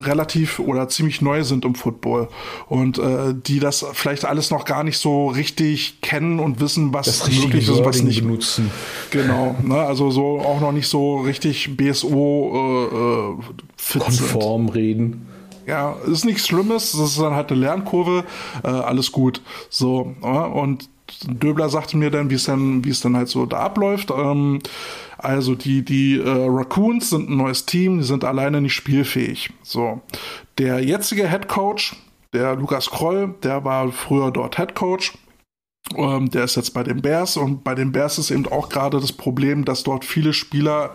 relativ 0.01 0.59
oder 0.59 0.89
ziemlich 0.89 1.21
neu 1.21 1.43
sind 1.43 1.65
im 1.65 1.75
Football 1.75 2.27
und 2.67 2.97
äh, 2.97 3.33
die 3.33 3.59
das 3.59 3.85
vielleicht 3.93 4.25
alles 4.25 4.51
noch 4.51 4.65
gar 4.65 4.83
nicht 4.83 4.97
so 4.97 5.27
richtig 5.27 6.01
kennen 6.01 6.39
und 6.39 6.59
wissen, 6.59 6.93
was 6.93 7.29
möglich 7.29 7.67
ist 7.67 7.69
und 7.69 7.85
was 7.85 8.01
nicht. 8.01 8.21
benutzen. 8.21 8.71
Genau, 9.11 9.55
ne? 9.63 9.77
also 9.77 10.11
so 10.11 10.39
auch 10.39 10.61
noch 10.61 10.71
nicht 10.71 10.87
so 10.87 11.19
richtig 11.19 11.77
BSO 11.77 12.51
äh, 12.53 12.95
äh, 12.95 13.43
fit 13.77 14.03
sind. 14.03 14.31
Konform 14.31 14.69
reden. 14.69 15.27
Ja, 15.67 15.95
ist 16.11 16.25
nichts 16.25 16.47
Schlimmes, 16.47 16.91
das 16.91 17.11
ist 17.11 17.19
dann 17.19 17.35
halt 17.35 17.51
eine 17.51 17.61
Lernkurve, 17.61 18.23
äh, 18.63 18.67
alles 18.67 19.11
gut. 19.11 19.41
So, 19.69 20.15
ja, 20.23 20.45
und 20.45 20.89
Döbler 21.27 21.69
sagte 21.69 21.97
mir 21.97 22.09
dann, 22.09 22.29
wie 22.29 22.35
es 22.35 22.45
dann, 22.45 22.83
wie 22.85 22.89
es 22.89 23.01
dann 23.01 23.15
halt 23.15 23.29
so 23.29 23.45
da 23.45 23.59
abläuft. 23.59 24.11
Ähm, 24.11 24.59
also 25.23 25.55
die, 25.55 25.83
die 25.83 26.19
äh, 26.19 26.23
Raccoons 26.25 27.09
sind 27.09 27.29
ein 27.29 27.37
neues 27.37 27.65
Team, 27.65 27.99
die 27.99 28.03
sind 28.03 28.23
alleine 28.23 28.61
nicht 28.61 28.73
spielfähig. 28.73 29.51
So, 29.63 30.01
der 30.57 30.83
jetzige 30.83 31.29
Head 31.29 31.47
Coach, 31.47 31.95
der 32.33 32.55
Lukas 32.55 32.89
Kroll, 32.89 33.35
der 33.43 33.63
war 33.63 33.91
früher 33.91 34.31
dort 34.31 34.57
Head 34.57 34.75
Coach. 34.75 35.13
Ähm, 35.95 36.29
der 36.29 36.43
ist 36.43 36.55
jetzt 36.55 36.73
bei 36.73 36.83
den 36.83 37.01
Bears 37.01 37.37
und 37.37 37.63
bei 37.63 37.75
den 37.75 37.91
Bears 37.91 38.17
ist 38.17 38.31
eben 38.31 38.47
auch 38.47 38.69
gerade 38.69 38.99
das 38.99 39.11
Problem, 39.11 39.65
dass 39.65 39.83
dort 39.83 40.05
viele 40.05 40.31
Spieler 40.31 40.93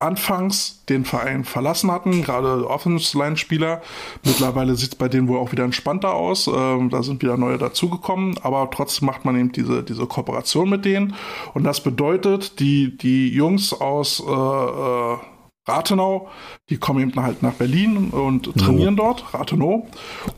anfangs 0.00 0.84
den 0.88 1.04
Verein 1.04 1.44
verlassen 1.44 1.90
hatten, 1.90 2.22
gerade 2.22 2.68
Offense-Line-Spieler. 2.68 3.82
Mittlerweile 4.24 4.76
sieht 4.76 4.90
es 4.90 4.94
bei 4.94 5.08
denen 5.08 5.26
wohl 5.28 5.38
auch 5.38 5.50
wieder 5.50 5.64
entspannter 5.64 6.14
aus. 6.14 6.46
Ähm, 6.46 6.88
da 6.90 7.02
sind 7.02 7.22
wieder 7.22 7.36
neue 7.36 7.58
dazugekommen, 7.58 8.38
aber 8.42 8.70
trotzdem 8.70 9.06
macht 9.06 9.24
man 9.24 9.36
eben 9.36 9.50
diese, 9.50 9.82
diese 9.82 10.06
Kooperation 10.06 10.70
mit 10.70 10.84
denen. 10.84 11.14
Und 11.52 11.64
das 11.64 11.82
bedeutet, 11.82 12.60
die, 12.60 12.96
die 12.96 13.28
Jungs 13.28 13.72
aus 13.72 14.22
äh, 14.24 14.30
äh, 14.30 15.16
Rathenau, 15.66 16.28
die 16.70 16.78
kommen 16.78 17.00
eben 17.00 17.22
halt 17.22 17.42
nach 17.42 17.54
Berlin 17.54 18.08
und 18.10 18.56
trainieren 18.56 18.96
dort, 18.96 19.34
Rathenow, 19.34 19.86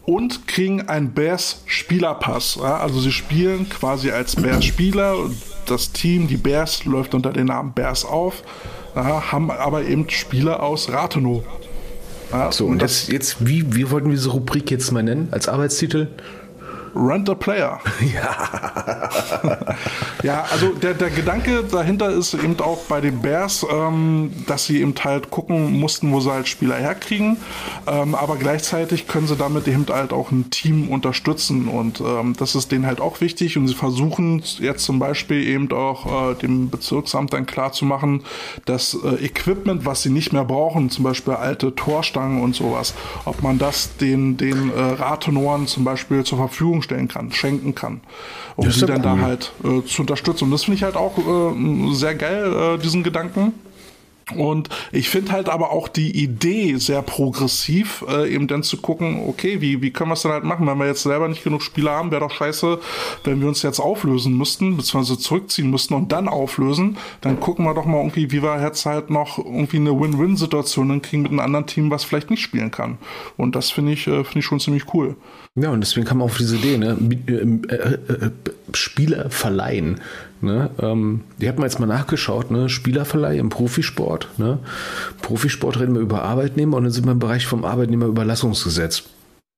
und 0.05 0.49
kriegen 0.49 0.89
einen 0.89 1.13
Bears-Spielerpass. 1.13 2.59
Ja, 2.61 2.79
also 2.79 2.99
sie 2.99 3.13
spielen 3.13 3.69
quasi 3.69 4.11
als 4.11 4.37
Bears-Spieler. 4.37 5.17
Das 5.67 5.93
Team, 5.93 6.27
die 6.27 6.37
Bears, 6.37 6.85
läuft 6.85 7.15
unter 7.15 7.33
dem 7.33 7.47
Namen 7.47 7.73
Bears 7.75 8.05
auf, 8.05 8.43
ja, 8.95 9.32
haben 9.32 9.51
aber 9.51 9.84
eben 9.84 10.09
Spieler 10.11 10.62
aus 10.62 10.91
Rathenow. 10.91 11.43
Ja, 12.32 12.53
So, 12.53 12.66
und 12.66 12.80
jetzt, 12.80 13.09
jetzt 13.09 13.45
wie, 13.47 13.74
wie 13.74 13.91
wollten 13.91 14.09
wir 14.09 14.14
diese 14.16 14.30
Rubrik 14.30 14.70
jetzt 14.70 14.91
mal 14.93 15.03
nennen 15.03 15.28
als 15.30 15.49
Arbeitstitel? 15.49 16.09
Rent 16.95 17.28
a 17.28 17.34
Player. 17.34 17.80
Ja. 18.12 19.09
ja, 20.22 20.45
also 20.51 20.72
der, 20.72 20.95
der 20.95 21.11
Gedanke 21.11 21.62
dahinter 21.64 22.11
ist 22.11 22.34
eben 22.34 22.58
auch 22.61 22.84
bei 22.88 23.00
den 23.00 23.21
Bears, 23.21 23.64
ähm, 23.71 24.33
dass 24.46 24.67
sie 24.67 24.80
eben 24.80 24.95
halt 25.03 25.30
gucken 25.30 25.79
mussten, 25.79 26.12
wo 26.12 26.21
sie 26.21 26.30
halt 26.30 26.49
Spieler 26.49 26.76
herkriegen. 26.76 27.37
Ähm, 27.87 28.14
aber 28.14 28.37
gleichzeitig 28.37 29.07
können 29.07 29.26
sie 29.26 29.37
damit 29.37 29.68
eben 29.68 29.87
halt 29.88 30.12
auch 30.12 30.30
ein 30.30 30.50
Team 30.50 30.88
unterstützen. 30.88 31.68
Und 31.68 32.00
ähm, 32.00 32.34
das 32.38 32.54
ist 32.54 32.72
denen 32.72 32.87
halt 32.87 33.00
auch 33.00 33.21
wichtig. 33.21 33.57
Und 33.57 33.68
sie 33.68 33.75
versuchen 33.75 34.42
jetzt 34.58 34.84
zum 34.84 34.99
Beispiel 34.99 35.46
eben 35.46 35.71
auch 35.72 36.33
äh, 36.33 36.34
dem 36.34 36.71
Bezirksamt 36.71 37.33
dann 37.33 37.46
klar 37.46 37.72
zu 37.72 37.84
machen, 37.84 38.25
dass 38.64 38.95
äh, 38.95 39.25
Equipment, 39.25 39.87
was 39.87 40.03
sie 40.03 40.11
nicht 40.11 40.33
mehr 40.33 40.45
brauchen, 40.45 40.91
zum 40.91 41.04
Beispiel 41.04 41.34
alte 41.34 41.75
Torstangen 41.75 42.42
und 42.42 42.54
sowas, 42.54 42.95
ob 43.25 43.42
man 43.42 43.58
das 43.58 43.96
den, 43.96 44.37
den 44.37 44.71
äh, 44.71 44.80
Rathenoren 44.80 45.67
zum 45.67 45.84
Beispiel 45.84 46.25
zur 46.25 46.38
Verfügung 46.38 46.80
Verfügung 46.81 46.83
stellen 46.83 47.09
kann, 47.09 47.33
schenken 47.33 47.75
kann, 47.75 48.01
um 48.57 48.71
sie 48.71 48.87
dann 48.87 48.99
cool. 48.99 49.03
da 49.03 49.19
halt 49.19 49.53
äh, 49.65 49.85
zu 49.87 50.03
unterstützen. 50.03 50.45
Und 50.45 50.51
das 50.51 50.65
finde 50.65 50.77
ich 50.77 50.83
halt 50.83 50.97
auch 50.97 51.17
äh, 51.19 51.95
sehr 51.95 52.15
geil, 52.15 52.53
äh, 52.53 52.79
diesen 52.79 53.03
Gedanken. 53.03 53.53
Und 54.37 54.69
ich 54.93 55.09
finde 55.09 55.33
halt 55.33 55.49
aber 55.49 55.71
auch 55.71 55.89
die 55.89 56.23
Idee 56.23 56.77
sehr 56.77 57.03
progressiv, 57.03 58.05
äh, 58.09 58.33
eben 58.33 58.49
dann 58.49 58.63
zu 58.63 58.79
gucken, 58.79 59.25
okay, 59.29 59.61
wie, 59.61 59.83
wie 59.83 59.91
können 59.91 60.11
wir 60.11 60.15
es 60.15 60.23
denn 60.23 60.33
halt 60.33 60.45
machen, 60.45 60.67
wenn 60.67 60.79
wir 60.79 60.87
jetzt 60.87 61.03
selber 61.03 61.29
nicht 61.29 61.45
genug 61.45 61.63
Spieler 61.63 61.93
haben, 61.93 62.11
wäre 62.11 62.21
doch 62.21 62.31
scheiße, 62.31 62.79
wenn 63.25 63.41
wir 63.41 63.49
uns 63.49 63.63
jetzt 63.63 63.81
auflösen 63.81 64.37
müssten, 64.37 64.77
beziehungsweise 64.77 65.19
zurückziehen 65.19 65.71
müssten 65.71 65.95
und 65.95 66.13
dann 66.13 66.29
auflösen, 66.29 66.97
dann 67.21 67.41
gucken 67.41 67.65
wir 67.65 67.75
doch 67.75 67.87
mal 67.87 67.99
irgendwie, 67.99 68.31
wie 68.33 68.43
wir 68.43 68.63
jetzt 68.63 68.87
halt 68.87 69.11
noch 69.11 69.39
irgendwie 69.39 69.79
eine 69.79 69.99
Win-Win-Situation 69.99 71.03
kriegen 71.03 71.23
mit 71.23 71.33
einem 71.33 71.41
anderen 71.41 71.67
Team, 71.67 71.91
was 71.91 72.05
vielleicht 72.05 72.31
nicht 72.31 72.43
spielen 72.43 72.71
kann. 72.71 72.99
Und 73.37 73.57
das 73.57 73.71
finde 73.71 73.93
ich, 73.93 74.07
äh, 74.07 74.25
finde 74.25 74.41
ich 74.41 74.45
schon 74.45 74.61
ziemlich 74.61 74.93
cool. 74.95 75.17
Ja, 75.57 75.71
und 75.71 75.81
deswegen 75.81 76.07
kam 76.07 76.23
auf 76.23 76.37
diese 76.37 76.57
Idee, 76.57 76.79
ne? 76.79 76.97
Äh, 77.27 77.33
äh, 77.33 78.27
äh, 78.27 78.31
Spieler 78.73 79.31
verleihen. 79.31 80.01
Ne? 80.42 80.71
Ähm, 80.80 81.22
die 81.38 81.49
hat 81.49 81.57
man 81.57 81.67
jetzt 81.67 81.80
mal 81.80 81.87
nachgeschaut, 81.87 82.50
ne? 82.50 82.68
Spielerverleih 82.68 83.38
im 83.38 83.50
Profisport. 83.50 84.29
Ne? 84.38 84.58
Profisport 85.21 85.79
reden 85.79 85.95
wir 85.95 86.00
über 86.00 86.22
Arbeitnehmer 86.22 86.79
und 86.79 86.84
dann 86.84 86.92
sind 86.92 87.04
wir 87.04 87.12
im 87.12 87.18
Bereich 87.18 87.46
vom 87.46 87.64
Arbeitnehmerüberlassungsgesetz. 87.64 89.04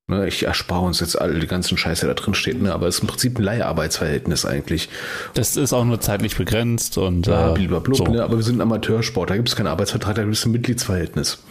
Ne? 0.08 0.26
Ich 0.26 0.42
erspare 0.42 0.84
uns 0.84 0.98
jetzt 0.98 1.20
alle 1.20 1.38
die 1.38 1.46
ganzen 1.46 1.78
Scheiße, 1.78 2.06
der 2.06 2.14
da 2.14 2.20
drin 2.20 2.34
steht, 2.34 2.60
ne? 2.60 2.72
aber 2.72 2.88
es 2.88 2.96
ist 2.96 3.02
im 3.02 3.08
Prinzip 3.08 3.38
ein 3.38 3.44
Leiharbeitsverhältnis 3.44 4.44
eigentlich. 4.44 4.88
Das 5.34 5.56
ist 5.56 5.72
auch 5.72 5.84
nur 5.84 6.00
zeitlich 6.00 6.36
begrenzt 6.36 6.98
und 6.98 7.28
ja, 7.28 7.54
äh, 7.54 7.68
so. 7.92 8.04
ne? 8.04 8.24
aber 8.24 8.36
wir 8.36 8.42
sind 8.42 8.56
ein 8.56 8.62
Amateursport, 8.62 9.30
da 9.30 9.36
gibt 9.36 9.48
es 9.48 9.56
keinen 9.56 9.68
Arbeitsvertrag, 9.68 10.16
da 10.16 10.22
gibt 10.22 10.34
es 10.34 10.44
ein 10.44 10.52
Mitgliedsverhältnis. 10.52 11.44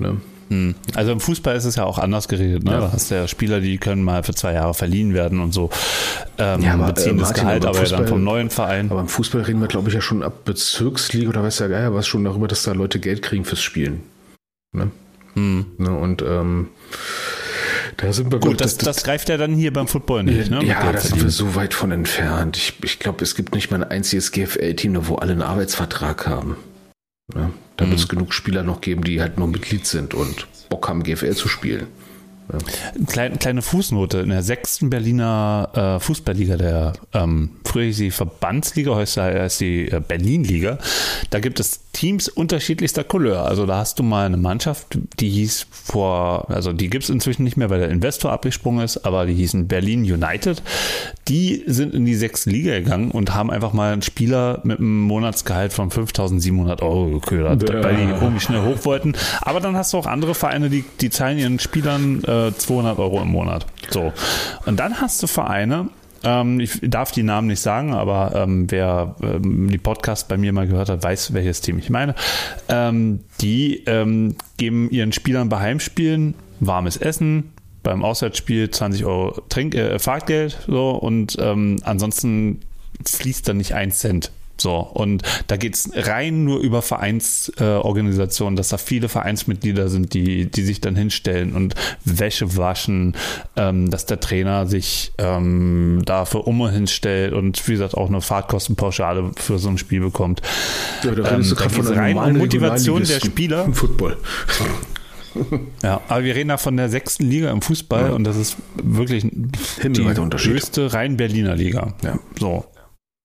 Ne? 0.00 0.16
Hm. 0.48 0.74
Also 0.94 1.12
im 1.12 1.20
Fußball 1.20 1.56
ist 1.56 1.64
es 1.64 1.76
ja 1.76 1.84
auch 1.84 1.98
anders 1.98 2.28
geregelt. 2.28 2.64
Ne? 2.64 2.72
Ja. 2.72 2.80
Da 2.80 2.92
hast 2.92 3.10
du 3.10 3.14
ja 3.14 3.28
Spieler, 3.28 3.60
die 3.60 3.78
können 3.78 4.02
mal 4.02 4.22
für 4.22 4.34
zwei 4.34 4.52
Jahre 4.52 4.74
verliehen 4.74 5.14
werden 5.14 5.40
und 5.40 5.52
so. 5.52 5.70
Ähm, 6.38 6.62
ja, 6.62 6.74
aber, 6.74 6.86
beziehen 6.92 7.16
äh, 7.16 7.20
das 7.20 7.28
Martin, 7.28 7.44
Gehalt 7.44 7.64
aber, 7.64 7.78
Fußball, 7.78 7.98
dann 8.00 8.08
vom 8.08 8.24
neuen 8.24 8.50
Verein. 8.50 8.90
Aber 8.90 9.00
im 9.00 9.08
Fußball 9.08 9.42
reden 9.42 9.60
wir, 9.60 9.68
glaube 9.68 9.88
ich, 9.88 9.94
ja 9.94 10.00
schon 10.00 10.22
ab 10.22 10.44
Bezirksliga 10.44 11.28
oder 11.28 11.42
weiß 11.42 11.58
ja 11.60 11.68
Geier 11.68 11.94
was 11.94 12.06
schon 12.06 12.24
darüber, 12.24 12.48
dass 12.48 12.62
da 12.62 12.72
Leute 12.72 12.98
Geld 12.98 13.22
kriegen 13.22 13.44
fürs 13.44 13.62
Spielen. 13.62 14.02
Ne? 14.72 14.90
Hm. 15.34 15.66
Ne? 15.78 15.90
Und 15.90 16.22
ähm, 16.22 16.68
da 17.96 18.12
sind 18.12 18.32
wir 18.32 18.38
gut. 18.38 18.60
Das, 18.60 18.76
das, 18.76 18.96
das, 18.96 19.04
greift 19.04 19.28
ja 19.28 19.36
dann 19.36 19.54
hier 19.54 19.72
beim 19.72 19.86
Football 19.86 20.24
nicht. 20.24 20.50
Ne? 20.50 20.64
Ja, 20.64 20.92
da 20.92 20.98
sind 20.98 21.22
wir 21.22 21.30
so 21.30 21.54
weit 21.54 21.74
von 21.74 21.92
entfernt. 21.92 22.56
Ich, 22.56 22.74
ich 22.82 22.98
glaube, 22.98 23.22
es 23.22 23.34
gibt 23.34 23.54
nicht 23.54 23.70
mal 23.70 23.82
ein 23.82 23.90
einziges 23.90 24.32
GFL-Team, 24.32 25.08
wo 25.08 25.16
alle 25.16 25.32
einen 25.32 25.42
Arbeitsvertrag 25.42 26.26
haben. 26.26 26.56
Ne? 27.32 27.52
Da 27.76 27.86
mhm. 27.86 27.90
wird 27.90 28.00
es 28.00 28.08
genug 28.08 28.34
Spieler 28.34 28.62
noch 28.62 28.80
geben, 28.80 29.04
die 29.04 29.20
halt 29.20 29.38
nur 29.38 29.48
Mitglied 29.48 29.86
sind 29.86 30.14
und 30.14 30.46
Bock 30.68 30.88
haben, 30.88 31.02
GFL 31.02 31.34
zu 31.34 31.48
spielen. 31.48 31.86
Ja. 32.52 32.58
Kleine, 33.06 33.36
kleine 33.36 33.62
Fußnote. 33.62 34.18
In 34.18 34.28
der 34.28 34.42
sechsten 34.42 34.90
Berliner 34.90 35.96
äh, 35.96 36.00
Fußballliga, 36.00 36.56
der 36.56 36.92
ähm, 37.12 37.50
früher 37.64 37.84
hieß 37.84 37.98
die 37.98 38.10
Verbandsliga, 38.10 38.94
heute 38.94 39.22
heißt 39.22 39.60
die 39.60 39.88
äh, 39.88 40.00
Berlin-Liga, 40.06 40.78
da 41.30 41.40
gibt 41.40 41.60
es 41.60 41.80
Teams 41.92 42.28
unterschiedlichster 42.28 43.04
Couleur. 43.04 43.46
Also 43.46 43.66
da 43.66 43.78
hast 43.78 43.98
du 43.98 44.02
mal 44.02 44.26
eine 44.26 44.36
Mannschaft, 44.36 44.98
die 45.20 45.30
hieß 45.30 45.66
vor, 45.70 46.50
also 46.50 46.72
die 46.72 46.90
gibt 46.90 47.04
es 47.04 47.10
inzwischen 47.10 47.44
nicht 47.44 47.56
mehr, 47.56 47.70
weil 47.70 47.80
der 47.80 47.88
Investor 47.88 48.32
abgesprungen 48.32 48.84
ist, 48.84 49.06
aber 49.06 49.26
die 49.26 49.34
hießen 49.34 49.68
Berlin 49.68 50.00
United. 50.00 50.62
Die 51.28 51.62
sind 51.66 51.94
in 51.94 52.04
die 52.04 52.16
sechste 52.16 52.50
Liga 52.50 52.78
gegangen 52.78 53.10
und 53.10 53.34
haben 53.34 53.50
einfach 53.50 53.72
mal 53.72 53.92
einen 53.92 54.02
Spieler 54.02 54.60
mit 54.64 54.78
einem 54.78 55.00
Monatsgehalt 55.02 55.72
von 55.72 55.90
5700 55.90 56.82
Euro 56.82 57.06
geködert, 57.06 57.68
ja. 57.68 57.82
weil 57.82 57.96
die 57.96 58.02
irgendwie 58.02 58.40
schnell 58.40 58.62
hoch 58.62 58.84
wollten. 58.84 59.14
Aber 59.40 59.60
dann 59.60 59.76
hast 59.76 59.92
du 59.92 59.98
auch 59.98 60.06
andere 60.06 60.34
Vereine, 60.34 60.68
die, 60.68 60.84
die 61.00 61.10
zahlen 61.10 61.38
ihren 61.38 61.58
Spielern 61.58 62.22
äh, 62.24 62.33
200 62.56 62.98
Euro 62.98 63.22
im 63.22 63.28
Monat. 63.28 63.66
So. 63.90 64.12
Und 64.66 64.80
dann 64.80 65.00
hast 65.00 65.22
du 65.22 65.26
Vereine, 65.26 65.88
ähm, 66.24 66.58
ich 66.58 66.80
darf 66.82 67.12
die 67.12 67.22
Namen 67.22 67.48
nicht 67.48 67.60
sagen, 67.60 67.92
aber 67.94 68.32
ähm, 68.34 68.70
wer 68.70 69.14
ähm, 69.22 69.70
die 69.70 69.78
Podcast 69.78 70.28
bei 70.28 70.36
mir 70.36 70.52
mal 70.52 70.66
gehört 70.66 70.88
hat, 70.88 71.02
weiß, 71.02 71.34
welches 71.34 71.60
Team 71.60 71.78
ich 71.78 71.90
meine. 71.90 72.14
Ähm, 72.68 73.20
die 73.40 73.84
ähm, 73.86 74.36
geben 74.56 74.90
ihren 74.90 75.12
Spielern 75.12 75.48
bei 75.48 75.60
Heimspielen 75.60 76.34
warmes 76.60 76.96
Essen, 76.96 77.52
beim 77.82 78.02
Auswärtsspiel 78.02 78.70
20 78.70 79.04
Euro 79.04 79.42
Trink 79.48 79.74
äh, 79.74 79.98
Fahrtgeld 79.98 80.58
so 80.66 80.90
und 80.90 81.36
ähm, 81.38 81.76
ansonsten 81.84 82.60
fließt 83.04 83.48
dann 83.48 83.58
nicht 83.58 83.74
ein 83.74 83.92
Cent 83.92 84.30
so, 84.56 84.78
und 84.78 85.22
da 85.48 85.56
geht 85.56 85.74
es 85.74 85.90
rein 85.94 86.44
nur 86.44 86.60
über 86.60 86.80
Vereinsorganisationen, 86.82 88.54
äh, 88.54 88.58
dass 88.58 88.68
da 88.68 88.78
viele 88.78 89.08
Vereinsmitglieder 89.08 89.88
sind, 89.88 90.14
die, 90.14 90.46
die 90.46 90.62
sich 90.62 90.80
dann 90.80 90.94
hinstellen 90.96 91.54
und 91.54 91.74
Wäsche 92.04 92.56
waschen, 92.56 93.16
ähm, 93.56 93.90
dass 93.90 94.06
der 94.06 94.20
Trainer 94.20 94.66
sich 94.66 95.12
ähm, 95.18 96.02
dafür 96.04 96.46
um 96.46 96.68
hinstellt 96.68 97.32
und 97.32 97.66
wie 97.66 97.72
gesagt 97.72 97.94
auch 97.94 98.08
eine 98.08 98.20
Fahrtkostenpauschale 98.20 99.32
für 99.36 99.58
so 99.58 99.68
ein 99.68 99.78
Spiel 99.78 100.00
bekommt. 100.00 100.40
Ja, 101.02 101.10
da 101.10 101.32
ähm, 101.32 101.42
geht 101.42 101.78
es 101.78 101.90
rein 101.90 102.38
Motivation 102.38 103.02
der 103.02 103.20
Spieler. 103.20 103.64
Im 103.64 103.74
Football. 103.74 104.16
Ja, 105.82 106.00
aber 106.08 106.22
wir 106.22 106.36
reden 106.36 106.50
da 106.50 106.58
von 106.58 106.76
der 106.76 106.88
sechsten 106.88 107.24
Liga 107.28 107.50
im 107.50 107.60
Fußball 107.60 108.06
ja. 108.06 108.12
und 108.12 108.24
das 108.24 108.36
ist 108.36 108.56
wirklich 108.80 109.24
die 109.24 110.04
höchste 110.04 110.92
rein 110.92 111.16
Berliner 111.16 111.56
Liga. 111.56 111.94
Ja. 112.02 112.18
So. 112.38 112.64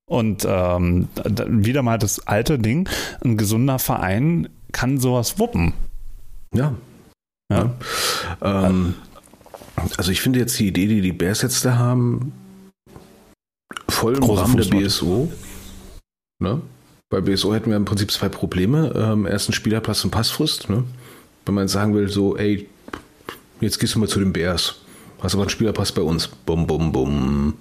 Und 0.09 0.43
ähm, 0.49 1.07
wieder 1.47 1.83
mal 1.83 1.99
das 1.99 2.27
alte 2.27 2.57
Ding, 2.57 2.89
ein 3.23 3.37
gesunder 3.37 3.77
Verein 3.77 4.49
kann 4.71 4.99
sowas 4.99 5.37
wuppen. 5.37 5.73
Ja. 6.51 6.73
ja. 7.51 7.75
ja. 8.41 8.65
Ähm, 8.65 8.95
also 9.97 10.11
ich 10.11 10.21
finde 10.21 10.39
jetzt 10.39 10.57
die 10.59 10.67
Idee, 10.67 10.87
die 10.87 11.01
die 11.01 11.11
Bears 11.11 11.43
jetzt 11.43 11.63
da 11.63 11.77
haben, 11.77 12.33
voll 13.87 14.17
im 14.17 14.23
Rahmen 14.23 14.57
der 14.57 14.65
BSO. 14.65 15.31
Ne? 16.39 16.59
Bei 17.11 17.21
BSO 17.21 17.53
hätten 17.53 17.69
wir 17.69 17.77
im 17.77 17.85
Prinzip 17.85 18.11
zwei 18.11 18.29
Probleme. 18.29 18.91
Ähm, 18.95 19.27
erst 19.27 19.49
ein 19.49 19.53
Spielerplatz 19.53 20.03
und 20.03 20.09
Passfrist. 20.09 20.71
Ne? 20.71 20.85
Wenn 21.45 21.53
man 21.53 21.67
sagen 21.67 21.93
will, 21.93 22.09
so, 22.09 22.35
ey, 22.35 22.67
jetzt 23.61 23.79
gehst 23.79 23.93
du 23.93 23.99
mal 23.99 24.09
zu 24.09 24.19
den 24.19 24.33
Bears. 24.33 24.81
Hast 25.19 25.35
aber 25.35 25.43
einen 25.43 25.51
Spielerpass 25.51 25.91
bei 25.91 26.01
uns. 26.01 26.27
Bum, 26.27 26.65
bum, 26.65 26.91
bum. 26.91 27.53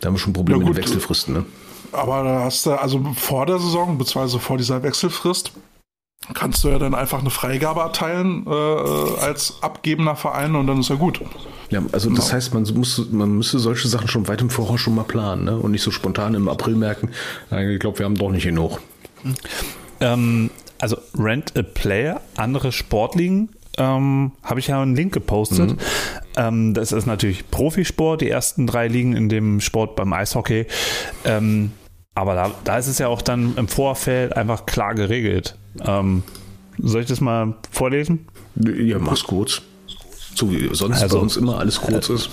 Da 0.00 0.08
haben 0.08 0.14
wir 0.14 0.18
schon 0.18 0.32
Probleme 0.32 0.64
mit 0.64 0.76
Wechselfristen, 0.76 1.34
ne? 1.34 1.46
Aber 1.92 2.22
da 2.22 2.40
hast 2.44 2.66
du, 2.66 2.72
also 2.72 3.02
vor 3.16 3.46
der 3.46 3.58
Saison, 3.58 3.98
beziehungsweise 3.98 4.38
vor 4.38 4.58
dieser 4.58 4.82
Wechselfrist, 4.82 5.52
kannst 6.34 6.64
du 6.64 6.68
ja 6.68 6.78
dann 6.78 6.94
einfach 6.94 7.20
eine 7.20 7.30
Freigabe 7.30 7.80
erteilen 7.80 8.46
äh, 8.46 8.50
als 8.50 9.58
abgebender 9.62 10.16
Verein 10.16 10.54
und 10.54 10.66
dann 10.66 10.80
ist 10.80 10.90
ja 10.90 10.96
gut. 10.96 11.20
Ja, 11.70 11.82
also 11.92 12.10
das 12.10 12.26
genau. 12.26 12.32
heißt, 12.32 12.54
man 12.54 12.62
muss, 12.74 13.06
man 13.10 13.36
müsste 13.36 13.58
solche 13.58 13.88
Sachen 13.88 14.08
schon 14.08 14.26
weit 14.28 14.40
im 14.40 14.50
Voraus 14.50 14.80
schon 14.80 14.94
mal 14.94 15.04
planen, 15.04 15.44
ne? 15.44 15.56
Und 15.56 15.70
nicht 15.70 15.82
so 15.82 15.90
spontan 15.90 16.34
im 16.34 16.48
April 16.48 16.74
merken, 16.74 17.10
ich 17.50 17.78
glaube, 17.78 17.98
wir 17.98 18.06
haben 18.06 18.16
doch 18.16 18.30
nicht 18.30 18.44
genug. 18.44 18.80
Ähm, 20.00 20.50
also 20.80 20.96
Rent 21.18 21.56
a 21.56 21.62
Player, 21.62 22.20
andere 22.36 22.72
Sportligen 22.72 23.50
ähm, 23.78 24.32
habe 24.42 24.60
ich 24.60 24.68
ja 24.68 24.82
einen 24.82 24.96
Link 24.96 25.12
gepostet. 25.12 25.70
Mhm. 25.70 25.78
Ähm, 26.36 26.74
das 26.74 26.92
ist 26.92 27.06
natürlich 27.06 27.50
Profisport, 27.50 28.20
die 28.20 28.30
ersten 28.30 28.66
drei 28.66 28.88
liegen 28.88 29.14
in 29.14 29.28
dem 29.28 29.60
Sport 29.60 29.96
beim 29.96 30.12
Eishockey. 30.12 30.66
Ähm, 31.24 31.72
aber 32.14 32.34
da, 32.34 32.50
da, 32.64 32.78
ist 32.78 32.88
es 32.88 32.98
ja 32.98 33.08
auch 33.08 33.22
dann 33.22 33.56
im 33.56 33.68
Vorfeld 33.68 34.36
einfach 34.36 34.66
klar 34.66 34.94
geregelt. 34.94 35.56
Ähm, 35.80 36.24
soll 36.78 37.02
ich 37.02 37.06
das 37.08 37.20
mal 37.20 37.54
vorlesen? 37.70 38.26
Ja, 38.56 38.98
mach's 38.98 39.24
kurz. 39.24 39.62
So 40.34 40.52
wie 40.52 40.68
sonst 40.72 41.02
also, 41.02 41.16
bei 41.16 41.22
uns 41.22 41.36
immer 41.36 41.58
alles 41.58 41.80
kurz 41.80 42.08
äh, 42.10 42.14
ist. 42.14 42.30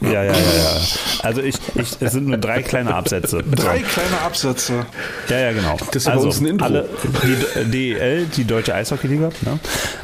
Ja, 0.00 0.24
ja, 0.24 0.24
ja, 0.24 0.32
ja. 0.32 0.80
Also 1.22 1.42
ich, 1.42 1.56
ich, 1.74 1.96
es 2.00 2.12
sind 2.12 2.26
nur 2.26 2.38
drei 2.38 2.62
kleine 2.62 2.94
Absätze. 2.94 3.42
Drei 3.54 3.80
so. 3.80 3.84
kleine 3.84 4.20
Absätze. 4.22 4.86
Ja, 5.28 5.38
ja, 5.38 5.52
genau. 5.52 5.76
Das 5.92 5.96
ist 5.96 6.08
also, 6.08 6.28
uns 6.28 6.40
ein 6.40 6.46
Intro. 6.46 6.64
Alle, 6.64 6.88
die 7.22 7.70
DEL, 7.70 8.26
die 8.34 8.44
Deutsche 8.44 8.74
Eishockey-Liga, 8.74 9.30
ne? 9.42 9.58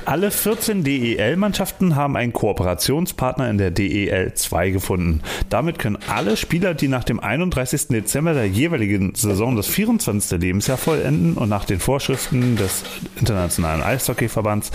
Alle 0.09 0.30
14 0.30 0.85
DEL-Mannschaften 0.85 1.94
haben 1.94 2.16
einen 2.16 2.32
Kooperationspartner 2.32 3.51
in 3.51 3.59
der 3.59 3.70
DEL 3.70 4.32
2 4.32 4.70
gefunden. 4.70 5.20
Damit 5.51 5.78
können 5.78 5.98
alle 6.09 6.39
Spieler, 6.39 6.72
die 6.72 6.89
nach 6.89 7.05
dem 7.05 7.20
31. 7.20 7.89
Dezember 7.89 8.32
der 8.32 8.48
jeweiligen 8.48 9.14
Saison 9.14 9.55
das 9.55 9.66
24. 9.66 10.40
Lebensjahr 10.40 10.78
vollenden 10.78 11.35
und 11.35 11.51
nach 11.51 11.66
den 11.66 11.78
Vorschriften 11.78 12.56
des 12.56 12.85
Internationalen 13.20 13.82
Eishockeyverbands 13.82 14.70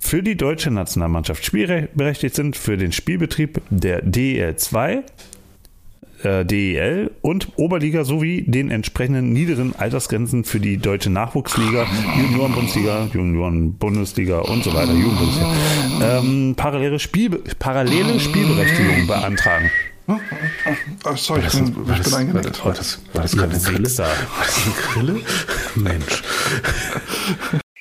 für 0.00 0.24
die 0.24 0.36
deutsche 0.36 0.72
Nationalmannschaft 0.72 1.44
spielberechtigt 1.44 1.94
berechtigt 1.94 2.34
sind 2.34 2.56
für 2.56 2.76
den 2.76 2.90
Spielbetrieb 2.90 3.62
der 3.70 4.02
DEL 4.02 4.56
2, 4.56 5.04
äh, 6.24 6.44
DEL 6.44 7.10
und 7.20 7.48
Oberliga 7.56 8.04
sowie 8.04 8.42
den 8.42 8.70
entsprechenden 8.70 9.32
niederen 9.32 9.74
Altersgrenzen 9.76 10.44
für 10.44 10.60
die 10.60 10.76
deutsche 10.76 11.10
Nachwuchsliga, 11.10 11.86
Junioren-Bundesliga, 12.16 13.08
Junioren-Bundesliga 13.12 14.38
und 14.40 14.64
so 14.64 14.74
weiter, 14.74 14.92
Jugendbundesliga, 14.92 15.52
ähm, 16.02 16.54
parallele, 16.56 16.98
Spiel, 16.98 17.30
parallele 17.58 18.20
Spielberechtigung 18.20 19.06
beantragen. 19.06 19.70
Oh, 20.08 21.14
sorry, 21.14 21.42
ich 21.46 21.52
bin, 21.52 21.68
ich 21.68 22.02
bin 22.02 22.14
eingenickt. 22.14 22.64
War 22.64 22.72
das, 22.72 23.00
war 23.12 23.22
das 23.22 23.36
gerade 23.36 23.52
eine 23.52 23.62
Grille? 23.62 23.98
War 23.98 24.08
das 24.44 24.64
eine 24.64 24.74
Grille? 24.74 25.20
Mensch. 25.76 26.22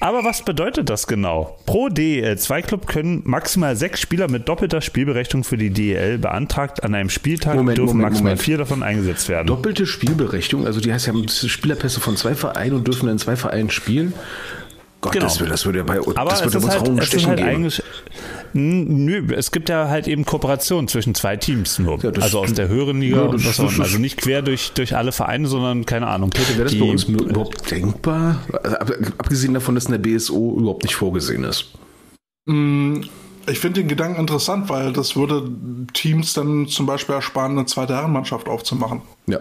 Aber 0.00 0.24
was 0.24 0.44
bedeutet 0.44 0.90
das 0.90 1.06
genau? 1.06 1.56
Pro 1.64 1.86
DEL2-Club 1.86 2.86
können 2.86 3.22
maximal 3.24 3.76
sechs 3.76 4.00
Spieler 4.00 4.30
mit 4.30 4.48
doppelter 4.48 4.80
Spielberechtigung 4.80 5.42
für 5.42 5.56
die 5.56 5.70
DEL 5.70 6.18
beantragt. 6.18 6.84
An 6.84 6.94
einem 6.94 7.08
Spieltag 7.08 7.56
Moment, 7.56 7.78
dürfen 7.78 7.96
Moment, 7.96 8.10
maximal 8.10 8.32
Moment. 8.32 8.42
vier 8.42 8.58
davon 8.58 8.82
eingesetzt 8.82 9.28
werden. 9.28 9.46
Doppelte 9.46 9.86
Spielberechtigung, 9.86 10.66
also 10.66 10.80
die 10.80 10.92
heißt 10.92 11.06
ja 11.06 11.14
Spielerpässe 11.28 12.00
von 12.00 12.16
zwei 12.16 12.34
Vereinen 12.34 12.76
und 12.76 12.86
dürfen 12.86 13.08
in 13.08 13.18
zwei 13.18 13.36
Vereinen 13.36 13.70
spielen. 13.70 14.12
Gott, 15.06 15.12
Genau. 15.14 15.24
das, 15.26 15.40
würde, 15.40 15.50
das 15.52 15.64
würde 15.66 15.78
ja 15.78 15.84
bei 15.84 15.98
Aber 15.98 16.30
das 16.30 16.40
es 16.40 16.44
würde 16.46 16.58
ist, 16.58 16.64
uns 16.64 16.72
halt, 16.74 16.86
Raum 16.88 16.98
es 16.98 17.02
ist 17.04 17.08
stechen 17.08 17.28
halt 17.28 17.38
geben. 17.38 17.70
Nö, 18.52 19.34
es 19.34 19.50
gibt 19.50 19.68
ja 19.68 19.88
halt 19.88 20.08
eben 20.08 20.24
Kooperation 20.24 20.88
zwischen 20.88 21.14
zwei 21.14 21.36
Teams 21.36 21.78
nur. 21.78 21.98
Ja, 22.02 22.10
also 22.20 22.40
aus 22.40 22.52
der 22.54 22.68
höheren 22.68 23.00
Liga 23.00 23.16
Ja, 23.16 23.22
und 23.24 23.44
das- 23.44 23.58
ist- 23.58 23.80
Also 23.80 23.98
nicht 23.98 24.16
quer 24.16 24.42
durch, 24.42 24.72
durch 24.72 24.96
alle 24.96 25.12
Vereine, 25.12 25.46
sondern 25.46 25.84
keine 25.84 26.06
Ahnung. 26.06 26.30
Wäre 26.34 26.62
das 26.64 26.72
die- 26.72 26.78
bei 26.80 26.86
uns 26.86 27.04
überhaupt 27.04 27.70
denkbar? 27.70 28.40
Also, 28.62 28.76
ab- 28.76 28.92
abgesehen 29.18 29.52
davon, 29.54 29.74
dass 29.74 29.86
in 29.86 29.92
der 29.92 29.98
BSO 29.98 30.56
überhaupt 30.58 30.84
nicht 30.84 30.94
vorgesehen 30.94 31.44
ist. 31.44 31.66
Mm, 32.46 33.00
Ich 33.48 33.60
finde 33.60 33.80
den 33.80 33.86
Gedanken 33.88 34.18
interessant, 34.18 34.68
weil 34.70 34.92
das 34.92 35.14
würde 35.14 35.48
Teams 35.92 36.32
dann 36.34 36.66
zum 36.66 36.84
Beispiel 36.84 37.14
ersparen, 37.14 37.52
eine 37.52 37.64
zweite 37.66 37.94
Herrenmannschaft 37.94 38.48
aufzumachen. 38.48 39.02
Ja. 39.28 39.38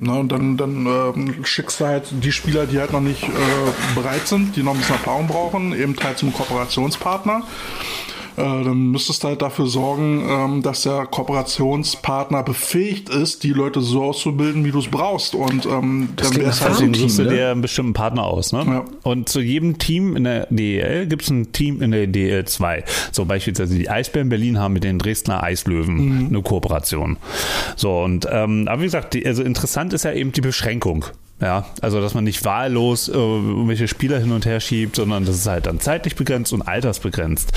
Ne, 0.00 0.16
und 0.16 0.30
dann, 0.30 0.56
dann 0.56 0.86
ähm, 0.86 1.44
schickst 1.44 1.80
du 1.80 1.86
halt 1.86 2.04
die 2.12 2.30
Spieler, 2.30 2.66
die 2.66 2.78
halt 2.78 2.92
noch 2.92 3.00
nicht 3.00 3.24
äh, 3.24 3.96
bereit 3.96 4.28
sind, 4.28 4.54
die 4.54 4.62
noch 4.62 4.74
ein 4.74 4.78
bisschen 4.78 4.94
Erfahrung 4.94 5.26
brauchen, 5.26 5.72
eben 5.72 5.96
halt 6.00 6.18
zum 6.18 6.32
Kooperationspartner. 6.32 7.42
Äh, 8.38 8.64
dann 8.64 8.90
müsstest 8.92 9.24
du 9.24 9.28
halt 9.28 9.42
dafür 9.42 9.66
sorgen, 9.66 10.24
ähm, 10.28 10.62
dass 10.62 10.82
der 10.82 11.06
Kooperationspartner 11.06 12.42
befähigt 12.44 13.08
ist, 13.08 13.42
die 13.42 13.50
Leute 13.50 13.80
so 13.80 14.04
auszubilden, 14.04 14.64
wie 14.64 14.70
du 14.70 14.78
es 14.78 14.86
brauchst. 14.86 15.34
Und 15.34 15.66
ähm, 15.66 16.10
dann 16.14 16.30
klingt 16.30 16.36
wäre 16.38 16.50
es 16.50 16.60
halt 16.60 16.74
Deswegen 16.74 16.92
Team, 16.92 17.02
suchst 17.02 17.18
du 17.18 17.24
ne? 17.24 17.30
dir 17.30 17.50
einen 17.50 17.62
bestimmten 17.62 17.94
Partner 17.94 18.24
aus. 18.24 18.52
Ne? 18.52 18.64
Ja. 18.64 18.84
Und 19.02 19.28
zu 19.28 19.40
jedem 19.40 19.78
Team 19.78 20.16
in 20.16 20.24
der 20.24 20.46
DEL 20.50 21.06
gibt 21.06 21.22
es 21.22 21.30
ein 21.30 21.52
Team 21.52 21.82
in 21.82 21.90
der 21.90 22.06
DEL 22.06 22.44
2. 22.44 22.84
So 23.10 23.24
beispielsweise 23.24 23.74
die 23.74 23.90
Eisbären 23.90 24.28
Berlin 24.28 24.58
haben 24.58 24.74
mit 24.74 24.84
den 24.84 24.98
Dresdner 24.98 25.42
Eislöwen 25.42 26.28
eine 26.28 26.42
Kooperation. 26.42 27.16
So, 27.76 28.02
und 28.02 28.28
ähm, 28.30 28.68
aber 28.68 28.80
wie 28.80 28.86
gesagt, 28.86 29.14
die, 29.14 29.26
also 29.26 29.42
interessant 29.42 29.92
ist 29.92 30.04
ja 30.04 30.12
eben 30.12 30.32
die 30.32 30.40
Beschränkung. 30.40 31.04
Ja, 31.40 31.66
also 31.80 32.00
dass 32.00 32.14
man 32.14 32.24
nicht 32.24 32.44
wahllos 32.44 33.08
äh, 33.08 33.12
irgendwelche 33.12 33.86
Spieler 33.86 34.18
hin 34.18 34.32
und 34.32 34.44
her 34.44 34.58
schiebt, 34.60 34.96
sondern 34.96 35.24
das 35.24 35.36
ist 35.36 35.46
halt 35.46 35.66
dann 35.66 35.78
zeitlich 35.78 36.16
begrenzt 36.16 36.52
und 36.52 36.62
altersbegrenzt. 36.62 37.52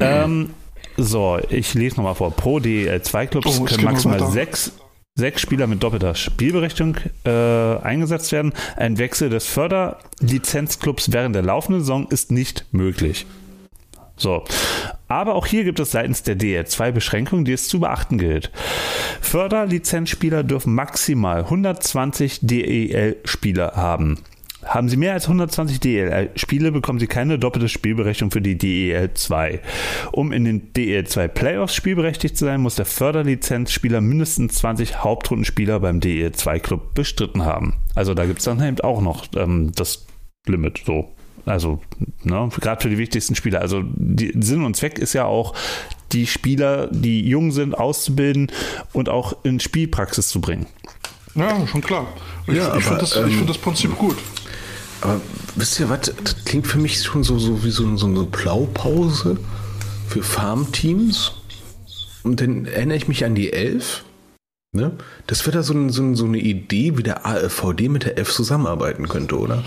Ähm, 0.00 0.50
so, 0.96 1.38
ich 1.50 1.74
lese 1.74 1.96
nochmal 1.96 2.14
vor. 2.14 2.30
Pro 2.30 2.60
DEL 2.60 3.02
2 3.02 3.26
Clubs 3.26 3.46
Oh, 3.46 3.64
es 3.64 3.72
können 3.72 3.84
maximal 3.84 4.30
sechs 4.30 4.72
sechs 5.16 5.42
Spieler 5.42 5.66
mit 5.66 5.82
doppelter 5.82 6.14
Spielberechtigung 6.14 6.96
äh, 7.24 7.30
eingesetzt 7.30 8.32
werden. 8.32 8.52
Ein 8.76 8.96
Wechsel 8.96 9.28
des 9.28 9.44
Förderlizenzclubs 9.46 11.12
während 11.12 11.34
der 11.34 11.42
laufenden 11.42 11.82
Saison 11.82 12.08
ist 12.08 12.30
nicht 12.30 12.64
möglich. 12.72 13.26
So. 14.20 14.44
Aber 15.08 15.34
auch 15.34 15.46
hier 15.46 15.64
gibt 15.64 15.80
es 15.80 15.90
seitens 15.90 16.22
der 16.22 16.38
DL2 16.38 16.92
Beschränkungen, 16.92 17.44
die 17.44 17.52
es 17.52 17.68
zu 17.68 17.80
beachten 17.80 18.18
gilt. 18.18 18.52
Förderlizenzspieler 19.20 20.44
dürfen 20.44 20.74
maximal 20.74 21.40
120 21.40 22.40
DEL-Spieler 22.42 23.72
haben. 23.74 24.18
Haben 24.62 24.90
Sie 24.90 24.98
mehr 24.98 25.14
als 25.14 25.24
120 25.24 25.80
DEL-Spiele, 25.80 26.70
bekommen 26.70 26.98
Sie 26.98 27.06
keine 27.06 27.38
doppelte 27.38 27.70
Spielberechtigung 27.70 28.30
für 28.30 28.42
die 28.42 28.58
DEL 28.58 29.14
2. 29.14 29.60
Um 30.12 30.32
in 30.32 30.44
den 30.44 30.72
DEL 30.74 31.06
2 31.06 31.28
Playoffs 31.28 31.74
spielberechtigt 31.74 32.36
zu 32.36 32.44
sein, 32.44 32.60
muss 32.60 32.76
der 32.76 32.84
Förderlizenzspieler 32.84 34.02
mindestens 34.02 34.56
20 34.56 35.02
Hauptrundenspieler 35.02 35.80
beim 35.80 36.00
DEL 36.00 36.32
2 36.32 36.60
Club 36.60 36.94
bestritten 36.94 37.46
haben. 37.46 37.78
Also 37.94 38.12
da 38.12 38.26
gibt 38.26 38.40
es 38.40 38.44
dann 38.44 38.62
eben 38.62 38.80
auch 38.80 39.00
noch 39.00 39.26
ähm, 39.34 39.72
das 39.74 40.06
Limit 40.46 40.82
so. 40.84 41.10
Also, 41.50 41.80
ne, 42.22 42.48
gerade 42.60 42.80
für 42.80 42.88
die 42.88 42.98
wichtigsten 42.98 43.34
Spieler. 43.34 43.60
Also, 43.60 43.82
die 43.84 44.32
Sinn 44.40 44.64
und 44.64 44.76
Zweck 44.76 44.98
ist 44.98 45.12
ja 45.12 45.24
auch, 45.24 45.54
die 46.12 46.26
Spieler, 46.26 46.88
die 46.88 47.26
jung 47.28 47.52
sind, 47.52 47.76
auszubilden 47.76 48.50
und 48.92 49.08
auch 49.08 49.36
in 49.44 49.60
Spielpraxis 49.60 50.28
zu 50.28 50.40
bringen. 50.40 50.66
Ja, 51.34 51.66
schon 51.66 51.80
klar. 51.80 52.08
Ich, 52.46 52.54
Ja, 52.54 52.76
ich 52.76 52.84
finde 52.84 53.00
das, 53.00 53.16
ähm, 53.16 53.30
find 53.30 53.50
das 53.50 53.58
Prinzip 53.58 53.96
gut. 53.96 54.16
Aber 55.00 55.20
wisst 55.54 55.78
ihr 55.80 55.88
was? 55.88 56.12
Das 56.22 56.44
klingt 56.44 56.66
für 56.66 56.78
mich 56.78 57.02
schon 57.02 57.22
so, 57.22 57.38
so 57.38 57.64
wie 57.64 57.70
so, 57.70 57.96
so 57.96 58.06
eine 58.06 58.24
Blaupause 58.24 59.38
für 60.08 60.22
Farmteams. 60.22 61.32
Und 62.22 62.40
dann 62.40 62.66
erinnere 62.66 62.96
ich 62.96 63.08
mich 63.08 63.24
an 63.24 63.34
die 63.34 63.52
Elf. 63.52 64.04
Ne? 64.72 64.92
Das 65.26 65.46
wäre 65.46 65.58
da 65.58 65.62
so, 65.62 65.72
ein, 65.72 65.90
so, 65.90 66.02
ein, 66.02 66.14
so 66.16 66.26
eine 66.26 66.38
Idee, 66.38 66.96
wie 66.98 67.02
der 67.02 67.26
AFVD 67.26 67.88
mit 67.88 68.04
der 68.04 68.18
Elf 68.18 68.32
zusammenarbeiten 68.32 69.08
könnte, 69.08 69.38
oder? 69.38 69.64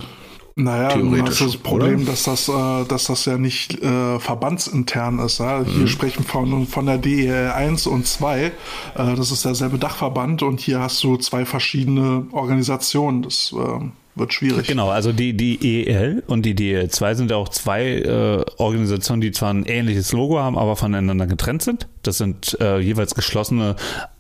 Naja, 0.56 0.90
Theoretisch, 0.90 1.30
hast 1.30 1.40
du 1.42 1.46
das 1.46 1.58
Problem, 1.58 2.02
oder? 2.02 2.12
dass 2.12 2.24
das, 2.24 2.48
äh, 2.48 2.86
dass 2.88 3.06
das 3.06 3.26
ja 3.26 3.38
nicht 3.38 3.82
äh, 3.82 4.20
verbandsintern 4.20 5.20
ist. 5.20 5.40
Ja? 5.40 5.64
Hier 5.66 5.88
sprechen 5.88 6.24
von, 6.24 6.68
von 6.68 6.86
der 6.86 7.00
DEL 7.00 7.52
1 7.52 7.88
und 7.88 8.06
2. 8.06 8.44
Äh, 8.44 8.52
das 8.96 9.32
ist 9.32 9.46
derselbe 9.46 9.80
Dachverband 9.80 10.44
und 10.44 10.60
hier 10.60 10.80
hast 10.80 11.04
du 11.04 11.18
zwei 11.18 11.46
verschiedene 11.46 12.28
Organisationen. 12.32 13.24
Das 13.24 13.54
äh, 13.58 13.86
wird 14.16 14.34
schwierig. 14.34 14.68
Genau, 14.68 14.90
also 14.90 15.12
die, 15.12 15.36
die 15.36 15.88
EL 15.88 16.24
und 16.28 16.44
die 16.46 16.54
DL2 16.54 17.16
sind 17.16 17.32
ja 17.32 17.38
auch 17.38 17.50
zwei 17.50 17.86
äh, 17.86 18.46
Organisationen, 18.58 19.22
die 19.22 19.32
zwar 19.32 19.52
ein 19.52 19.66
ähnliches 19.66 20.12
Logo 20.12 20.40
haben, 20.40 20.58
aber 20.58 20.76
voneinander 20.76 21.26
getrennt 21.26 21.64
sind. 21.64 21.88
Das 22.04 22.20
sind 22.20 22.58
äh, 22.62 22.80
jeweils 22.80 23.16
geschlossene, 23.16 23.76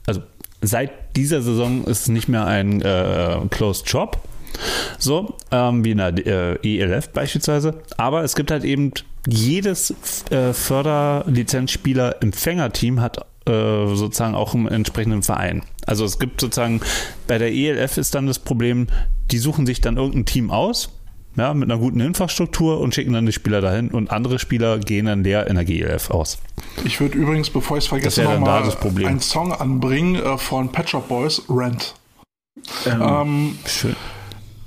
also 0.07 0.21
seit 0.61 1.15
dieser 1.15 1.41
Saison 1.41 1.83
ist 1.83 2.01
es 2.01 2.07
nicht 2.07 2.27
mehr 2.27 2.47
ein 2.47 2.81
äh, 2.81 3.37
Closed 3.49 3.87
Shop, 3.87 4.17
so 4.97 5.35
ähm, 5.51 5.83
wie 5.85 5.91
in 5.91 5.97
der 5.97 6.13
äh, 6.25 6.79
ELF 6.79 7.09
beispielsweise, 7.09 7.81
aber 7.97 8.23
es 8.23 8.35
gibt 8.35 8.51
halt 8.51 8.63
eben 8.63 8.91
jedes 9.27 9.93
äh, 10.31 10.53
Förderlizenzspieler-Empfängerteam 10.53 13.01
hat 13.01 13.25
äh, 13.45 13.95
sozusagen 13.95 14.35
auch 14.35 14.53
einen 14.53 14.67
entsprechenden 14.67 15.23
Verein. 15.23 15.63
Also 15.85 16.05
es 16.05 16.19
gibt 16.19 16.41
sozusagen, 16.41 16.81
bei 17.27 17.37
der 17.37 17.53
ELF 17.53 17.97
ist 17.97 18.15
dann 18.15 18.27
das 18.27 18.39
Problem, 18.39 18.87
die 19.31 19.37
suchen 19.37 19.65
sich 19.65 19.81
dann 19.81 19.97
irgendein 19.97 20.25
Team 20.25 20.51
aus, 20.51 20.89
ja, 21.35 21.53
mit 21.53 21.69
einer 21.69 21.79
guten 21.79 21.99
Infrastruktur 21.99 22.79
und 22.79 22.93
schicken 22.93 23.13
dann 23.13 23.25
die 23.25 23.31
Spieler 23.31 23.59
dahin 23.59 23.89
und 23.89 24.11
andere 24.11 24.37
Spieler 24.39 24.77
gehen 24.79 25.07
dann 25.07 25.23
leer 25.23 25.47
in 25.47 25.55
der 25.55 25.65
GLF 25.65 26.11
aus. 26.11 26.37
Ich 26.85 26.99
würde 27.01 27.17
übrigens, 27.17 27.49
bevor 27.49 27.77
ich 27.77 27.85
es 27.85 27.87
vergesse, 27.87 28.23
nochmal 28.23 28.61
da 28.61 28.65
das 28.65 28.75
Problem. 28.75 29.07
einen 29.07 29.19
Song 29.19 29.51
anbringen 29.51 30.15
äh, 30.15 30.37
von 30.37 30.71
Pet 30.71 30.89
Shop 30.89 31.07
Boys, 31.07 31.41
Rent. 31.49 31.95
Ähm, 32.85 33.01
Ähm, 33.01 33.57
Schön. 33.65 33.95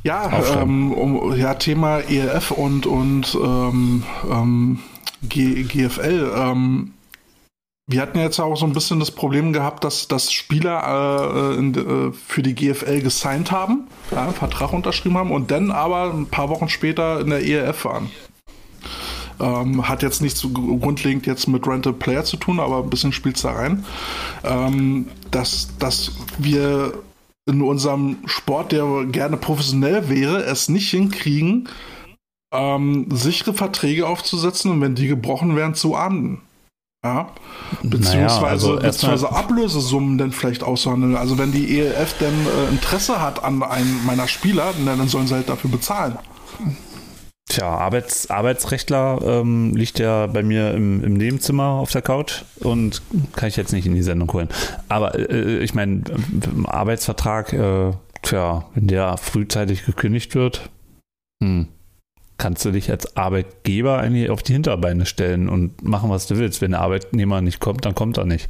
Ja, 0.07 0.31
ähm, 0.63 0.93
um, 0.93 1.35
ja, 1.35 1.55
Thema 1.55 1.99
ELF 1.99 2.53
und, 2.53 2.87
und 2.87 3.37
ähm, 3.43 4.05
ähm, 4.31 4.79
G 5.25 5.65
GFL. 5.65 6.33
Ähm, 6.33 6.93
wir 7.89 8.03
hatten 8.03 8.21
jetzt 8.21 8.39
auch 8.39 8.55
so 8.55 8.67
ein 8.67 8.73
bisschen 8.73 9.01
das 9.01 9.11
Problem 9.11 9.53
gehabt, 9.53 9.83
dass, 9.83 10.07
dass 10.07 10.33
Spieler 10.33 11.55
äh, 11.55 11.59
in, 11.59 11.75
äh, 11.75 12.13
für 12.13 12.45
die 12.45 12.55
GFL 12.55 13.01
gesigned 13.01 13.51
haben, 13.51 13.89
ja, 14.13 14.23
einen 14.23 14.33
Vertrag 14.33 14.73
unterschrieben 14.73 15.19
haben 15.19 15.33
und 15.33 15.51
dann 15.51 15.73
aber 15.73 16.15
ein 16.15 16.27
paar 16.27 16.51
Wochen 16.51 16.69
später 16.69 17.19
in 17.19 17.31
der 17.31 17.45
ELF 17.45 17.85
waren. 17.85 18.09
Ähm, 19.41 19.89
hat 19.89 20.05
jetzt 20.05 20.23
nicht 20.23 20.37
so 20.37 20.51
grundlegend 20.51 21.27
jetzt 21.27 21.49
mit 21.49 21.67
Rental 21.67 21.93
Player 21.93 22.23
zu 22.23 22.37
tun, 22.37 22.61
aber 22.61 22.79
ein 22.79 22.91
bisschen 22.91 23.13
spielt 23.13 23.43
da 23.43 23.51
rein. 23.51 23.85
Ähm, 24.45 25.09
dass, 25.33 25.77
dass 25.81 26.13
wir 26.39 26.93
in 27.47 27.63
unserem 27.63 28.19
Sport, 28.27 28.73
der 28.73 29.07
gerne 29.07 29.37
professionell 29.37 30.09
wäre, 30.09 30.45
es 30.45 30.69
nicht 30.69 30.91
hinkriegen, 30.91 31.69
ähm, 32.53 33.07
sichere 33.11 33.55
Verträge 33.55 34.07
aufzusetzen 34.07 34.71
und 34.71 34.81
wenn 34.81 34.95
die 34.95 35.07
gebrochen 35.07 35.57
werden, 35.57 35.75
zu 35.75 35.95
ahnden. 35.95 36.43
Ja. 37.05 37.31
Beziehungsweise, 37.83 38.17
Naja, 38.41 38.49
also 38.49 38.77
beziehungsweise 38.77 39.31
Ablösesummen 39.33 40.19
dann 40.19 40.33
vielleicht 40.33 40.65
aushandeln. 40.65 41.15
Also 41.15 41.39
wenn 41.39 41.53
die 41.53 41.79
ELF 41.79 42.19
denn 42.19 42.35
äh, 42.47 42.69
Interesse 42.71 43.21
hat 43.21 43.45
an 43.45 43.63
einem 43.63 44.05
meiner 44.05 44.27
Spieler, 44.27 44.73
dann 44.85 45.07
sollen 45.07 45.29
sie 45.29 45.35
halt 45.35 45.49
dafür 45.49 45.71
bezahlen. 45.71 46.19
Tja, 47.49 47.69
Arbeits, 47.69 48.29
Arbeitsrechtler 48.29 49.21
ähm, 49.25 49.77
liegt 49.77 50.01
ja 50.01 50.27
bei 50.27 50.43
mir 50.43 50.75
im, 50.75 51.05
im 51.05 51.15
Nebenzimmer 51.15 51.65
auf 51.65 51.93
der 51.93 52.03
Couch 52.03 52.43
und 52.59 53.03
kann 53.35 53.49
ich 53.49 53.57
jetzt 53.57 53.73
nicht 53.73 53.87
in 53.87 53.95
die 53.95 54.03
Sendung 54.03 54.33
holen. 54.33 54.49
Aber 54.89 55.17
äh, 55.17 55.59
ich 55.59 55.73
meine, 55.73 56.03
Arbeitsvertrag, 56.65 57.53
äh, 57.53 57.93
tja, 58.23 58.65
wenn 58.75 58.89
der 58.89 59.17
frühzeitig 59.17 59.87
gekündigt 59.87 60.35
wird, 60.35 60.71
hm, 61.41 61.69
kannst 62.37 62.65
du 62.65 62.73
dich 62.73 62.91
als 62.91 63.17
Arbeitgeber 63.17 63.99
eigentlich 63.99 64.29
auf 64.31 64.43
die 64.43 64.53
Hinterbeine 64.53 65.07
stellen 65.07 65.49
und 65.49 65.85
machen, 65.85 66.11
was 66.11 66.27
du 66.27 66.37
willst. 66.39 66.61
Wenn 66.61 66.73
der 66.73 66.81
Arbeitnehmer 66.81 67.41
nicht 67.43 67.61
kommt, 67.61 67.85
dann 67.85 67.95
kommt 67.95 68.19
er 68.19 68.25
nicht. 68.25 68.49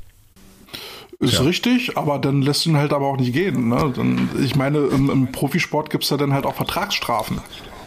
Ist 1.21 1.35
Ja. 1.35 1.43
richtig, 1.43 1.99
aber 1.99 2.19
dann 2.19 2.41
lässt 2.41 2.65
du 2.65 2.71
ihn 2.71 2.77
halt 2.79 2.95
aber 2.95 3.07
auch 3.09 3.17
nicht 3.19 3.35
gehen. 3.35 3.69
Ne? 3.69 3.93
Dann, 3.95 4.31
ich 4.43 4.57
meine, 4.57 4.79
im, 4.79 5.11
im 5.11 5.33
Profisport 5.33 5.91
gibt 5.91 6.05
es 6.05 6.11
ja 6.11 6.17
dann 6.17 6.33
halt 6.33 6.47
auch 6.47 6.55
Vertragsstrafen. 6.55 7.41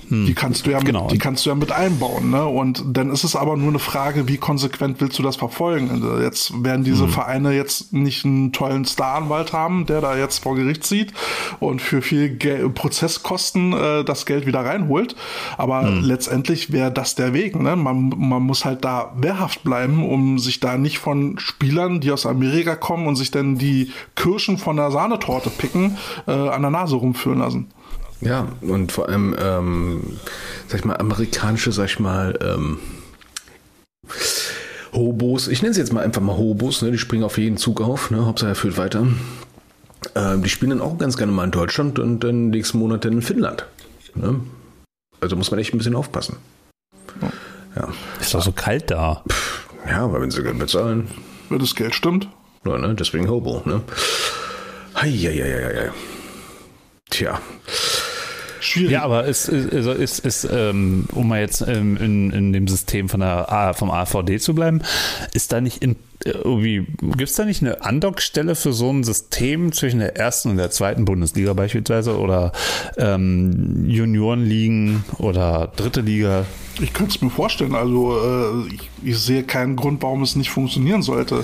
Hm. 0.09 0.25
Die 0.25 0.33
kannst 0.33 0.65
du 0.65 0.71
ja 0.71 0.77
mit, 0.77 0.87
genau. 0.87 1.07
die 1.07 1.17
kannst 1.17 1.45
du 1.45 1.51
ja 1.51 1.55
mit 1.55 1.71
einbauen, 1.71 2.31
ne? 2.31 2.45
Und 2.45 2.83
dann 2.85 3.11
ist 3.11 3.23
es 3.23 3.35
aber 3.35 3.55
nur 3.57 3.69
eine 3.69 3.79
Frage, 3.79 4.27
wie 4.27 4.37
konsequent 4.37 4.99
willst 5.01 5.19
du 5.19 5.23
das 5.23 5.35
verfolgen? 5.35 5.89
Also 5.91 6.19
jetzt 6.19 6.63
werden 6.63 6.83
diese 6.83 7.03
hm. 7.03 7.11
Vereine 7.11 7.53
jetzt 7.53 7.93
nicht 7.93 8.25
einen 8.25 8.51
tollen 8.51 8.85
Staranwalt 8.85 9.53
haben, 9.53 9.85
der 9.85 10.01
da 10.01 10.17
jetzt 10.17 10.39
vor 10.39 10.55
Gericht 10.55 10.83
zieht 10.83 11.13
und 11.59 11.81
für 11.81 12.01
viel 12.01 12.29
Gel 12.29 12.69
Prozesskosten 12.69 13.73
äh, 13.73 14.03
das 14.03 14.25
Geld 14.25 14.45
wieder 14.47 14.65
reinholt. 14.65 15.15
Aber 15.57 15.83
hm. 15.83 16.01
letztendlich 16.01 16.71
wäre 16.71 16.91
das 16.91 17.15
der 17.15 17.33
Weg, 17.33 17.55
ne? 17.59 17.75
Man, 17.75 18.09
man 18.17 18.41
muss 18.41 18.65
halt 18.65 18.83
da 18.83 19.13
wehrhaft 19.15 19.63
bleiben, 19.63 20.07
um 20.07 20.39
sich 20.39 20.59
da 20.59 20.77
nicht 20.77 20.97
von 20.97 21.37
Spielern, 21.37 22.01
die 22.01 22.11
aus 22.11 22.25
Amerika 22.25 22.75
kommen 22.75 23.07
und 23.07 23.15
sich 23.15 23.29
dann 23.29 23.57
die 23.57 23.91
Kirschen 24.15 24.57
von 24.57 24.75
der 24.75 24.89
Sahnetorte 24.89 25.51
picken, 25.51 25.97
äh, 26.27 26.31
an 26.31 26.61
der 26.61 26.71
Nase 26.71 26.95
rumführen 26.95 27.39
lassen. 27.39 27.67
Ja, 28.21 28.47
und 28.61 28.91
vor 28.91 29.07
allem, 29.07 29.35
ähm, 29.39 30.19
sag 30.67 30.79
ich 30.79 30.85
mal, 30.85 30.97
amerikanische, 30.97 31.71
sag 31.71 31.85
ich 31.85 31.99
mal, 31.99 32.37
ähm, 32.41 32.79
Hobos, 34.91 35.47
ich 35.47 35.61
nenne 35.61 35.73
sie 35.73 35.79
jetzt 35.79 35.93
mal 35.93 36.03
einfach 36.03 36.21
mal 36.21 36.35
Hobos, 36.35 36.81
ne? 36.81 36.91
die 36.91 36.97
springen 36.97 37.23
auf 37.23 37.37
jeden 37.37 37.57
Zug 37.57 37.79
auf, 37.79 38.11
ne? 38.11 38.25
Hauptsache 38.25 38.51
er 38.51 38.55
führt 38.55 38.77
weiter. 38.77 39.07
Ähm, 40.15 40.43
die 40.43 40.49
spielen 40.49 40.71
dann 40.71 40.81
auch 40.81 40.97
ganz 40.97 41.17
gerne 41.17 41.31
mal 41.31 41.43
in 41.43 41.51
Deutschland 41.51 41.99
und 41.99 42.21
dann 42.21 42.49
nächsten 42.49 42.79
Monat 42.79 43.05
in 43.05 43.21
Finnland. 43.21 43.65
Ne? 44.15 44.39
Also 45.21 45.35
muss 45.35 45.51
man 45.51 45.59
echt 45.59 45.73
ein 45.73 45.77
bisschen 45.77 45.95
aufpassen. 45.95 46.37
Ja. 47.75 47.89
Ist 48.19 48.33
doch 48.33 48.41
so 48.41 48.51
kalt 48.51 48.89
da. 48.89 49.23
Ja, 49.87 50.03
aber 50.03 50.21
wenn 50.21 50.31
sie 50.31 50.43
Geld 50.43 50.57
bezahlen. 50.57 51.07
Wenn 51.49 51.59
das 51.59 51.75
Geld 51.75 51.95
stimmt. 51.95 52.27
Ja, 52.65 52.77
ne? 52.77 52.95
Deswegen 52.95 53.29
Hobo, 53.29 53.61
ne? 53.65 53.81
Heieieiei. 54.95 55.91
Tja. 57.09 57.39
Schwierig. 58.59 58.91
Ja, 58.91 59.03
aber 59.03 59.25
ist, 59.25 59.47
ist, 59.47 59.87
ist, 59.87 60.19
ist 60.19 60.47
ähm, 60.51 61.05
um 61.13 61.27
mal 61.27 61.39
jetzt 61.39 61.61
ähm, 61.61 61.97
in, 61.97 62.31
in 62.31 62.53
dem 62.53 62.67
System 62.67 63.09
von 63.09 63.21
der, 63.21 63.73
vom 63.75 63.91
AVD 63.91 64.39
zu 64.39 64.53
bleiben, 64.53 64.81
ist 65.33 65.51
da 65.51 65.61
nicht 65.61 65.83
in, 65.83 65.95
irgendwie, 66.25 66.85
gibt 67.01 67.29
es 67.29 67.35
da 67.35 67.45
nicht 67.45 67.61
eine 67.61 67.81
Andockstelle 67.81 68.55
für 68.55 68.73
so 68.73 68.91
ein 68.91 69.03
System 69.03 69.71
zwischen 69.71 69.99
der 69.99 70.17
ersten 70.17 70.49
und 70.49 70.57
der 70.57 70.69
zweiten 70.71 71.05
Bundesliga 71.05 71.53
beispielsweise 71.53 72.17
oder 72.17 72.51
ähm, 72.97 73.85
Juniorenligen 73.87 75.05
oder 75.17 75.71
dritte 75.75 76.01
Liga? 76.01 76.45
Ich 76.81 76.93
könnte 76.93 77.15
es 77.15 77.21
mir 77.21 77.29
vorstellen. 77.29 77.75
Also 77.75 78.17
äh, 78.17 78.73
ich, 78.73 78.89
ich, 79.03 79.19
sehe 79.19 79.43
keinen 79.43 79.75
Grund, 79.75 80.01
warum 80.01 80.23
es 80.23 80.35
nicht 80.35 80.49
funktionieren 80.49 81.01
sollte. 81.01 81.43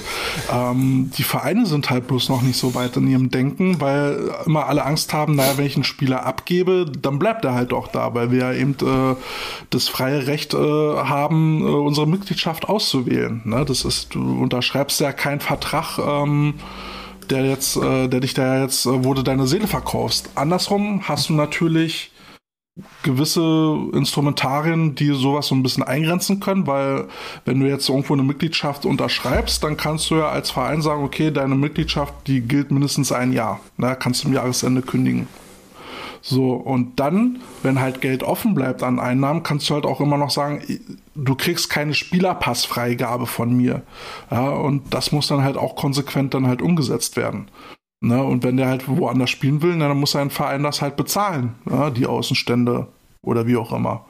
Ähm, 0.52 1.12
die 1.18 1.24
Vereine 1.24 1.66
sind 1.66 1.90
halt 1.90 2.08
bloß 2.08 2.30
noch 2.30 2.42
nicht 2.42 2.58
so 2.58 2.74
weit 2.74 2.96
in 2.98 3.08
ihrem 3.08 3.30
Denken, 3.30 3.82
weil 3.82 4.32
immer 4.46 4.68
alle 4.68 4.86
Angst 4.86 5.14
haben, 5.14 5.36
naja, 5.36 5.58
wenn 5.58 5.66
ich 5.66 5.76
einen 5.76 5.84
Spieler 5.84 6.26
abgebe, 6.26 6.86
dann 6.86 7.20
bleibt 7.20 7.44
er 7.44 7.54
halt 7.54 7.74
auch 7.74 7.88
da, 7.90 8.14
weil 8.14 8.32
wir 8.32 8.40
ja 8.40 8.54
eben 8.54 8.76
äh, 8.82 9.16
das 9.70 9.88
freie 9.90 10.28
Recht 10.28 10.54
äh, 10.54 10.58
haben, 10.58 11.62
äh, 11.62 11.70
unsere 11.70 12.08
Mitgliedschaft 12.08 12.70
auszuwählen. 12.70 13.42
Ne? 13.44 13.66
Das 13.66 13.84
ist, 13.84 14.16
du 14.16 14.22
unterschreibst 14.66 15.00
ja 15.00 15.14
keinen 15.14 15.42
Vertrag. 15.42 16.00
Ähm, 16.00 16.56
der 17.30 17.44
jetzt, 17.46 17.76
äh, 17.78 18.08
der 18.08 18.20
dich 18.20 18.36
da 18.36 18.62
jetzt, 18.62 18.86
äh, 18.86 19.04
wo 19.04 19.16
du 19.16 19.24
deine 19.24 19.48
Seele 19.48 19.66
verkaufst. 19.66 20.30
Andersrum 20.36 21.08
hast 21.08 21.30
du 21.30 21.34
natürlich 21.34 22.12
gewisse 23.02 23.78
Instrumentarien, 23.94 24.94
die 24.94 25.08
sowas 25.08 25.48
so 25.48 25.56
ein 25.56 25.64
bisschen 25.64 25.82
eingrenzen 25.82 26.40
können, 26.40 26.68
weil 26.68 27.08
wenn 27.44 27.60
du 27.60 27.68
jetzt 27.68 27.90
irgendwo 27.90 28.14
eine 28.14 28.22
Mitgliedschaft 28.22 28.86
unterschreibst, 28.86 29.64
dann 29.64 29.76
kannst 29.76 30.12
du 30.12 30.18
ja 30.18 30.30
als 30.30 30.52
Verein 30.52 30.84
sagen, 30.84 31.04
okay, 31.04 31.32
deine 31.32 31.56
Mitgliedschaft, 31.56 32.14
die 32.28 32.42
gilt 32.42 32.70
mindestens 32.70 33.12
ein 33.12 33.34
Jahr. 33.34 33.60
Ne, 33.78 33.98
kannst 34.00 34.24
du 34.24 34.28
im 34.28 34.36
Jahresende 34.36 34.84
kündigen. 34.84 35.28
So, 36.28 36.54
und 36.54 37.00
dann, 37.00 37.44
wenn 37.62 37.80
halt 37.80 38.02
Geld 38.02 38.24
offen 38.24 38.56
bleibt 38.56 38.82
an 38.82 39.00
Einnahmen, 39.00 39.44
kannst 39.44 39.70
du 39.70 39.76
halt 39.76 39.86
auch 39.86 40.02
immer 40.02 40.18
noch 40.18 40.32
sagen, 40.32 40.64
du 41.14 41.36
kriegst 41.36 41.70
keine 41.70 41.94
Spielerpassfreigabe 41.94 43.28
von 43.28 43.56
mir. 43.56 43.84
Ja, 44.32 44.50
und 44.50 44.92
das 44.92 45.12
muss 45.12 45.28
dann 45.28 45.44
halt 45.44 45.56
auch 45.56 45.76
konsequent 45.76 46.34
dann 46.34 46.48
halt 46.48 46.64
umgesetzt 46.64 47.16
werden. 47.16 47.46
Ne? 48.02 48.24
Und 48.24 48.44
wenn 48.44 48.58
der 48.58 48.70
halt 48.70 48.88
woanders 48.88 49.30
spielen 49.30 49.62
will, 49.62 49.78
dann 49.78 50.00
muss 50.00 50.12
sein 50.12 50.32
Verein 50.32 50.64
das 50.64 50.82
halt 50.82 50.96
bezahlen, 50.96 51.54
ja? 51.70 51.92
die 51.92 52.08
Außenstände 52.08 52.88
oder 53.22 53.46
wie 53.46 53.58
auch 53.58 53.72
immer. 53.72 54.06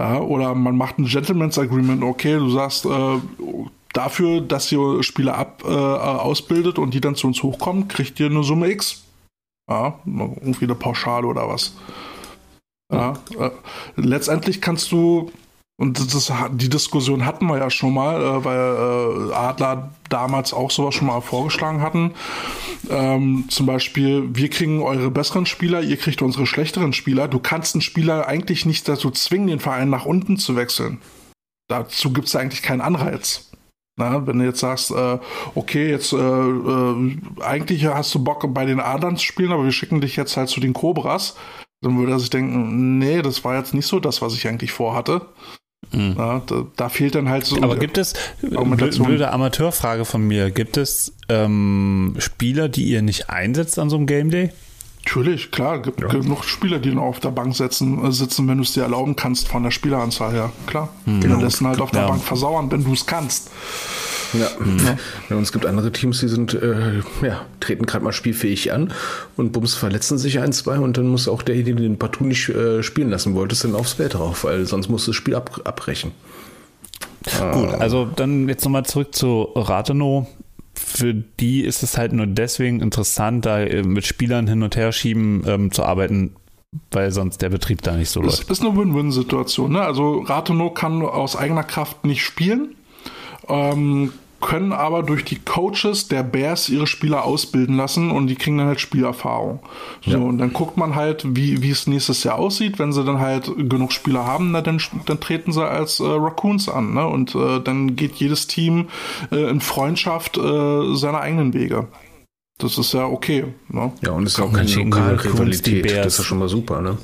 Ja? 0.00 0.20
Oder 0.20 0.54
man 0.54 0.78
macht 0.78 0.98
ein 0.98 1.04
Gentleman's 1.04 1.58
Agreement, 1.58 2.02
okay, 2.02 2.38
du 2.38 2.48
sagst, 2.48 2.86
äh, 2.86 3.18
dafür, 3.92 4.40
dass 4.40 4.72
ihr 4.72 5.02
Spieler 5.02 5.36
ab, 5.36 5.64
äh, 5.66 5.68
ausbildet 5.68 6.78
und 6.78 6.94
die 6.94 7.02
dann 7.02 7.14
zu 7.14 7.26
uns 7.26 7.42
hochkommen, 7.42 7.88
kriegt 7.88 8.18
ihr 8.20 8.30
eine 8.30 8.42
Summe 8.42 8.70
X. 8.70 9.04
Ja, 9.68 9.98
irgendwie 10.04 10.64
eine 10.64 10.74
Pauschale 10.74 11.26
oder 11.26 11.48
was. 11.48 11.74
Ja, 12.92 13.14
äh, 13.38 13.50
letztendlich 13.96 14.60
kannst 14.60 14.92
du 14.92 15.30
und 15.82 15.98
das, 15.98 16.32
die 16.52 16.68
Diskussion 16.68 17.26
hatten 17.26 17.46
wir 17.46 17.58
ja 17.58 17.70
schon 17.70 17.94
mal, 17.94 18.20
äh, 18.22 18.44
weil 18.44 19.30
äh, 19.30 19.34
Adler 19.34 19.90
damals 20.08 20.52
auch 20.52 20.70
sowas 20.70 20.94
schon 20.94 21.08
mal 21.08 21.20
vorgeschlagen 21.20 21.80
hatten. 21.80 22.12
Ähm, 22.90 23.46
zum 23.48 23.66
Beispiel, 23.66 24.28
wir 24.32 24.48
kriegen 24.50 24.82
eure 24.82 25.10
besseren 25.10 25.46
Spieler, 25.46 25.80
ihr 25.82 25.96
kriegt 25.96 26.22
unsere 26.22 26.46
schlechteren 26.46 26.92
Spieler. 26.92 27.26
Du 27.26 27.38
kannst 27.38 27.74
einen 27.74 27.82
Spieler 27.82 28.28
eigentlich 28.28 28.66
nicht 28.66 28.88
dazu 28.88 29.10
zwingen, 29.10 29.48
den 29.48 29.60
Verein 29.60 29.90
nach 29.90 30.04
unten 30.04 30.36
zu 30.36 30.56
wechseln. 30.56 31.00
Dazu 31.68 32.12
gibt 32.12 32.28
es 32.28 32.36
eigentlich 32.36 32.62
keinen 32.62 32.80
Anreiz. 32.80 33.51
Na, 33.96 34.26
wenn 34.26 34.38
du 34.38 34.46
jetzt 34.46 34.60
sagst, 34.60 34.90
äh, 34.90 35.18
okay, 35.54 35.90
jetzt 35.90 36.12
äh, 36.12 36.16
äh, 36.16 37.16
eigentlich 37.42 37.84
hast 37.84 38.14
du 38.14 38.24
Bock 38.24 38.42
bei 38.54 38.64
den 38.64 38.80
Adlern 38.80 39.16
zu 39.18 39.24
spielen, 39.24 39.52
aber 39.52 39.64
wir 39.64 39.72
schicken 39.72 40.00
dich 40.00 40.16
jetzt 40.16 40.36
halt 40.36 40.48
zu 40.48 40.60
den 40.60 40.72
Cobras, 40.72 41.36
dann 41.82 41.98
würde 41.98 42.12
er 42.12 42.18
sich 42.18 42.30
denken, 42.30 42.98
nee, 42.98 43.20
das 43.20 43.44
war 43.44 43.56
jetzt 43.56 43.74
nicht 43.74 43.86
so 43.86 44.00
das, 44.00 44.22
was 44.22 44.34
ich 44.34 44.48
eigentlich 44.48 44.72
vorhatte. 44.72 45.26
Mhm. 45.90 46.14
Ja, 46.16 46.40
da, 46.46 46.66
da, 46.76 46.88
fehlt 46.88 47.14
dann 47.16 47.28
halt 47.28 47.44
so. 47.44 47.60
Aber 47.60 47.76
gibt 47.76 47.98
es, 47.98 48.14
blöde 48.40 49.30
Amateurfrage 49.30 50.04
von 50.04 50.22
mir, 50.26 50.50
gibt 50.50 50.76
es 50.76 51.14
ähm, 51.28 52.14
Spieler, 52.18 52.68
die 52.68 52.84
ihr 52.84 53.02
nicht 53.02 53.28
einsetzt 53.28 53.78
an 53.78 53.90
so 53.90 53.96
einem 53.96 54.06
Game 54.06 54.30
Day? 54.30 54.52
Natürlich, 55.04 55.50
klar, 55.50 55.82
gibt 55.82 56.00
ja. 56.00 56.06
genug 56.06 56.44
Spieler, 56.44 56.78
die 56.78 56.94
noch 56.94 57.02
auf 57.02 57.20
der 57.20 57.30
Bank 57.30 57.56
sitzen, 57.56 58.04
äh, 58.04 58.12
sitzen, 58.12 58.46
wenn 58.48 58.58
du 58.58 58.62
es 58.62 58.72
dir 58.72 58.82
erlauben 58.82 59.16
kannst 59.16 59.48
von 59.48 59.64
der 59.64 59.72
Spieleranzahl 59.72 60.32
her. 60.32 60.52
Klar. 60.66 60.90
Mhm. 61.06 61.20
Die 61.20 61.26
lassen 61.26 61.66
halt 61.66 61.80
auf 61.80 61.90
der 61.90 62.02
ja. 62.02 62.08
Bank 62.08 62.22
versauern, 62.22 62.70
wenn 62.70 62.84
du 62.84 62.92
es 62.92 63.04
kannst. 63.04 63.50
Ja. 64.32 64.40
ja. 64.40 64.96
ja. 65.28 65.36
Und 65.36 65.42
es 65.42 65.52
gibt 65.52 65.66
andere 65.66 65.90
Teams, 65.90 66.20
die 66.20 66.28
sind, 66.28 66.54
äh, 66.54 67.00
ja, 67.20 67.44
treten 67.58 67.84
gerade 67.84 68.04
mal 68.04 68.12
spielfähig 68.12 68.72
an 68.72 68.92
und 69.36 69.52
bums 69.52 69.74
verletzen 69.74 70.18
sich 70.18 70.38
ein, 70.38 70.52
zwei 70.52 70.78
und 70.78 70.96
dann 70.96 71.08
muss 71.08 71.28
auch 71.28 71.42
der, 71.42 71.56
den 71.56 71.98
partout 71.98 72.24
nicht 72.24 72.48
äh, 72.48 72.82
spielen 72.82 73.10
lassen 73.10 73.34
wolltest, 73.34 73.64
dann 73.64 73.74
aufs 73.74 73.94
Feld 73.94 74.14
drauf, 74.14 74.44
weil 74.44 74.66
sonst 74.66 74.88
musst 74.88 75.06
du 75.06 75.10
das 75.10 75.16
Spiel 75.16 75.34
ab, 75.34 75.60
abbrechen. 75.64 76.12
Gut, 77.24 77.68
ah. 77.68 77.76
also 77.78 78.04
dann 78.04 78.48
jetzt 78.48 78.64
nochmal 78.64 78.84
zurück 78.84 79.14
zu 79.14 79.48
Rathenow. 79.54 80.26
Für 80.74 81.14
die 81.14 81.62
ist 81.62 81.82
es 81.82 81.98
halt 81.98 82.12
nur 82.12 82.26
deswegen 82.26 82.80
interessant, 82.80 83.44
da 83.44 83.60
äh, 83.60 83.82
mit 83.82 84.06
Spielern 84.06 84.46
hin 84.46 84.62
und 84.62 84.76
her 84.76 84.92
schieben 84.92 85.42
ähm, 85.46 85.70
zu 85.70 85.84
arbeiten, 85.84 86.34
weil 86.90 87.10
sonst 87.10 87.42
der 87.42 87.50
Betrieb 87.50 87.82
da 87.82 87.96
nicht 87.96 88.10
so 88.10 88.20
läuft. 88.20 88.50
Das 88.50 88.58
ist 88.58 88.64
eine 88.64 88.76
Win-Win-Situation. 88.76 89.72
Ne? 89.72 89.82
Also 89.82 90.20
Rathenow 90.20 90.72
kann 90.72 91.02
aus 91.02 91.36
eigener 91.36 91.64
Kraft 91.64 92.04
nicht 92.04 92.22
spielen. 92.22 92.74
Ähm, 93.48 94.12
können 94.42 94.72
aber 94.72 95.02
durch 95.02 95.24
die 95.24 95.38
Coaches 95.38 96.08
der 96.08 96.22
Bears 96.22 96.68
ihre 96.68 96.86
Spieler 96.86 97.24
ausbilden 97.24 97.76
lassen 97.76 98.10
und 98.10 98.26
die 98.26 98.34
kriegen 98.34 98.58
dann 98.58 98.66
halt 98.66 98.80
Spielerfahrung. 98.80 99.60
So, 100.04 100.10
ja. 100.10 100.18
und 100.18 100.36
dann 100.36 100.52
guckt 100.52 100.76
man 100.76 100.94
halt, 100.94 101.24
wie, 101.34 101.62
wie 101.62 101.70
es 101.70 101.86
nächstes 101.86 102.24
Jahr 102.24 102.38
aussieht. 102.38 102.78
Wenn 102.78 102.92
sie 102.92 103.04
dann 103.04 103.20
halt 103.20 103.50
genug 103.56 103.92
Spieler 103.92 104.26
haben, 104.26 104.50
na, 104.50 104.60
dann, 104.60 104.82
dann 105.06 105.20
treten 105.20 105.52
sie 105.52 105.66
als 105.66 106.00
äh, 106.00 106.04
Raccoons 106.04 106.68
an. 106.68 106.92
Ne? 106.92 107.06
Und 107.06 107.34
äh, 107.34 107.60
dann 107.60 107.96
geht 107.96 108.16
jedes 108.16 108.48
Team 108.48 108.88
äh, 109.30 109.48
in 109.48 109.60
Freundschaft 109.60 110.36
äh, 110.36 110.94
seine 110.94 111.20
eigenen 111.20 111.54
Wege. 111.54 111.88
Das 112.58 112.76
ist 112.76 112.92
ja 112.92 113.06
okay. 113.06 113.46
Ne? 113.68 113.92
Ja, 114.02 114.10
und 114.10 114.26
es 114.26 114.34
ist 114.34 114.40
auch 114.40 114.52
keine 114.52 114.70
lokale 114.70 115.24
Rivalität. 115.24 115.84
Das 115.84 116.06
ist 116.06 116.18
ja 116.18 116.24
schon 116.24 116.38
mal 116.38 116.48
super, 116.48 116.80
ne? 116.80 116.98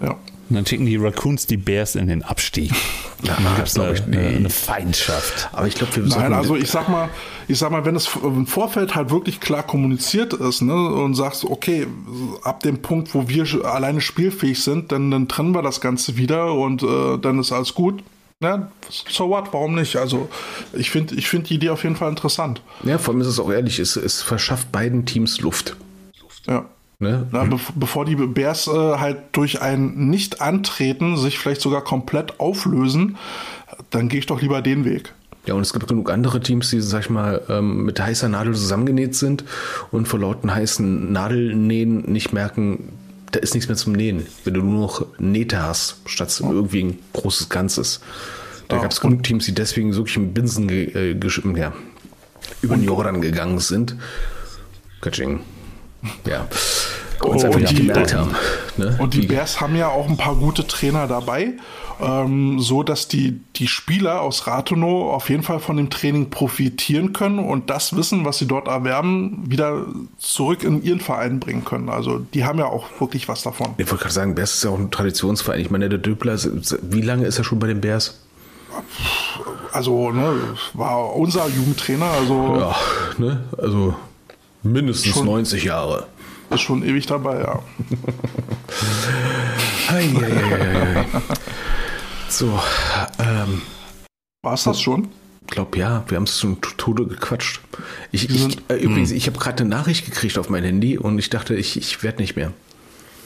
Ja. 0.00 0.16
Und 0.54 0.58
dann 0.58 0.66
schicken 0.66 0.86
die 0.86 0.94
Raccoons 0.94 1.46
die 1.46 1.56
Bears 1.56 1.96
in 1.96 2.06
den 2.06 2.22
Abstieg. 2.22 2.70
Ja, 3.22 3.38
dann 3.42 3.56
gibt 3.56 3.68
es, 3.68 3.74
glaube 3.74 3.94
ich, 3.94 4.02
eine, 4.02 4.18
eine, 4.18 4.50
Feindschaft. 4.50 5.48
Aber 5.52 5.66
ich 5.66 5.76
glaube, 5.76 5.96
wir 5.96 6.02
Nein, 6.02 6.34
also 6.34 6.56
ich 6.56 6.68
sag 6.68 6.90
mal, 6.90 7.08
ich 7.48 7.58
sag 7.58 7.70
mal, 7.70 7.86
wenn 7.86 7.96
es 7.96 8.10
im 8.22 8.46
Vorfeld 8.46 8.94
halt 8.94 9.10
wirklich 9.10 9.40
klar 9.40 9.62
kommuniziert 9.62 10.34
ist, 10.34 10.60
ne, 10.60 10.74
und 10.74 11.14
sagst, 11.14 11.44
okay, 11.44 11.86
ab 12.42 12.62
dem 12.62 12.82
Punkt, 12.82 13.14
wo 13.14 13.26
wir 13.26 13.46
alleine 13.64 14.02
spielfähig 14.02 14.62
sind, 14.62 14.92
dann, 14.92 15.10
dann 15.10 15.26
trennen 15.26 15.54
wir 15.54 15.62
das 15.62 15.80
Ganze 15.80 16.18
wieder 16.18 16.52
und 16.52 16.82
äh, 16.82 17.16
dann 17.16 17.38
ist 17.38 17.50
alles 17.50 17.72
gut. 17.72 18.02
Ne? 18.40 18.68
So 18.90 19.30
what, 19.30 19.54
warum 19.54 19.74
nicht? 19.74 19.96
Also 19.96 20.28
ich 20.74 20.90
finde 20.90 21.14
ich 21.14 21.26
find 21.26 21.48
die 21.48 21.54
Idee 21.54 21.70
auf 21.70 21.82
jeden 21.82 21.96
Fall 21.96 22.10
interessant. 22.10 22.60
Ja, 22.82 22.98
vor 22.98 23.14
allem 23.14 23.22
ist 23.22 23.28
es 23.28 23.40
auch 23.40 23.50
ehrlich, 23.50 23.78
es, 23.78 23.96
es 23.96 24.20
verschafft 24.20 24.70
beiden 24.70 25.06
Teams 25.06 25.40
Luft. 25.40 25.76
Ja. 26.46 26.66
Ne? 26.98 27.26
Na, 27.32 27.44
be 27.44 27.58
bevor 27.74 28.04
die 28.04 28.16
Bears 28.16 28.68
äh, 28.68 28.70
halt 28.70 29.18
durch 29.32 29.60
ein 29.60 30.08
Nicht-Antreten 30.08 31.16
sich 31.16 31.38
vielleicht 31.38 31.60
sogar 31.60 31.82
komplett 31.82 32.38
auflösen, 32.40 33.16
dann 33.90 34.08
gehe 34.08 34.20
ich 34.20 34.26
doch 34.26 34.40
lieber 34.40 34.62
den 34.62 34.84
Weg. 34.84 35.12
Ja, 35.46 35.54
und 35.54 35.60
es 35.60 35.72
gibt 35.72 35.86
genug 35.88 36.10
andere 36.10 36.40
Teams, 36.40 36.70
die, 36.70 36.80
sag 36.80 37.00
ich 37.02 37.10
mal, 37.10 37.42
ähm, 37.50 37.84
mit 37.84 38.00
heißer 38.00 38.28
Nadel 38.28 38.54
zusammengenäht 38.54 39.14
sind 39.14 39.44
und 39.90 40.08
vor 40.08 40.18
lauten 40.18 40.54
heißen 40.54 41.12
Nadelnähen 41.12 42.10
nicht 42.10 42.32
merken, 42.32 42.92
da 43.30 43.40
ist 43.40 43.52
nichts 43.52 43.68
mehr 43.68 43.76
zum 43.76 43.92
Nähen. 43.92 44.26
Wenn 44.44 44.54
du 44.54 44.62
nur 44.62 44.80
noch 44.80 45.06
Nähte 45.18 45.62
hast, 45.62 45.96
statt 46.06 46.34
irgendwie 46.40 46.84
ein 46.84 46.98
großes 47.12 47.48
Ganzes. 47.48 48.00
Da 48.68 48.76
Ja, 48.76 48.82
gab 48.82 48.92
es 48.92 49.00
genug 49.00 49.22
Teams, 49.22 49.44
die 49.44 49.54
deswegen 49.54 49.94
wirklich 49.94 50.16
im 50.16 50.32
Binsen 50.32 50.68
äh, 50.70 51.10
ja, 51.58 51.72
über 52.62 52.76
den 52.76 52.84
Jordan 52.84 53.20
gegangen 53.20 53.58
sind. 53.58 53.96
Katsching. 55.02 55.40
Ja. 56.26 56.46
Und 57.24 57.36
es 57.36 57.42
Oh, 57.44 57.46
einfach 57.46 57.60
nicht 57.60 57.78
die- 57.78 57.92
haben. 57.92 58.34
Ne? 58.76 58.96
Und 59.00 59.14
die 59.14 59.22
Bears 59.26 59.60
haben 59.60 59.76
ja 59.76 59.88
auch 59.88 60.08
ein 60.08 60.16
paar 60.16 60.34
gute 60.36 60.66
Trainer 60.66 61.06
dabei, 61.06 61.52
ähm, 62.00 62.58
so 62.60 62.82
dass 62.82 63.08
die, 63.08 63.40
die 63.56 63.66
Spieler 63.68 64.20
aus 64.20 64.46
Rathenow 64.46 65.12
auf 65.14 65.30
jeden 65.30 65.42
Fall 65.42 65.60
von 65.60 65.76
dem 65.76 65.90
Training 65.90 66.30
profitieren 66.30 67.12
können 67.12 67.38
und 67.38 67.70
das 67.70 67.96
Wissen, 67.96 68.24
was 68.24 68.38
sie 68.38 68.46
dort 68.46 68.66
erwerben, 68.68 69.44
wieder 69.46 69.86
zurück 70.18 70.64
in 70.64 70.82
ihren 70.82 71.00
Verein 71.00 71.40
bringen 71.40 71.64
können. 71.64 71.88
Also 71.88 72.18
die 72.18 72.44
haben 72.44 72.58
ja 72.58 72.66
auch 72.66 72.86
wirklich 72.98 73.28
was 73.28 73.42
davon. 73.42 73.68
Ich 73.78 73.88
wollte 73.90 74.02
gerade 74.02 74.14
sagen, 74.14 74.34
Bears 74.34 74.54
ist 74.54 74.64
ja 74.64 74.70
auch 74.70 74.78
ein 74.78 74.90
Traditionsverein. 74.90 75.60
Ich 75.60 75.70
meine, 75.70 75.88
der 75.88 75.98
Döbler, 75.98 76.36
wie 76.82 77.00
lange 77.02 77.26
ist 77.26 77.38
er 77.38 77.44
schon 77.44 77.58
bei 77.58 77.68
den 77.68 77.80
Bears? 77.80 78.20
Also 79.72 80.10
ne, 80.10 80.34
war 80.74 81.14
unser 81.14 81.46
Jugendtrainer, 81.48 82.06
also 82.06 82.56
Ja, 82.58 82.76
ne? 83.18 83.44
Also 83.56 83.94
mindestens 84.62 85.14
Schon. 85.14 85.26
90 85.26 85.64
Jahre. 85.64 86.06
Ist 86.50 86.60
schon 86.60 86.82
ewig 86.82 87.06
dabei, 87.06 87.40
ja. 87.40 87.62
Ei, 89.92 90.08
ei, 90.08 90.24
ei, 90.24 90.54
ei, 90.54 90.96
ei. 90.96 91.06
So, 92.28 92.58
ähm, 93.18 93.62
War's 94.42 94.64
das 94.64 94.80
schon? 94.80 95.08
glaub 95.46 95.76
ja, 95.76 96.04
wir 96.08 96.16
haben 96.16 96.24
es 96.24 96.36
zum 96.36 96.60
Tode 96.60 97.06
gequatscht. 97.06 97.60
Ich, 98.12 98.28
ich, 98.28 98.58
äh, 98.68 98.76
übrigens, 98.76 99.10
ich 99.10 99.26
habe 99.26 99.38
gerade 99.38 99.60
eine 99.60 99.70
Nachricht 99.70 100.04
gekriegt 100.04 100.38
auf 100.38 100.48
mein 100.48 100.64
Handy 100.64 100.98
und 100.98 101.18
ich 101.18 101.30
dachte, 101.30 101.54
ich, 101.54 101.76
ich 101.76 102.02
werde 102.02 102.22
nicht 102.22 102.36
mehr. 102.36 102.52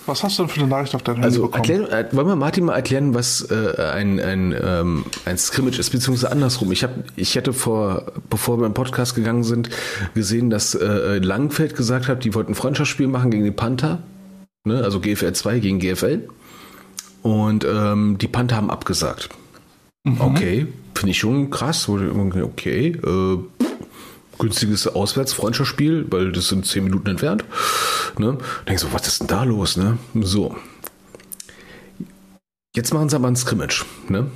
Was 0.08 0.22
hast 0.24 0.38
du 0.38 0.42
denn 0.42 0.50
für 0.50 0.60
eine 0.60 0.68
Nachricht 0.68 0.94
auf 0.94 1.02
dein 1.02 1.16
Handy 1.16 1.26
Also 1.26 1.42
bekommen? 1.42 1.70
erklär, 1.70 1.92
äh, 1.92 2.16
wollen 2.16 2.26
wir 2.26 2.36
Martin 2.36 2.64
mal 2.64 2.74
erklären, 2.74 3.14
was 3.14 3.42
äh, 3.50 3.82
ein, 3.92 4.18
ein, 4.18 4.54
ähm, 4.60 5.04
ein 5.24 5.36
Scrimmage 5.38 5.78
ist, 5.78 5.90
beziehungsweise 5.90 6.32
andersrum. 6.32 6.72
Ich, 6.72 6.82
hab, 6.82 6.90
ich 7.16 7.36
hatte 7.36 7.52
vor, 7.52 8.06
bevor 8.30 8.58
wir 8.58 8.66
im 8.66 8.74
Podcast 8.74 9.14
gegangen 9.14 9.44
sind, 9.44 9.70
gesehen, 10.14 10.50
dass 10.50 10.74
äh, 10.74 11.18
Langfeld 11.18 11.76
gesagt 11.76 12.08
hat, 12.08 12.24
die 12.24 12.34
wollten 12.34 12.52
ein 12.52 12.54
Freundschaftsspiel 12.54 13.06
machen 13.06 13.30
gegen 13.30 13.44
die 13.44 13.50
Panther, 13.50 14.02
ne? 14.64 14.82
also 14.82 15.00
GFL 15.00 15.32
2 15.32 15.58
gegen 15.58 15.78
GFL. 15.78 16.28
Und 17.22 17.64
ähm, 17.64 18.16
die 18.18 18.28
Panther 18.28 18.56
haben 18.56 18.70
abgesagt. 18.70 19.28
Okay, 20.18 20.66
finde 20.94 21.10
ich 21.10 21.18
schon 21.18 21.50
krass. 21.50 21.88
Okay, 21.88 22.88
äh, 23.04 23.38
günstiges 24.38 24.86
Auswärts-Freundschaftsspiel, 24.86 26.06
weil 26.10 26.32
das 26.32 26.48
sind 26.48 26.66
zehn 26.66 26.84
Minuten 26.84 27.08
entfernt. 27.08 27.44
Ne? 28.18 28.38
Denk 28.68 28.78
so, 28.78 28.92
was 28.92 29.06
ist 29.06 29.20
denn 29.20 29.26
da 29.28 29.44
los? 29.44 29.76
Ne? 29.76 29.98
So. 30.14 30.56
Jetzt 32.74 32.92
machen 32.94 33.08
sie 33.08 33.16
aber 33.16 33.28
ein 33.28 33.36
Scrimmage. 33.36 33.84
Ne? 34.08 34.26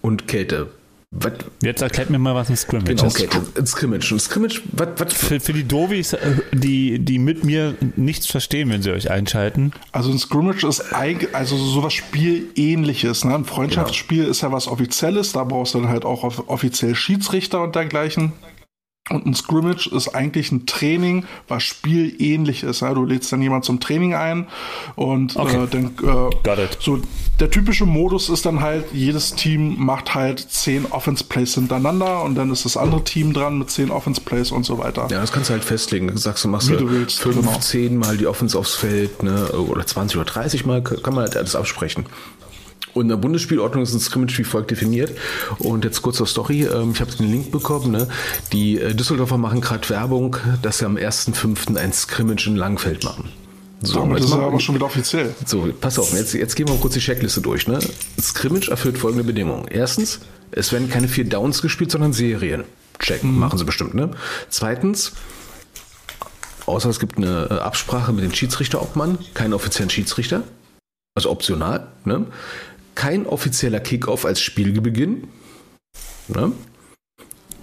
Und 0.00 0.28
Kälte. 0.28 0.68
Was? 1.12 1.32
Jetzt 1.62 1.82
erklärt 1.82 2.10
mir 2.10 2.18
mal, 2.18 2.34
was 2.34 2.50
ein 2.50 2.56
Scrimmage 2.56 2.88
Genau, 2.94 3.06
ist. 3.06 3.16
Kälte. 3.16 3.40
Ein 3.56 3.66
Scrimmage. 3.66 4.12
Ein 4.12 4.18
Scrimmage, 4.18 4.60
was, 4.72 4.88
was, 4.98 5.14
Für, 5.14 5.40
für 5.40 5.52
die 5.52 5.64
Dovis, 5.64 6.12
äh, 6.12 6.18
die, 6.52 6.98
die 6.98 7.18
mit 7.18 7.44
mir 7.44 7.74
nichts 7.94 8.26
verstehen, 8.26 8.70
wenn 8.70 8.82
sie 8.82 8.90
euch 8.90 9.10
einschalten. 9.10 9.72
Also 9.92 10.10
ein 10.10 10.18
Scrimmage 10.18 10.64
ist 10.66 10.92
eigentlich, 10.92 11.34
also 11.34 11.56
so 11.56 11.82
was 11.82 11.92
Spielähnliches. 11.94 13.24
Ne? 13.24 13.34
Ein 13.34 13.44
Freundschaftsspiel 13.44 14.24
ist 14.24 14.40
ja 14.42 14.52
was 14.52 14.66
Offizielles, 14.66 15.32
da 15.32 15.44
brauchst 15.44 15.74
du 15.74 15.80
dann 15.80 15.88
halt 15.88 16.04
auch 16.04 16.24
off- 16.24 16.48
offiziell 16.48 16.94
Schiedsrichter 16.94 17.62
und 17.62 17.76
dergleichen. 17.76 18.32
Und 19.08 19.24
ein 19.24 19.34
Scrimmage 19.34 19.86
ist 19.86 20.08
eigentlich 20.16 20.50
ein 20.50 20.66
Training, 20.66 21.26
was 21.46 21.62
spielähnlich 21.62 22.64
ist. 22.64 22.80
Ja? 22.80 22.92
Du 22.92 23.04
lädst 23.04 23.30
dann 23.32 23.40
jemand 23.40 23.64
zum 23.64 23.78
Training 23.78 24.14
ein 24.14 24.48
und 24.96 25.36
Okay. 25.36 25.62
äh, 25.62 25.66
dann 25.70 25.84
äh, 26.02 26.30
Got 26.42 26.58
it. 26.58 26.78
so 26.80 26.98
der 27.38 27.50
typische 27.50 27.86
Modus 27.86 28.28
ist 28.30 28.46
dann 28.46 28.60
halt, 28.62 28.86
jedes 28.92 29.34
Team 29.34 29.76
macht 29.78 30.14
halt 30.14 30.40
zehn 30.40 30.86
Offense 30.86 31.22
Plays 31.22 31.54
hintereinander 31.54 32.22
und 32.24 32.34
dann 32.34 32.50
ist 32.50 32.64
das 32.64 32.76
andere 32.76 33.04
Team 33.04 33.32
dran 33.32 33.58
mit 33.58 33.70
zehn 33.70 33.90
Offense 33.90 34.20
Plays 34.22 34.50
und 34.50 34.64
so 34.64 34.78
weiter. 34.78 35.06
ja, 35.10 35.20
das 35.20 35.30
kannst 35.32 35.50
du 35.50 35.52
halt 35.52 35.62
festlegen. 35.64 36.08
Du 36.08 36.16
sagst, 36.16 36.42
du 36.44 36.48
machst 36.48 36.68
Wie 36.68 36.72
du 36.72 36.86
du 36.86 36.90
willst, 36.90 37.20
5, 37.20 37.36
genau. 37.36 37.58
10 37.58 37.96
Mal 37.98 38.16
die 38.16 38.26
Offense 38.26 38.58
aufs 38.58 38.74
Feld, 38.74 39.22
ne? 39.22 39.48
oder 39.52 39.86
20 39.86 40.16
oder 40.16 40.24
30 40.24 40.64
Mal, 40.66 40.82
kann 40.82 41.14
man 41.14 41.24
halt 41.24 41.36
alles 41.36 41.54
absprechen. 41.54 42.06
Und 42.96 43.02
in 43.02 43.08
der 43.10 43.16
Bundesspielordnung 43.16 43.82
ist 43.82 43.92
ein 43.92 44.00
Scrimmage 44.00 44.38
wie 44.38 44.44
folgt 44.44 44.70
definiert. 44.70 45.12
Und 45.58 45.84
jetzt 45.84 46.00
kurz 46.00 46.16
zur 46.16 46.26
Story. 46.26 46.64
Ähm, 46.64 46.92
ich 46.94 47.00
habe 47.02 47.12
den 47.12 47.30
Link 47.30 47.50
bekommen. 47.50 47.90
Ne? 47.90 48.08
Die 48.52 48.80
äh, 48.80 48.94
Düsseldorfer 48.94 49.36
machen 49.36 49.60
gerade 49.60 49.86
Werbung, 49.90 50.36
dass 50.62 50.78
sie 50.78 50.86
am 50.86 50.96
1.5. 50.96 51.76
ein 51.76 51.92
Scrimmage 51.92 52.46
in 52.46 52.56
Langfeld 52.56 53.04
machen. 53.04 53.28
So, 53.82 54.00
Damit 54.00 54.24
ist 54.24 54.32
er 54.32 54.40
aber 54.40 54.58
schon 54.58 54.76
wieder 54.76 54.86
offiziell. 54.86 55.34
So, 55.44 55.68
pass 55.78 55.98
auf, 55.98 56.14
jetzt, 56.14 56.32
jetzt 56.32 56.56
gehen 56.56 56.66
wir 56.66 56.74
mal 56.74 56.80
kurz 56.80 56.94
die 56.94 57.00
Checkliste 57.00 57.42
durch. 57.42 57.68
Ne? 57.68 57.78
Scrimmage 58.18 58.70
erfüllt 58.70 58.96
folgende 58.96 59.24
Bedingungen. 59.24 59.68
Erstens, 59.68 60.20
es 60.50 60.72
werden 60.72 60.88
keine 60.88 61.08
vier 61.08 61.26
Downs 61.26 61.60
gespielt, 61.60 61.90
sondern 61.90 62.14
Serien. 62.14 62.64
Check, 62.98 63.22
machen 63.22 63.58
sie 63.58 63.66
bestimmt. 63.66 63.92
Ne? 63.92 64.12
Zweitens, 64.48 65.12
außer 66.64 66.88
es 66.88 66.98
gibt 66.98 67.18
eine 67.18 67.48
äh, 67.50 67.54
Absprache 67.58 68.14
mit 68.14 68.24
dem 68.24 68.32
Schiedsrichterobmann, 68.32 69.18
keinen 69.34 69.52
offiziellen 69.52 69.90
Schiedsrichter, 69.90 70.44
also 71.14 71.30
optional. 71.30 71.88
Ne? 72.04 72.26
Kein 72.96 73.26
offizieller 73.26 73.78
Kickoff 73.78 74.24
als 74.24 74.40
Spielbeginn. 74.40 75.28
Ne? 76.26 76.50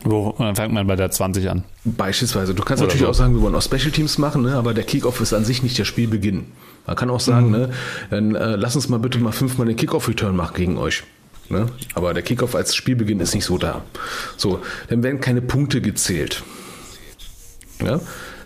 Wo, 0.05 0.33
dann 0.37 0.55
fängt 0.55 0.73
man 0.73 0.87
bei 0.87 0.95
der 0.95 1.11
20 1.11 1.49
an. 1.49 1.63
Beispielsweise. 1.83 2.53
Du 2.53 2.63
kannst 2.63 2.81
Oder 2.81 2.87
natürlich 2.87 3.05
so. 3.05 3.09
auch 3.09 3.13
sagen, 3.13 3.33
wir 3.35 3.41
wollen 3.41 3.55
auch 3.55 3.61
Special 3.61 3.91
Teams 3.91 4.17
machen, 4.17 4.43
ne? 4.43 4.55
aber 4.55 4.73
der 4.73 4.83
Kickoff 4.83 5.19
ist 5.19 5.33
an 5.33 5.43
sich 5.43 5.63
nicht 5.63 5.77
der 5.77 5.85
Spielbeginn. 5.85 6.45
Man 6.85 6.95
kann 6.95 7.09
auch 7.09 7.21
sagen, 7.21 7.49
ne, 7.51 7.69
dann 8.09 8.35
äh, 8.35 8.55
lass 8.57 8.75
uns 8.75 8.89
mal 8.89 8.99
bitte 8.99 9.17
mal 9.17 9.31
fünfmal 9.31 9.67
den 9.67 9.77
Kickoff-Return 9.77 10.35
machen 10.35 10.55
gegen 10.55 10.77
euch. 10.77 11.03
Ne? 11.49 11.67
Aber 11.93 12.13
der 12.13 12.23
Kickoff 12.23 12.55
als 12.55 12.75
Spielbeginn 12.75 13.19
ist 13.19 13.33
nicht 13.33 13.45
so 13.45 13.57
da. 13.57 13.83
So, 14.37 14.59
dann 14.89 15.01
werden 15.03 15.21
keine 15.21 15.41
Punkte 15.41 15.81
gezählt. 15.81 16.43
Ja? 17.81 18.01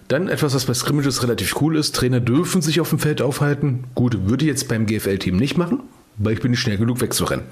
Dann 0.08 0.30
etwas, 0.30 0.54
was 0.54 0.66
bei 0.66 0.74
Scrimmages 0.74 1.24
relativ 1.24 1.60
cool 1.62 1.76
ist. 1.78 1.96
Trainer 1.96 2.20
dürfen 2.20 2.62
sich 2.62 2.80
auf 2.80 2.90
dem 2.90 3.00
Feld 3.00 3.22
aufhalten. 3.22 3.86
Gut, 3.96 4.30
würde 4.30 4.46
ich 4.46 4.50
jetzt 4.50 4.68
beim 4.68 4.86
GFL-Team 4.86 5.36
nicht 5.36 5.58
machen, 5.58 5.82
weil 6.18 6.34
ich 6.34 6.42
bin 6.42 6.52
nicht 6.52 6.60
schnell 6.60 6.78
genug 6.78 7.02
wegzurennen. 7.02 7.46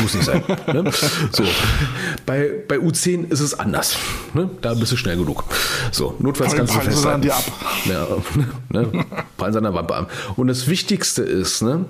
Muss 0.00 0.14
nicht 0.14 0.24
sein. 0.24 0.42
ne? 0.66 0.90
So. 1.32 1.44
Bei, 2.26 2.50
bei 2.66 2.76
U10 2.76 3.30
ist 3.30 3.40
es 3.40 3.58
anders. 3.58 3.96
Ne? 4.34 4.50
Da 4.60 4.74
bist 4.74 4.92
du 4.92 4.96
schnell 4.96 5.16
genug. 5.16 5.44
So, 5.92 6.16
notfalls 6.18 6.54
kannst 6.54 6.74
du 6.74 6.80
festhalten. 6.80 7.28
dann 7.28 7.40
Ja, 7.84 8.06
ne? 8.82 9.04
Prallen 9.36 9.56
an 9.56 9.62
der 9.62 9.74
Wampe 9.74 9.94
an. 9.94 10.06
Und 10.36 10.48
das 10.48 10.68
Wichtigste 10.68 11.22
ist, 11.22 11.62
ne? 11.62 11.86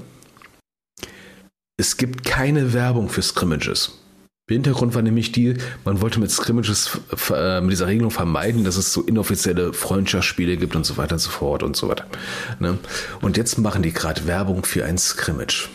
es 1.79 1.97
gibt 1.97 2.25
keine 2.25 2.75
Werbung 2.75 3.09
für 3.09 3.23
Scrimmages. 3.23 3.93
Der 4.49 4.55
Hintergrund 4.55 4.95
war 4.95 5.03
nämlich 5.03 5.31
die, 5.33 5.55
man 5.85 6.01
wollte 6.01 6.21
mit 6.21 6.31
Scrimmages 6.31 6.99
äh, 7.31 7.61
mit 7.61 7.71
dieser 7.71 7.87
Regelung 7.87 8.11
vermeiden, 8.11 8.65
dass 8.65 8.77
es 8.77 8.93
so 8.93 9.03
inoffizielle 9.03 9.73
Freundschaftsspiele 9.73 10.57
gibt 10.57 10.75
und 10.75 10.85
so 10.85 10.97
weiter 10.97 11.15
und 11.15 11.19
so 11.21 11.31
fort 11.31 11.63
und 11.63 11.77
so 11.77 11.89
weiter. 11.89 12.07
Ne? 12.59 12.79
Und 13.21 13.37
jetzt 13.37 13.59
machen 13.59 13.83
die 13.83 13.93
gerade 13.93 14.27
Werbung 14.27 14.65
für 14.65 14.85
ein 14.85 14.99
Scrimmage. 14.99 15.69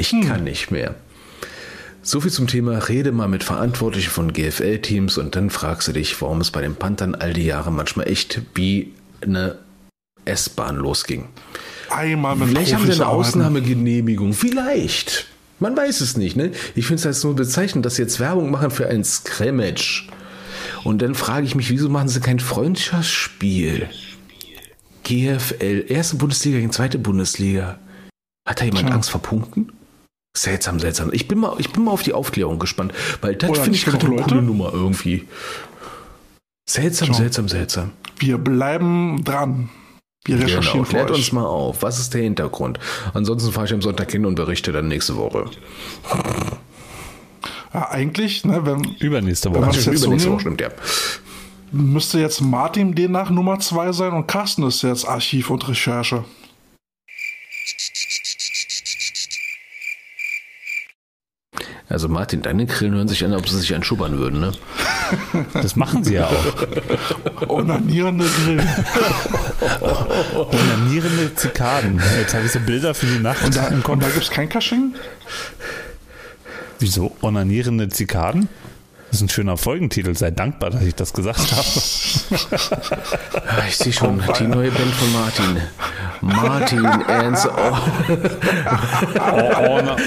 Ich 0.00 0.12
kann 0.26 0.44
nicht 0.44 0.70
mehr. 0.70 0.94
So 2.02 2.22
viel 2.22 2.30
zum 2.30 2.46
Thema, 2.46 2.78
rede 2.88 3.12
mal 3.12 3.28
mit 3.28 3.44
Verantwortlichen 3.44 4.10
von 4.10 4.32
GFL-Teams 4.32 5.18
und 5.18 5.36
dann 5.36 5.50
fragst 5.50 5.88
du 5.88 5.92
dich, 5.92 6.20
warum 6.22 6.40
es 6.40 6.50
bei 6.50 6.62
den 6.62 6.74
Panthern 6.74 7.14
all 7.14 7.34
die 7.34 7.44
Jahre 7.44 7.70
manchmal 7.70 8.08
echt 8.08 8.40
wie 8.54 8.94
eine 9.20 9.58
S-Bahn 10.24 10.76
losging. 10.76 11.28
Einmal 11.90 12.36
mit 12.36 12.48
Vielleicht 12.48 12.74
haben 12.74 12.86
sie 12.86 12.92
eine. 12.92 13.06
Ausnahmegenehmigung. 13.06 14.32
Vielleicht. 14.32 15.26
Man 15.58 15.76
weiß 15.76 16.00
es 16.00 16.16
nicht. 16.16 16.34
Ne? 16.36 16.52
Ich 16.74 16.86
finde 16.86 17.00
es 17.00 17.04
halt 17.04 17.22
nur 17.22 17.36
bezeichnend, 17.36 17.84
dass 17.84 17.96
sie 17.96 18.02
jetzt 18.02 18.18
Werbung 18.18 18.50
machen 18.50 18.70
für 18.70 18.88
ein 18.88 19.04
Scrimmage. 19.04 20.08
Und 20.84 21.02
dann 21.02 21.14
frage 21.14 21.44
ich 21.44 21.54
mich, 21.54 21.68
wieso 21.68 21.90
machen 21.90 22.08
sie 22.08 22.20
kein 22.20 22.40
Freundschaftsspiel? 22.40 23.90
GFL, 25.04 25.84
erste 25.88 26.16
Bundesliga 26.16 26.56
gegen 26.58 26.72
zweite 26.72 26.98
Bundesliga. 26.98 27.78
Hat 28.48 28.60
da 28.60 28.64
jemand 28.64 28.86
Tja. 28.86 28.94
Angst 28.94 29.10
vor 29.10 29.20
Punkten? 29.20 29.72
Seltsam, 30.36 30.78
seltsam. 30.78 31.10
Ich 31.12 31.26
bin 31.28 31.38
mal, 31.38 31.54
ich 31.58 31.70
bin 31.72 31.84
mal 31.84 31.90
auf 31.90 32.02
die 32.02 32.12
Aufklärung 32.12 32.58
gespannt, 32.58 32.92
weil 33.20 33.34
das 33.34 33.58
finde 33.58 33.76
ich 33.76 33.84
gerade 33.84 34.06
eine 34.06 34.22
coole? 34.22 34.42
Nummer 34.42 34.70
irgendwie. 34.72 35.26
Seltsam, 36.68 37.08
Tja. 37.08 37.16
seltsam, 37.16 37.48
seltsam. 37.48 37.90
Wir 38.18 38.38
bleiben 38.38 39.24
dran. 39.24 39.70
Wir 40.24 40.36
recherchieren 40.38 40.82
Genau, 40.84 40.88
klärt 40.88 41.10
euch. 41.10 41.16
uns 41.16 41.32
mal 41.32 41.46
auf. 41.46 41.82
Was 41.82 41.98
ist 41.98 42.14
der 42.14 42.22
Hintergrund? 42.22 42.78
Ansonsten 43.14 43.50
fahre 43.52 43.66
ich 43.66 43.72
am 43.72 43.82
Sonntag 43.82 44.12
hin 44.12 44.24
und 44.26 44.34
berichte 44.36 44.70
dann 44.70 44.86
nächste 44.86 45.16
Woche. 45.16 45.46
Ja, 47.72 47.88
eigentlich, 47.90 48.44
ne, 48.44 48.64
wenn, 48.66 48.84
Übernächste 49.00 49.52
Wenn 49.52 49.62
Woche. 49.62 49.72
jetzt 49.76 49.84
so 49.84 49.90
Übernächste 49.90 50.08
nehmen? 50.10 50.32
Woche 50.34 50.40
stimmt, 50.40 50.60
ja. 50.60 50.68
müsste 51.72 52.18
jetzt 52.20 52.40
Martin 52.40 52.94
demnach 52.94 53.30
Nummer 53.30 53.58
zwei 53.60 53.92
sein 53.92 54.12
und 54.12 54.26
Carsten 54.26 54.62
ist 54.64 54.82
jetzt 54.82 55.06
Archiv 55.08 55.50
und 55.50 55.66
Recherche. 55.68 56.24
Also 61.90 62.08
Martin, 62.08 62.40
deine 62.40 62.66
Grillen 62.66 62.94
hören 62.94 63.08
sich 63.08 63.24
an, 63.24 63.34
ob 63.34 63.48
sie 63.48 63.58
sich 63.58 63.74
anschubbern 63.74 64.16
würden, 64.16 64.38
ne? 64.38 64.52
Das 65.54 65.74
machen 65.74 66.04
sie 66.04 66.14
ja 66.14 66.28
auch. 66.28 67.48
Onanierende 67.48 68.26
Grill. 68.26 68.62
Onanierende 70.36 71.34
Zikaden. 71.34 72.00
Jetzt 72.20 72.32
habe 72.32 72.46
ich 72.46 72.52
so 72.52 72.60
Bilder 72.60 72.94
für 72.94 73.06
die 73.06 73.18
Nacht. 73.18 73.44
Und 73.44 73.56
da, 73.56 73.66
und 73.66 74.02
da 74.02 74.08
gibt 74.08 74.22
es 74.22 74.30
kein 74.30 74.48
Kasching? 74.48 74.94
Wieso? 76.78 77.16
Onanierende 77.22 77.88
Zikaden? 77.88 78.48
Das 79.10 79.16
ist 79.16 79.22
ein 79.22 79.28
schöner 79.28 79.56
Folgentitel. 79.56 80.14
Sei 80.16 80.30
dankbar, 80.30 80.70
dass 80.70 80.82
ich 80.82 80.94
das 80.94 81.12
gesagt 81.12 81.38
habe. 81.52 81.66
Ah, 83.44 83.64
Ich 83.68 83.76
sehe 83.76 83.92
schon, 83.92 84.22
die 84.38 84.46
neue 84.46 84.70
Band 84.70 84.94
von 84.94 85.12
Martin. 85.12 85.56
Martin 86.20 86.86
and 86.86 87.36
the 87.38 87.48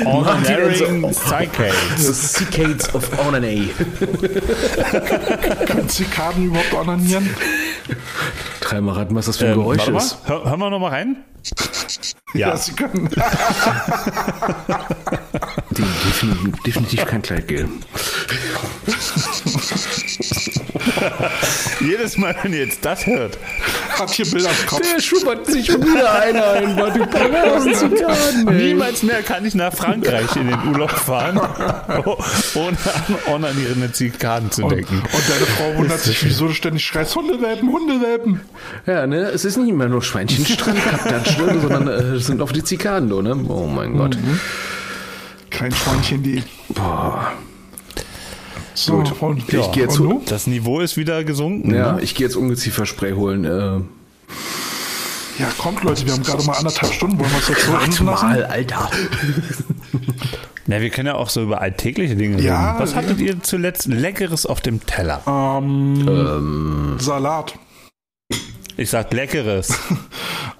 Onaring 0.06 1.14
Cicades. 1.14 2.34
Cicades 2.34 2.94
of 2.96 3.10
Onanay. 3.28 3.70
Können 5.66 5.90
Zikaden 5.90 6.46
überhaupt 6.46 6.74
onanieren? 6.74 7.30
Dreimal 8.62 8.96
raten, 8.96 9.16
was 9.16 9.26
das 9.26 9.38
für 9.38 9.46
ein 9.46 9.52
Ähm, 9.52 9.58
Geräusch 9.58 9.80
warte 9.80 9.92
mal, 9.92 9.98
ist. 10.00 10.18
hör, 10.26 10.46
hören 10.46 10.60
wir 10.60 10.70
noch 10.70 10.80
mal 10.80 10.90
rein. 10.90 11.18
Ja, 12.34 12.58
sie 12.58 12.74
können. 12.74 13.10
Definitiv, 15.72 16.64
definitiv 16.66 17.06
kein 17.06 17.22
Kleidgel. 17.22 17.70
jedes 21.82 22.18
Mal, 22.18 22.36
wenn 22.42 22.54
ihr 22.54 22.60
jetzt 22.66 22.84
das 22.84 23.06
hört, 23.06 23.38
Hat 24.00 24.10
hier 24.12 24.26
Bilder 24.26 24.50
im 24.50 24.68
Kopf. 24.68 24.82
Der 24.82 25.02
schubbert 25.02 25.46
sich 25.46 25.66
schon 25.66 25.82
wieder 25.82 26.22
einer 26.22 26.52
ein, 26.52 26.78
war 26.78 26.92
du 26.92 27.02
ey. 27.02 28.68
niemals 28.68 29.04
mehr 29.04 29.22
kann 29.22 29.46
ich 29.46 29.56
nach 29.56 29.74
Frankreich 29.74 30.36
in 30.36 30.48
den 30.48 30.68
Urlaub 30.68 30.92
fahren, 30.92 31.38
ohne 32.56 32.78
an 32.78 33.34
onanierende 33.34 33.92
Zikaden 33.92 34.52
zu 34.52 34.68
denken. 34.68 34.96
Und 34.96 35.30
deine 35.30 35.46
Frau 35.46 35.78
wundert 35.78 36.00
sich, 36.00 36.24
wieso 36.24 36.48
du 36.48 36.54
ständig 36.54 36.86
schreist, 36.86 37.16
Hundewelpen, 37.16 37.72
Hundewelpen. 37.72 38.42
Ja, 38.86 39.08
ne, 39.08 39.30
es 39.30 39.46
ist 39.46 39.58
nicht 39.58 39.70
immer 39.70 39.88
nur 39.88 40.02
Schweinchenstrandkapitän, 40.02 41.62
sondern 41.62 41.88
äh, 41.88 42.16
es 42.16 42.28
sind 42.28 42.42
oft 42.42 42.56
die 42.56 42.64
Zikaden, 42.64 43.10
du, 43.10 43.22
ne? 43.22 43.36
Oh 43.48 43.68
mein 43.68 43.98
Gott. 43.98 44.18
Kein 45.50 45.72
Schweinchen, 45.74 46.24
die. 46.24 46.44
Boah. 46.70 47.32
So, 48.76 48.98
Gut. 48.98 49.22
und, 49.22 49.40
Ich 49.54 49.72
gehe 49.72 49.84
jetzt 49.84 50.00
und? 50.00 50.30
Das 50.32 50.48
Niveau 50.48 50.80
ist 50.80 50.98
wieder 50.98 51.24
gesunken. 51.24 51.74
Ja, 51.74 51.94
Ne? 51.94 52.02
ich 52.02 52.16
gehe 52.16 52.26
jetzt 52.28 52.36
Ungezieferspray 52.36 53.14
holen. 53.14 53.46
Äh, 53.46 53.82
Ja, 55.40 55.48
kommt 55.58 55.84
Leute, 55.84 56.06
wir 56.06 56.14
haben 56.14 56.24
gerade 56.24 56.44
mal 56.44 56.54
anderthalb 56.54 56.94
Stunden. 56.94 57.20
Wollen 57.20 57.32
wir 57.32 57.40
es 57.40 57.48
jetzt 57.50 57.66
so 57.66 57.72
warte 57.74 57.86
enden 57.86 58.06
lassen? 58.06 58.26
mal, 58.30 58.44
Alter. 58.46 58.90
Ja, 60.66 60.80
wir 60.80 60.90
können 60.92 61.08
ja 61.08 61.16
auch 61.16 61.28
so 61.30 61.44
über 61.44 61.60
alltägliche 61.60 62.16
Dinge 62.16 62.42
Ja, 62.42 62.70
reden. 62.72 62.80
Was 62.80 62.92
ja. 62.92 62.98
hattet 62.98 63.20
ihr 63.20 63.44
zuletzt 63.44 63.86
Leckeres 63.88 64.46
auf 64.46 64.62
dem 64.62 64.84
Teller? 64.86 65.22
Ähm, 65.28 66.96
Salat. 67.00 67.56
Ich 68.78 68.90
sag 68.90 69.12
Leckeres. 69.14 69.78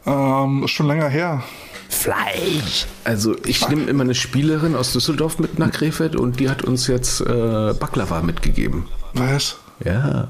Ähm, 0.06 0.64
ist 0.66 0.72
schon 0.72 0.88
länger 0.88 1.08
her. 1.08 1.44
Fleisch. 1.90 2.86
Also 3.04 3.36
ich 3.46 3.68
nehme 3.70 3.84
immer 3.84 4.04
eine 4.04 4.16
Spielerin 4.16 4.76
aus 4.76 4.94
Düsseldorf 4.94 5.40
mit 5.40 5.60
nach 5.60 5.72
Krefeld 5.72 6.16
und 6.16 6.40
die 6.40 6.50
hat 6.50 6.64
uns 6.64 6.88
jetzt 6.88 7.22
äh, 7.22 7.74
Baklava 7.74 8.22
mitgegeben. 8.22 8.88
Was? 9.14 9.58
Ja. 9.84 10.30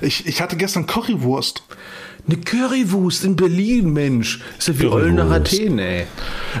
Ich, 0.00 0.26
ich 0.26 0.40
hatte 0.40 0.56
gestern 0.56 0.86
Currywurst. 0.86 1.62
Eine 2.28 2.38
Currywurst 2.38 3.24
in 3.24 3.36
Berlin, 3.36 3.92
Mensch. 3.92 4.40
Ist 4.58 4.66
ja 4.66 4.78
wie. 4.80 4.86
Eulen 4.86 5.14
nach 5.14 5.30
Athen, 5.30 5.78
ey. 5.78 6.06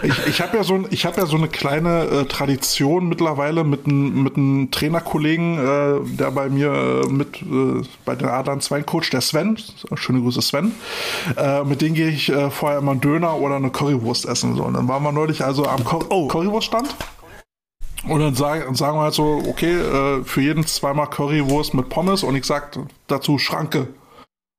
Ich, 0.04 0.26
ich 0.28 0.40
habe 0.40 0.56
ja, 0.56 0.62
so 0.62 0.84
ich 0.90 1.04
hab 1.04 1.16
ja 1.16 1.26
so 1.26 1.36
eine 1.36 1.48
kleine 1.48 2.04
äh, 2.04 2.24
Tradition 2.26 3.08
mittlerweile 3.08 3.64
mit 3.64 3.84
einem 3.86 4.22
mit 4.22 4.36
einem 4.36 4.70
Trainerkollegen, 4.70 5.58
äh, 5.58 6.16
der 6.16 6.30
bei 6.30 6.48
mir 6.48 7.02
äh, 7.04 7.08
mit 7.08 7.42
äh, 7.42 7.82
bei 8.04 8.14
den 8.14 8.28
Adern 8.28 8.60
2 8.60 8.82
Coach, 8.84 9.10
der 9.10 9.20
Sven, 9.20 9.58
schöne 9.94 10.20
Grüße 10.20 10.40
Sven, 10.40 10.72
äh, 11.36 11.64
mit 11.64 11.82
dem 11.82 11.94
gehe 11.94 12.10
ich 12.10 12.28
äh, 12.28 12.48
vorher 12.50 12.78
immer 12.78 12.92
einen 12.92 13.00
Döner 13.00 13.36
oder 13.40 13.56
eine 13.56 13.70
Currywurst 13.70 14.24
essen. 14.26 14.54
So. 14.54 14.62
Und 14.62 14.74
dann 14.74 14.86
waren 14.86 15.02
wir 15.02 15.10
neulich 15.10 15.42
also 15.42 15.66
am 15.66 15.82
Cur 15.82 16.06
Oh. 16.10 16.28
Currywurststand. 16.28 16.94
Und 18.06 18.20
dann 18.20 18.36
sagen, 18.36 18.72
sagen 18.76 18.98
wir 18.98 19.02
halt 19.02 19.14
so, 19.14 19.42
okay, 19.48 19.74
äh, 19.74 20.22
für 20.22 20.40
jeden 20.40 20.64
zweimal 20.64 21.08
Currywurst 21.10 21.74
mit 21.74 21.88
Pommes 21.88 22.22
und 22.22 22.36
ich 22.36 22.44
sag 22.44 22.78
dazu 23.08 23.38
Schranke. 23.38 23.88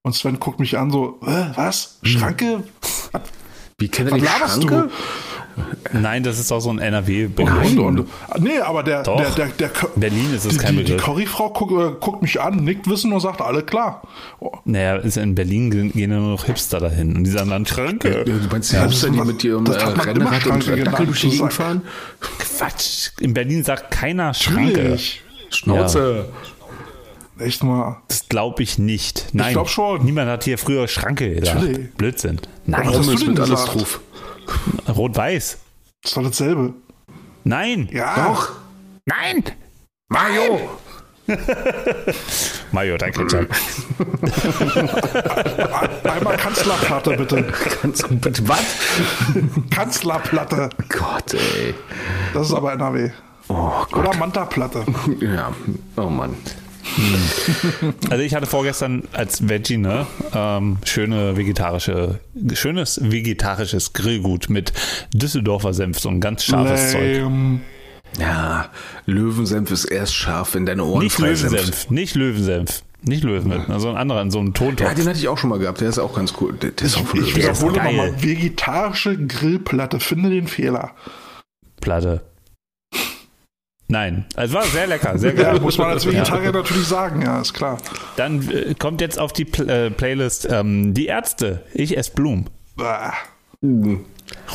Und 0.07 0.13
Sven 0.13 0.39
guckt 0.39 0.61
mich 0.61 0.77
an 0.77 0.89
so, 0.89 1.19
äh, 1.25 1.47
was? 1.55 1.99
Schranke? 2.01 2.63
Wie 3.77 3.89
kennt 3.89 4.09
er 4.09 4.15
die 4.15 4.21
du? 4.21 4.27
Schranke? 4.27 4.89
Nein, 5.91 6.23
das 6.23 6.39
ist 6.39 6.49
auch 6.49 6.61
so 6.61 6.69
ein 6.69 6.79
NRW-Begriff. 6.79 7.77
Und, 7.77 7.99
und, 7.99 8.07
nee, 8.39 8.57
aber 8.59 8.83
der, 8.83 9.03
Doch. 9.03 9.17
der, 9.17 9.31
der, 9.31 9.47
der, 9.47 9.71
In 9.95 9.99
Berlin 9.99 10.33
ist 10.33 10.45
es 10.45 10.53
die, 10.53 10.59
kein 10.59 10.77
die, 10.77 10.85
die 10.85 10.91
Begriff. 10.93 11.03
Curryfrau 11.03 11.49
guckt, 11.49 11.73
äh, 11.73 11.99
guckt 11.99 12.21
mich 12.21 12.39
an, 12.39 12.63
nickt 12.63 12.89
wissen 12.89 13.11
und 13.11 13.19
sagt, 13.19 13.41
alle 13.41 13.63
klar. 13.63 14.01
Oh, 14.39 14.53
Naja, 14.63 14.95
ist 14.95 15.17
in 15.17 15.35
Berlin 15.35 15.71
gehen 15.71 15.91
gehen 15.91 16.09
ja 16.09 16.19
nur 16.19 16.31
noch 16.31 16.45
Hipster 16.45 16.79
dahin 16.79 17.17
und 17.17 17.25
die 17.25 17.29
sagen 17.31 17.49
dann 17.49 17.65
Schranke. 17.65 18.23
Du 18.23 18.31
meinst 18.49 18.71
die 18.71 18.77
Ja, 18.77 18.83
Hipster, 18.83 19.09
die 19.09 19.19
mit 19.19 19.43
ihrem 19.43 19.65
das 19.65 19.75
äh, 19.75 19.87
Rennrad 19.87 20.45
und 20.47 20.63
Schranke 20.63 20.83
Dackel 20.85 21.05
durch 21.07 21.19
die 21.19 21.29
Gegend 21.31 21.51
fahren? 21.51 21.81
Quatsch. 22.21 23.09
In 23.19 23.33
Berlin 23.33 23.65
sagt 23.65 23.91
keiner 23.91 24.33
Schranke. 24.33 24.71
Natürlich. 24.71 25.21
Schnauze. 25.49 26.29
Echt 27.39 27.63
mal. 27.63 28.01
Das 28.07 28.27
glaube 28.29 28.63
ich 28.63 28.77
nicht. 28.77 29.27
Nein. 29.33 29.53
glaub 29.53 29.69
schon. 29.69 30.03
Niemand 30.03 30.29
hat 30.29 30.43
hier 30.43 30.57
früher 30.57 30.87
Schranke 30.87 31.35
gedacht. 31.35 31.55
Natürlich. 31.55 31.91
Blödsinn. 31.93 32.39
Nein. 32.65 32.87
Was 32.87 32.97
hast 32.97 33.09
du 33.09 33.15
denn 33.17 33.27
mit 33.29 33.39
alles 33.39 33.61
gesagt? 33.61 33.75
drauf. 33.75 33.99
Rot-Weiß. 34.89 35.57
Das 36.01 36.11
ist 36.11 36.17
doch 36.17 36.23
dasselbe. 36.23 36.73
Nein. 37.43 37.89
Ja. 37.91 38.29
Doch. 38.29 38.51
Nein. 39.05 39.43
Mayo. 40.09 40.59
Mayo, 42.71 42.97
dein 42.97 43.11
Ketchup. 43.11 43.49
Einmal 46.03 46.37
Kanzlerplatte, 46.37 47.17
bitte, 47.17 47.45
was? 48.47 48.63
Kanzlerplatte. 49.69 50.69
Gott, 50.87 51.33
ey. 51.33 51.73
Das 52.33 52.47
ist 52.47 52.53
aber 52.53 52.71
NRW. 52.73 53.09
Oh 53.49 53.85
Gott. 53.91 54.07
Oder 54.07 54.17
Manta-Platte. 54.17 54.85
Ja. 55.19 55.51
Oh 55.97 56.09
Mann. 56.09 56.35
Also 58.09 58.23
ich 58.23 58.33
hatte 58.35 58.45
vorgestern 58.47 59.03
als 59.13 59.47
Veggie, 59.47 59.77
ne, 59.77 60.05
ähm, 60.33 60.77
schöne 60.85 61.37
vegetarische, 61.37 62.19
schönes 62.53 62.99
vegetarisches 63.03 63.93
Grillgut 63.93 64.49
mit 64.49 64.73
Düsseldorfer 65.13 65.73
Senf, 65.73 65.99
so 65.99 66.09
ein 66.09 66.19
ganz 66.21 66.43
scharfes 66.43 66.91
Zeug. 66.91 67.17
Lame. 67.21 67.59
Ja, 68.19 68.69
Löwensenf 69.05 69.69
ist 69.69 69.85
erst 69.85 70.15
scharf, 70.15 70.55
wenn 70.55 70.65
deine 70.65 70.83
Ohren 70.85 71.03
Nicht 71.03 71.17
sind. 71.17 71.25
Löwensenf, 71.25 71.89
nicht 71.89 72.15
Löwensenf, 72.15 72.81
nicht 73.03 73.23
Löwensenf, 73.23 73.69
also 73.69 73.89
ein 73.89 73.97
anderer, 73.97 74.29
so 74.31 74.39
ein 74.39 74.47
Ja, 74.47 74.51
Tontopf. 74.53 74.95
den 74.95 75.07
hatte 75.07 75.19
ich 75.19 75.27
auch 75.27 75.37
schon 75.37 75.49
mal 75.49 75.59
gehabt. 75.59 75.81
Der 75.81 75.89
ist 75.89 75.99
auch 75.99 76.15
ganz 76.15 76.33
cool. 76.41 76.53
Der, 76.53 76.71
der 76.71 76.87
ist 76.87 76.97
auch 76.97 77.05
von 77.05 77.19
Ich 77.21 77.35
Löwen. 77.35 77.43
wiederhole 77.43 77.83
nochmal. 77.83 78.23
Vegetarische 78.23 79.17
Grillplatte. 79.17 79.99
Finde 79.99 80.29
den 80.29 80.47
Fehler. 80.47 80.91
Platte. 81.81 82.21
Nein, 83.89 84.25
es 84.35 84.51
war 84.51 84.63
sehr 84.63 84.85
lecker, 84.87 85.17
sehr 85.17 85.33
Ja, 85.33 85.51
geil. 85.53 85.61
muss 85.61 85.77
man 85.77 85.89
als 85.91 86.05
Vegetarier 86.05 86.51
natürlich 86.51 86.87
sagen. 86.87 87.21
Ja, 87.21 87.39
ist 87.39 87.53
klar. 87.53 87.77
Dann 88.17 88.49
äh, 88.51 88.73
kommt 88.77 88.99
jetzt 88.99 89.17
auf 89.17 89.31
die 89.31 89.45
Pl 89.45 89.69
äh, 89.69 89.89
Playlist 89.91 90.47
ähm, 90.51 90.93
die 90.93 91.05
Ärzte. 91.05 91.63
Ich 91.73 91.97
esse 91.97 92.11
Blumen. 92.11 92.49
Bah. 92.75 93.13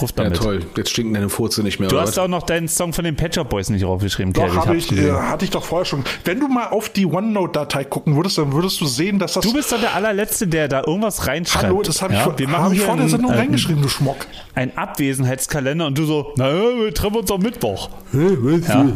Ruft 0.00 0.18
Ja, 0.18 0.24
damit. 0.24 0.38
toll. 0.38 0.60
Jetzt 0.76 0.90
stinken 0.90 1.14
deine 1.14 1.28
Furze 1.28 1.62
nicht 1.62 1.78
mehr. 1.80 1.88
Du 1.88 1.98
hast 1.98 2.10
was? 2.10 2.18
auch 2.18 2.28
noch 2.28 2.42
deinen 2.42 2.68
Song 2.68 2.92
von 2.92 3.04
den 3.04 3.16
Pet 3.16 3.34
Shop 3.34 3.48
Boys 3.48 3.70
nicht 3.70 3.84
draufgeschrieben, 3.84 4.32
Doch, 4.32 4.54
hab's 4.54 4.70
ich, 4.74 4.92
äh, 4.92 5.12
hatte 5.12 5.44
ich 5.44 5.50
doch 5.50 5.64
vorher 5.64 5.84
schon. 5.84 6.04
Wenn 6.24 6.40
du 6.40 6.48
mal 6.48 6.68
auf 6.68 6.88
die 6.88 7.06
OneNote-Datei 7.06 7.84
gucken 7.84 8.16
würdest, 8.16 8.38
dann 8.38 8.52
würdest 8.52 8.80
du 8.80 8.86
sehen, 8.86 9.18
dass 9.18 9.34
das. 9.34 9.44
Du 9.44 9.52
bist 9.52 9.70
doch 9.72 9.80
der 9.80 9.94
allerletzte, 9.94 10.46
der 10.46 10.68
da 10.68 10.82
irgendwas 10.86 11.26
reinschreibt. 11.26 11.64
Hallo, 11.66 11.82
das 11.82 12.02
habe 12.02 12.12
ich, 12.14 12.18
ja? 12.18 12.24
vor- 12.24 12.38
Wir 12.38 12.46
hab 12.50 12.60
machen 12.60 12.72
ich 12.72 12.78
hier 12.78 12.86
vor 12.86 12.94
der 12.96 13.02
einen, 13.02 13.10
Sendung 13.10 13.30
äh, 13.32 13.36
reingeschrieben, 13.36 13.82
du 13.82 13.88
Schmock. 13.88 14.26
einen 14.54 14.76
Abwesenheitskalender 14.76 15.86
und 15.86 15.96
du 15.98 16.04
so, 16.04 16.32
na, 16.36 16.50
wir 16.52 16.92
treffen 16.94 17.16
uns 17.16 17.30
am 17.30 17.40
Mittwoch. 17.40 17.90
Ja. 18.12 18.86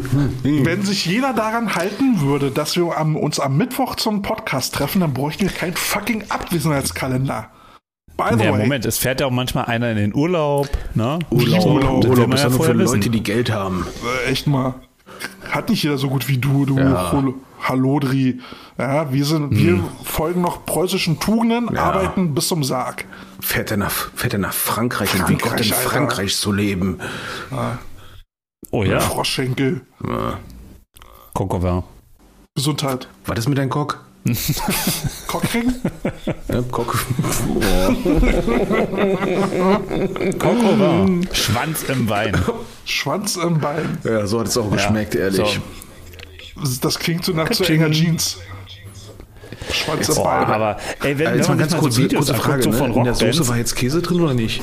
Wenn 0.43 0.83
sich 0.83 1.05
jeder 1.05 1.33
daran 1.33 1.75
halten 1.75 2.21
würde, 2.21 2.51
dass 2.51 2.75
wir 2.75 2.97
am, 2.97 3.15
uns 3.15 3.39
am 3.39 3.57
Mittwoch 3.57 3.95
zum 3.95 4.21
Podcast 4.21 4.75
treffen, 4.75 5.01
dann 5.01 5.13
bräuchten 5.13 5.43
wir 5.43 5.51
keinen 5.51 5.75
fucking 5.75 6.25
Abwesenheitskalender. 6.29 7.49
By 8.17 8.35
the 8.37 8.43
Ja, 8.45 8.51
way. 8.51 8.59
Moment, 8.61 8.85
es 8.85 8.97
fährt 8.97 9.21
ja 9.21 9.27
auch 9.27 9.31
manchmal 9.31 9.65
einer 9.65 9.91
in 9.91 9.97
den 9.97 10.15
Urlaub. 10.15 10.67
Ne? 10.95 11.19
Urlaub, 11.29 11.61
So, 11.61 11.69
Urlaub, 11.69 12.01
das 12.01 12.09
Urlaub 12.11 12.33
ist 12.33 12.39
ja 12.39 12.45
ja 12.45 12.49
nur 12.49 12.51
für 12.51 12.57
vorher 12.57 12.73
Leute, 12.73 12.97
wissen. 12.99 13.11
die 13.11 13.23
Geld 13.23 13.51
haben. 13.51 13.85
Äh, 14.25 14.31
echt 14.31 14.47
mal. 14.47 14.75
Hat 15.49 15.69
nicht 15.69 15.83
jeder 15.83 15.97
so 15.97 16.09
gut 16.09 16.27
wie 16.27 16.37
du, 16.37 16.65
du 16.65 16.77
Ja. 16.77 17.11
Hol- 17.11 17.35
Hallodri. 17.61 18.39
Ja, 18.77 19.11
wir 19.11 19.25
sind, 19.25 19.51
wir 19.51 19.71
Hm. 19.73 19.83
folgen 20.03 20.41
noch 20.41 20.65
preußischen 20.65 21.19
Tugenden, 21.19 21.75
arbeiten 21.77 22.33
bis 22.35 22.47
zum 22.47 22.63
Sarg. 22.63 23.05
Fährt 23.39 23.71
er 23.71 23.77
nach, 23.77 24.11
fährt 24.15 24.33
er 24.33 24.39
nach 24.39 24.53
Frankreich, 24.53 25.13
und 25.15 25.27
wie 25.29 25.33
Gott 25.33 25.53
in 25.59 25.65
Frankreich, 25.65 25.73
Alter. 25.75 25.89
Frankreich 25.89 26.35
zu 26.35 26.51
leben. 26.51 26.99
Oh 28.71 28.83
ja, 28.83 28.99
Froschschenkel. 28.99 29.81
Coq 31.33 31.53
au 31.53 31.61
vin. 31.63 31.83
Gesundheit. 32.55 33.07
War 33.25 33.35
das 33.35 33.47
mit 33.47 33.57
deinem 33.57 33.69
Cock? 33.69 34.03
Cockring? 35.27 35.73
Ne? 36.47 36.63
Cock. 36.71 36.95
Vin. 39.97 41.27
Schwanz 41.31 41.83
im 41.83 42.09
Wein. 42.09 42.33
Schwanz 42.85 43.35
im 43.37 43.59
Bein. 43.59 43.97
Ja, 44.03 44.25
so 44.27 44.39
hat 44.39 44.47
es 44.47 44.57
auch 44.57 44.69
geschmeckt, 44.71 45.15
ehrlich. 45.15 45.59
So. 46.55 46.69
Das 46.81 46.97
klingt 46.99 47.23
so 47.25 47.33
nach 47.33 47.49
zu 47.49 47.63
enger 47.65 47.91
Jeans. 47.91 48.37
Schwanz 49.71 50.09
im 50.09 50.15
Bein. 50.23 50.45
aber 50.45 50.77
ey, 51.03 51.17
wenn, 51.19 51.27
Äh, 51.27 51.35
Jetzt 51.37 51.49
wenn 51.49 51.57
mal 51.57 51.63
man 51.63 51.69
ganz 51.69 51.77
kurz, 51.77 51.95
so 51.95 52.01
Videos 52.03 52.27
kurze 52.27 52.41
Frage. 52.41 52.63
so 52.63 52.69
Ne? 52.71 52.77
von 52.77 52.93
In 52.93 53.03
der 53.03 53.13
Soße 53.15 53.47
war 53.47 53.57
jetzt 53.57 53.75
Käse 53.75 54.01
drin 54.01 54.21
oder 54.21 54.33
nicht? 54.33 54.61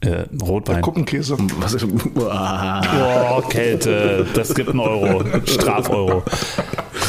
äh, 0.00 0.24
Rotwein. 0.42 0.82
Kuppenkäse. 0.82 1.36
Was 1.60 1.74
ist. 1.74 1.86
Boah, 2.14 3.42
Kälte, 3.48 4.26
das 4.34 4.54
gibt 4.54 4.70
einen 4.70 4.80
Euro, 4.80 5.24
Strafeuro. 5.46 6.22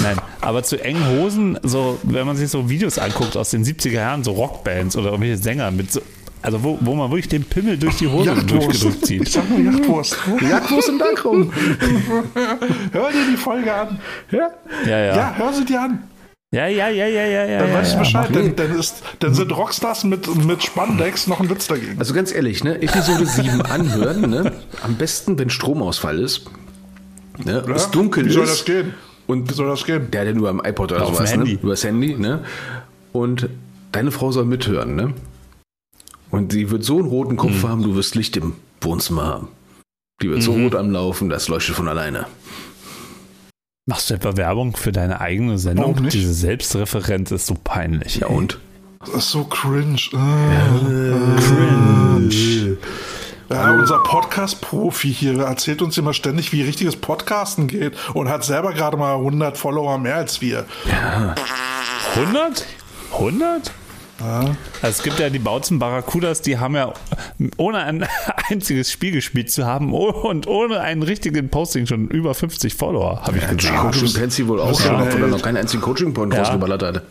Nein, 0.04 0.18
aber 0.42 0.64
zu 0.64 0.84
engen 0.84 1.08
Hosen, 1.08 1.60
so, 1.64 2.00
wenn 2.04 2.26
man 2.26 2.36
sich 2.38 2.50
so 2.50 2.70
Videos 2.70 2.98
anguckt 2.98 3.38
aus 3.38 3.52
den 3.52 3.64
70er 3.64 3.92
Jahren, 3.92 4.24
so 4.24 4.32
Rockbands 4.32 4.96
oder 4.96 5.08
irgendwelche 5.12 5.38
Sänger 5.38 5.72
mit 5.72 5.92
so, 5.92 6.02
also 6.42 6.64
wo, 6.64 6.78
wo 6.82 6.94
man 6.96 7.10
wirklich 7.10 7.28
den 7.28 7.44
Pimmel 7.44 7.78
durch 7.78 7.98
die 7.98 8.08
Hose 8.08 8.36
durchgedrückt 8.36 8.98
Ich 9.02 9.04
zieht. 9.04 9.30
sag 9.30 9.50
nur 9.50 9.60
Yachtwurst. 9.60 10.16
Jagdwurst 10.48 10.90
im 10.90 11.00
Dankrum. 11.00 11.52
Hör 12.92 13.12
dir 13.12 13.26
die 13.32 13.38
Folge 13.38 13.74
an. 13.74 14.00
Ja. 14.32 14.50
Ja, 14.86 15.00
ja. 15.00 15.16
Ja, 15.16 15.34
hör 15.38 15.54
sie 15.54 15.66
dir 15.66 15.82
an. 15.82 16.04
Ja, 16.52 16.68
ja, 16.68 16.88
ja, 16.90 17.08
ja, 17.08 17.26
ja, 17.26 17.46
ja. 17.46 17.60
Dann 17.60 17.70
ja, 17.70 17.76
weißt 17.76 17.92
du 17.92 17.96
ja. 17.96 18.00
Bescheid. 18.04 18.30
Dann, 18.32 18.56
dann, 18.56 18.80
ist, 18.80 19.04
dann 19.20 19.34
sind 19.34 19.52
Rockstars 19.52 20.04
mit, 20.04 20.46
mit 20.46 20.64
Spandex 20.64 21.28
noch 21.28 21.40
ein 21.40 21.50
Witz 21.50 21.68
dagegen. 21.68 21.98
Also 22.00 22.14
ganz 22.14 22.32
ehrlich, 22.34 22.64
ne? 22.64 22.82
Episode 22.82 23.26
7 23.26 23.62
anhören, 23.64 24.30
ne? 24.30 24.54
Am 24.84 24.96
besten, 24.96 25.38
wenn 25.40 25.50
Stromausfall 25.50 26.20
ist. 26.20 26.46
Ne? 27.44 27.64
Ja? 27.68 27.74
Es 27.74 27.90
dunkel 27.92 28.26
Wie 28.26 28.30
ist. 28.30 28.36
soll 28.36 28.46
das 28.46 28.64
gehen? 28.64 28.94
Und 29.28 29.50
Wie 29.50 29.54
soll 29.54 29.68
das 29.68 29.86
gehen? 29.86 30.10
der 30.12 30.22
hat 30.22 30.28
ja 30.28 30.34
nur 30.34 30.50
am 30.50 30.62
iPod 30.64 30.92
oder 30.92 31.06
sowas, 31.08 31.32
Handy. 31.32 31.54
ne? 31.56 31.60
Übers 31.62 31.84
Handy, 31.84 32.16
ne? 32.16 32.44
Und 33.12 33.50
deine 33.92 34.12
Frau 34.12 34.32
soll 34.32 34.46
mithören, 34.46 34.96
ne? 34.96 35.14
Und 36.32 36.52
sie 36.52 36.70
wird 36.70 36.84
so 36.84 36.98
einen 37.00 37.08
roten 37.08 37.38
Kopf 37.38 37.64
Mhm. 37.64 37.68
haben, 37.68 37.84
du 37.84 37.96
wirst 37.96 38.16
Licht 38.16 38.38
im 38.38 38.54
Wohnzimmer 38.82 39.26
haben. 39.26 39.48
Die 40.22 40.30
wird 40.30 40.44
so 40.44 40.54
rot 40.54 40.76
am 40.76 40.92
Laufen, 40.92 41.30
das 41.30 41.48
leuchtet 41.48 41.76
von 41.76 41.88
alleine. 41.88 42.26
Machst 43.88 44.10
du 44.10 44.14
etwa 44.16 44.36
Werbung 44.38 44.76
für 44.76 44.92
deine 44.92 45.22
eigene 45.22 45.58
Sendung? 45.60 45.92
Warum 45.92 46.04
nicht? 46.04 46.14
Diese 46.14 46.34
Selbstreferenz 46.34 47.32
ist 47.32 47.46
so 47.48 47.56
peinlich. 47.64 48.18
Ja 48.18 48.28
und? 48.28 48.60
Das 49.00 49.10
ist 49.16 49.30
so 49.32 49.44
cringe. 49.44 50.00
Äh, 50.14 51.40
Cringe. 51.40 52.78
Ja, 53.50 53.72
unser 53.72 54.00
Podcast-Profi 54.00 55.14
hier 55.14 55.44
erzählt 55.44 55.82
uns 55.84 55.98
immer 55.98 56.14
ständig, 56.14 56.52
wie 56.52 56.64
richtiges 56.64 56.96
Podcasten 56.96 57.68
geht 57.68 57.94
und 58.14 58.28
hat 58.28 58.44
selber 58.44 58.74
gerade 58.74 58.98
mal 58.98 59.16
100 59.16 59.58
Follower 59.58 59.98
mehr 60.00 60.16
als 60.16 60.42
wir. 60.42 60.66
100? 62.16 62.66
100? 63.14 63.72
Also 64.18 64.56
es 64.82 65.04
gibt 65.04 65.20
ja 65.20 65.30
die 65.30 65.40
Bautzen 65.40 65.78
Barracudas, 65.78 66.42
die 66.42 66.58
haben 66.58 66.76
ja 66.76 66.94
ohne 67.58 67.80
ein 67.80 68.08
einziges 68.50 68.90
Spiel 68.90 69.12
gespielt 69.12 69.52
zu 69.52 69.66
haben 69.66 69.94
und 69.94 70.48
ohne 70.48 70.80
einen 70.80 71.04
richtigen 71.04 71.50
Posting 71.50 71.86
schon 71.86 72.08
über 72.08 72.34
50 72.34 72.76
Follower, 72.76 73.22
habe 73.24 73.38
ich 73.40 73.46
gesehen. 73.48 73.76
Coaching 73.76 74.14
Pansy 74.14 74.48
wohl 74.48 74.62
auch, 74.62 74.80
ja 74.80 74.86
ja, 74.94 74.94
obwohl 75.02 75.06
er 75.16 75.20
Held. 75.20 75.32
noch 75.32 75.42
keinen 75.42 75.58
einzigen 75.58 75.84
Coaching-Point 75.84 76.34
Ja. 76.34 76.40
rausgeballert 76.44 76.84
hatte. 76.84 77.02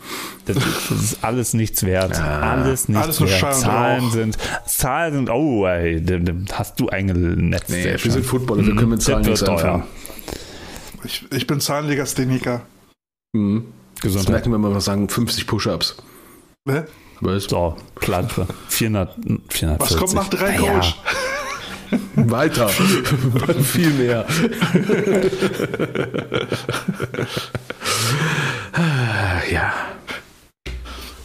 Das, 0.45 0.55
das 0.89 1.01
ist 1.03 1.23
alles 1.23 1.53
nichts 1.53 1.83
wert. 1.85 2.19
Alles 2.19 2.89
nichts 2.89 3.03
Alles 3.03 3.19
nur 3.19 3.29
wert. 3.29 3.53
Zahlen 3.55 4.09
sind, 4.11 4.37
Zahlen 4.65 5.13
sind, 5.13 5.29
oh, 5.29 5.67
ey, 5.67 6.01
dem, 6.01 6.25
dem 6.25 6.45
hast 6.53 6.79
du 6.79 6.89
eingenetzt. 6.89 7.69
Nee, 7.69 7.83
wir 7.85 7.97
schön. 7.99 8.11
sind 8.13 8.25
Footballer, 8.25 8.65
wir 8.65 8.75
können 8.75 8.89
mit 8.89 8.99
Das 8.99 9.05
Zahlen 9.05 9.25
nichts 9.25 9.41
teuer. 9.41 9.51
anfangen. 9.57 9.83
Ich, 11.03 11.23
ich 11.31 11.45
bin 11.45 11.59
Zahlenlegastheniker. 11.59 12.61
Mhm. 13.33 13.65
Das 13.95 14.01
Gesundheit. 14.01 14.31
merken 14.31 14.51
wir 14.51 14.57
mal, 14.57 14.73
was 14.73 14.85
sagen, 14.85 15.07
50 15.07 15.45
Push-Ups. 15.45 15.97
Ne? 16.67 16.87
Du? 17.21 17.39
So, 17.39 17.75
Klatsche. 17.93 18.47
400, 18.69 19.15
440. 19.49 19.79
Was 19.79 19.97
kommt 19.97 20.13
nach 20.15 20.29
drei 20.29 20.57
Naja, 20.57 20.73
Coach? 20.79 20.95
Weiter. 22.15 22.67
Viel 23.63 23.91
mehr. 23.91 24.25
ja. 29.51 29.73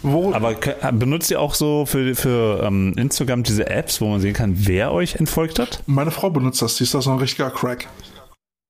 Wo, 0.03 0.35
Aber 0.35 0.55
benutzt 0.93 1.31
ihr 1.31 1.41
auch 1.41 1.55
so 1.55 1.87
für, 1.87 2.15
für 2.15 2.62
ähm, 2.62 2.93
Instagram 2.99 3.43
diese 3.43 3.67
Apps, 3.67 4.03
wo 4.03 4.09
man 4.09 4.21
sehen 4.21 4.35
kann, 4.35 4.55
wer 4.67 4.93
euch 4.93 5.17
entfolgt 5.17 5.59
hat? 5.59 5.83
meine 5.87 6.11
Frau 6.11 6.29
benutzt 6.29 6.61
das, 6.61 6.77
die 6.77 6.85
ist 6.85 6.95
da 6.95 7.01
so 7.01 7.11
ein 7.12 7.19
richtiger 7.19 7.51
Crack. 7.51 7.89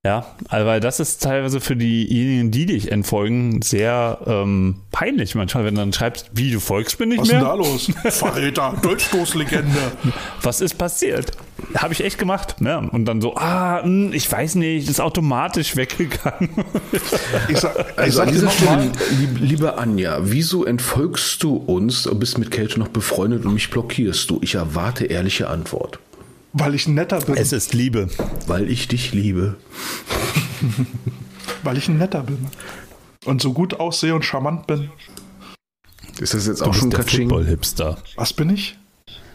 Ja, 0.02 0.24
also 0.48 0.66
weil 0.66 0.81
das 0.81 0.98
ist 0.98 1.22
teilweise 1.22 1.60
für 1.60 1.77
diejenigen, 1.77 2.51
die 2.51 2.64
dich 2.64 2.90
entfolgen, 2.90 3.60
sehr 3.60 4.18
ähm, 4.27 4.77
peinlich 4.93 5.35
manchmal, 5.35 5.66
wenn 5.66 5.74
du 5.74 5.82
dann 5.82 5.93
schreibst, 5.93 6.31
wie 6.32 6.51
du 6.51 6.59
folgst 6.59 6.98
mir 7.01 7.06
nicht 7.06 7.18
Was 7.20 7.28
ist 7.28 7.32
denn 7.32 7.40
mehr. 7.43 7.48
da 7.51 7.55
los? 7.55 7.93
Verräter, 8.09 8.77
Durchstoßlegende. 8.82 9.93
Was 10.40 10.62
ist 10.62 10.78
passiert? 10.78 11.32
Habe 11.77 11.93
ich 11.93 12.02
echt 12.02 12.16
gemacht. 12.18 12.62
Ne? 12.62 12.89
Und 12.93 13.05
dann 13.05 13.20
so, 13.20 13.36
ah, 13.36 13.82
hm, 13.82 14.14
ich 14.14 14.32
weiß 14.32 14.55
nicht, 14.55 14.89
ist 14.89 15.02
automatisch 15.02 15.77
weggegangen. 15.77 16.48
Ich 17.48 17.59
sag, 17.59 17.78
ich 17.93 17.98
Also 17.98 18.16
sag 18.16 18.22
an 18.28 18.32
dir 18.32 18.40
dieser 18.40 18.47
nochmal, 18.47 18.90
Stelle, 18.94 19.18
lieb, 19.20 19.31
liebe 19.39 19.77
Anja, 19.77 20.18
wieso 20.22 20.64
entfolgst 20.64 21.43
du 21.43 21.56
uns, 21.56 22.09
bist 22.14 22.39
mit 22.39 22.51
Kälte 22.51 22.78
noch 22.78 22.89
befreundet 22.89 23.44
und 23.44 23.52
mich 23.52 23.68
blockierst 23.68 24.31
du? 24.31 24.39
Ich 24.43 24.55
erwarte 24.55 25.05
ehrliche 25.05 25.51
Antwort. 25.51 25.98
Weil 26.52 26.74
ich 26.74 26.89
netter 26.89 27.20
bin. 27.20 27.36
es 27.36 27.52
ist 27.52 27.74
Liebe. 27.74 28.09
Weil 28.47 28.70
ich 28.70 28.89
dich 28.89 29.12
liebe. 29.12 29.56
Weil 31.62 31.77
ich 31.78 31.89
ein 31.89 31.98
netter 31.98 32.22
bin. 32.22 32.47
Und 33.24 33.43
so 33.43 33.52
gut 33.52 33.74
aussehe 33.74 34.14
und 34.14 34.24
charmant 34.24 34.66
bin. 34.66 34.90
Ist 36.18 36.35
das 36.35 36.47
jetzt 36.47 36.60
Du 36.60 36.64
auch 36.64 36.68
bist 36.70 36.81
schon 36.81 36.90
der 36.90 37.01
Katsching? 37.01 37.28
Football-Hipster. 37.28 37.98
Was 38.16 38.32
bin 38.32 38.51
ich? 38.51 38.78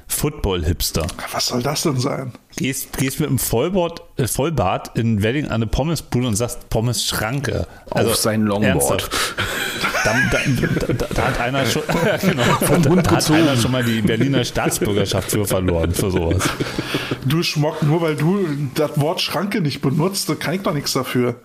Football-Hipster. 0.08 1.08
Was 1.32 1.48
soll 1.48 1.62
das 1.62 1.84
denn 1.84 2.00
sein? 2.00 2.32
Gehst, 2.56 2.98
gehst 2.98 3.20
mit 3.20 3.30
einem 3.30 3.40
Vollbart, 3.40 4.02
äh, 4.18 4.28
Vollbart 4.28 4.98
in 4.98 5.24
Wedding 5.24 5.46
an 5.46 5.54
eine 5.54 5.68
Pommesbude 5.68 6.28
und 6.28 6.36
sagst 6.36 6.70
Pommes-Schranke. 6.70 7.68
Also, 7.92 8.12
Auf 8.12 8.16
sein 8.16 8.44
Longboard. 8.44 9.10
Da, 10.04 10.14
da, 10.32 10.40
da, 10.88 11.06
da 11.16 11.28
hat 11.28 11.40
einer 11.42 11.66
schon, 11.66 11.82
genau, 12.22 12.44
da 13.02 13.12
hat 13.12 13.32
einer 13.32 13.58
schon 13.58 13.72
mal 13.72 13.84
die 13.84 14.02
Berliner 14.02 14.44
Staatsbürgerschaft 14.44 15.32
für 15.32 15.46
verloren 15.46 15.92
für 15.92 16.12
sowas. 16.12 16.48
Du 17.26 17.42
Schmock, 17.42 17.82
nur 17.82 18.02
weil 18.02 18.16
du 18.16 18.46
das 18.76 19.00
Wort 19.00 19.20
Schranke 19.20 19.62
nicht 19.62 19.82
benutzt, 19.82 20.30
da 20.30 20.36
kann 20.36 20.54
ich 20.54 20.62
doch 20.62 20.74
nichts 20.74 20.94
dafür. 20.94 21.42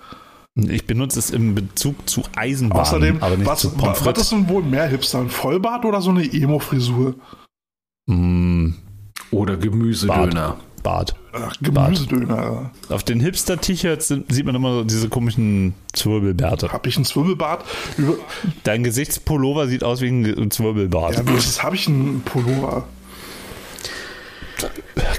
Ich 0.57 0.87
benutze 0.87 1.19
es 1.19 1.31
im 1.31 1.55
Bezug 1.55 2.09
zu 2.09 2.23
Eisenbahn, 2.37 2.81
Außerdem, 2.81 3.23
aber 3.23 3.37
nicht 3.37 3.47
was, 3.47 3.61
zu 3.61 3.70
Pommes 3.70 4.05
was 4.05 4.19
ist 4.19 4.32
denn 4.32 4.49
wohl 4.49 4.62
mehr 4.62 4.87
Hipster? 4.87 5.20
Ein 5.20 5.31
Vollbart 5.31 5.85
oder 5.85 6.03
so 6.03 6.11
eine 6.11 6.24
Emo-Frisur? 6.24 7.15
Mm, 8.11 8.74
Oder 9.31 9.57
Gemüsedöner. 9.57 10.57
Bart. 10.82 11.15
Ach, 11.32 11.55
Gemüsedöner. 11.61 12.70
Auf 12.89 13.05
den 13.05 13.20
Hipster-T-Shirts 13.20 14.09
sieht 14.28 14.47
man 14.47 14.55
immer 14.55 14.85
diese 14.85 15.09
komischen 15.09 15.74
Zwirbelbärte. 15.93 16.73
Habe 16.73 16.89
ich 16.89 16.97
einen 16.97 17.05
Zwirbelbart? 17.05 17.65
Über, 17.99 18.15
Dein 18.65 18.82
Gesichtspullover 18.82 19.69
sieht 19.69 19.85
aus 19.85 20.01
wie 20.01 20.09
ein 20.09 20.51
Zwirbelbart. 20.51 21.16
ja, 21.16 21.62
habe 21.62 21.77
ich 21.77 21.87
einen 21.87 22.23
Pullover. 22.24 22.87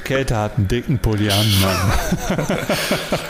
Kälte 0.03 0.38
hat 0.38 0.57
einen 0.57 0.68
dicken 0.68 0.99
Pulli 0.99 1.30
an, 1.30 1.45
Mann. 1.61 2.38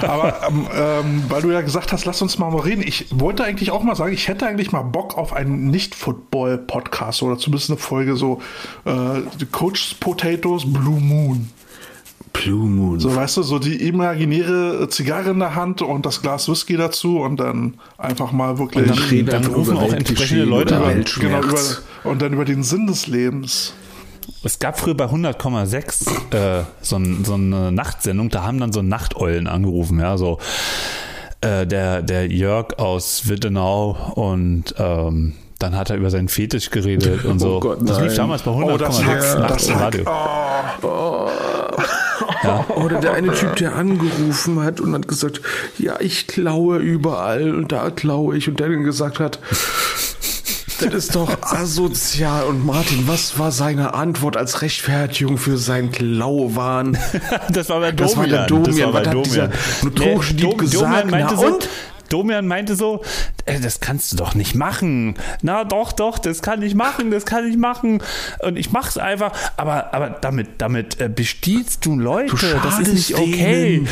Aber 0.10 0.48
ähm, 0.48 0.68
ähm, 0.76 1.24
weil 1.30 1.42
du 1.42 1.52
ja 1.52 1.62
gesagt 1.62 1.92
hast, 1.92 2.06
lass 2.06 2.22
uns 2.22 2.38
mal 2.38 2.50
mal 2.52 2.62
reden. 2.62 2.84
Ich 2.86 3.08
wollte 3.12 3.44
eigentlich 3.44 3.72
auch 3.72 3.84
mal 3.84 3.96
sagen, 3.96 4.14
ich 4.14 4.28
hätte 4.28 4.48
eigentlich 4.48 4.72
mal 4.72 4.82
Bock 4.82 5.18
auf 5.18 5.34
einen 5.34 5.70
Nicht-Football-Podcast 5.70 7.24
oder 7.24 7.38
zumindest 7.38 7.70
eine 7.70 7.78
Folge 7.78 8.16
so 8.16 8.42
äh, 8.86 9.22
Coach's 9.52 9.94
Potatoes 9.94 10.64
Blue 10.66 11.00
Moon. 11.00 11.50
Blue 12.34 12.68
Moon. 12.68 13.00
So, 13.00 13.16
weißt 13.16 13.38
du, 13.38 13.44
so 13.44 13.60
die 13.60 13.88
imaginäre 13.88 14.88
Zigarre 14.90 15.32
in 15.32 15.40
der 15.40 15.56
Hand 15.56 15.82
und 15.82 16.06
das 16.06 16.22
Glas 16.22 16.48
Whisky 16.50 16.78
dazu 16.78 17.20
und 17.20 17.40
dann 17.40 17.76
einfach 17.98 18.32
mal 18.32 18.58
wirklich 18.58 18.90
Und 18.90 18.98
dann 18.98 19.06
reden 19.06 19.30
dann 19.30 19.46
rufen 19.46 19.76
über 19.76 19.82
auch 19.82 19.94
entsprechende 19.94 20.46
Leute. 20.46 20.80
Weltschmerz. 20.80 21.44
genau 21.44 21.48
über, 21.48 22.10
und 22.10 22.22
dann 22.22 22.34
über 22.34 22.46
den 22.46 22.64
Sinn 22.64 22.88
des 22.88 23.08
Lebens. 23.08 23.74
Es 24.43 24.60
gab 24.60 24.80
früher 24.80 24.95
bei 24.95 25.06
100,6 25.06 26.35
äh, 26.35 26.64
so, 26.81 26.98
ein, 26.98 27.23
so 27.26 27.35
eine 27.35 27.72
Nachtsendung, 27.72 28.30
da 28.30 28.43
haben 28.43 28.60
dann 28.60 28.73
so 28.73 28.81
Nachteulen 28.81 29.48
angerufen, 29.48 29.99
ja, 29.99 30.18
so 30.18 30.39
äh, 31.41 31.65
der, 31.65 32.02
der 32.02 32.27
Jörg 32.27 32.80
aus 32.80 33.27
Wittenau 33.27 34.14
und 34.15 34.76
ähm, 34.77 35.34
dann 35.60 35.76
hat 35.76 35.91
er 35.91 35.98
über 35.98 36.10
seinen 36.10 36.27
Fetisch 36.27 36.72
geredet 36.72 37.23
und 37.26 37.39
so. 37.39 37.57
Oh 37.57 37.60
Gott, 37.60 37.80
das 37.81 37.99
lief 38.02 38.15
damals 38.15 38.41
bei 38.41 38.52
Oh, 38.52 38.77
das 38.77 39.02
100,6 39.02 39.06
Hack, 39.06 39.49
nachts 39.49 39.68
im. 39.68 39.77
Radio. 39.77 40.06
Oder 42.76 42.99
der 42.99 43.14
eine 43.14 43.34
Typ, 43.34 43.56
der 43.57 43.76
angerufen 43.76 44.64
hat 44.64 44.80
und 44.80 44.93
hat 44.93 45.07
gesagt, 45.07 45.41
ja, 45.77 45.99
ich 45.99 46.27
klaue 46.27 46.77
überall 46.77 47.53
und 47.53 47.72
da 47.72 47.89
klaue 47.91 48.35
ich 48.35 48.48
und 48.48 48.60
der 48.60 48.69
dann 48.69 48.84
gesagt 48.84 49.19
hat, 49.19 49.39
das 50.86 50.94
ist 51.06 51.16
doch 51.16 51.41
asozial. 51.44 52.44
Und 52.45 52.66
Martin, 52.66 53.08
was 53.08 53.38
war 53.40 53.52
seine 53.52 53.94
Antwort 53.94 54.38
als 54.38 54.62
Rechtfertigung 54.62 55.38
für 55.38 55.58
sein 55.58 55.91
Klauwahn? 55.91 56.98
Das 57.52 57.70
war 57.70 57.80
bei 57.80 57.91
Domian. 57.91 58.08
Das 58.08 58.18
war 58.18 58.28
der 58.28 58.45
Domian. 58.48 58.66
Das 58.66 58.82
war 58.82 58.91
bei 58.91 59.22
dieser 59.24 59.48
Domian. 59.48 59.60
notorische 59.84 60.34
Nee, 60.36 60.41
Dom- 60.41 60.58
gesagt? 60.58 60.84
Domian 60.84 61.10
meinte 61.10 61.36
so, 61.36 61.45
und? 61.45 61.70
Domian 62.10 62.48
meinte 62.48 62.76
so, 62.76 63.02
das 63.45 63.80
kannst 63.80 64.12
du 64.12 64.18
doch 64.18 64.36
nicht 64.36 64.53
machen. 64.53 65.16
Na 65.41 65.64
doch, 65.64 65.94
doch, 65.94 66.20
das 66.20 66.41
kann 66.41 66.62
ich 66.62 66.76
machen, 66.76 67.10
das 67.10 67.26
kann 67.26 67.48
ich 67.49 67.56
machen. 67.58 68.03
Und 68.40 68.58
ich 68.58 68.72
mach's 68.72 68.98
einfach, 68.98 69.32
aber, 69.58 69.94
aber 69.94 70.10
damit, 70.10 70.49
damit 70.62 70.99
äh, 70.99 71.08
bestiehlst 71.10 71.86
du 71.86 71.98
Leute. 71.98 72.36
Du 72.36 72.48
das 72.64 72.80
ist 72.80 72.94
nicht 72.94 73.16
okay. 73.16 73.78
denen. 73.78 73.88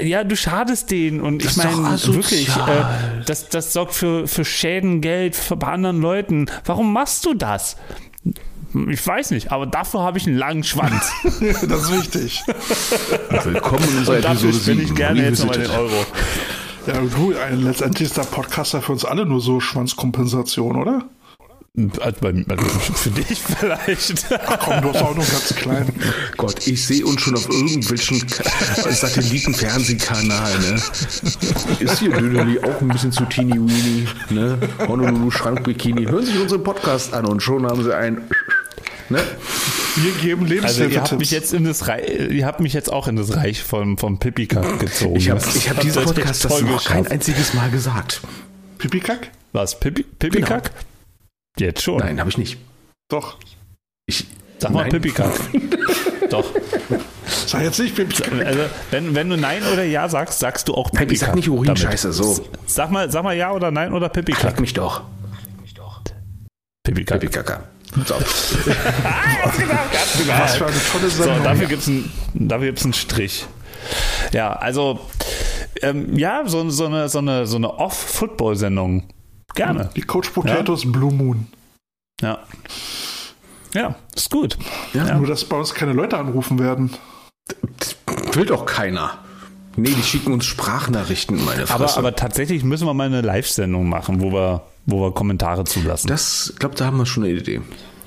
Ja, 0.00 0.24
du 0.24 0.36
schadest 0.36 0.90
denen. 0.90 1.20
Und 1.20 1.44
Das 1.44 1.56
ich 1.56 1.64
meine, 1.64 2.02
wirklich, 2.06 2.48
äh, 2.48 2.84
das, 3.26 3.48
das 3.48 3.72
sorgt 3.72 3.94
für, 3.94 4.26
für 4.26 4.44
Schäden, 4.44 5.00
Geld 5.00 5.36
für 5.36 5.56
bei 5.56 5.68
anderen 5.68 6.00
Leuten. 6.00 6.46
Warum 6.64 6.92
machst 6.92 7.26
du 7.26 7.34
das? 7.34 7.76
Ich 8.88 9.06
weiß 9.06 9.32
nicht, 9.32 9.52
aber 9.52 9.66
dafür 9.66 10.00
habe 10.00 10.16
ich 10.16 10.26
einen 10.26 10.38
langen 10.38 10.64
Schwanz. 10.64 11.12
das 11.22 11.82
ist 11.82 11.92
wichtig. 11.92 12.42
Willkommen 13.44 13.86
in 13.90 13.98
unserer 13.98 14.20
Dafür 14.20 14.48
Episode 14.48 14.62
spende 14.62 14.82
ich 14.82 14.88
7. 14.88 14.96
gerne 14.96 15.22
jetzt 15.22 15.40
nochmal 15.40 15.58
den. 15.58 15.70
Euro. 15.70 16.06
Ja, 16.86 16.94
du, 16.94 17.34
letztendlich 17.62 18.08
ist 18.08 18.16
der 18.16 18.22
Podcast 18.22 18.72
ja 18.72 18.80
für 18.80 18.92
uns 18.92 19.04
alle 19.04 19.26
nur 19.26 19.40
so 19.40 19.60
Schwanzkompensation, 19.60 20.76
oder? 20.76 21.04
Also 22.00 22.20
bei, 22.20 22.34
also 22.50 22.64
für 22.66 23.08
dich 23.10 23.40
vielleicht. 23.40 24.26
Komm, 24.60 24.82
du 24.82 24.88
hast 24.92 25.02
auch 25.02 25.14
nur 25.14 25.24
ganz 25.24 25.54
klein. 25.56 25.86
Gott, 26.36 26.66
ich 26.66 26.84
sehe 26.86 27.02
uns 27.06 27.22
schon 27.22 27.34
auf 27.34 27.48
irgendwelchen 27.48 28.26
Ka- 28.26 28.44
Satelliten-Fernsehkanal, 28.92 30.58
ne? 30.58 30.74
Ist 31.80 31.98
hier 32.00 32.10
Dönerli 32.10 32.58
auch 32.58 32.78
ein 32.82 32.88
bisschen 32.88 33.10
zu 33.10 33.24
teeny 33.24 33.54
weeny, 33.56 34.06
ne? 34.28 34.58
Honolulu 34.86 35.30
Schrankbikini. 35.30 36.04
Hören 36.04 36.26
sich 36.26 36.38
unseren 36.38 36.62
Podcast 36.62 37.14
an 37.14 37.24
und 37.24 37.42
schon 37.42 37.64
haben 37.66 37.82
sie 37.82 37.96
ein, 37.96 38.20
ne? 39.08 39.20
Wir 39.96 40.12
geben 40.20 40.46
Also 40.62 40.84
ihr 40.84 41.00
habt 41.00 41.18
mich 41.18 41.30
jetzt 41.30 41.54
in 41.54 41.64
das 41.64 41.88
Reich, 41.88 42.06
ihr 42.30 42.44
habt 42.44 42.60
mich 42.60 42.74
jetzt 42.74 42.92
auch 42.92 43.08
in 43.08 43.16
das 43.16 43.34
Reich 43.34 43.62
vom, 43.62 43.96
vom 43.96 44.18
Pippi-Kack 44.18 44.78
gezogen. 44.78 45.16
Ich 45.16 45.30
habe 45.30 45.40
ich 45.54 45.70
hab 45.70 45.80
diesen 45.80 46.04
Podcast 46.04 46.44
das 46.44 46.60
noch 46.60 46.84
kein 46.84 47.06
einziges 47.06 47.54
Mal 47.54 47.70
gesagt. 47.70 48.20
Pipikack? 48.76 49.30
Was, 49.52 49.80
Pippi- 49.80 50.04
Pippi-Kack? 50.18 50.70
Jetzt 51.58 51.82
schon. 51.82 51.98
Nein, 51.98 52.18
habe 52.20 52.30
ich 52.30 52.38
nicht. 52.38 52.58
Doch. 53.08 53.36
Ich, 54.06 54.26
Sag 54.58 54.72
mal 54.72 54.82
nein. 54.82 54.90
Pippi-Kack. 54.90 55.32
Doch. 56.30 56.50
Sag 57.46 57.62
jetzt 57.62 57.78
nicht 57.78 57.94
Pipikack. 57.94 58.32
Also, 58.46 58.60
wenn, 58.90 59.14
wenn 59.14 59.28
du 59.28 59.36
Nein 59.36 59.62
oder 59.72 59.84
Ja 59.84 60.08
sagst, 60.08 60.38
sagst 60.38 60.68
du 60.68 60.74
auch 60.74 60.90
Nein, 60.92 61.06
Pippi-Kack. 61.06 61.12
ich 61.12 61.18
sag 61.20 61.34
nicht 61.34 61.48
Urinscheiße, 61.50 62.12
so. 62.12 62.42
Sag 62.66 62.90
mal, 62.90 63.10
sag 63.10 63.22
mal 63.24 63.36
Ja 63.36 63.52
oder 63.52 63.70
Nein 63.70 63.92
oder 63.92 64.06
Leck 64.06 64.14
Pippi-Kack. 64.14 64.60
mich 64.60 64.72
doch. 64.72 65.02
Pippi-Kack. 66.84 67.20
Pippi-Kacker. 67.20 67.62
So. 68.06 68.14
Was 68.14 68.54
für 70.56 70.66
eine 70.66 70.74
tolle 70.90 71.10
So, 71.10 71.22
Sendung. 71.24 71.44
dafür 71.44 71.66
gibt 71.66 71.82
es 71.82 71.88
einen, 71.88 72.10
dafür 72.34 72.66
gibt's 72.68 72.84
einen 72.84 72.94
Strich. 72.94 73.46
Ja, 74.32 74.52
also, 74.54 75.00
ähm, 75.82 76.18
ja, 76.18 76.42
so, 76.46 76.68
so 76.70 76.86
eine, 76.86 77.08
so 77.08 77.18
eine, 77.18 77.46
so 77.46 77.56
eine 77.56 77.74
Off-Football-Sendung. 77.78 79.04
Gerne. 79.54 79.90
Die 79.96 80.02
Coach 80.02 80.30
Potatoes 80.30 80.90
Blue 80.90 81.12
Moon. 81.12 81.46
Ja. 82.20 82.38
Ja, 83.74 83.94
ist 84.14 84.30
gut. 84.30 84.58
Ja, 84.92 85.06
Ja. 85.06 85.18
Nur, 85.18 85.26
dass 85.26 85.44
bei 85.44 85.56
uns 85.56 85.74
keine 85.74 85.92
Leute 85.92 86.18
anrufen 86.18 86.58
werden. 86.58 86.90
Will 88.32 88.46
doch 88.46 88.66
keiner. 88.66 89.18
Nee, 89.76 89.90
die 89.90 90.02
schicken 90.02 90.32
uns 90.32 90.44
Sprachnachrichten, 90.44 91.42
meine 91.44 91.66
Fresse. 91.66 91.74
Aber, 91.74 91.96
aber 92.08 92.16
tatsächlich 92.16 92.62
müssen 92.62 92.86
wir 92.86 92.92
mal 92.94 93.06
eine 93.06 93.22
Live-Sendung 93.22 93.88
machen, 93.88 94.20
wo 94.20 94.30
wir, 94.32 94.62
wo 94.84 95.00
wir 95.00 95.12
Kommentare 95.12 95.64
zulassen. 95.64 96.08
das, 96.08 96.50
ich 96.52 96.58
glaube, 96.58 96.74
da 96.74 96.84
haben 96.86 96.98
wir 96.98 97.06
schon 97.06 97.24
eine 97.24 97.32
Idee. 97.32 97.62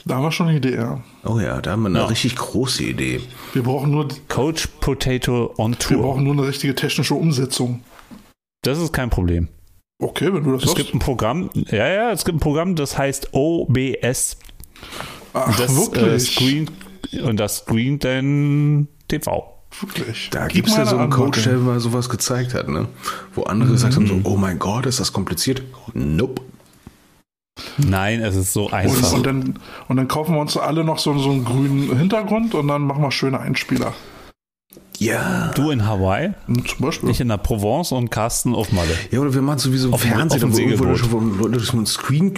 Da 0.05 0.15
haben 0.15 0.23
wir 0.23 0.31
schon 0.31 0.47
eine 0.49 0.57
Idee, 0.57 0.76
ja. 0.76 1.01
Oh 1.23 1.39
ja, 1.39 1.59
da 1.61 1.72
haben 1.72 1.81
wir 1.81 1.89
eine 1.89 1.97
Ja. 1.99 2.05
richtig 2.05 2.35
große 2.35 2.84
Idee. 2.84 3.22
Wir 3.53 3.63
brauchen 3.63 3.89
nur, 3.89 4.07
Coach 4.30 4.67
Potato 4.80 5.51
on 5.57 5.72
wir 5.72 5.80
Tour. 5.80 6.01
brauchen 6.03 6.23
nur 6.23 6.34
eine 6.34 6.45
richtige 6.47 6.76
technische 6.76 7.15
Umsetzung. 7.15 7.84
Das 8.61 8.77
ist 8.77 8.93
kein 8.93 9.09
Problem. 9.09 9.47
Okay, 9.99 10.34
wenn 10.34 10.43
du 10.43 10.51
das 10.53 10.63
Es 10.63 10.69
sagst. 10.69 10.76
gibt 10.84 10.93
ein 10.95 10.99
Programm, 10.99 11.49
ja, 11.72 11.88
ja, 11.88 12.11
es 12.11 12.26
gibt 12.26 12.38
ein 12.38 12.41
Programm, 12.41 12.76
das 12.76 12.97
heißt 12.97 13.30
OBS. 13.34 14.38
Ach, 15.34 15.55
Das 15.57 15.72
äh, 15.72 15.76
wirklich? 15.77 16.34
screen 16.35 16.69
und 17.23 17.38
das 17.39 17.57
screent 17.59 18.03
dann 18.03 18.88
TV. 19.07 19.53
wirklich. 19.80 20.30
Da 20.31 20.47
Gib 20.47 20.55
gibt 20.55 20.67
es 20.67 20.76
ja 20.76 20.85
so 20.85 20.95
eine 20.95 21.03
einen 21.05 21.13
Antwort. 21.13 21.35
Coach, 21.35 21.43
der 21.45 21.57
mal 21.57 21.80
sowas 21.80 22.09
gezeigt 22.09 22.53
hat, 22.53 22.67
ne? 22.67 22.88
Wo 23.34 23.43
andere 23.43 23.72
gesagt 23.72 23.95
haben, 23.95 24.05
so, 24.07 24.19
oh 24.23 24.35
mein 24.35 24.59
Gott, 24.59 24.85
ist 24.85 24.99
das 24.99 25.13
kompliziert? 25.13 25.63
Nope. 25.93 26.41
Nein, 27.77 28.22
es 28.22 28.35
ist 28.35 28.51
so 28.51 28.65
Und, 28.65 28.73
einfach. 28.73 29.13
und, 29.13 29.26
dann, 29.26 29.59
und 29.88 29.95
dann 29.95 30.09
kaufen 30.09 30.35
wir 30.35 30.41
uns 30.41 30.57
alle 30.57 30.84
noch 30.84 30.97
so, 30.99 31.17
so 31.17 31.31
einen 31.31 31.45
grünen 31.45 31.97
Hintergrund 31.97 32.53
und 32.53 32.67
dann 32.67 32.81
machen 32.81 33.01
wir 33.01 33.11
schöne 33.11 33.39
Einspieler. 33.39 33.93
Ja. 34.99 35.51
Du 35.55 35.72
in 35.72 35.85
Hawaii, 35.85 36.31
Hm, 36.47 36.65
Zum 36.65 36.80
Beispiel. 36.80 37.09
ich 37.09 37.19
in 37.22 37.27
der 37.27 37.38
Provence 37.38 37.91
und 37.91 38.09
Carsten 38.09 38.53
auf 38.55 38.72
Malle. 38.72 38.89
Ja, 39.11 39.19
oder 39.19 39.34
wir 39.34 39.41
machen 39.41 39.59
sowieso 39.59 39.91
Auf 39.91 40.01
Fernsehen, 40.01 40.43
auf 40.51 40.59
irgendwo 40.59 40.85
Leute 41.19 41.57
durch 41.57 41.73
einen 41.73 41.85
Screen, 41.85 42.34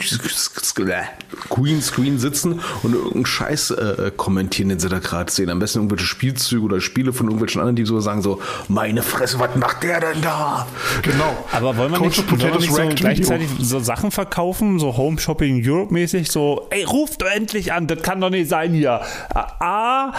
Queen 1.50 1.82
Screen 1.82 2.20
sitzen 2.20 2.60
und 2.84 2.94
irgendeinen 2.94 3.26
Scheiß 3.26 3.72
äh, 3.72 4.12
kommentieren, 4.16 4.70
den 4.70 4.80
sie 4.80 4.90
da 4.90 5.00
gerade 5.00 5.32
sehen. 5.32 5.50
Am 5.50 5.60
besten 5.60 5.80
irgendwelche 5.80 6.06
Spielzüge 6.06 6.64
oder 6.64 6.82
Spiele 6.82 7.14
von 7.14 7.28
irgendwelchen 7.28 7.62
anderen, 7.62 7.76
die 7.76 7.86
so 7.86 8.00
sagen 8.00 8.22
so, 8.22 8.42
meine 8.68 9.04
Fresse, 9.04 9.40
was 9.40 9.56
macht 9.56 9.84
der 9.84 10.00
denn 10.00 10.22
da? 10.22 10.68
Genau. 11.02 11.46
Aber 11.52 11.78
wollen 11.78 11.92
wir 11.92 11.98
Coach 12.00 12.18
nicht, 12.18 12.32
wollen 12.32 12.54
wir 12.54 12.60
nicht 12.60 12.74
so 12.74 12.96
gleichzeitig 12.96 13.50
so 13.60 13.80
Sachen 13.80 14.12
verkaufen, 14.12 14.80
so 14.80 14.98
Home 14.98 15.20
Shopping 15.20 15.62
Europe 15.66 15.94
mäßig, 15.94 16.32
so, 16.32 16.68
ey, 16.70 16.84
ruft 16.84 17.22
doch 17.22 17.28
endlich 17.28 17.74
an, 17.74 17.88
das 17.88 18.02
kann 18.02 18.22
doch 18.22 18.30
nicht 18.30 18.50
sein 18.50 18.74
hier. 18.74 19.02
A, 19.34 20.14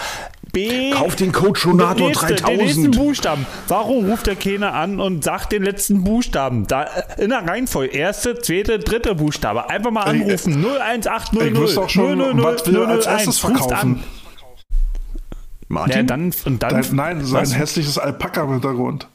B. 0.51 0.91
Kauf 0.91 1.15
den 1.15 1.31
Coach 1.31 1.65
Ronator 1.65 1.95
den 1.95 2.07
nächsten, 2.07 2.27
Den 2.27 2.57
nächsten 2.57 2.83
3000. 2.91 2.95
Buchstaben. 2.97 3.45
Warum 3.67 4.09
ruft 4.09 4.27
der 4.27 4.35
keiner 4.35 4.73
an 4.73 4.99
und 4.99 5.23
sagt 5.23 5.51
den 5.51 5.63
letzten 5.63 6.03
Buchstaben? 6.03 6.67
Da 6.67 6.83
äh, 6.83 7.23
in 7.23 7.29
der 7.29 7.47
Reihenfolge. 7.47 7.93
Erste, 7.95 8.39
zweite, 8.39 8.79
dritte 8.79 9.15
Buchstabe. 9.15 9.69
Einfach 9.69 9.91
mal 9.91 10.13
Ey, 10.13 10.23
anrufen. 10.23 10.65
01800 10.65 11.51
Ich 11.53 11.59
wüsste 11.59 11.81
auch 11.81 11.89
schon, 11.89 12.17
000 12.17 12.43
was 12.43 12.71
wir 12.71 12.87
als 12.87 13.05
erstes 13.05 13.43
001. 13.43 13.43
Ruft 13.43 13.59
verkaufen. 13.69 14.03
Martin? 15.67 15.95
Ja, 15.95 16.03
dann, 16.03 16.33
und 16.45 16.63
dann, 16.63 16.69
Dein, 16.81 16.85
nein, 16.95 17.25
sein 17.25 17.41
was? 17.41 17.55
hässliches 17.55 17.97
Alpaka 17.97 18.43
im 18.43 18.51
Hintergrund. 18.53 19.07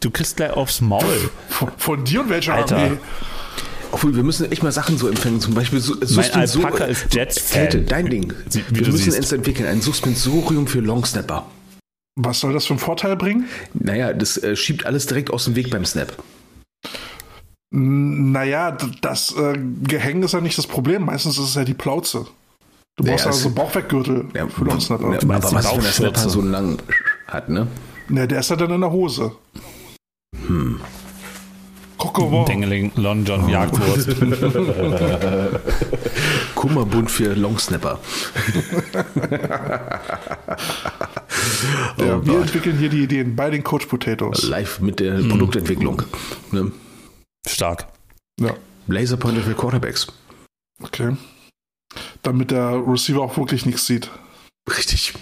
du 0.00 0.10
kriegst 0.10 0.36
gleich 0.36 0.50
aufs 0.52 0.80
Maul. 0.80 1.30
Von, 1.48 1.70
von 1.78 2.04
dir 2.04 2.22
und 2.22 2.30
welcher 2.30 2.54
Alter. 2.54 2.76
Armee? 2.76 2.98
Obwohl, 3.94 4.16
wir 4.16 4.22
müssen 4.24 4.50
echt 4.50 4.62
mal 4.62 4.72
Sachen 4.72 4.98
so 4.98 5.08
empfangen. 5.08 5.40
Zum 5.40 5.54
Beispiel 5.54 5.80
so, 5.80 5.94
so, 6.04 6.20
Alpaka 6.20 6.84
ist 6.84 7.14
Jets-Fan. 7.14 7.62
Kälte, 7.62 7.82
dein 7.82 8.06
Ding. 8.10 8.32
Wie- 8.50 8.64
wie 8.70 8.80
wir 8.80 8.92
müssen 8.92 9.10
siehst. 9.12 9.18
es 9.18 9.32
entwickeln. 9.32 9.68
Ein 9.68 9.80
Suspensorium 9.80 10.66
für 10.66 10.80
Longsnapper. 10.80 11.46
Was 12.16 12.40
soll 12.40 12.52
das 12.52 12.66
für 12.66 12.74
einen 12.74 12.80
Vorteil 12.80 13.16
bringen? 13.16 13.48
Naja, 13.72 14.12
das 14.12 14.36
äh, 14.36 14.56
schiebt 14.56 14.84
alles 14.86 15.06
direkt 15.06 15.30
aus 15.30 15.44
dem 15.44 15.54
Weg 15.56 15.70
beim 15.70 15.84
Snap. 15.84 16.12
Naja, 17.70 18.76
das 19.00 19.34
äh, 19.36 19.58
Gehänge 19.82 20.26
ist 20.26 20.32
ja 20.32 20.40
nicht 20.40 20.56
das 20.58 20.66
Problem. 20.66 21.04
Meistens 21.06 21.38
ist 21.38 21.48
es 21.48 21.54
ja 21.54 21.64
die 21.64 21.74
Plauze. 21.74 22.26
Du 22.96 23.04
brauchst 23.04 23.24
Ja, 23.24 23.30
also 23.32 23.50
Bauchweggürtel 23.50 24.26
Ja, 24.34 24.46
für 24.46 24.64
den 24.64 24.80
Snapper. 24.80 25.12
ja, 25.12 25.18
aber 25.22 25.42
was, 25.52 25.52
wenn 25.72 25.80
der 25.82 25.92
Snapper 25.92 26.28
so 26.28 26.40
lang 26.40 26.78
hat, 27.26 27.48
ne? 27.48 27.66
der 28.08 28.38
ist 28.38 28.50
ja 28.50 28.56
dann 28.56 28.70
in 28.70 28.80
der 28.80 28.92
Hose. 28.92 29.32
Hm. 30.46 30.80
Kokowon. 32.14 32.46
Dingeling, 32.46 32.92
Lon 32.96 33.24
John 33.24 33.48
Jagdwurst. 33.48 34.08
Kummerbund 36.54 37.10
für 37.10 37.34
Longsnapper. 37.34 37.98
Ja, 41.98 42.16
Oh 42.16 42.26
wir 42.26 42.40
entwickeln 42.40 42.78
hier 42.78 42.88
die 42.88 43.02
Ideen 43.02 43.36
bei 43.36 43.50
den 43.50 43.62
Coach 43.64 43.86
Potatoes. 43.86 44.42
Live 44.44 44.80
mit 44.80 45.00
der 45.00 45.18
Hm. 45.18 45.28
Produktentwicklung. 45.28 46.02
Ne? 46.52 46.72
Stark. 47.46 47.86
Ja, 48.40 48.54
Laserpointer 48.86 49.42
für 49.42 49.54
Quarterbacks. 49.54 50.06
okay. 50.82 51.16
Damit 52.22 52.50
der 52.50 52.82
Receiver 52.86 53.20
auch 53.20 53.36
wirklich 53.36 53.66
nichts 53.66 53.86
sieht. 53.86 54.10
Richtig. 54.78 55.12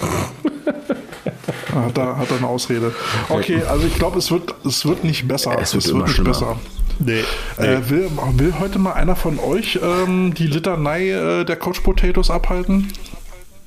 Ah, 1.74 1.82
Hat 1.86 1.98
er, 1.98 2.16
hat 2.16 2.30
er 2.30 2.36
eine 2.38 2.46
Ausrede. 2.46 2.94
Okay, 3.28 3.62
also 3.64 3.86
ich 3.86 3.94
glaube, 3.96 4.18
es 4.18 4.30
wird, 4.30 4.54
es 4.64 4.86
wird 4.86 5.02
nicht 5.04 5.26
besser. 5.26 5.58
Es 5.60 5.74
wird 5.74 5.86
immer 5.86 6.04
nicht 6.04 6.14
schlimmer. 6.14 6.30
besser. 6.30 6.56
Nee. 6.98 7.24
Äh, 7.56 7.90
will, 7.90 8.10
will 8.36 8.58
heute 8.58 8.78
mal 8.78 8.92
einer 8.92 9.16
von 9.16 9.38
euch 9.38 9.78
ähm, 9.82 10.34
die 10.34 10.46
Litanei 10.46 11.10
äh, 11.10 11.44
der 11.44 11.56
Coach 11.56 11.80
Potatoes 11.80 12.30
abhalten? 12.30 12.92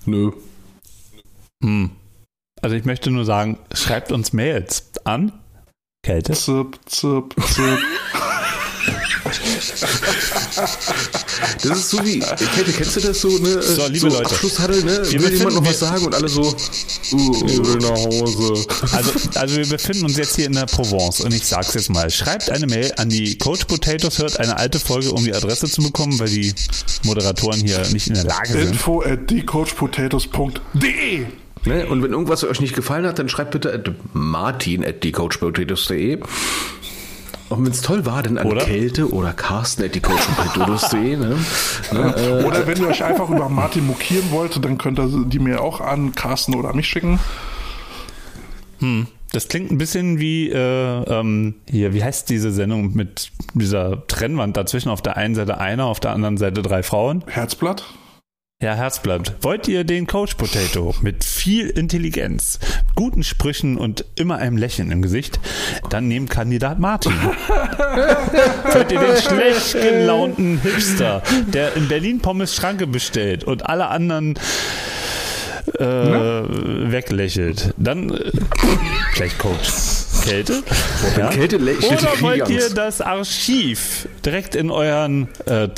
Nö. 0.06 0.32
Hm. 1.64 1.92
Also 2.62 2.76
ich 2.76 2.86
möchte 2.86 3.12
nur 3.12 3.26
sagen, 3.26 3.58
schreibt 3.74 4.12
uns 4.12 4.34
Mails 4.34 4.92
an. 5.04 5.32
Kälte. 6.04 6.34
Zip, 6.34 6.80
zip, 6.86 7.36
zip. 7.48 7.80
Das 10.56 11.78
ist 11.80 11.90
so 11.90 12.06
wie, 12.06 12.20
Kälte, 12.20 12.72
kennst 12.72 12.96
du 12.96 13.00
das 13.02 13.20
so, 13.20 13.30
ne? 13.30 13.62
So, 13.62 13.88
liebe 13.88 14.08
Leute. 14.08 14.26
Abschlusshalle, 14.26 14.84
ne? 14.84 15.02
Wir 15.10 15.22
Will 15.22 15.34
jemand 15.34 15.56
noch 15.56 15.66
was 15.66 15.80
sagen 15.80 16.06
und 16.06 16.16
alle 16.16 16.30
so, 16.30 16.44
uh, 16.44 17.46
ich 17.48 17.58
will 17.58 17.78
nach 17.78 17.90
Hause. 17.90 18.66
Also, 18.92 19.12
also 19.36 19.58
wir 19.58 19.68
befinden 19.68 20.06
uns 20.06 20.18
jetzt 20.18 20.36
hier 20.36 20.46
in 20.46 20.54
der 20.54 20.66
Provence 20.66 21.22
und 21.22 21.34
ich 21.34 21.46
sag's 21.46 21.74
jetzt 21.74 21.90
mal. 21.90 22.10
Schreibt 22.10 22.50
eine 22.50 22.68
Mail 22.68 22.94
an 22.98 23.10
die 23.10 23.38
Coach 23.38 23.66
Potatoes, 23.66 24.20
hört 24.20 24.40
eine 24.40 24.58
alte 24.58 24.80
Folge, 24.80 25.12
um 25.12 25.24
die 25.24 25.34
Adresse 25.34 25.68
zu 25.68 25.82
bekommen, 25.82 26.18
weil 26.20 26.30
die 26.30 26.54
Moderatoren 27.04 27.60
hier 27.60 27.86
nicht 27.92 28.08
in 28.08 28.14
der 28.14 28.24
Lage 28.26 28.54
sind. 28.54 28.70
Info 28.70 29.02
at 29.02 29.28
thecoachpotatoes.de 29.28 31.26
Ne? 31.66 31.88
Und 31.88 32.04
wenn 32.04 32.12
irgendwas 32.12 32.44
euch 32.44 32.62
nicht 32.62 32.76
gefallen 32.76 33.08
hat, 33.08 33.18
dann 33.18 33.28
schreibt 33.28 33.52
bitte 33.52 33.74
at 33.74 33.90
martin 34.14 34.86
at 34.86 35.02
thecoachpotatoes.de 35.02 36.20
Und 37.50 37.64
wenn 37.64 37.72
es 37.72 37.82
toll 37.82 38.06
war, 38.06 38.24
dann 38.24 38.38
an 38.38 38.48
Oder? 38.48 38.66
Kälte 38.66 39.12
oder 39.12 39.32
Carsten 39.32 39.84
at 39.84 39.94
die 39.94 40.02
ne? 40.02 41.38
ne? 41.92 42.16
äh, 42.18 42.44
Oder 42.44 42.66
wenn 42.66 42.78
ihr 42.82 42.88
euch 42.88 43.04
einfach 43.04 43.30
über 43.30 43.50
Martin 43.50 43.86
mokieren 43.86 44.32
wollt, 44.32 44.64
dann 44.64 44.78
könnt 44.78 45.00
ihr 45.00 45.10
die 45.26 45.40
mir 45.40 45.62
auch 45.62 45.80
an 45.80 46.16
Carsten 46.16 46.56
oder 46.56 46.74
mich 46.74 46.88
schicken. 46.88 47.20
Das 49.32 49.48
klingt 49.48 49.72
ein 49.72 49.78
bisschen 49.78 50.20
wie 50.20 50.50
äh, 50.50 50.58
ähm, 50.58 51.56
hier, 51.70 51.94
wie 51.94 52.04
heißt 52.04 52.30
diese 52.30 52.52
Sendung 52.52 52.94
mit 52.94 53.32
dieser 53.54 54.08
Trennwand 54.08 54.58
dazwischen? 54.58 54.90
Auf 54.90 55.02
der 55.02 55.18
einen 55.18 55.36
Seite 55.36 55.60
einer, 55.60 55.86
auf 55.86 56.00
der 56.00 56.12
anderen 56.12 56.38
Seite 56.38 56.62
drei 56.62 56.84
Frauen. 56.84 57.24
Herzblatt? 57.28 57.86
Ja, 58.66 58.74
Herzblatt. 58.74 59.36
Wollt 59.42 59.68
ihr 59.68 59.84
den 59.84 60.08
Coach 60.08 60.34
Potato 60.34 60.96
mit 61.02 61.24
viel 61.24 61.70
Intelligenz, 61.70 62.58
guten 62.96 63.24
Sprüchen 63.24 63.78
und 63.78 64.06
immer 64.16 64.38
einem 64.38 64.58
Lächeln 64.58 64.90
im 64.90 65.04
Gesicht? 65.04 65.40
Dann 65.92 66.08
nehmt 66.08 66.32
Kandidat 66.32 66.80
Martin. 66.80 67.12
Wollt 68.74 68.92
ihr 68.92 69.00
den 69.00 69.18
schlecht 69.22 69.74
gelaunten 69.74 70.60
Hipster, 70.62 71.22
der 71.46 71.76
in 71.76 71.88
Berlin 71.88 72.22
Pommes 72.22 72.56
Schranke 72.56 72.88
bestellt 72.88 73.44
und 73.44 73.68
alle 73.70 73.90
anderen 73.90 74.34
äh, 75.78 75.84
weglächelt? 75.84 77.76
Dann 77.78 78.10
äh, 78.10 78.32
vielleicht 79.14 79.38
Coach 79.38 80.05
Kälte? 80.26 80.64
Ja? 81.18 81.30
Kälte 81.30 81.58
lächelt 81.58 82.02
Oder 82.02 82.22
wollt 82.22 82.50
ihr 82.50 82.70
das 82.74 83.02
Archiv 83.02 84.08
direkt 84.26 84.56
in 84.56 84.72
euren 84.72 85.28
äh, 85.46 85.66
äh, 85.66 85.70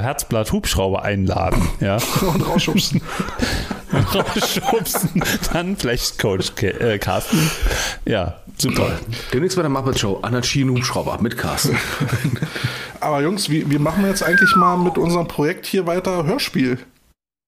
Herzblatt 0.00 0.52
Hubschrauber 0.52 1.02
einladen? 1.02 1.68
Ja? 1.80 1.98
Und 2.34 2.46
rausschubsen. 2.46 3.02
rausschubsen. 4.14 5.22
Dann 5.52 5.76
vielleicht 5.76 6.18
Coach 6.18 6.54
Ke 6.54 6.68
äh, 6.80 6.98
Carsten. 6.98 7.50
Ja, 8.04 8.38
super. 8.58 8.98
Demnächst 9.32 9.56
bei 9.56 9.62
der 9.62 9.70
Muppet 9.70 9.98
Show, 9.98 10.20
Anarchie 10.22 10.64
Hubschrauber 10.64 11.18
mit 11.20 11.36
Carsten. 11.36 11.76
Aber 13.00 13.22
Jungs, 13.22 13.50
wie, 13.50 13.70
wie 13.70 13.78
machen 13.78 14.02
wir 14.02 14.10
jetzt 14.10 14.22
eigentlich 14.22 14.54
mal 14.56 14.76
mit 14.76 14.98
unserem 14.98 15.28
Projekt 15.28 15.66
hier 15.66 15.86
weiter 15.86 16.24
Hörspiel? 16.24 16.78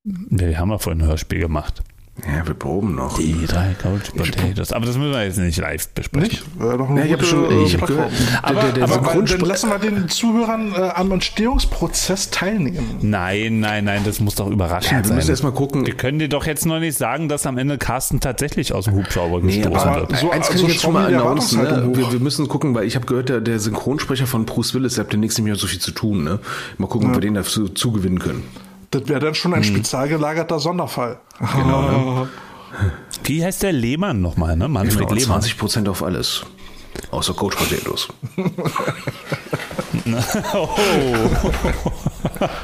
Wir 0.04 0.58
haben 0.58 0.70
ja 0.70 0.78
vorhin 0.78 1.02
ein 1.02 1.08
Hörspiel 1.08 1.40
gemacht. 1.40 1.82
Ja, 2.26 2.46
wir 2.46 2.54
proben 2.54 2.94
noch. 2.94 3.16
Die 3.18 3.46
drei 3.46 3.74
Coach 3.80 4.10
Potatoes. 4.10 4.72
Aber 4.72 4.86
das 4.86 4.96
müssen 4.98 5.12
wir 5.12 5.24
jetzt 5.24 5.38
nicht 5.38 5.56
live 5.58 5.88
besprechen. 5.88 6.28
Nicht? 6.28 6.42
Eine 6.60 7.00
Ja, 7.00 7.04
ich 7.06 7.12
habe 7.12 7.24
schon, 7.24 7.50
äh, 7.50 7.62
ich 7.64 7.76
Plattform. 7.78 7.96
gehört, 7.96 8.12
Aber- 8.42 8.54
der, 8.54 8.62
der, 8.64 8.72
der 8.72 8.84
aber 8.84 8.94
dann 8.94 9.04
Synchronsprecher. 9.04 9.46
lassen 9.46 9.70
wir 9.70 9.78
den 9.78 10.08
Zuhörern 10.08 10.72
äh, 10.74 10.80
am 10.94 11.12
Entstehungsprozess 11.12 12.30
teilnehmen. 12.30 12.96
Nein, 13.02 13.60
nein, 13.60 13.84
nein, 13.84 14.02
das 14.04 14.20
muss 14.20 14.34
doch 14.34 14.46
Ja, 14.46 14.52
überraschend 14.52 14.90
wir 15.06 15.14
müssen 15.14 15.20
sein. 15.26 15.30
erstmal 15.30 15.52
gucken. 15.52 15.86
Wir 15.86 15.94
können 15.94 16.18
dir 16.18 16.28
doch 16.28 16.46
jetzt 16.46 16.66
noch 16.66 16.80
nicht 16.80 16.98
sagen, 16.98 17.28
dass 17.28 17.46
am 17.46 17.56
Ende 17.58 17.78
Carsten 17.78 18.20
tatsächlich 18.20 18.72
aus 18.72 18.86
dem 18.86 18.94
Hubschrauber 18.94 19.40
Nee, 19.40 19.58
gestoßen 19.60 19.94
wird. 19.94 20.16
so- 20.16 20.30
eins 20.30 20.48
kann 20.48 20.58
so 20.58 20.66
ich 20.66 20.72
jetzt 20.74 20.82
schon 20.82 20.92
mal 20.94 21.06
announcen. 21.14 21.62
Ne? 21.62 21.90
Wir, 21.94 22.12
wir 22.12 22.20
müssen 22.20 22.48
gucken, 22.48 22.74
weil 22.74 22.84
ich 22.84 22.96
habe 22.96 23.06
gehört, 23.06 23.28
der, 23.28 23.40
der 23.40 23.58
Synchronsprecher 23.60 24.26
von 24.26 24.44
Bruce 24.44 24.74
Willis 24.74 24.94
der 24.94 25.04
hat 25.04 25.12
demnächst 25.12 25.38
nicht 25.38 25.44
mehr 25.46 25.56
so 25.56 25.66
viel 25.66 25.80
zu 25.80 25.92
tun. 25.92 26.24
Ne? 26.24 26.40
Mal 26.78 26.86
gucken, 26.88 27.08
ob 27.10 27.14
wir 27.16 27.20
den 27.20 27.34
dazu 27.34 27.68
zugewinnen 27.68 28.18
können. 28.18 28.42
Das 28.90 29.06
wäre 29.08 29.20
dann 29.20 29.34
schon 29.34 29.52
ein 29.54 29.64
spezial 29.64 30.08
gelagerter 30.08 30.58
Sonderfall. 30.58 31.18
Genau, 31.38 31.82
ne? 32.22 32.28
Wie 33.24 33.44
heißt 33.44 33.62
der 33.62 33.72
Lehmann 33.72 34.20
nochmal, 34.22 34.56
ne? 34.56 34.68
Manfred 34.68 35.08
Genau, 35.08 35.20
Lehmann. 35.20 35.40
20% 35.42 35.88
auf 35.88 36.02
alles. 36.02 36.44
Außer 37.10 37.34
Coach 37.34 37.56
Potatoes. 37.56 38.08
Oh. 40.54 40.68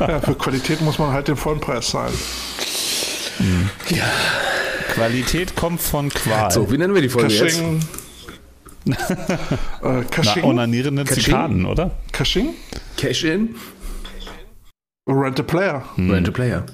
Ja, 0.01 0.21
für 0.21 0.35
Qualität 0.35 0.81
muss 0.81 0.99
man 0.99 1.13
halt 1.13 1.29
den 1.29 1.37
vollen 1.37 1.61
Preis 1.61 1.89
zahlen. 1.89 2.15
Qualität 4.95 5.55
kommt 5.57 5.81
von 5.81 6.09
Qual. 6.09 6.51
So, 6.51 6.71
wie 6.71 6.79
nennen 6.79 6.95
wir 6.95 7.03
die 7.03 7.09
Folge 7.09 7.35
jetzt? 7.35 7.57
Caching. 7.59 7.81
äh, 8.87 8.95
Na, 9.83 10.03
Caching. 10.05 10.45
onanierende 10.45 11.05
Kaching? 11.05 11.25
Zikaden, 11.25 11.67
oder? 11.67 11.91
Caching. 12.13 12.51
Cash-In? 12.97 13.57
Rent 15.07 15.39
a 15.39 15.43
Player. 15.43 15.83
Rent 15.99 16.29
a 16.29 16.31
Player. 16.33 16.65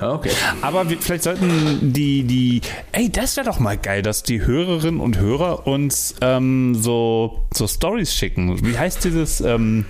Ja, 0.00 0.12
okay. 0.12 0.30
Aber 0.62 0.88
wir, 0.88 0.96
vielleicht 0.98 1.24
sollten 1.24 1.92
die, 1.92 2.22
die, 2.22 2.60
ey, 2.92 3.10
das 3.10 3.36
wäre 3.36 3.46
doch 3.46 3.58
mal 3.58 3.76
geil, 3.76 4.02
dass 4.02 4.22
die 4.22 4.46
Hörerinnen 4.46 5.00
und 5.00 5.18
Hörer 5.18 5.66
uns 5.66 6.14
ähm, 6.20 6.76
so, 6.76 7.42
so 7.52 7.66
Stories 7.66 8.14
schicken. 8.14 8.64
Wie 8.64 8.78
heißt 8.78 9.04
dieses, 9.04 9.40
ähm, 9.40 9.86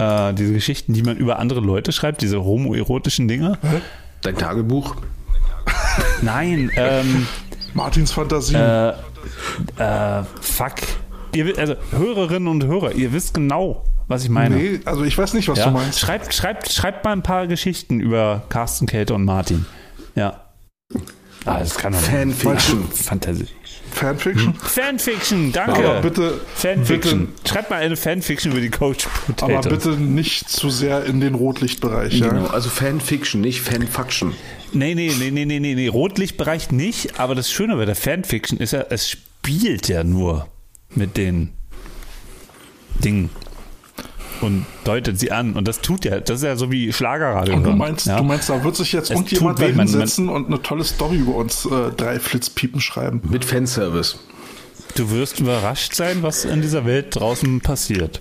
äh, 0.00 0.34
diese 0.34 0.52
Geschichten, 0.52 0.94
die 0.94 1.04
man 1.04 1.16
über 1.16 1.38
andere 1.38 1.60
Leute 1.60 1.92
schreibt, 1.92 2.22
diese 2.22 2.44
homoerotischen 2.44 3.28
Dinge? 3.28 3.56
Dein 4.22 4.36
Tagebuch? 4.36 4.96
Nein, 6.22 6.72
ähm, 6.74 7.28
Martins 7.72 8.10
Fantasie. 8.10 8.56
äh, 8.56 8.88
äh, 9.78 10.24
fuck. 10.40 10.74
Ihr, 11.36 11.56
also 11.56 11.76
Hörerinnen 11.92 12.48
und 12.48 12.64
Hörer, 12.64 12.92
ihr 12.92 13.12
wisst 13.12 13.34
genau, 13.34 13.84
was 14.08 14.24
ich 14.24 14.30
meine. 14.30 14.56
nee, 14.56 14.80
also 14.84 15.02
ich 15.04 15.16
weiß 15.16 15.34
nicht, 15.34 15.48
was 15.48 15.58
Ja? 15.58 15.66
du 15.66 15.70
meinst. 15.72 15.98
Schreibt, 16.00 16.34
schreibt, 16.34 16.70
schreibt 16.70 17.04
mal 17.04 17.12
ein 17.12 17.22
paar 17.22 17.46
Geschichten 17.46 18.00
über 18.00 18.44
Carsten, 18.48 18.86
Kälte 18.86 19.14
und 19.14 19.24
Martin. 19.24 19.66
Ja. 20.14 20.44
Ah, 21.44 21.58
das 21.58 21.74
kann 21.76 21.92
doch 21.92 22.00
nicht. 22.00 22.10
Fanfiction. 22.10 22.88
Fantasie. 22.90 23.48
Fanfiction. 23.90 24.54
Fanfiction, 24.54 25.52
danke. 25.52 25.72
Aber 25.88 26.00
bitte, 26.00 26.40
Fanfiction. 26.54 27.26
bitte, 27.28 27.48
Schreibt 27.48 27.70
mal 27.70 27.80
eine 27.80 27.96
Fanfiction 27.96 28.50
über 28.52 28.60
die 28.60 28.70
Coach 28.70 29.06
aber 29.06 29.34
Potatoes. 29.58 29.84
bitte 29.84 30.00
nicht 30.00 30.48
zu 30.48 30.68
sehr 30.70 31.04
in 31.04 31.20
den 31.20 31.34
Rotlichtbereich. 31.36 32.14
Ja? 32.18 32.28
Genau, 32.28 32.46
also 32.46 32.70
Fanfiction, 32.70 33.40
nicht 33.40 33.60
Fanfaction. 33.60 34.34
Nee, 34.72 34.94
nee, 34.96 35.12
nee, 35.18 35.30
nee, 35.30 35.44
nee, 35.44 35.60
nee, 35.60 35.74
nee. 35.74 35.86
Rotlichtbereich 35.88 36.72
nicht, 36.72 37.20
aber 37.20 37.34
das 37.36 37.52
Schöne 37.52 37.76
bei 37.76 37.84
der 37.84 37.94
Fanfiction 37.94 38.58
ist 38.58 38.72
ja, 38.72 38.84
es 38.90 39.08
spielt 39.10 39.86
ja 39.88 40.02
nur 40.02 40.48
mit 40.94 41.16
den 41.16 41.50
Dingen 43.04 43.30
und 44.40 44.66
deutet 44.84 45.18
sie 45.18 45.32
an. 45.32 45.54
Und 45.54 45.68
das 45.68 45.80
tut 45.80 46.04
ja, 46.04 46.20
das 46.20 46.38
ist 46.38 46.44
ja 46.44 46.56
so 46.56 46.70
wie 46.70 46.92
Schlagerradio. 46.92 47.54
Und 47.54 47.62
du 47.62 47.68
hören, 47.70 47.78
meinst, 47.78 48.06
ja? 48.06 48.18
du 48.18 48.24
meinst, 48.24 48.48
da 48.48 48.62
wird 48.62 48.76
sich 48.76 48.92
jetzt 48.92 49.10
Es 49.10 49.16
irgendjemand 49.16 49.60
da 49.60 49.66
hinsetzen 49.66 50.28
und 50.28 50.46
eine 50.46 50.62
tolle 50.62 50.84
Story 50.84 51.16
über 51.16 51.34
uns 51.36 51.66
äh, 51.66 51.90
drei 51.96 52.18
Flitzpiepen 52.18 52.80
schreiben. 52.80 53.20
Mit 53.28 53.44
Fanservice. 53.44 54.18
Du 54.96 55.10
wirst 55.10 55.40
überrascht 55.40 55.94
sein, 55.94 56.22
was 56.22 56.44
in 56.44 56.62
dieser 56.62 56.84
Welt 56.84 57.08
draußen 57.10 57.60
passiert. 57.60 58.20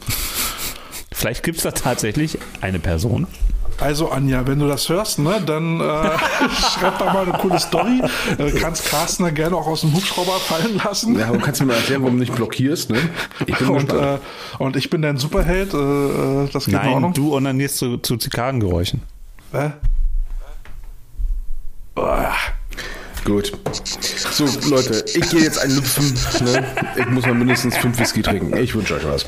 Vielleicht 1.11 1.43
gibt 1.43 1.57
es 1.57 1.63
da 1.63 1.71
tatsächlich 1.71 2.39
eine 2.61 2.79
Person. 2.79 3.27
Also 3.79 4.09
Anja, 4.09 4.45
wenn 4.47 4.59
du 4.59 4.67
das 4.67 4.87
hörst, 4.89 5.19
ne, 5.19 5.41
dann 5.45 5.79
äh, 5.79 5.83
schreib 6.77 6.99
da 6.99 7.13
mal 7.13 7.23
eine 7.23 7.33
coole 7.33 7.59
Story. 7.59 8.01
Äh, 8.37 8.51
kannst 8.51 8.85
Carsten 8.85 9.23
da 9.23 9.29
gerne 9.29 9.55
auch 9.55 9.67
aus 9.67 9.81
dem 9.81 9.93
Hubschrauber 9.93 10.39
fallen 10.39 10.79
lassen. 10.83 11.17
Ja, 11.19 11.27
aber 11.27 11.39
kannst 11.39 11.59
du 11.59 11.65
mir 11.65 11.73
mal 11.73 11.79
erklären, 11.79 12.01
warum 12.03 12.15
du 12.15 12.21
nicht 12.21 12.35
blockierst? 12.35 12.91
Ne? 12.91 12.99
Ich 13.45 13.57
bin 13.57 13.69
und, 13.69 13.91
äh, 13.91 14.17
und 14.59 14.75
ich 14.75 14.89
bin 14.89 15.01
dein 15.01 15.17
Superheld. 15.17 15.73
Äh, 15.73 15.77
äh, 15.77 16.49
das 16.51 16.65
geht 16.65 16.75
in 16.75 16.79
Nein, 16.79 16.93
Ordnung. 16.93 17.13
du 17.13 17.33
onanierst 17.33 17.77
zu, 17.77 17.97
zu 17.97 18.17
Zikadengeräuschen. 18.17 19.01
Äh? 19.51 19.69
Boah. 21.95 22.33
Gut. 23.25 23.53
So, 24.31 24.45
Leute, 24.69 25.05
ich 25.13 25.29
gehe 25.29 25.41
jetzt 25.41 25.59
ein 25.59 25.71
Lüpfen. 25.71 26.13
Ne? 26.45 26.65
Ich 26.97 27.07
muss 27.07 27.25
mal 27.25 27.33
mindestens 27.33 27.77
fünf 27.77 27.97
Whisky 27.99 28.21
trinken. 28.21 28.55
Ich 28.57 28.75
wünsche 28.75 28.95
euch 28.95 29.05
was. 29.05 29.25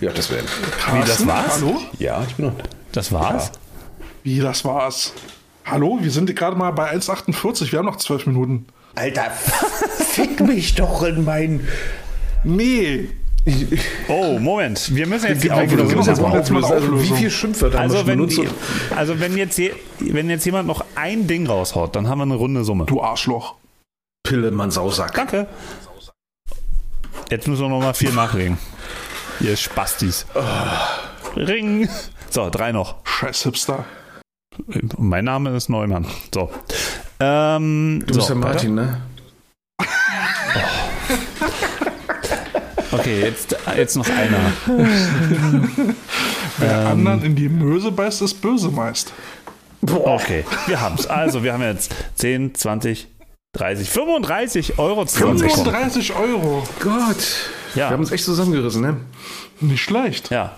Ja, 0.00 0.10
das 0.12 0.30
wäre. 0.30 0.42
Wie, 0.44 1.00
das 1.06 1.26
war's? 1.26 1.54
Hallo? 1.60 1.80
Ja, 1.98 2.24
ich 2.28 2.34
bin 2.34 2.46
noch. 2.46 2.54
Das 2.92 3.12
war's? 3.12 3.50
Wie, 4.22 4.40
das 4.40 4.64
war's? 4.64 5.12
Hallo, 5.64 5.98
wir 6.00 6.10
sind 6.10 6.34
gerade 6.36 6.56
mal 6.56 6.70
bei 6.72 6.92
1,48. 6.94 7.72
Wir 7.72 7.78
haben 7.78 7.86
noch 7.86 7.96
zwölf 7.96 8.26
Minuten. 8.26 8.66
Alter, 8.94 9.30
fick 9.30 10.40
mich 10.40 10.74
doch 10.74 11.02
in 11.02 11.24
mein. 11.24 11.66
Nee. 12.44 13.08
Oh, 14.08 14.38
Moment. 14.38 14.94
Wir 14.94 15.06
müssen 15.06 15.28
jetzt 15.28 15.42
die 15.44 15.48
Genau, 15.48 15.60
wir 15.60 15.64
Auflösung 15.66 15.96
müssen 15.98 16.08
jetzt 16.10 16.20
machen. 16.20 16.32
mal 16.32 16.64
auflösen. 16.64 16.64
Also, 16.64 16.86
wie 16.86 16.94
Auflösung. 16.96 17.16
viele 17.16 17.30
Schimpfwörter 17.30 17.78
haben 17.78 17.90
wir 17.92 17.98
Also 17.98 18.10
schon 18.10 18.18
wenn, 18.20 18.28
die, 18.28 18.48
also 18.96 19.20
wenn 19.20 19.36
jetzt, 19.36 19.58
je, 19.58 19.72
wenn 20.00 20.30
jetzt 20.30 20.44
jemand 20.46 20.66
noch 20.66 20.84
ein 20.96 21.26
Ding 21.26 21.46
raushaut, 21.46 21.94
dann 21.94 22.08
haben 22.08 22.18
wir 22.18 22.22
eine 22.24 22.34
runde 22.34 22.64
Summe. 22.64 22.86
Du 22.86 23.00
Arschloch. 23.02 23.54
Pille, 24.24 24.50
Mann, 24.50 24.70
Sausack. 24.70 25.14
Danke. 25.14 25.46
Jetzt 27.30 27.46
müssen 27.48 27.62
wir 27.62 27.68
noch 27.68 27.80
mal 27.80 27.94
viel 27.94 28.12
nachlegen. 28.12 28.58
Ihr 29.40 29.56
Spastis. 29.56 30.26
Ring. 31.36 31.88
So, 32.30 32.48
drei 32.50 32.72
noch. 32.72 32.96
Scheiß 33.04 33.42
Hipster. 33.44 33.84
Mein 34.98 35.24
Name 35.24 35.50
ist 35.56 35.68
Neumann. 35.68 36.06
So. 36.34 36.50
Ähm, 37.20 38.02
Du 38.06 38.14
so, 38.14 38.18
bist 38.20 38.28
der 38.30 38.36
Martin, 38.36 38.74
ne? 38.74 39.00
Okay, 42.92 43.20
jetzt, 43.20 43.56
jetzt 43.76 43.96
noch 43.96 44.08
einer. 44.08 44.38
Wer 46.58 46.70
Ähm. 46.70 46.86
anderen 46.86 47.22
in 47.24 47.34
die 47.36 47.48
Möse 47.48 47.90
beißt, 47.92 48.22
ist 48.22 48.40
böse 48.40 48.68
meist. 48.70 49.12
Okay, 49.86 50.44
wir 50.66 50.80
haben's. 50.80 51.06
Also, 51.06 51.42
wir 51.42 51.52
haben 51.52 51.62
jetzt 51.62 51.94
10, 52.14 52.54
20, 52.54 53.08
30, 53.52 53.90
35 53.90 54.78
Euro 54.78 55.04
zusammenbekommen. 55.04 55.64
35 55.66 56.14
Euro. 56.16 56.66
Gott. 56.80 57.50
Ja. 57.76 57.88
Wir 57.88 57.90
haben 57.90 58.00
uns 58.00 58.10
echt 58.10 58.24
zusammengerissen, 58.24 58.82
ne? 58.82 58.96
Nicht 59.60 59.82
schlecht. 59.82 60.30
Ja. 60.30 60.56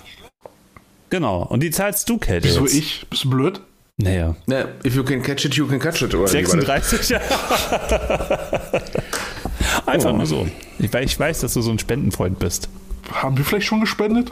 Genau. 1.10 1.42
Und 1.42 1.62
die 1.62 1.70
zahlst 1.70 2.08
du, 2.08 2.18
Kälte. 2.18 2.48
Wieso 2.48 2.62
jetzt. 2.62 2.74
ich? 2.74 3.06
Bist 3.10 3.24
du 3.24 3.30
blöd? 3.30 3.60
Naja. 3.96 4.36
Na, 4.46 4.66
if 4.84 4.94
you 4.94 5.02
can 5.02 5.22
catch 5.22 5.44
it, 5.44 5.54
you 5.54 5.66
can 5.66 5.80
catch 5.80 6.02
it. 6.02 6.14
Oder 6.14 6.32
wie 6.32 6.46
war 6.46 6.56
das? 6.56 6.90
36, 6.90 7.08
ja. 7.08 7.20
Einfach 9.86 10.12
nur 10.12 10.26
so. 10.26 10.46
Ich, 10.78 10.92
weil 10.92 11.04
ich 11.04 11.18
weiß, 11.18 11.40
dass 11.40 11.54
du 11.54 11.62
so 11.62 11.70
ein 11.70 11.78
Spendenfreund 11.78 12.38
bist. 12.38 12.68
haben 13.10 13.36
wir 13.36 13.44
vielleicht 13.44 13.66
schon 13.66 13.80
gespendet? 13.80 14.30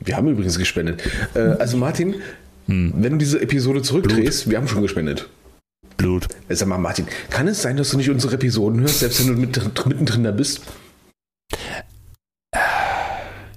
Wir 0.00 0.16
haben 0.16 0.28
übrigens 0.28 0.58
gespendet. 0.58 1.02
Äh, 1.34 1.40
also 1.40 1.76
Martin, 1.76 2.16
wenn 2.66 3.12
du 3.12 3.16
diese 3.16 3.40
Episode 3.40 3.82
zurückdrehst, 3.82 4.48
wir 4.48 4.58
haben 4.58 4.68
schon 4.68 4.82
gespendet. 4.82 5.28
Blut. 5.96 6.28
Äh, 6.48 6.54
Sag 6.54 6.68
mal, 6.68 6.78
Martin, 6.78 7.06
kann 7.30 7.48
es 7.48 7.62
sein, 7.62 7.76
dass 7.76 7.90
du 7.90 7.96
nicht 7.96 8.10
unsere 8.10 8.34
Episoden 8.34 8.80
hörst, 8.80 9.00
selbst 9.00 9.20
wenn 9.20 9.34
du 9.34 9.40
mit, 9.40 9.86
mittendrin 9.86 10.24
da 10.24 10.30
bist? 10.30 10.60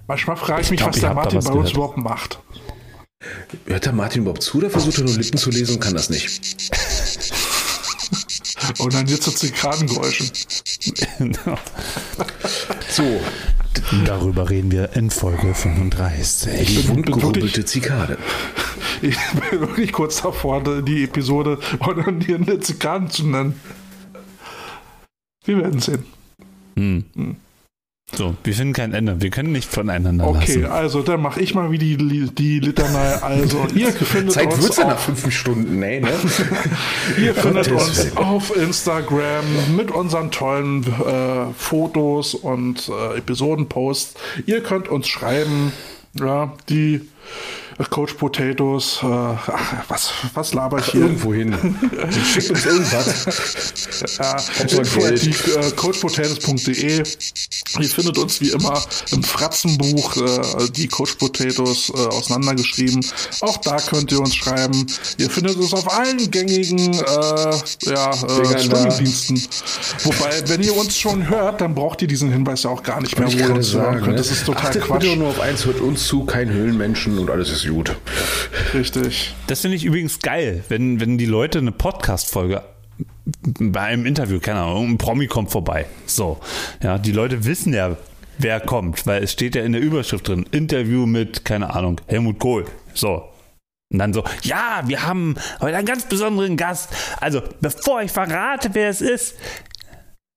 Manchmal 0.08 0.38
frage 0.38 0.62
ich 0.62 0.68
Ich 0.68 0.72
mich, 0.72 0.80
glaub, 0.80 0.90
was 0.90 0.98
ich 0.98 1.02
der 1.02 1.14
Martin 1.14 1.38
was 1.38 1.46
bei 1.46 1.54
uns 1.54 1.72
überhaupt 1.72 1.98
macht. 1.98 2.40
Hört 3.66 3.86
der 3.86 3.94
Martin 3.94 4.22
überhaupt 4.22 4.44
zu 4.44 4.60
oder 4.60 4.70
versucht 4.70 4.98
er 5.00 5.04
nur 5.06 5.16
Lippen 5.16 5.38
zu 5.38 5.50
lesen 5.50 5.76
und 5.76 5.82
kann 5.82 5.94
das 5.94 6.10
nicht? 6.10 6.72
Und 8.80 8.94
dann 8.94 9.08
jetzt 9.08 9.24
zu 9.24 9.32
Zikadengeräuschen. 9.32 10.32
So, 12.90 13.22
Darüber 14.06 14.50
reden 14.50 14.72
wir 14.72 14.94
in 14.96 15.10
Folge 15.10 15.54
35. 15.54 16.66
die 16.68 16.76
bin 16.76 16.88
wundgerumpelte 16.88 17.66
Zikade. 17.66 18.18
Ich 19.00 19.16
bin 19.52 19.60
wirklich 19.60 19.92
kurz 19.92 20.24
davor, 20.24 20.64
die 20.82 21.04
Episode 21.04 21.60
ordinierende 21.80 22.60
Zikaden 22.60 23.12
zu 23.12 23.28
nennen. 23.28 23.60
Wir 25.46 25.60
werden 25.60 25.80
sehen. 25.80 26.04
So, 28.16 28.36
wir 28.44 28.54
finden 28.54 28.74
kein 28.74 28.94
Ende. 28.94 29.22
Wir 29.22 29.30
können 29.30 29.52
nicht 29.52 29.70
voneinander 29.70 30.28
Okay, 30.28 30.62
lassen. 30.62 30.66
also 30.72 31.02
dann 31.02 31.22
mache 31.22 31.42
ich 31.42 31.54
mal 31.54 31.72
wie 31.72 31.78
die, 31.78 31.98
die 31.98 32.60
Litanei. 32.60 33.16
Also, 33.22 33.68
ihr 33.76 33.92
findet 33.92 34.34
Zeit 34.34 34.48
uns 34.48 34.64
wird's 34.64 34.78
ja 34.78 34.86
nach 34.86 34.96
auf, 34.96 35.04
fünf 35.04 35.32
Stunden, 35.32 35.80
nee, 35.80 36.00
ne? 36.00 36.10
ihr 37.22 37.36
findet 37.36 37.70
uns 37.70 38.16
auf 38.16 38.56
Instagram 38.56 39.76
mit 39.76 39.92
unseren 39.92 40.32
tollen 40.32 40.84
äh, 40.84 41.54
Fotos 41.58 42.34
und 42.34 42.88
äh, 42.90 43.18
Episodenposts. 43.18 44.14
Ihr 44.46 44.64
könnt 44.64 44.88
uns 44.88 45.08
schreiben, 45.10 45.74
ja, 46.18 46.54
die 46.70 47.02
Coach 47.90 48.14
Potatoes, 48.14 49.00
äh, 49.04 49.06
ach, 49.06 49.84
was, 49.88 50.12
was 50.34 50.54
laber 50.54 50.80
ich 50.80 50.86
hier? 50.86 51.02
Irgendwo 51.02 51.34
hin. 51.34 51.54
Schickt 52.34 52.50
uns 52.50 52.66
irgendwas. 52.66 54.18
Ja, 54.18 54.38
äh, 54.38 55.72
coachpotatoes.de. 55.72 57.04
Ihr 57.80 57.90
findet 57.90 58.18
uns 58.18 58.42
wie 58.42 58.50
immer 58.50 58.82
im 59.12 59.24
Fratzenbuch, 59.24 60.18
äh, 60.18 60.70
die 60.72 60.88
Coach 60.88 61.16
Potatoes 61.16 61.92
äh, 61.94 61.98
auseinandergeschrieben. 62.08 63.06
Auch 63.42 63.58
da 63.58 63.78
könnt 63.78 64.12
ihr 64.12 64.22
uns 64.22 64.36
schreiben. 64.36 64.88
Ihr 65.18 65.30
findet 65.30 65.58
uns 65.58 65.74
auf 65.74 65.92
allen 65.94 66.32
gängigen 66.32 66.94
äh, 66.94 67.02
ja, 67.86 68.12
äh, 68.12 68.60
Streamingdiensten. 68.60 69.40
Wobei, 70.04 70.50
wenn 70.50 70.64
ihr 70.64 70.76
uns 70.76 70.98
schon 70.98 71.30
hört, 71.30 71.62
dann 71.62 71.76
braucht 71.76 72.02
ihr 72.02 72.08
diesen 72.08 72.32
Hinweis 72.32 72.64
ja 72.64 72.72
auch 72.72 72.82
gar 72.82 73.02
nicht 73.02 73.20
mehr, 73.20 73.32
wo 73.32 73.38
ihr 73.38 73.54
uns 73.54 73.72
sagen. 73.72 73.98
könnt. 73.98 74.08
Ne? 74.12 74.16
Das 74.16 74.32
ist 74.32 74.46
total 74.46 74.68
Achtet 74.68 74.84
Quatsch. 74.84 75.02
bitte 75.02 75.16
nur 75.16 75.30
auf 75.30 75.40
eins, 75.40 75.66
hört 75.66 75.80
uns 75.80 76.08
zu, 76.08 76.26
kein 76.26 76.50
Höhlenmenschen 76.50 77.17
und 77.20 77.30
alles 77.30 77.52
ist 77.52 77.68
gut. 77.68 77.96
Richtig. 78.74 79.36
Das 79.48 79.62
finde 79.62 79.78
ich 79.78 79.86
übrigens 79.86 80.20
geil, 80.20 80.64
wenn, 80.70 81.00
wenn 81.00 81.18
die 81.18 81.26
Leute 81.26 81.60
eine 81.60 81.72
Podcast-Folge 81.72 82.64
bei 83.44 83.82
einem 83.82 84.06
Interview, 84.06 84.40
keine 84.40 84.62
Ahnung, 84.62 84.90
ein 84.92 84.98
Promi 84.98 85.28
kommt 85.28 85.52
vorbei. 85.52 85.86
So. 86.06 86.40
Ja, 86.82 86.98
die 86.98 87.12
Leute 87.12 87.46
wissen 87.46 87.74
ja, 87.74 87.98
wer 88.38 88.60
kommt, 88.60 89.06
weil 89.06 89.24
es 89.24 89.32
steht 89.32 89.56
ja 89.56 89.64
in 89.64 89.74
der 89.74 89.82
Überschrift 89.82 90.28
drin. 90.28 90.46
Interview 90.52 91.06
mit, 91.06 91.46
keine 91.46 91.74
Ahnung, 91.74 92.02
Helmut 92.08 92.40
Kohl. 92.40 92.66
So. 92.94 93.30
Und 93.90 94.00
dann 94.00 94.14
so, 94.14 94.24
ja, 94.44 94.84
wir 94.86 95.04
haben 95.04 95.36
heute 95.62 95.78
einen 95.78 95.88
ganz 95.88 96.06
besonderen 96.06 96.58
Gast. 96.58 96.90
Also, 97.22 97.42
bevor 97.62 98.02
ich 98.02 98.12
verrate, 98.12 98.72
wer 98.74 98.90
es 98.90 99.02
ist, 99.02 99.36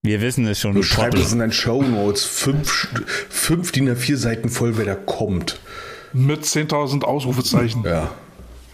wir 0.03 0.23
wissen 0.23 0.47
es 0.47 0.59
schon. 0.59 0.75
Du 0.75 0.83
schreibst 0.83 1.23
es 1.23 1.33
in 1.33 1.41
deinen 1.41 1.53
Shownotes 1.53 2.25
fünf, 2.25 2.89
fünf 3.29 3.71
DIN 3.73 3.95
A4 3.95 4.17
Seiten 4.17 4.49
voll, 4.49 4.79
wer 4.79 4.87
da 4.87 4.95
kommt. 4.95 5.61
Mit 6.13 6.43
10.000 6.45 7.05
Ausrufezeichen. 7.05 7.85
Ja. 7.85 8.11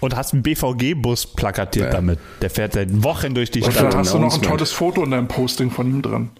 Und 0.01 0.15
hast 0.17 0.33
einen 0.35 0.43
BVG-Bus 0.43 1.27
plakatiert 1.29 1.87
Ja. 1.87 1.93
damit. 1.93 2.19
Der 2.43 2.51
fährt 2.51 2.75
seit 2.75 3.03
Wochen 3.03 3.35
durch 3.35 3.51
die 3.51 3.63
Und 3.63 3.73
Stadt. 3.73 3.93
dann 3.93 4.01
hast 4.01 4.15
du 4.15 4.19
noch 4.19 4.35
ein 4.35 4.43
tolles 4.43 4.73
Foto 4.73 5.03
in 5.05 5.11
deinem 5.11 5.29
Posting 5.29 5.71
von 5.71 5.87
ihm 5.89 6.03
drin. 6.03 6.31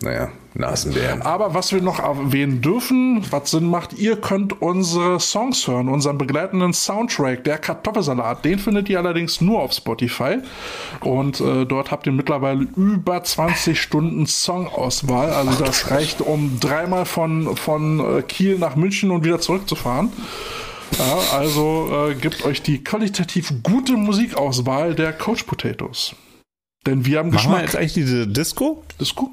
Naja, 0.00 0.30
Nasenbären. 0.54 1.22
Aber 1.22 1.54
was 1.54 1.72
wir 1.72 1.82
noch 1.82 1.98
erwähnen 1.98 2.60
dürfen, 2.60 3.24
was 3.30 3.50
Sinn 3.50 3.66
macht, 3.68 3.92
ihr 3.94 4.16
könnt 4.16 4.62
unsere 4.62 5.18
Songs 5.18 5.66
hören, 5.66 5.88
unseren 5.88 6.16
begleitenden 6.16 6.72
Soundtrack, 6.72 7.44
der 7.44 7.58
Kartoffelsalat. 7.58 8.44
Den 8.44 8.58
findet 8.58 8.88
ihr 8.88 8.98
allerdings 8.98 9.40
nur 9.40 9.60
auf 9.60 9.72
Spotify. 9.72 10.38
Und 11.00 11.40
äh, 11.40 11.64
dort 11.66 11.90
habt 11.90 12.06
ihr 12.06 12.12
mittlerweile 12.12 12.66
über 12.76 13.22
20 13.22 13.80
Stunden 13.80 14.26
Songauswahl. 14.26 15.30
Also 15.30 15.64
das 15.64 15.90
reicht, 15.90 16.20
um 16.20 16.58
dreimal 16.60 17.04
von, 17.04 17.56
von 17.56 18.18
äh, 18.18 18.22
Kiel 18.22 18.58
nach 18.58 18.76
München 18.76 19.10
und 19.10 19.24
wieder 19.24 19.40
zurückzufahren. 19.40 20.12
Ja, 20.98 21.36
also 21.36 22.08
äh, 22.10 22.14
gebt 22.14 22.44
euch 22.44 22.62
die 22.62 22.84
qualitativ 22.84 23.52
gute 23.62 23.94
Musikauswahl 23.94 24.94
der 24.94 25.12
Coach 25.12 25.42
Potatoes. 25.44 26.14
Denn 26.86 27.04
wir 27.06 27.18
haben 27.18 27.30
Machen 27.30 27.52
wir 27.52 27.62
jetzt 27.62 27.76
eigentlich 27.76 27.94
diese 27.94 28.26
Disco? 28.26 28.84
Ist 28.98 29.14
gut. 29.14 29.30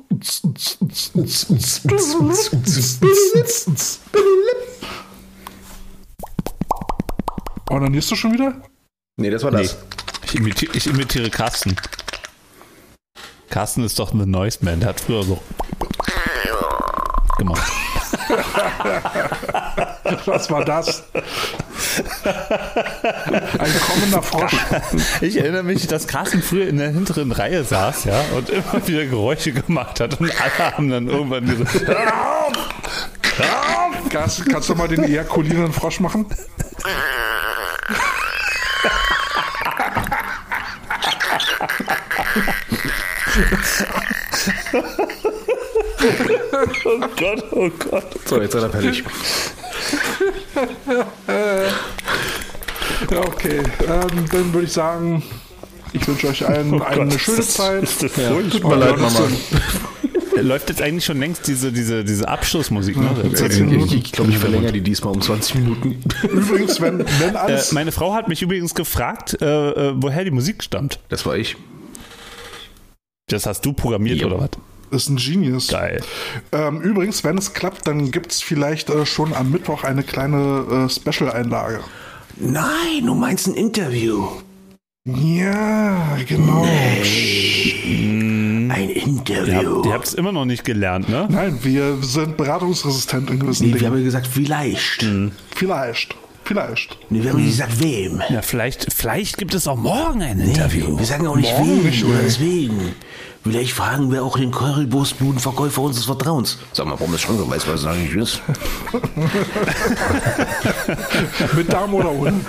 Onanierst 7.70 8.12
du 8.12 8.16
schon 8.16 8.34
wieder? 8.34 8.62
Nee, 9.18 9.30
das 9.30 9.44
war 9.44 9.52
das. 9.52 9.78
Ich 10.26 10.36
imitiere, 10.36 10.78
ich 10.78 10.88
imitiere 10.88 11.30
Carsten. 11.30 11.76
Carsten 13.50 13.84
ist 13.84 14.00
doch 14.00 14.14
eine 14.14 14.26
Noise 14.26 14.60
Man. 14.62 14.80
Der 14.80 14.90
hat 14.90 15.02
früher 15.02 15.24
so 15.24 15.42
gemacht. 17.38 17.72
Was 20.26 20.52
war 20.52 20.66
das? 20.66 21.04
Ein 23.58 23.72
kommender 23.88 24.22
Frosch. 24.22 24.56
Ich 25.22 25.38
erinnere 25.38 25.64
mich, 25.64 25.88
dass 25.88 26.08
Carsten 26.08 26.42
früher 26.42 26.68
in 26.68 26.78
der 26.78 26.90
hinteren 26.92 27.32
Reihe 27.32 27.64
saß, 27.64 28.04
ja, 28.06 28.20
und 28.36 28.50
immer 28.50 28.88
wieder 28.88 29.06
Geräusche 29.06 29.52
gemacht 29.54 30.00
hat 30.00 30.20
und 30.20 30.32
alle 30.42 30.76
haben 30.76 30.90
dann 30.90 31.08
irgendwann 31.08 31.46
gesagt, 31.46 31.88
hör 31.88 31.98
auf! 31.98 32.54
Hör 33.38 33.46
auf! 33.46 34.10
Kannst, 34.10 34.50
kannst 34.50 34.70
du 34.70 34.76
mal 34.76 34.88
den 34.88 35.04
ejakulierenden 35.04 35.74
Frosch 35.74 36.00
machen? 36.00 36.26
Oh 46.86 47.00
Gott, 47.18 47.44
oh 47.52 47.70
Gott. 47.90 48.06
So, 48.26 48.42
jetzt 48.42 48.54
seid 48.54 48.64
ihr 48.64 48.70
fertig. 48.70 49.04
Ja, 53.10 53.20
okay. 53.20 53.62
Ähm, 53.88 54.26
dann 54.32 54.54
würde 54.54 54.66
ich 54.66 54.72
sagen, 54.74 55.24
ich 55.94 56.08
wünsche 56.08 56.28
euch 56.28 56.48
allen 56.48 56.82
eine 56.82 57.06
Oh 57.06 57.10
Gott, 57.10 57.20
schöne 57.20 57.38
ist 57.40 57.50
das- 57.50 57.54
Zeit. 57.56 57.84
ist 57.84 58.04
das 58.04 58.16
Ja, 58.18 58.32
furchtbar. 58.32 58.62
tut 58.62 58.70
mir 58.70 58.76
leid, 58.78 58.98
Mama. 59.00 59.20
Läuft 60.42 60.70
jetzt 60.70 60.82
eigentlich 60.82 61.06
schon 61.06 61.20
längst 61.20 61.48
diese, 61.48 61.72
diese, 61.72 62.04
diese 62.04 62.28
Abschlussmusik, 62.28 62.98
ne? 62.98 63.10
zehn 63.34 63.52
Ich, 63.52 63.60
Minuten. 63.60 63.94
ich 63.98 64.12
glaube, 64.12 64.32
ich 64.32 64.38
verlängere 64.38 64.72
die 64.72 64.82
diesmal 64.82 65.14
um 65.14 65.22
20 65.22 65.56
Minuten. 65.56 66.02
Übrigens, 66.24 66.80
wenn, 66.82 67.00
wenn 67.20 67.36
Äh, 67.36 67.38
alles. 67.38 67.72
meine 67.74 67.92
Frau 67.92 68.14
hat 68.16 68.28
mich 68.28 68.42
übrigens 68.42 68.74
gefragt, 68.74 69.38
äh, 69.42 69.46
äh, 69.90 69.94
woher 69.98 70.24
die 70.24 70.32
Musik 70.32 70.64
stammt. 70.64 71.00
Das 71.10 71.26
war 71.26 71.36
ich. 71.38 71.58
Das 73.28 73.46
hast 73.46 73.66
du 73.66 73.74
programmiert 73.74 74.20
Jo. 74.20 74.28
oder 74.28 74.40
was? 74.40 74.50
Ist 74.92 75.10
ein 75.10 75.16
Genius. 75.18 75.68
Geil. 75.70 76.02
Ähm, 76.52 76.82
übrigens, 76.82 77.24
wenn 77.24 77.38
es 77.38 77.54
klappt, 77.54 77.88
dann 77.88 78.12
gibt 78.12 78.32
es 78.32 78.42
vielleicht 78.42 78.90
äh, 78.90 79.06
schon 79.06 79.34
am 79.34 79.52
Mittwoch 79.52 79.84
eine 79.84 80.04
kleine 80.04 80.88
äh, 80.88 80.90
Special-Einlage. 80.90 81.82
Nein, 82.38 83.06
du 83.06 83.14
meinst 83.16 83.48
ein 83.48 83.54
Interview. 83.56 84.28
Ja, 85.06 86.18
genau. 86.28 86.64
Ein 86.64 86.70
Ihr 88.90 88.96
Interview. 89.04 89.76
habt, 89.78 89.86
ihr 89.86 89.94
habt 89.94 90.08
es 90.08 90.14
immer 90.14 90.32
noch 90.32 90.46
nicht 90.46 90.64
gelernt, 90.64 91.10
ne? 91.10 91.28
Nein, 91.30 91.60
wir 91.64 91.98
sind 92.02 92.38
beratungsresistent 92.38 93.30
in 93.30 93.40
gewissen 93.40 93.68
Nee, 93.68 93.74
wir 93.74 93.80
Dingen. 93.80 93.92
haben 93.92 94.00
ja 94.00 94.06
gesagt, 94.06 94.28
vielleicht. 94.28 95.06
Vielleicht. 95.56 96.16
Vielleicht. 96.44 96.98
Nee, 97.10 97.24
wir 97.24 97.32
haben 97.32 97.40
nicht 97.42 97.52
gesagt, 97.52 97.80
wem. 97.82 98.22
Ja, 98.30 98.42
vielleicht, 98.42 98.92
vielleicht 98.94 99.38
gibt 99.38 99.54
es 99.54 99.68
auch 99.68 99.78
morgen 99.78 100.22
ein 100.22 100.40
Interview. 100.40 100.98
Wir 100.98 101.06
sagen 101.06 101.28
auch 101.28 101.36
nicht 101.36 101.52
Morgen 101.52 101.78
wen 101.78 101.84
nicht, 101.84 102.04
oder 102.04 102.16
nee. 102.16 102.22
deswegen. 102.26 102.80
Vielleicht 103.44 103.74
fragen 103.74 104.12
wir 104.12 104.24
auch 104.24 104.38
den 104.38 104.52
Currywurstbudenverkäufer 104.52 105.82
unseres 105.82 106.06
Vertrauens. 106.06 106.60
Sag 106.74 106.86
mal, 106.86 107.00
warum 107.00 107.14
ist 107.16 107.22
schon 107.22 107.38
so 107.38 107.50
weiß, 107.50 107.68
was 107.68 107.82
es 107.82 107.86
eigentlich 107.88 108.16
ist? 108.16 108.42
Mit 111.56 111.74
Darm 111.74 111.94
oder 111.96 112.12
ohne. 112.12 112.34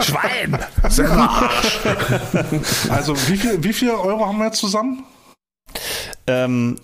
Schwein! 0.00 0.56
Also, 2.88 3.16
wie 3.28 3.36
viel, 3.36 3.64
wie 3.64 3.72
viel 3.72 3.90
Euro 3.90 4.24
haben 4.26 4.38
wir 4.38 4.46
jetzt 4.46 4.58
zusammen? 4.58 5.04
Ähm, 6.28 6.78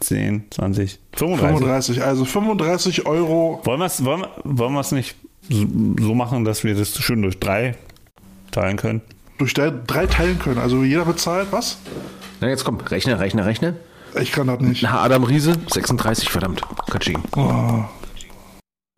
10, 0.00 0.44
20, 0.50 0.98
35. 1.14 1.58
35. 1.58 2.02
Also 2.02 2.24
35 2.26 3.06
Euro. 3.06 3.60
Wollen 3.64 3.80
wir 3.80 3.86
es 3.86 4.04
wollen, 4.04 4.26
wollen 4.44 4.74
wir's 4.74 4.92
nicht 4.92 5.16
so 5.48 5.66
so 5.98 6.14
machen, 6.14 6.44
dass 6.44 6.64
wir 6.64 6.74
das 6.74 6.96
schön 6.98 7.22
durch 7.22 7.40
drei 7.40 7.76
teilen 8.50 8.76
können? 8.76 9.00
Durch 9.42 9.54
drei, 9.54 9.70
drei 9.70 10.06
teilen 10.06 10.38
können. 10.38 10.58
Also 10.58 10.82
jeder 10.82 11.04
bezahlt 11.04 11.48
was? 11.50 11.78
Na, 12.40 12.48
jetzt 12.48 12.64
komm, 12.64 12.78
rechne, 12.80 13.18
rechne, 13.18 13.44
rechne. 13.44 13.76
Ich 14.20 14.32
kann 14.32 14.46
das 14.46 14.60
nicht. 14.60 14.82
Na, 14.82 15.00
Adam 15.00 15.24
Riese, 15.24 15.56
36, 15.68 16.30
verdammt. 16.30 16.62
Katsching. 16.90 17.22
Oh. 17.36 17.84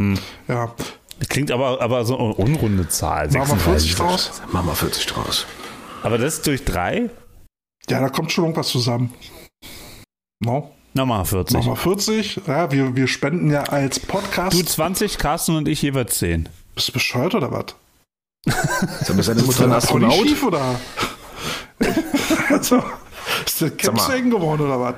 Hm. 0.00 0.18
Ja, 0.48 0.74
Klingt 1.28 1.50
aber, 1.50 1.80
aber 1.80 2.04
so 2.04 2.18
eine 2.18 2.34
unrunde 2.34 2.88
Zahl. 2.88 3.28
machen 3.30 3.50
wir 3.50 3.56
40 3.58 3.94
36. 3.94 3.94
draus? 3.96 4.42
Machen 4.52 4.66
wir 4.66 4.74
40 4.74 5.06
draus. 5.06 5.46
Aber 6.02 6.18
das 6.18 6.34
ist 6.34 6.46
durch 6.46 6.64
drei? 6.64 7.08
Ja, 7.88 8.00
da 8.00 8.08
kommt 8.08 8.32
schon 8.32 8.44
irgendwas 8.44 8.68
zusammen. 8.68 9.12
No? 10.40 10.72
Nochmal 10.92 11.24
40. 11.24 11.56
Machen 11.56 11.72
wir 11.72 11.76
40. 11.76 12.40
Ja, 12.46 12.70
wir, 12.70 12.94
wir 12.94 13.06
spenden 13.08 13.50
ja 13.50 13.62
als 13.62 14.00
Podcast. 14.00 14.52
Du 14.58 14.62
20, 14.64 15.18
Carsten 15.18 15.56
und 15.56 15.68
ich 15.68 15.82
jeweils 15.82 16.18
10. 16.18 16.48
Bist 16.74 16.88
du 16.88 16.92
bescheuert 16.92 17.34
oder 17.34 17.50
was? 17.50 17.74
Sag 18.46 19.10
mal, 19.10 19.20
ist 19.20 19.28
Ist 19.28 19.46
Mutter 19.46 19.64
ein 19.64 19.72
Astronaut? 19.72 20.12
schief 20.14 20.44
oder? 20.44 20.78
also, 22.50 22.82
ist 23.46 23.60
der. 23.60 23.70
Caps 23.70 24.08
hängen 24.08 24.30
geworden 24.30 24.62
oder 24.62 24.80
was? 24.80 24.94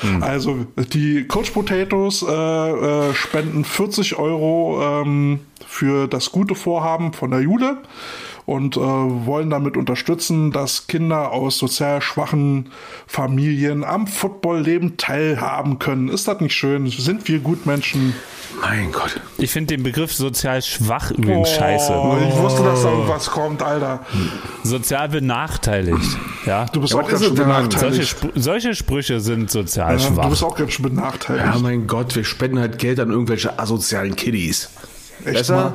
Hm. 0.00 0.22
Also, 0.22 0.66
die 0.76 1.26
Coach 1.26 1.50
Potatoes 1.50 2.22
äh, 2.22 2.30
äh, 2.30 3.14
spenden 3.14 3.64
40 3.64 4.16
Euro 4.18 5.02
ähm, 5.02 5.40
für 5.66 6.08
das 6.08 6.30
gute 6.30 6.54
Vorhaben 6.54 7.12
von 7.12 7.30
der 7.30 7.40
Jule 7.40 7.78
und 8.46 8.76
äh, 8.76 8.80
wollen 8.80 9.48
damit 9.50 9.76
unterstützen, 9.76 10.52
dass 10.52 10.86
Kinder 10.86 11.30
aus 11.32 11.58
sozial 11.58 12.02
schwachen 12.02 12.70
Familien 13.06 13.84
am 13.84 14.06
Footballleben 14.06 14.96
teilhaben 14.96 15.78
können. 15.78 16.08
Ist 16.08 16.28
das 16.28 16.40
nicht 16.40 16.54
schön? 16.54 16.86
Sind 16.88 17.26
wir 17.28 17.38
Gutmenschen? 17.40 18.14
Mein 18.60 18.92
Gott. 18.92 19.20
Ich 19.38 19.50
finde 19.50 19.74
den 19.74 19.82
Begriff 19.82 20.12
sozial 20.14 20.62
schwach 20.62 21.10
übrigens 21.10 21.50
scheiße. 21.50 21.92
Oh, 21.92 22.16
Ich 22.28 22.36
wusste, 22.38 22.62
dass 22.62 22.82
da 22.82 22.90
irgendwas 22.90 23.30
kommt, 23.30 23.62
Alter. 23.62 24.00
Sozial 24.62 25.08
benachteiligt. 25.08 26.16
Ja. 26.46 26.66
Du 26.66 26.80
bist 26.80 26.92
Ja, 26.92 27.00
auch 27.00 27.08
ganz 27.08 27.24
schön? 27.24 27.34
Solche, 27.36 27.42
benachteiligt. 27.42 28.08
Spr 28.08 28.28
solche 28.34 28.74
Sprüche 28.74 29.20
sind 29.20 29.50
sozial 29.50 29.98
Ja, 29.98 30.08
du 30.08 30.14
schwach. 30.14 30.28
bist 30.28 30.44
auch 30.44 30.54
ganz 30.56 30.72
schön 30.72 30.84
benachteiligt. 30.84 31.46
Ja, 31.46 31.58
mein 31.58 31.86
Gott, 31.86 32.14
wir 32.14 32.24
spenden 32.24 32.58
halt 32.60 32.78
Geld 32.78 33.00
an 33.00 33.10
irgendwelche 33.10 33.58
asozialen 33.58 34.14
Kiddies. 34.14 34.70
Echt 35.24 35.34
Besser? 35.34 35.56
mal. 35.56 35.72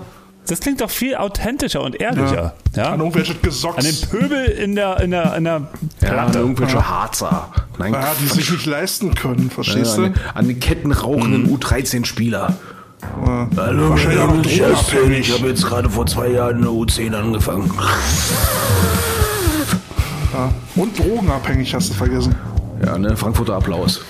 Das 0.49 0.59
klingt 0.59 0.81
doch 0.81 0.89
viel 0.89 1.15
authentischer 1.15 1.81
und 1.81 1.99
ehrlicher. 2.01 2.53
Ja. 2.75 2.91
An 2.93 2.99
irgendwelche 2.99 3.33
An 3.33 3.39
Gesocks. 3.41 3.83
den 3.85 4.09
Pöbel 4.09 4.45
in 4.45 4.75
der, 4.75 4.99
in 4.99 5.11
der, 5.11 5.35
in 5.35 5.43
der 5.43 5.53
Ja, 5.53 5.61
an 5.61 5.67
Platte. 6.15 6.39
irgendwelche 6.39 6.89
Harzer. 6.89 7.51
Nein, 7.77 7.93
Ja, 7.93 8.11
die 8.19 8.25
sich 8.27 8.49
nicht 8.51 8.65
leisten 8.65 9.13
können, 9.15 9.45
Ja, 9.49 9.53
verstehst 9.53 9.97
an, 9.99 10.13
du? 10.13 10.19
an 10.35 10.47
den 10.47 10.59
kettenrauchenden 10.59 11.55
U13-Spieler. 11.55 12.53
Hallo, 13.55 13.91
Wahrscheinlich 13.91 14.19
auch 14.19 14.27
noch 14.33 14.41
drogenabhängig. 14.41 15.31
habe 15.33 15.47
jetzt 15.47 15.65
gerade 15.65 15.89
vor 15.89 16.05
zwei 16.05 16.27
Jahren 16.29 16.57
eine 16.57 16.67
U10 16.67 17.13
angefangen. 17.15 17.71
Ja. 20.33 20.49
Und 20.75 20.97
drogenabhängig, 20.99 21.73
hast 21.73 21.89
du 21.89 21.93
vergessen. 21.93 22.35
Ja, 22.85 22.97
ne, 22.97 23.15
Frankfurter 23.17 23.55
Applaus. 23.55 24.01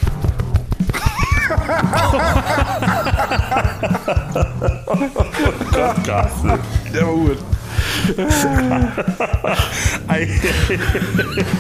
Ja, 6.94 7.04
gut. 7.04 7.38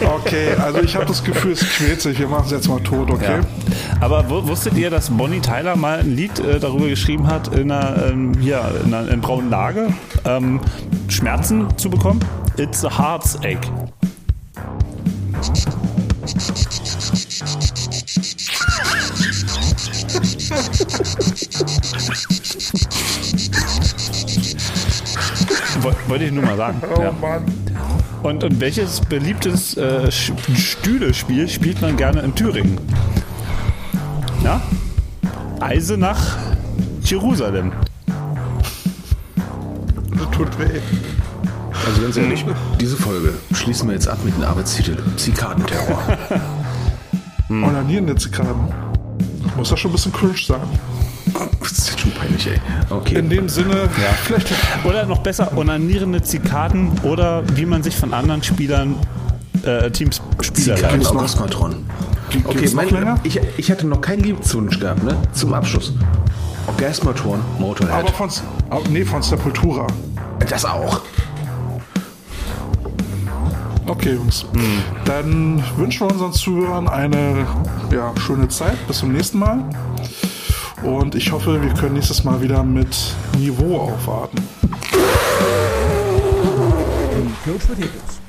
Okay, 0.05 0.53
also 0.61 0.81
ich 0.81 0.95
habe 0.95 1.05
das 1.05 1.23
Gefühl, 1.23 1.51
es 1.53 1.59
quält 1.61 2.01
sich. 2.01 2.17
Wir 2.19 2.27
machen 2.27 2.43
es 2.45 2.51
jetzt 2.51 2.67
mal 2.67 2.79
tot, 2.81 3.09
okay? 3.11 3.37
Ja. 3.39 4.01
Aber 4.01 4.29
wu- 4.29 4.47
wusstet 4.47 4.75
ihr, 4.75 4.89
dass 4.89 5.09
Bonnie 5.09 5.39
Tyler 5.41 5.75
mal 5.75 5.99
ein 5.99 6.15
Lied 6.15 6.39
äh, 6.39 6.59
darüber 6.59 6.87
geschrieben 6.87 7.27
hat, 7.27 7.49
in 7.55 7.71
einer, 7.71 8.07
ähm, 8.07 8.33
hier, 8.39 8.61
in 8.85 8.93
einer 8.93 9.09
in 9.11 9.21
braunen 9.21 9.49
Lage 9.49 9.93
ähm, 10.25 10.59
Schmerzen 11.07 11.67
zu 11.77 11.89
bekommen? 11.89 12.19
It's 12.57 12.83
a 12.83 12.89
heart's 12.97 13.37
ache. 13.43 13.59
Woll- 25.81 25.95
Wollte 26.07 26.25
ich 26.25 26.31
nur 26.31 26.43
mal 26.43 26.57
sagen. 26.57 26.81
Oh 26.95 27.01
ja. 27.01 27.11
Mann. 27.11 27.43
Und, 28.23 28.43
und 28.43 28.59
welches 28.59 28.99
beliebtes 29.01 29.77
äh, 29.77 30.11
Stühlespiel 30.11 31.47
spielt 31.47 31.81
man 31.81 31.95
gerne 31.95 32.21
in 32.21 32.35
Thüringen? 32.35 32.77
Ja? 34.43 34.61
Eisenach, 35.61 36.37
Jerusalem. 37.03 37.71
Das 40.17 40.29
tut 40.31 40.59
weh. 40.59 40.79
Also 41.87 42.01
ganz 42.01 42.17
ehrlich, 42.17 42.45
diese 42.79 42.97
Folge 42.97 43.33
schließen 43.53 43.87
wir 43.87 43.93
jetzt 43.93 44.07
ab 44.09 44.17
mit 44.25 44.35
dem 44.35 44.43
Arbeitstitel 44.43 44.97
Zikadenterror. 45.15 46.01
Hm. 47.47 47.63
Onanieren 47.67 48.07
jetzt 48.09 48.25
die 48.25 48.31
Karten. 48.31 48.67
Muss 49.57 49.69
das 49.69 49.79
schon 49.79 49.91
ein 49.91 49.93
bisschen 49.93 50.13
cringe 50.13 50.37
sein. 50.37 50.61
Das 51.59 51.71
ist 51.71 51.89
jetzt 51.89 51.99
schon 51.99 52.11
peinlich, 52.11 52.47
ey. 52.47 52.59
Okay. 52.89 53.19
In 53.19 53.29
dem 53.29 53.49
Sinne, 53.49 53.89
vielleicht. 54.23 54.53
Oder 54.83 55.05
noch 55.05 55.19
besser, 55.19 55.55
onanierende 55.55 56.21
Zikaden 56.21 56.91
oder 57.03 57.43
wie 57.55 57.65
man 57.65 57.83
sich 57.83 57.95
von 57.95 58.13
anderen 58.13 58.41
Spielern, 58.41 58.95
äh, 59.63 59.91
Teams 59.91 60.21
Spieler 60.41 60.75
Zikaden 60.75 61.01
leitet. 61.01 61.15
Orgasmatron. 61.15 61.85
Okay, 62.45 62.69
mein, 62.73 62.89
länger? 62.89 63.19
ich, 63.23 63.39
ich 63.57 63.71
hatte 63.71 63.87
noch 63.87 64.01
keinen 64.01 64.23
Liebeswunsch 64.23 64.79
gehabt, 64.79 65.03
ne? 65.03 65.17
Zum 65.33 65.53
Abschluss. 65.53 65.93
Orgasmatron, 66.67 67.39
Motorhead. 67.57 67.95
Aber 67.95 68.09
von, 68.09 68.29
aber 68.69 68.87
nee, 68.89 69.03
von 69.03 69.21
Sepultura. 69.21 69.87
das 70.47 70.65
auch. 70.65 71.01
Okay, 73.89 74.13
Jungs. 74.13 74.45
Dann 75.05 75.63
wünschen 75.75 76.07
wir 76.07 76.11
unseren 76.11 76.31
Zuhörern 76.31 76.87
eine 76.87 77.47
ja, 77.91 78.13
schöne 78.19 78.47
Zeit. 78.47 78.77
Bis 78.87 78.99
zum 78.99 79.11
nächsten 79.11 79.39
Mal. 79.39 79.67
Und 80.83 81.15
ich 81.15 81.31
hoffe, 81.31 81.59
wir 81.59 81.73
können 81.73 81.95
nächstes 81.95 82.23
Mal 82.23 82.39
wieder 82.39 82.63
mit 82.63 82.95
Niveau 83.35 83.79
aufwarten. 83.79 84.47
Coach 87.43 87.65
Potatoes. 87.65 88.19